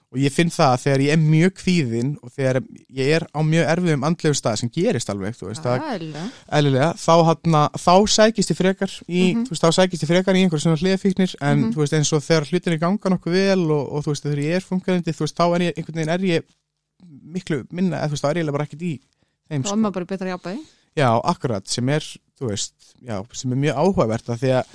að 0.09 0.15
að 0.15 0.17
og 0.17 0.17
ég 0.23 0.33
finn 0.33 0.49
það 0.49 0.71
að 0.73 0.81
þegar 0.83 1.01
ég 1.05 1.11
er 1.13 1.19
mjög 1.21 1.51
kvíðin 1.59 2.07
og 2.23 2.31
þegar 2.33 2.57
ég 2.97 3.09
er 3.13 3.25
á 3.29 3.39
mjög 3.45 3.65
erfiðum 3.69 4.05
andlegu 4.07 4.33
stað 4.39 4.55
sem 4.57 4.69
gerist 4.73 5.09
alveg, 5.09 5.35
veist, 5.37 5.61
það 5.61 5.83
Ægilega. 5.85 6.23
eðlilega, 6.49 6.87
þá, 6.97 7.13
hana, 7.29 7.61
þá 7.77 7.93
sækist 8.09 8.49
ég 8.49 8.57
frekar 8.57 8.89
í, 9.07 9.35
Mhm. 9.35 9.43
þú 9.45 9.49
veist, 9.53 9.61
þá 9.63 9.69
sækist 9.77 10.03
ég 10.03 10.09
frekar 10.09 10.33
í 10.35 10.41
einhverjum 10.41 10.65
svona 10.65 10.81
hliðafíknir, 10.81 11.35
en 11.41 11.57
Mhm. 11.61 11.73
þú 11.73 11.77
veist, 11.83 11.93
eins 11.93 12.13
og 12.13 12.23
þegar 12.25 12.47
hlutinni 12.49 12.79
ganga 12.79 13.09
nokkuð 13.09 13.31
vel 13.37 13.71
og, 13.71 13.93
og 13.93 14.03
þú 14.03 14.09
veist, 14.09 14.23
þegar 14.25 14.43
ég 14.43 14.55
er 14.55 14.65
funkarandi, 14.65 15.13
þú 15.13 15.19
veist, 15.19 15.35
þá 15.37 15.45
er 15.55 15.61
ég 15.61 15.73
einhvern 15.77 15.95
veginn 15.95 16.09
er 16.09 16.19
ég 16.19 16.43
miklu 17.29 17.67
minna, 17.71 17.97
eða 18.01 18.07
þú 18.09 18.13
veist, 18.17 18.23
þá 18.25 18.29
er 18.33 18.41
ég 18.43 18.51
bara 18.51 18.65
ekkert 18.65 18.81
í 18.81 18.99
þeim, 19.49 19.61
þá 19.63 19.65
sko. 19.67 19.73
er 19.73 19.77
maður 19.83 19.93
bara 19.93 20.05
betra 20.05 20.27
jafnvægi 20.37 20.65
Já, 20.97 21.21
akkurat, 21.23 21.67
sem 21.69 21.87
er, 21.89 21.99
þú 22.39 22.49
veist, 22.49 22.73
já, 23.05 23.23
sem 23.31 23.51
er 23.53 23.57
mjög 23.61 23.75
áhugavert 23.77 24.25
að 24.25 24.39
því 24.41 24.49
að, 24.57 24.65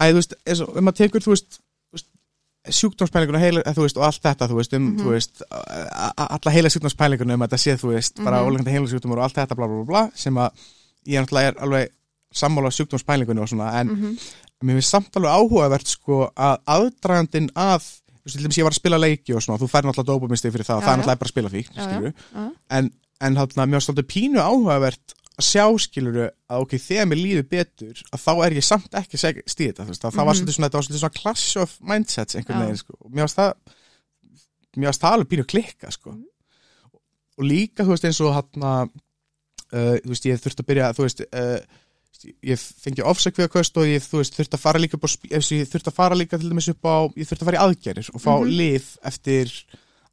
að 0.00 0.10
þú 0.10 0.14
veist, 0.18 0.34
eins 0.44 0.60
og, 0.60 0.76
um 0.76 0.88
að 0.90 0.96
tekur, 0.96 1.20
þú 1.22 1.30
veist 1.36 1.60
sjúkdómspælinguna 2.70 3.38
heila, 3.42 3.62
þú 3.76 3.84
veist, 3.86 3.96
og 4.00 4.04
allt 4.08 4.22
þetta, 4.24 4.48
þú 4.50 4.56
veist, 4.60 4.72
um, 4.76 4.82
Mhm. 4.90 4.98
þú 5.04 5.10
veist, 5.14 5.42
a- 5.50 6.12
a- 6.16 6.28
alla 6.36 6.52
heila 6.54 6.68
sjúkdómspælinguna 6.68 7.34
um 7.34 7.40
að 7.42 7.48
þetta 7.48 7.62
sé, 7.64 7.76
þú 7.80 7.88
veist, 7.94 8.24
bara 8.24 8.40
Mhm. 8.42 8.46
ólengandi 8.48 8.70
heila 8.70 8.86
sjúkdómur 8.86 9.18
og 9.18 9.22
allt 9.24 9.34
þetta, 9.34 9.56
bla, 9.56 9.66
bla, 9.66 9.84
bla, 9.84 10.10
sem 10.14 10.34
að 10.34 10.50
ég 11.06 11.18
er 11.18 11.24
náttúrulega 11.24 11.48
er 11.48 11.54
alveg 11.60 11.88
sammála 12.34 12.70
sjúkdómspælingunni 12.70 13.40
og 13.40 13.48
svona, 13.48 13.72
en 13.80 13.88
Mhm. 13.88 14.18
mér 14.64 14.74
finnst 14.78 14.90
samt 14.90 15.12
alveg 15.16 15.30
áhugavert, 15.30 15.86
sko, 15.86 16.30
að 16.36 16.58
aðdragandinn 16.66 17.50
að, 17.54 17.80
þú 17.80 18.24
veist, 18.24 18.36
til 18.36 18.44
dæmis 18.44 18.58
ég 18.58 18.62
var 18.62 18.72
að 18.72 18.80
spila 18.82 18.98
leiki 18.98 19.34
og 19.34 19.42
svona, 19.42 19.58
þú 19.58 19.68
fær 19.68 19.82
náttúrulega 19.82 20.10
dópumistið 20.12 20.52
fyrir 20.52 20.66
það 20.68 20.80
Já, 20.80 20.86
það 20.86 20.92
er 20.92 20.98
náttúrulega 21.00 21.18
bara 21.18 21.28
að 21.28 21.34
spila 21.34 21.48
já. 21.50 21.84
skilju 21.86 22.12
en, 22.70 22.90
en 23.20 23.34
þarna, 23.34 23.66
mér 23.66 23.78
var 23.78 23.80
svolítið 23.80 24.06
pínu 24.14 24.38
áhugavert 24.40 25.14
að 25.40 25.46
sjá 25.48 25.64
skiluru 25.84 26.26
að 26.50 26.62
ok, 26.64 26.72
þegar 26.78 27.06
mér 27.10 27.20
líður 27.20 27.46
betur 27.50 28.02
að 28.12 28.22
þá 28.24 28.32
er 28.46 28.56
ég 28.60 28.66
samt 28.66 28.94
ekki 29.00 29.16
að 29.20 29.42
stíða 29.50 29.70
þetta 29.70 29.84
þú 29.84 29.92
veist, 29.94 30.04
að 30.04 30.14
það 30.16 30.26
var 30.26 30.34
Mhm. 30.34 30.40
svolítið 30.40 30.56
svona, 30.56 30.68
þetta 30.68 30.78
var 30.80 30.86
svolítið 30.86 31.02
svona 31.04 31.20
clash 31.20 31.56
of 31.62 31.76
mindsets 31.80 32.36
einhvern 32.36 32.60
veginn 32.64 32.76
sko, 32.80 32.94
mér 33.10 33.26
varst 33.26 33.36
það 33.40 33.52
mér 34.76 34.86
varst 34.90 35.02
það 35.02 35.12
alveg 35.16 35.28
pínu 35.32 35.44
að 35.46 35.52
klikka 35.54 35.90
sko 35.92 36.10
Mhm. 36.12 36.24
og 37.38 37.44
líka, 37.44 37.84
þú 37.84 37.94
veist, 37.94 38.04
eins 38.04 38.20
og 38.20 38.34
hann 38.34 38.64
uh, 39.72 39.96
þú 40.02 40.08
veist, 40.10 40.26
ég 40.26 40.40
þurfti 40.42 40.62
að 40.64 40.68
byrja 40.70 40.92
þú 40.96 41.04
veist, 41.06 41.20
uh, 41.32 41.60
ég 42.44 42.58
fengi 42.84 43.02
ofsakviðaköst 43.06 43.76
og 43.80 43.86
ég, 43.88 44.02
veist, 44.12 44.34
þurfti 44.36 44.56
að 44.58 44.60
fara 44.64 44.78
líka 44.82 44.98
upp 44.98 45.04
á, 45.06 45.08
ég 45.30 45.68
þurfti 45.70 45.88
að 45.88 45.94
fara 45.96 46.14
líka 46.18 46.38
til 46.38 46.50
dæmis 46.50 46.68
upp 46.68 46.82
á, 46.84 47.08
ég 47.16 47.24
þurfti 47.28 47.44
að 47.44 47.48
fara 47.48 47.60
í 47.60 47.64
aðgerir 47.64 48.10
og 48.14 48.20
fá 48.20 48.32
Mhm. 48.40 48.50
lif 48.58 48.98
eftir 49.04 49.46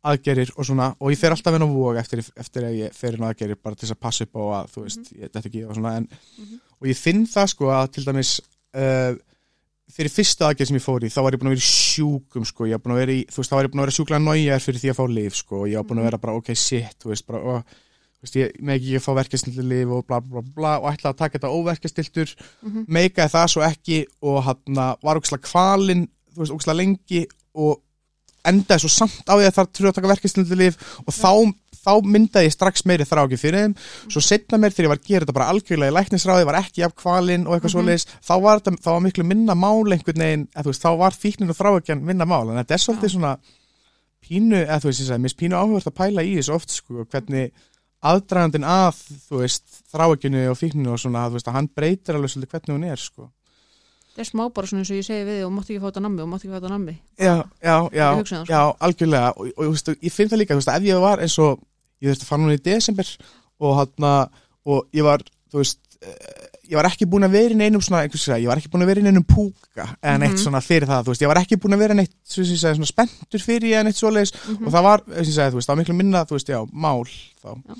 aðgerir 0.06 0.52
og 0.58 0.66
svona 0.66 0.95
og 1.00 1.12
ég 1.12 1.18
fer 1.20 1.32
alltaf 1.34 1.56
inn 1.58 1.66
á 1.66 1.70
vóg 1.70 1.98
eftir, 2.00 2.22
eftir 2.38 2.64
að 2.68 2.76
ég 2.84 2.93
fer 2.93 3.16
inn 3.18 3.24
á 3.26 3.30
aðgerir 3.34 3.58
bara 3.62 3.76
til 3.76 3.88
þess 3.88 3.95
að 3.98 4.04
passa 4.06 4.24
upp 4.28 4.36
á 4.38 4.43
að 4.62 4.68
þú 4.76 4.84
veist, 4.86 5.12
ég 5.18 5.32
þetta 5.32 5.45
ekki 5.50 5.64
og 5.68 5.76
svona 5.76 5.95
en, 5.98 6.08
Mhm. 6.38 6.60
og 6.82 6.88
ég 6.88 6.98
finn 6.98 7.26
það 7.28 7.48
sko 7.54 7.66
að 7.74 7.91
til 7.91 8.04
dæmis 8.06 8.41
uh, 8.78 9.16
fyrir 9.89 10.12
fyrsta 10.12 10.48
aðgerð 10.52 10.68
sem 10.68 10.78
ég 10.78 10.84
fór 10.86 11.04
í 11.04 11.10
þá 11.10 11.22
var 11.24 11.32
ég 11.34 11.39
búin 11.41 11.50
að 11.50 11.56
vera 11.58 11.68
sjúkum 11.72 12.45
sko, 12.45 12.66
ég 12.68 12.76
var 12.78 12.84
búin 12.84 12.95
að 12.98 13.02
vera 13.06 13.12
í 13.18 13.26
þú 13.26 13.38
veist, 13.41 13.50
þá 13.52 13.56
var 13.56 13.64
ég 13.66 13.72
búin 13.72 13.82
að 13.82 13.86
vera 13.88 13.98
sjúklega 13.98 14.24
nájar 14.28 14.60
fyrir 14.68 14.80
því 14.84 14.89
að 14.91 14.98
fá 15.00 15.06
lif 15.18 15.36
sko, 15.36 15.66
ég 15.66 15.76
var 15.80 15.88
búin 15.89 16.00
að 16.02 16.08
vera 16.12 16.18
bara 16.18 16.36
ok, 16.38 16.54
shit 16.56 16.98
þú 17.02 17.10
veist, 17.14 17.26
bara, 17.28 17.39
og, 17.39 17.64
þú 18.18 18.22
veist, 18.28 18.36
ég 18.36 18.52
með 18.62 18.76
ekki 18.78 18.95
að 19.00 19.06
fá 19.08 19.12
verkastiltu 19.18 19.64
lif 19.64 19.88
og 19.95 20.06
bla 20.08 20.20
bla 20.22 20.41
bla 20.41 20.76
og 20.82 20.91
ætla 20.91 21.14
að 21.14 21.18
taka 21.24 21.38
þetta 21.39 21.54
óverkastiltur 21.56 22.36
Mhm. 22.62 22.86
meikaði 22.88 23.32
það 23.34 23.48
svo 23.54 23.62
ekki 23.64 24.06
og 24.22 24.43
hann 24.43 24.76
var 25.04 25.18
ókslega 25.22 25.48
kvalinn 25.48 26.08
þú 26.36 26.43
veist, 26.43 26.54
ókslega 26.54 26.78
lengi 26.78 27.26
og 27.56 27.80
endaði 28.52 28.84
svo 28.86 28.91
samt 28.93 29.24
á 29.30 29.34
því 29.38 29.48
að 29.50 29.56
það 29.58 29.72
þurfa 29.78 29.91
að 29.91 29.98
taka 30.00 30.12
verkastiltu 30.14 30.58
lif 30.60 30.78
og 31.06 31.14
þá, 31.14 31.32
þá 31.88 31.91
myndaði 32.04 32.48
ég 32.50 32.56
strax 32.56 32.86
meiri 32.89 33.06
þráki 33.08 33.38
fyrir 33.39 33.66
þeim 33.68 33.76
svo 34.12 34.24
setna 34.24 34.58
mér 34.60 34.74
þegar 34.76 34.88
ég 34.88 34.91
var 34.93 35.00
að 35.02 35.08
gera 35.12 35.26
þetta 35.28 35.38
bara 35.38 35.50
algjörlega 35.54 35.93
í 35.93 35.95
læknisráði, 35.98 36.48
var 36.50 36.60
ekki 36.62 36.84
af 36.88 36.95
kvalinn 37.00 37.45
og 37.48 37.54
eitthvað 37.56 37.72
Mhm. 37.72 37.76
svoleiðis, 37.78 38.08
þá 38.28 38.34
var 38.43 38.60
þetta 38.60 38.82
þá 38.84 38.89
var 38.91 39.06
miklu 39.08 39.24
minna 39.28 39.56
mál 39.56 39.86
einhvern 39.93 40.24
veginn, 40.26 40.48
að 40.56 40.64
þú 40.68 40.74
veist, 40.74 40.84
þá 40.84 40.91
var 40.98 41.12
fíknin 41.16 41.50
og 41.54 41.58
þrákjan 41.62 42.02
minna 42.04 42.26
mál, 42.26 42.50
en 42.50 42.60
þetta 42.64 42.76
er 42.76 42.84
svolítið 42.84 43.14
svona 43.16 43.38
pínu, 44.28 44.60
eða 44.66 44.80
þú 44.82 44.89
veist, 44.91 45.00
ég 45.02 45.08
segi, 45.08 45.22
mér 45.24 45.32
er 45.32 45.39
pínu 45.39 45.56
áhugast 45.62 45.88
að 45.88 45.98
pæla 46.02 46.24
í 46.28 46.36
þessu 46.39 46.54
oft, 46.58 46.70
sko, 46.76 47.06
hvernig 47.08 47.52
aðdragandinn 48.08 48.66
að, 48.68 49.00
þú 49.30 49.39
veist, 49.41 49.64
þrákjunu 49.93 50.43
og 50.52 50.58
fíkninu 50.60 50.91
og 50.93 51.00
svona, 51.02 51.28
þú 51.30 51.38
veist, 51.39 51.48
að 51.50 51.56
hann 51.58 51.70
breytir 51.76 52.16
alveg 52.18 52.34
svolítið 52.34 52.52
hvernig 52.54 52.76
hún 52.76 52.86
er, 52.91 52.98
sko. 53.02 53.30
Það 54.18 54.24
er 54.24 54.30
smá 54.32 54.43
bara 54.49 54.68
svona 54.72 54.82
eins 54.82 54.89
og 54.89 54.97
ég 54.97 55.05
segi 55.05 55.26
við 55.28 55.36
þig 55.38 55.45
og 55.45 55.51
mátti 55.53 55.74
ekki 55.76 55.82
fá 55.84 55.88
þetta 55.91 56.01
nammi 56.07 56.22
og 56.24 56.30
mátti 56.32 56.47
ekki 56.47 56.53
fá 56.55 56.57
þetta 56.57 56.74
nammi 56.74 56.95
Já, 57.22 57.36
já, 57.61 57.76
já, 57.93 58.07
það, 58.18 58.24
sko. 58.26 58.39
já, 58.49 58.61
algjörlega 58.88 59.30
og, 59.38 59.41
og, 59.45 59.51
og 59.57 59.65
þú 59.68 59.72
veist, 59.78 59.91
ég 60.07 60.15
finn 60.18 60.30
það 60.32 60.41
líka, 60.41 60.55
þú 60.57 60.61
veist, 60.63 60.74
ef 60.74 60.88
ég 60.89 61.03
var 61.05 61.22
eins 61.22 61.38
og 61.45 61.59
ég 62.01 62.09
þurfti 62.09 62.26
að 62.26 62.32
fara 62.32 62.41
núna 62.41 62.57
í 62.57 62.63
desember 62.65 63.11
og 63.61 63.76
hann, 63.78 64.09
og 64.65 64.88
ég 64.97 65.05
var 65.05 65.22
þú 65.53 65.61
veist, 65.61 65.80
eh, 66.01 66.47
ég 66.68 66.76
var 66.82 66.89
ekki 66.89 67.05
búin 67.07 67.24
að 67.30 67.32
vera 67.38 67.53
í 67.55 67.59
neinum 67.61 67.82
svona, 67.86 68.01
einhvers 68.03 68.26
veginn, 68.28 68.43
ég 68.43 68.49
var 68.51 68.59
ekki 68.59 68.72
búin 68.74 68.84
að 68.84 68.89
vera 68.91 68.99
í 68.99 69.05
neinum 69.05 69.24
púka 69.24 69.86
eða 70.01 70.18
neitt 70.20 70.34
Mhm. 70.36 70.41
svona 70.43 70.59
fyrir 70.65 70.89
það, 70.89 71.05
þú 71.05 71.13
veist, 71.13 71.22
ég 71.24 71.32
var 71.32 71.39
ekki 71.43 71.57
búin 71.61 71.74
að 71.78 71.84
vera 71.86 71.93
neitt, 71.93 72.11
ég 72.28 72.49
segi, 72.49 72.57
svona 72.76 72.89
spenntur 72.89 73.39
fyrir 73.45 73.70
ég 73.70 73.78
eða 73.78 73.84
neitt 73.88 74.01
svoleiðis 74.01 74.34
Mhm. 74.36 74.65
og 74.68 74.74
það 74.74 74.84
var, 74.89 75.01
og 75.07 75.26
segi, 75.26 75.51
þú 75.53 75.57
veist, 75.61 75.68
það 75.70 75.76
var 75.76 75.82
miklu 75.84 75.95
minna, 75.95 76.26
þú 76.26 76.36
veist, 76.36 76.49
já, 76.49 76.59
mál 76.74 77.05
þá. 77.05 77.49
Já. 77.70 77.76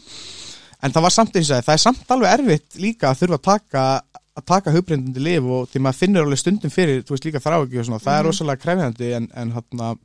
En 0.83 0.91
það 0.93 1.01
var 1.01 1.09
samt, 1.11 1.33
eins 1.35 1.49
og 1.51 1.57
ég 1.57 1.57
segi, 1.57 1.65
það 1.67 1.73
er 1.73 1.83
samt 1.83 2.07
alveg 2.15 2.39
erfitt 2.39 2.75
líka 2.77 3.09
að 3.11 3.19
þurfa 3.21 3.38
að 3.38 3.45
taka 3.49 4.01
að 4.38 4.45
taka 4.45 4.71
hugbreyndandi 4.75 5.23
lif 5.23 5.43
og 5.43 5.67
því 5.71 5.81
maður 5.81 5.99
finnur 6.01 6.25
alveg 6.27 6.39
stundum 6.43 6.73
fyrir, 6.73 7.01
þú 7.03 7.15
veist, 7.15 7.25
líka 7.25 7.41
þrá 7.41 7.55
ekki 7.63 7.79
og 7.81 7.85
svona, 7.88 7.99
það 8.03 8.17
er 8.17 8.23
Mhm. 8.23 8.27
rosalega 8.29 8.61
krefjandi 8.63 9.13
en, 9.17 9.27
en 9.33 9.51
hann 9.51 9.97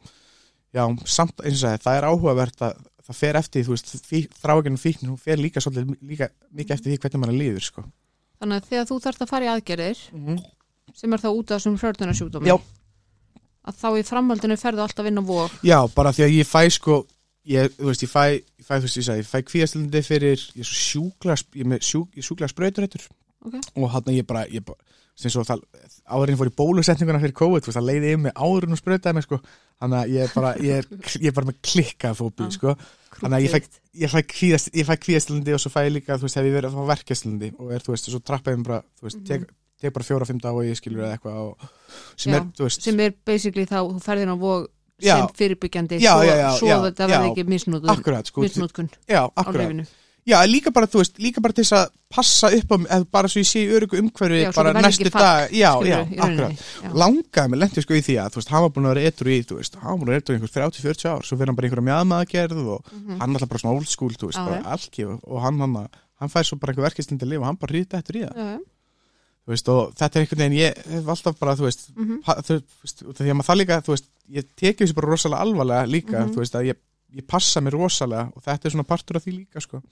já, 0.72 0.84
samt 1.04 1.36
eins 1.44 1.62
og 1.62 1.68
það, 1.68 1.82
það 1.84 1.98
er 1.98 2.08
áhugavert 2.08 2.62
að 2.64 2.80
það 3.02 3.18
fer 3.18 3.36
eftir, 3.36 3.64
þú 3.66 3.74
veist, 3.74 3.92
þráakinn 4.40 4.78
og 4.78 4.80
fíknin, 4.80 5.10
hún 5.12 5.18
fer 5.20 5.36
líka 5.36 5.60
svolítið 5.60 5.96
líka 6.08 6.28
mikið 6.54 6.70
eftir 6.78 6.92
því 6.92 6.98
hvernig 7.02 7.20
mann 7.20 7.36
líður, 7.38 7.60
sko. 7.66 7.84
Þannig 8.40 8.56
að 8.62 8.68
þegar 8.70 8.86
þú 8.88 9.00
þarft 9.04 9.22
að 9.22 9.28
fara 9.28 9.44
í 9.44 9.52
aðgerðir 9.56 9.98
Mm 10.12 10.38
sem 10.94 11.12
er 11.14 11.18
þá 11.22 11.28
út 11.32 11.50
af 11.50 11.60
þessum 11.62 11.76
hrörnunarsjúkdómi 11.80 12.46
Já. 12.50 12.56
að 13.64 13.76
þá 13.80 13.88
í 13.96 14.02
framhaldinu 14.04 14.56
ferðu 14.60 14.82
alltaf 14.84 15.06
inn 15.08 15.20
á 15.22 15.24
vóg 15.24 15.50
Já, 15.64 15.78
bara 15.94 16.10
því 16.12 16.24
að 16.26 16.34
ég 16.36 16.46
fæ, 16.50 16.62
sko, 16.74 16.96
ég, 17.48 17.70
þú 17.78 17.86
veist, 17.88 18.02
ég 18.02 18.10
fæ, 18.12 18.24
ég 18.58 18.66
fæ, 18.66 18.74
þú 18.76 18.84
veist, 18.88 18.98
ég 18.98 19.06
sagði, 19.06 19.22
ég 19.22 19.30
fæ 19.30 19.38
kvíðastlindi 19.48 20.02
fyrir, 20.04 20.42
ég 20.58 20.66
er 20.66 20.68
sjúkla, 20.68 21.36
ég 21.54 21.64
er 21.64 21.78
er 21.78 22.26
sjúkla 22.26 22.48
sprauturættur 22.50 23.06
Ok. 23.44 23.54
og 23.76 23.90
hann 23.90 24.10
ég 24.14 24.26
bara, 24.26 24.44
ég 24.46 24.64
bara, 24.64 24.78
það, 25.18 25.62
áðurinn 26.08 26.38
fór 26.40 26.50
í 26.50 26.54
bólusetninguna 26.56 27.20
fyrir 27.20 27.34
COVID, 27.36 27.66
það 27.74 27.86
leiði 27.88 28.10
yfir 28.12 28.20
mig 28.26 28.32
áðurinn 28.38 28.72
og 28.76 28.80
sprautaði 28.80 29.14
mig, 29.18 29.24
sko, 29.26 29.38
þannig 29.82 29.98
að 29.98 30.12
ég 30.14 30.22
er 30.26 30.34
bara, 30.34 30.52
ég 30.62 30.78
er, 30.78 30.86
ég 31.20 31.26
er 31.30 31.36
bara 31.36 31.48
með 31.50 31.58
klikkafóbi, 31.62 32.48
Já. 32.48 32.50
sko, 32.58 32.76
Þannig 33.12 33.36
að 33.36 33.44
ég 33.44 33.52
fæ- 33.52 33.80
ég 34.02 34.08
fæ 34.08 34.20
kvíðast, 34.24 34.70
ég 34.72 34.86
fæ 34.88 34.94
kvíðastlindi 34.96 35.52
og 35.52 35.60
svo 35.60 35.68
fæ 35.70 35.82
ég 35.84 35.92
líka, 35.92 36.16
þú 36.16 36.24
veist, 36.24 36.34
hef 36.38 36.46
ég 36.48 36.54
verið 36.56 36.70
að 36.70 36.76
fá 36.78 36.86
verkastlindi 36.94 37.50
og 37.60 37.72
er, 37.76 37.82
þú 37.84 37.92
veist, 37.92 38.08
svo 38.08 38.20
trappa 38.24 38.50
ég 38.54 38.56
mig 38.56 38.66
bara, 38.66 38.82
þú 38.98 39.02
veist, 39.04 39.18
Mhm. 39.20 39.26
tek, 39.28 39.42
tek 39.82 39.92
bara 39.92 40.04
fjóra, 40.08 40.26
fimm 40.26 40.40
dag 40.40 40.54
og 40.54 40.64
ég 40.64 40.76
skilur 40.80 41.04
eða 41.04 41.18
eitthvað 41.18 41.56
sem 42.16 42.32
er, 42.34 42.68
sem 42.70 43.00
er 43.00 43.12
basically 43.26 43.66
þá 43.66 43.84
þú 43.84 44.00
ferðin 44.00 44.32
á 44.32 44.36
Já. 45.02 45.16
sem 45.18 45.28
fyrirbyggjandi 45.36 45.98
Já, 46.00 46.14
svo, 46.14 46.22
já, 46.24 46.34
já, 46.40 46.50
svo 46.56 46.66
þetta 46.88 47.08
verði 47.10 47.30
ekki 47.34 47.44
misnútun 47.52 47.90
akkurat, 47.90 48.26
sko, 48.26 48.40
á 49.36 49.42
lifinu 49.52 49.86
já, 50.26 50.38
líka 50.46 50.70
bara, 50.70 50.86
þú 50.86 51.00
veist, 51.02 51.16
líka 51.18 51.40
bara 51.42 51.52
til 51.56 51.64
þess 51.64 51.72
að 51.78 51.90
passa 52.12 52.50
upp 52.54 52.68
á, 52.72 52.76
eða 52.94 53.06
bara 53.10 53.28
svo 53.32 53.40
ég 53.40 53.48
sé 53.48 53.62
í 53.64 53.70
örugu 53.72 53.98
umhverfi, 53.98 54.42
Já, 54.44 54.50
bara 54.54 54.72
verði 54.72 54.82
næstu 54.86 55.10
dag, 55.10 55.50
já, 55.50 55.70
já, 55.88 55.98
akkurat, 56.26 56.62
langaði 57.02 57.48
mig, 57.50 57.58
lendi 57.62 57.82
sko 57.82 57.94
í 57.96 58.02
því 58.04 58.16
að, 58.22 58.30
þú 58.34 58.36
veist, 58.42 58.48
hann 58.52 58.62
var 58.62 58.70
búin 58.76 58.86
að 58.86 58.94
vera 58.94 59.08
etru 59.10 59.32
í, 59.32 59.38
þú 59.48 59.56
veist, 59.58 59.74
hann 59.80 59.90
var 59.90 59.98
búin 59.98 60.08
að 60.08 60.12
vera 60.12 60.22
etru 60.22 60.34
í 60.34 60.38
einhver 60.38 60.52
30-40 60.52 61.08
ár, 61.12 61.22
svo 61.26 61.36
verður 61.40 61.48
hann 61.52 61.56
bara 61.56 61.66
einhverja 61.70 61.88
mjadmaðgerð 61.88 62.66
og 62.76 62.84
Mhm. 62.92 63.18
hann 63.20 63.32
alltaf 63.34 63.48
bara 63.48 63.58
svona 63.64 63.76
old 63.78 63.88
school, 63.88 64.10
þú 64.12 64.26
veist, 64.30 64.38
Já, 64.38 64.44
bara 64.46 64.60
já. 64.60 64.66
alki 64.76 65.04
og, 65.08 65.40
hann, 65.42 65.58
hann, 65.58 65.88
hann 66.20 66.28
fær 66.28 66.44
svo 66.46 66.56
bara 66.60 66.72
einhver 66.72 66.86
verkistindi 66.90 67.24
að 67.24 67.28
lifa 67.32 67.40
og 67.40 67.46
hann 67.46 67.56
bara 67.56 67.72
rýta 67.72 67.98
eftir 67.98 68.14
í 68.20 68.22
það, 68.28 68.36
Já, 68.36 68.58
þú 69.42 69.50
veist, 69.56 69.68
og 69.68 69.94
þetta 69.98 70.14
er 70.16 70.20
einhvern 70.22 70.38
veginn, 70.38 70.58
ég 70.60 70.86
hef 70.92 71.06
alltaf 71.08 71.38
bara, 71.40 71.56
þú 71.56 71.64
veist, 71.66 71.88
Mhm. 71.96 72.22
pa, 72.22 72.34
ég 77.16 77.26
passa 77.28 77.62
mér 77.64 77.76
rosalega 77.76 78.28
og 78.32 78.44
þetta 78.44 78.68
er 78.68 78.74
svona 78.74 78.88
partur 78.88 79.18
af 79.18 79.24
því 79.24 79.34
líka, 79.34 79.62
sko. 79.64 79.82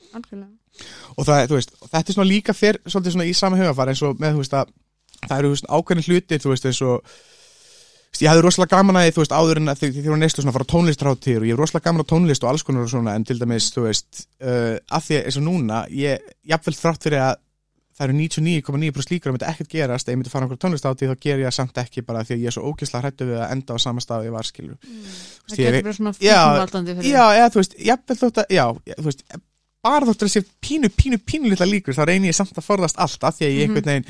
Og 1.17 1.27
það, 1.27 1.57
veist, 1.57 1.75
þetta 1.87 2.07
er 2.07 2.17
svona 2.17 2.31
líka 2.31 2.55
fyrr, 2.57 2.81
svolítið 2.87 3.17
svona 3.17 3.29
í 3.29 3.35
sama 3.37 3.59
hugafar 3.61 3.93
eins 3.93 4.03
og 4.07 4.23
með, 4.23 4.39
veist, 4.41 4.57
að 4.57 4.73
það 5.27 5.37
eru, 5.39 5.53
ákveðin 5.69 6.07
hluti, 6.09 6.41
þú 6.41 6.55
veist, 6.55 6.71
eins 6.71 6.81
og 6.87 7.13
ég 8.21 8.29
hafði 8.31 8.45
rosalega 8.45 8.77
gaman 8.77 8.99
að 9.01 9.11
því, 9.17 9.27
áður 9.33 9.61
en 9.61 9.73
að 9.73 9.81
því 9.81 9.91
því 9.95 10.03
þú 10.07 10.17
neyslu 10.21 10.43
svona 10.43 10.53
að 10.53 10.57
fara 10.59 10.71
tónlistráttir 10.73 11.39
og 11.41 11.47
ég 11.47 11.55
hef 11.55 11.61
rosalega 11.61 11.87
gaman 11.87 12.05
á 12.05 12.11
tónlist 12.11 12.45
og 12.45 12.51
alls 12.51 12.65
konar 12.67 12.85
og 12.85 12.91
svona, 12.93 13.15
en 13.17 13.27
til 13.29 13.39
dæmis, 13.41 13.71
þú 13.75 13.85
veist, 13.87 14.25
uh, 14.43 14.75
að 14.91 15.07
því 15.07 15.21
eins 15.21 15.39
og 15.41 15.47
núna, 15.47 15.85
ég, 15.95 16.33
jafnvel 16.51 16.77
þrátt 16.77 17.07
fyrir 17.07 17.25
að 17.29 17.39
það 18.01 18.07
eru 18.09 18.15
99,9% 18.17 19.11
líkur 19.13 19.29
að 19.31 19.35
myndi 19.37 19.49
ekkert 19.51 19.69
gerast. 19.75 20.09
Ef 20.09 20.15
ég 20.15 20.19
myndi 20.21 20.31
fara 20.33 20.41
á 20.41 20.45
einhverja 20.49 20.63
tónlistátti 20.65 21.09
þá 21.11 21.17
ger 21.21 21.39
ég 21.43 21.47
það 21.51 21.57
samt 21.59 21.81
ekki 21.83 22.03
bara 22.09 22.23
því 22.25 22.33
að 22.37 22.41
ég 22.41 22.49
er 22.49 22.55
svo 22.57 22.71
ógeðslega 22.73 23.03
hrættu 23.05 23.27
við 23.29 23.39
að 23.45 23.53
enda 23.53 23.77
á 23.77 23.79
sama 23.85 24.01
stað 24.01 24.23
og 24.23 24.29
ég 24.31 24.35
var 24.39 24.49
skilur 24.49 24.79
það 24.81 25.53
ég 25.53 25.61
getur 25.61 25.77
veit- 25.77 25.85
verið 25.85 25.99
svona 26.01 26.13
Já, 26.17 26.41
fyrir 26.81 27.11
Já, 27.13 27.25
eða 27.37 27.51
þú 27.53 27.61
veist, 27.61 27.75
jafnvel 27.91 28.17
þótt 28.23 28.41
að, 28.41 28.47
já, 28.57 28.65
já, 28.89 28.95
þú 28.97 29.07
veist, 29.11 29.25
bara 29.85 30.07
þótt 30.09 30.25
að 30.27 30.33
sé 30.35 30.43
pínu, 30.65 30.89
pínu, 30.97 31.19
pínu 31.29 31.51
litla 31.53 31.67
líkur, 31.69 31.95
þá 31.97 32.05
reynir 32.09 32.31
ég 32.33 32.37
samt 32.41 32.57
að 32.57 32.67
forðast 32.67 32.97
allt 33.01 33.25
af 33.25 33.37
því 33.37 33.45
að 33.47 33.53
ég 33.53 33.69
Mhm. 33.69 33.77
einhvern 33.77 33.91
veginn, 33.93 34.09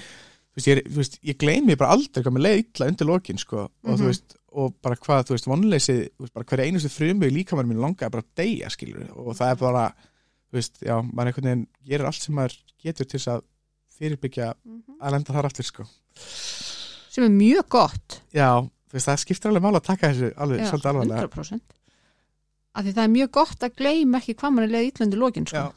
þú 0.50 0.56
veist, 0.60 0.68
ég, 0.70 0.82
þú 0.90 0.96
veist, 1.02 1.18
ég 1.24 1.38
gleymi 1.38 1.76
bara 1.78 1.90
aldrei 1.94 2.22
hvað 2.22 2.34
mér 2.34 2.46
leið 2.46 2.62
illa 2.62 2.86
undir 2.90 3.06
lokin, 3.06 3.38
sko, 3.38 3.58
og 3.66 3.94
þú 3.98 4.02
Mhm. 4.02 4.06
veist, 4.06 4.36
og 4.52 4.74
bara 4.82 4.96
hvað, 4.96 5.24
þú 5.26 5.34
veist, 5.36 5.46
vonleysið, 5.46 6.00
þú 6.18 6.20
veist, 6.26 6.34
bara 6.34 6.44
hverja 6.44 6.66
einustu 6.66 6.90
frumu 6.90 7.26
í 7.26 7.34
líkamar 7.34 7.66
minn 7.66 7.78
langaði 7.78 8.10
bara 8.10 8.22
að 8.22 8.34
deyja, 8.36 8.70
skilur, 8.70 9.10
og 9.16 9.36
það 9.36 9.50
er 9.50 9.56
bara, 9.56 9.94
þú 10.50 10.54
veist, 10.58 10.74
já, 10.82 10.94
maður 11.02 11.26
einhvern 11.30 11.44
veginn 11.50 11.66
gerir 11.86 12.06
allt 12.06 12.22
sem 12.22 12.34
maður 12.34 12.56
getur 12.82 13.06
til 13.06 13.18
þess 13.20 13.28
að 13.36 13.42
fyrirbyggja 14.00 14.52
Mhm. 14.64 14.96
að 15.00 15.12
lenda 15.16 15.36
þar 15.36 15.48
aftur, 15.50 15.68
sko. 15.68 15.84
sem 17.10 17.24
er 17.26 17.32
mjög 17.34 17.68
gott 17.68 18.20
Já, 18.34 18.48
þú 18.62 18.96
veist, 18.96 19.06
það 19.08 19.20
skiptir 19.24 19.50
alveg 19.50 19.62
mála 19.66 19.80
að 19.80 19.88
taka 19.90 20.10
þessu 20.12 20.32
alveg 20.36 20.60
Já, 20.64 20.70
svolítið 20.70 20.90
alvarlega. 20.92 21.28
100% 21.28 21.76
af 22.74 22.84
því 22.86 22.92
það 22.94 23.04
er 23.04 23.14
mjög 23.16 23.30
gott 23.34 23.64
að 23.66 23.74
gleyma 23.80 24.18
ekki 24.20 24.34
hvað 24.38 24.52
mann 24.54 24.64
er 24.68 24.70
leið 24.74 24.88
ítlandi 24.92 25.18
lokin 25.18 25.46
sko. 25.50 25.56
Já, 25.56 25.72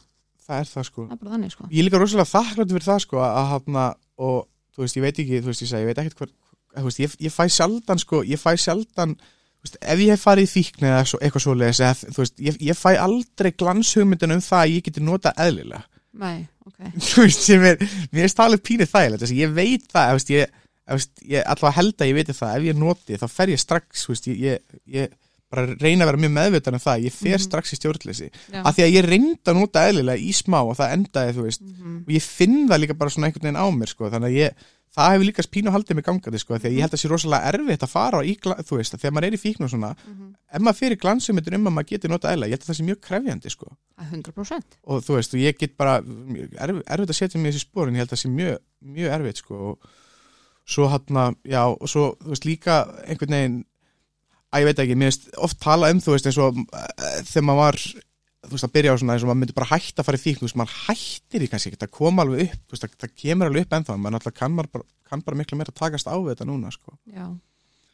það 0.47 0.59
er 0.61 0.67
það, 0.69 0.84
sko. 0.89 1.05
það 1.09 1.24
er 1.24 1.32
þannig 1.34 1.51
sko. 1.55 1.67
ég 1.74 1.84
líka 1.88 1.99
rosalega 2.01 2.32
þakkláttur 2.34 2.76
fyrir 2.78 2.89
það 2.91 2.99
sko 3.07 3.17
að 3.26 3.47
hafna 3.53 3.86
og 4.17 4.47
þú 4.76 4.84
veist 4.86 4.97
ég 4.97 5.01
veit 5.07 5.19
ekki, 5.24 5.41
þú 5.41 5.49
veist 5.51 5.63
ég 5.65 5.71
segi, 5.74 5.82
ég 5.82 5.89
veit 5.89 6.01
ekkert 6.03 6.17
hver 6.21 6.34
þú 6.78 6.84
veist, 6.89 6.99
ég, 7.03 7.15
ég 7.21 7.34
fæ 7.34 7.45
sjaldan 7.49 7.99
sko, 8.01 8.21
ég 8.26 8.39
fæ 8.41 8.51
sjaldan 8.57 9.15
þú 9.17 9.65
veist, 9.65 9.78
ef 9.82 9.99
ég 9.99 10.09
hef 10.13 10.24
farið 10.26 10.45
í 10.47 10.51
fíkn 10.53 10.86
eða 10.89 11.01
svo, 11.09 11.19
eitthvað 11.21 11.45
þú 12.13 12.21
veist, 12.21 12.38
ég, 12.39 12.57
ég 12.61 12.78
fæ 12.78 12.91
aldrei 12.99 13.51
glanshugmyndin 13.57 14.32
um 14.38 14.41
það 14.41 14.61
að 14.63 14.74
ég 14.78 14.84
geti 14.84 15.01
nota 15.01 15.34
eðlilega, 15.38 15.84
Nei, 16.13 16.47
ok. 16.68 16.78
Þú 17.09 17.26
veist, 17.26 17.45
sem 17.45 17.66
er 17.70 17.82
mér 18.14 18.28
er 18.28 18.34
stálið 18.34 18.64
pínið 18.68 18.91
þægilegt, 18.93 19.24
þess 19.24 19.36
að 19.36 19.41
ég 19.41 19.57
veit 19.57 19.89
það 19.93 20.32
ég, 20.34 20.55
veist, 20.93 21.14
ég 21.36 21.51
allavega 21.55 21.78
held 21.80 21.95
að 21.97 22.11
ég 22.11 22.20
veit 22.20 22.34
það, 22.34 22.55
ef 22.55 22.68
ég 22.70 22.80
noti, 22.80 23.20
þá 23.20 23.28
fer 23.32 23.53
ég 23.53 23.64
strax 23.64 24.05
þú 24.05 24.16
veist, 24.16 24.30
ég, 24.32 24.41
ég, 24.43 24.80
ég 24.97 25.18
bara 25.53 25.65
reyna 25.77 26.03
að 26.03 26.09
vera 26.11 26.21
mjög 26.25 26.33
meðvitað 26.39 26.73
um 26.79 26.83
það, 26.87 27.03
ég 27.07 27.13
fer 27.21 27.37
Mhm. 27.37 27.45
strax 27.47 27.73
í 27.73 27.79
stjórnleysi. 27.79 28.29
Af 28.65 28.75
því 28.75 28.83
að 28.87 28.93
ég 28.97 29.09
reynda 29.13 29.51
að 29.53 29.59
nota 29.61 29.87
eðlilega 29.87 30.17
í 30.19 30.31
smá 30.33 30.59
og 30.65 30.75
það 30.77 30.93
endaði, 30.97 31.33
þú 31.37 31.43
veist 31.47 31.61
Mhm. 31.61 31.97
og 32.07 32.13
ég 32.17 32.21
finn 32.25 32.67
það 32.69 32.79
líka 32.81 32.97
bara 32.97 33.09
svona 33.13 33.27
einhvern 33.29 33.45
veginn 33.45 33.61
á 33.61 33.67
mér 33.69 33.87
sko, 33.93 34.09
þannig 34.09 34.29
að 34.33 34.39
ég, 34.41 34.51
það 34.93 35.11
hefur 35.13 35.25
líka 35.25 35.43
spínu 35.45 35.71
haldið 35.73 35.95
mig 35.95 36.05
gangandi 36.05 36.39
sko, 36.39 36.53
því 36.57 36.67
að 36.69 36.73
ég 36.77 36.81
held 36.85 36.93
að 36.93 37.01
sé 37.01 37.09
rosalega 37.09 37.47
erfitt 37.53 37.83
að 37.85 37.89
fara 37.89 38.19
í, 38.21 38.33
þú 38.37 38.77
veist, 38.77 38.93
að 38.93 39.01
þegar 39.01 39.13
maður 39.13 39.27
er 39.29 39.37
í 39.37 39.41
fíkn 39.41 39.63
og 39.63 39.69
svona 39.69 39.95
Mhm. 39.95 40.35
ef 40.53 40.61
maður 40.61 40.79
fyrir 40.81 40.97
glansumyndin 41.01 41.55
um 41.55 41.65
að 41.67 41.73
maður 41.73 41.89
geti 41.93 42.07
nota 42.09 42.27
eðla, 42.29 42.45
ég 42.45 42.53
held 42.53 42.61
að 42.61 42.69
það 42.69 42.77
sé 42.77 42.85
mjög 42.89 42.99
krefjandi 43.01 43.49
sko. 43.49 43.67
Það 43.97 44.05
er 44.05 44.11
100% 44.13 44.77
og 44.85 45.01
þú 45.03 45.15
veist, 45.17 45.33
og 45.33 45.39
ég 45.39 45.57
get 45.57 45.77
bara 45.77 45.99
erfitt 46.01 47.09
að 47.09 47.15
setja 47.17 47.37
mig 47.41 47.53
að 47.53 48.09
það 48.09 48.17
sko. 49.37 49.77
Svo 50.65 50.87
hann 50.87 51.35
já, 51.43 51.59
og 51.67 51.87
svo, 51.89 52.15
þú 52.23 52.29
veist, 52.31 52.45
líka 52.45 52.75
einhvern 53.07 53.29
veginn 53.35 53.65
að 54.53 54.63
ég 54.63 54.69
veit 54.69 54.81
ekki, 54.83 54.95
mér 55.01 55.09
veist 55.11 55.29
oft 55.47 55.59
tala 55.63 55.89
um, 55.93 56.01
þú 56.03 56.13
veist, 56.15 56.27
eins 56.29 56.37
og 56.43 56.59
uh, 56.61 56.89
þegar 57.27 57.47
maður 57.49 57.61
var 57.63 57.79
þú 58.43 58.51
veist, 58.53 58.67
að 58.67 58.73
byrja 58.75 58.93
á 58.93 58.99
svona 59.01 59.15
eins 59.15 59.23
og 59.25 59.29
maður 59.31 59.41
myndi 59.41 59.55
bara 59.57 59.69
hætta 59.71 60.03
að 60.03 60.07
fara 60.09 60.19
í 60.19 60.23
fíkn, 60.23 60.39
þú 60.41 60.47
veist, 60.49 60.57
maður 60.61 60.75
hættir 60.87 61.45
í 61.45 61.49
kannski 61.51 61.71
ekki, 61.71 61.81
það 61.85 61.93
koma 61.97 62.25
alveg 62.25 62.43
upp, 62.47 62.59
þú 62.67 62.75
veist, 62.75 62.83
það, 62.85 62.97
það 63.03 63.13
kemur 63.23 63.49
alveg 63.51 63.65
upp 63.67 63.75
ennþá, 63.79 63.97
maður 64.03 64.15
náttúrulega 64.17 64.39
kann, 64.43 64.57
bara, 64.59 64.85
kann 65.09 65.23
bara 65.25 65.39
miklu 65.41 65.59
meira 65.61 65.73
að 65.73 65.79
takast 65.79 66.11
á 66.11 66.15
við 66.19 66.29
þetta 66.33 66.47
núna, 66.49 66.71
sko. 66.75 66.95
Já, 67.07 67.25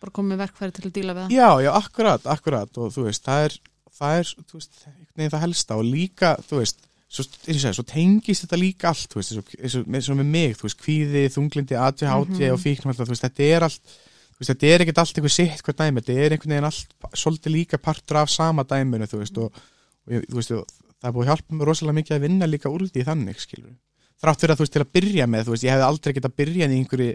bara 0.02 0.16
komið 0.20 0.42
verkfæri 0.44 0.76
til 0.80 0.86
að 0.90 0.94
díla 1.00 1.16
við 1.18 1.26
það 1.28 1.38
Já, 1.38 1.50
já, 1.68 1.72
akkurat, 1.80 2.28
akkurat 2.34 2.82
og 2.82 2.94
þú 2.98 3.06
veist, 3.08 3.24
það 3.30 3.46
er 3.50 3.58
það 4.00 4.20
er, 4.24 4.34
þú 4.50 4.60
veist, 4.60 4.84
veginn 5.20 5.34
það 5.34 5.44
helsta 5.46 5.78
og 5.80 5.86
líka, 5.90 6.34
þú 6.50 6.60
veist 6.64 6.86
svo, 7.10 7.24
eins 7.26 7.50
og 7.50 7.50
ég 7.54 7.62
segi, 7.64 7.78
svo 7.80 7.86
tengist 7.90 8.44
þetta 8.46 8.60
líka 8.62 8.90
allt 8.94 9.10
þú 9.12 9.20
veist, 9.22 9.56
eins 9.60 10.10
og, 10.14 10.20
með 10.20 10.30
mig, 10.34 10.54
þú 10.60 10.68
veist, 10.68 10.80
kvíði 10.82 11.24
þunglindi, 11.34 11.78
ADHD 11.78 12.38
Mhm. 12.40 12.54
og 12.54 12.62
fíknum 12.64 12.94
alltaf, 12.94 13.10
þú 13.10 13.16
veist, 13.16 13.26
þetta 13.28 13.48
er 13.58 13.66
allt 13.68 13.98
veist, 14.40 14.52
þetta 14.54 14.70
er 14.74 14.84
ekkert 14.86 15.02
allt 15.04 15.20
einhver 15.20 15.34
sitt 15.36 15.64
hvað 15.66 15.80
dæmi 15.82 16.02
þetta 16.04 16.16
er 16.26 16.36
einhvern 16.36 16.54
veginn 16.56 16.70
allt, 16.70 16.96
svolítið 17.14 17.56
líka 17.56 17.80
partur 17.82 18.22
af 18.22 18.32
sama 18.34 18.64
dæminu, 18.68 19.08
þú 19.10 19.20
veist, 19.24 19.38
og, 19.44 19.60
og 20.10 20.26
þú 20.30 20.40
veist, 20.40 20.56
og 20.56 20.66
það 21.00 21.10
er 21.10 21.16
búið 21.18 21.26
að 21.26 21.32
hjálpa 21.34 21.60
mér 21.60 21.72
rosalega 21.72 21.98
mikið 22.00 22.18
að 22.18 22.24
vinna 22.28 22.50
líka 22.50 22.72
úr 22.72 22.88
því 22.90 23.06
þannig, 23.10 23.44
skilur 23.44 23.76
þrátt 24.20 24.42
fyrir 24.44 24.54
að 24.54 24.60
þú 24.60 24.66
veist, 24.66 24.74
til 24.76 24.84
að 24.84 24.94
byrja 25.00 25.28
með, 25.32 25.46
þú 25.48 25.54
veist, 25.56 25.64
ég 25.68 25.76
hefði 25.76 25.88
aldrei 25.90 26.16
getað 26.18 26.36
byrjað 26.40 26.74
í 26.76 26.80
einhverju 26.80 27.10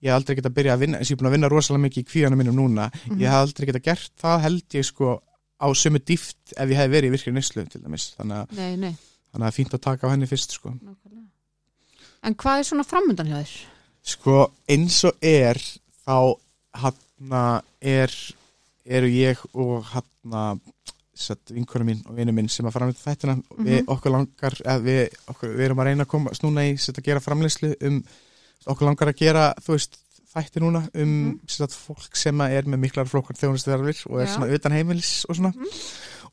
ég 0.00 0.08
hef 0.08 0.16
aldrei 0.16 0.36
getað 0.40 0.54
byrjað 0.56 0.74
að 0.76 0.82
vinna, 0.84 0.98
eins 1.00 1.08
og 1.08 1.12
ég 1.12 1.16
er 1.16 1.20
búin 1.20 1.28
að 1.30 1.34
vinna 1.36 1.48
rosalega 1.52 1.84
mikið 1.84 2.00
í 2.00 2.08
kvíðanum 2.10 2.40
mínum 2.40 2.56
núna, 2.56 2.86
ég 3.20 3.26
hef 3.28 3.36
aldrei 3.40 3.66
getað 3.68 3.84
gert 3.88 4.12
það 4.20 4.38
held 4.46 4.76
ég 4.76 4.86
sko 4.88 5.10
á 5.60 5.66
sömu 5.76 6.00
dýft 6.00 6.54
ef 6.56 6.72
ég 6.72 6.80
hef 6.80 6.88
verið 6.92 7.10
í 7.10 7.14
virkri 7.16 7.32
neyslu 7.36 7.64
til 7.68 7.82
dæmis 7.84 8.06
þannig 8.16 8.38
að, 8.40 8.54
Nei, 8.56 8.76
nei, 8.80 8.94
þannig 9.28 9.34
að 9.34 9.42
það 9.44 9.50
er 9.50 9.56
fínt 9.58 9.76
að 9.76 9.82
taka 9.84 10.08
á 10.08 10.12
henni 10.14 10.28
fyrst 10.30 10.56
sko. 10.56 10.72
nákvæmlega. 10.72 11.26
En 12.24 12.36
hvað 12.40 12.62
er 12.62 12.68
svona 12.70 12.86
framundan 12.88 13.28
hjá 13.28 13.36
þér? 13.40 13.52
sko 14.14 14.36
eins 14.72 14.96
og 15.04 15.20
er 15.20 15.60
þá 15.60 16.16
hann 16.74 16.94
er 17.80 18.10
eru 18.86 19.06
ég 19.06 19.38
og 19.54 19.84
hann 19.84 20.60
vinkona 21.52 21.84
mín 21.84 22.00
og 22.08 22.14
vinur 22.16 22.32
minn 22.32 22.48
sem 22.48 22.66
að 22.66 22.72
framleita 22.78 23.02
þættina 23.10 23.34
mm 23.36 23.42
Mhm. 23.58 23.66
við 23.66 23.84
okkur 23.92 24.10
langar 24.14 24.54
við, 24.84 25.08
okkur, 25.28 25.48
við 25.56 25.64
erum 25.66 25.78
að 25.82 25.84
reyna 25.90 26.04
að 26.04 26.08
koma 26.08 26.30
snúna 26.34 26.64
í 26.64 26.74
að 26.76 27.02
gera 27.04 27.20
framleyslu 27.20 27.74
um 27.82 28.02
okkur 28.66 28.86
langar 28.88 29.08
að 29.12 29.16
gera 29.20 29.54
þú 29.60 29.72
veist 29.76 29.98
þætti 30.30 30.60
núna 30.62 30.84
um 30.94 31.08
mm. 31.10 31.40
set, 31.48 31.72
fólk 31.74 32.14
sem 32.16 32.40
er 32.40 32.62
með 32.64 32.78
miklar 32.86 33.06
flókar 33.10 33.36
þjónustuðarfir 33.36 34.06
og 34.10 34.20
er 34.20 34.26
Já. 34.26 34.34
svona 34.36 34.54
utan 34.54 34.72
heimilis 34.72 35.24
og 35.28 35.36
svona 35.36 35.52
Mhm. 35.52 35.66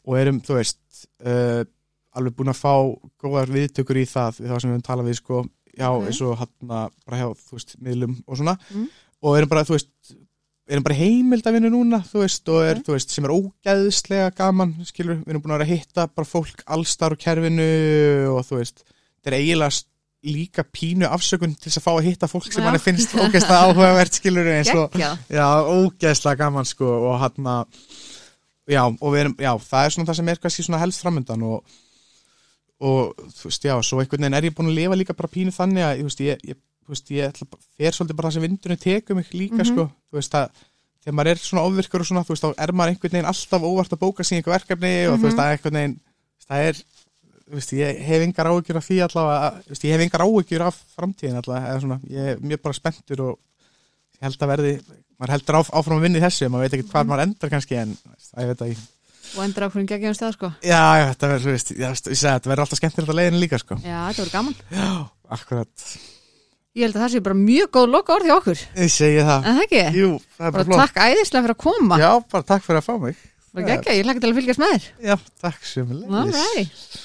og 0.07 0.17
erum 0.17 0.39
þú 0.41 0.53
veist 0.55 0.79
uh, 1.25 1.63
alveg 2.15 2.35
búin 2.37 2.49
að 2.53 2.61
fá 2.61 2.73
góðar 3.21 3.49
viðtökur 3.51 3.97
í 3.97 4.05
það 4.05 4.39
við 4.39 4.47
þá 4.53 4.59
sem 4.61 4.69
við 4.71 4.75
höfum 4.77 4.87
talað 4.87 5.09
við 5.09 5.15
sko 5.19 5.45
já 5.77 5.89
Ok. 5.91 6.05
eins 6.07 6.21
og 6.21 6.37
hann 6.37 6.67
bara 7.05 7.17
hjá 7.17 7.27
þú 7.35 7.51
veist 7.57 7.75
miðlum 7.81 8.15
og 8.27 8.37
svona 8.37 8.57
Mm. 8.71 8.87
og 9.23 9.37
erum 9.37 9.49
bara 9.49 9.63
þú 9.65 9.73
veist 9.75 9.89
erum 10.75 10.83
bara 10.83 10.97
heimild 10.99 11.47
að 11.47 11.55
vinna 11.57 11.69
núna 11.71 11.99
þú 12.03 12.23
veist 12.25 12.49
og 12.51 12.63
er 12.67 12.79
Ok. 12.79 12.85
þú 12.87 12.95
veist 12.97 13.13
sem 13.15 13.25
er 13.27 13.33
ógæðslega 13.37 14.31
gaman 14.35 14.73
skilur. 14.87 15.21
Við 15.23 15.29
erum 15.33 15.43
búin 15.45 15.53
að 15.55 15.61
vera 15.61 15.67
að 15.67 15.73
hitta 15.75 16.07
bara 16.07 16.27
fólk 16.27 16.63
allstar 16.67 17.15
á 17.15 17.21
kerfinu 17.21 17.67
og 18.33 18.41
þú 18.49 18.59
veist 18.59 18.83
þetta 18.83 19.31
er 19.31 19.37
eiginlega 19.39 19.83
líka 20.27 20.63
pínu 20.65 21.07
afsökun 21.07 21.53
til 21.55 21.69
þess 21.69 21.79
að 21.79 21.85
fá 21.85 21.91
að 21.93 22.07
hitta 22.09 22.27
fólk 22.27 22.51
sem 22.51 22.63
manni 22.65 22.81
finnst 22.83 23.13
ógæðslega 23.21 23.63
áhugavert 23.69 24.17
skilur 24.17 24.49
eins 24.51 24.71
og 24.75 24.97
já, 24.97 25.47
ógeðslega 25.71 26.41
gaman 26.41 26.65
sko 26.67 26.89
og 27.11 27.19
hann 27.21 27.47
að 27.53 27.81
já, 28.67 28.81
og 28.83 29.13
við 29.13 29.21
erum, 29.21 29.35
já, 29.39 29.51
það 29.69 29.85
er 29.85 29.93
svona 29.95 30.09
það 30.09 30.17
sem 30.19 30.31
er 30.33 30.41
kannski 30.43 30.65
svona 30.67 30.81
helst 30.81 31.03
framöndan 31.05 31.45
og 31.47 31.61
og 32.77 33.13
þú 33.33 33.47
veist, 33.47 33.63
já, 33.65 33.73
svo 33.81 34.01
einhvern 34.03 34.21
veginn 34.25 34.35
er 34.37 34.45
ég 34.49 34.53
búin 34.57 34.67
að 34.69 34.75
lifa 34.81 34.97
líka 34.99 35.15
bara 35.17 35.31
pínu 35.33 35.53
þannig 35.55 35.81
að, 35.85 36.01
þú 36.01 36.09
veist, 36.09 36.19
ég, 36.27 36.43
ég 36.51 36.57
þú 36.87 36.93
veist, 36.95 37.11
ég 37.11 37.27
ætla, 37.27 37.47
fer 37.77 37.91
svolítið 37.91 38.15
bara 38.15 38.29
það 38.29 38.33
sem 38.37 38.45
vindurinn 38.47 38.79
tekur 38.79 39.15
mig 39.19 39.29
líka, 39.33 39.59
Mhm. 39.61 39.67
sko, 39.73 39.83
þú 40.11 40.15
veist, 40.21 40.33
að 40.39 40.49
þegar 41.03 41.15
maður 41.19 41.31
er 41.31 41.35
svona 41.43 41.65
ofvirkur 41.67 41.99
og 41.99 42.07
svona, 42.07 42.23
þú 42.25 42.31
veist, 42.33 42.43
þá 42.43 42.53
er 42.57 42.71
maður 42.71 42.89
einhvern 42.95 43.11
veginn 43.11 43.31
alltaf 43.31 43.61
óvart 43.61 43.91
að 43.91 43.99
bóka 43.99 44.23
í 44.23 44.35
einhver 44.37 44.55
verkefni 44.57 44.93
og 45.11 45.19
þú 45.19 45.23
veist, 45.27 45.35
Mhm. 45.35 45.39
það 45.39 45.47
er 45.47 45.57
einhvern 45.57 45.77
veginn 45.77 45.99
það 46.47 46.59
er, 46.67 46.73
þú 47.47 47.53
veist, 47.57 47.71
ég 47.75 47.99
hef 48.07 48.21
engar 48.23 48.45
áhyggjur 48.47 48.77
af 48.77 48.85
því 48.87 48.97
allavega, 49.03 49.47
þú 49.63 49.69
veist, 49.71 49.83
ég 49.83 49.91
hef 49.91 50.01
engar 50.01 50.21
áhyggjur 50.27 50.61
af 50.67 50.75
framtíðin 50.97 51.37
allavega, 51.43 51.67
eða 51.67 51.81
svona, 51.81 51.99
ég 52.09 52.23
er 52.31 52.37
mjög 52.39 52.61
bara 52.63 52.73
spenntur 52.73 53.19
og 53.27 53.39
ég 54.15 54.21
held 54.21 54.37
að 54.39 54.51
verði 54.55 54.81
maður 55.19 55.33
heldur 55.35 55.55
áf, 55.59 55.69
áfram 55.73 55.97
að 55.97 56.01
vinna 56.07 56.19
í 56.19 56.25
þessu 56.27 56.47
maður 56.49 56.63
veit 56.69 56.73
ekki 56.77 56.89
hvað 56.91 57.07
maður 57.07 57.23
endar 57.27 57.49
kannski 57.49 57.75
en 57.77 57.97
það 58.35 58.47
veit 58.47 58.61
að 58.61 58.69
ég 58.71 58.77
Og 59.35 59.43
endur 59.43 59.63
á 59.67 59.67
hverjum 59.67 59.87
geggjum 59.87 60.13
stað, 60.15 60.33
sko. 60.37 60.47
já, 60.63 60.83
já, 60.95 61.05
þetta 61.11 61.27
verður, 61.27 62.59
alltaf 62.63 62.79
skemmtilegt 62.79 63.09
að 63.11 63.17
leiðinu 63.19 63.39
líka, 63.43 63.59
sko 63.59 63.75
Já, 63.83 64.07
þetta 64.07 64.23
verður 64.23 64.31
gaman. 64.31 64.55
já, 64.71 65.09
akkurat, 65.29 65.67
Ég 66.77 66.83
held 66.85 66.97
að 66.99 67.03
það 67.07 67.11
sé 67.15 67.21
bara 67.25 67.37
mjög 67.41 67.69
góð 67.73 67.87
loka 67.95 68.13
orði 68.19 68.33
okkur. 68.35 68.59
ég 68.77 68.91
segi 68.93 69.23
það 69.25 69.47
En 69.49 69.55
það 69.57 69.63
ekki? 69.65 69.81
jú, 69.97 70.09
það 70.37 70.45
er 70.45 70.51
Bara 70.51 70.51
bara 70.57 70.67
flott 70.67 70.81
takk 70.83 70.99
æðislega 71.07 71.43
fyrir 71.47 71.55
að 71.55 71.61
koma. 71.65 71.97
já, 72.03 72.11
bara 72.35 72.47
takk 72.53 72.65
fyrir 72.67 72.81
að 72.83 72.87
fá 72.87 72.95
mig 73.01 73.15
Bara 73.57 73.65
geggja, 73.71 73.95
ég 73.97 74.05
hlakka 74.05 74.21
til 74.21 74.29
að 74.29 74.37
fylgjast 74.37 74.61
með 74.61 74.73
þér. 74.75 74.87
já, 75.07 75.15
takk 75.41 75.65
sem 75.65 75.93
right. 76.05 76.97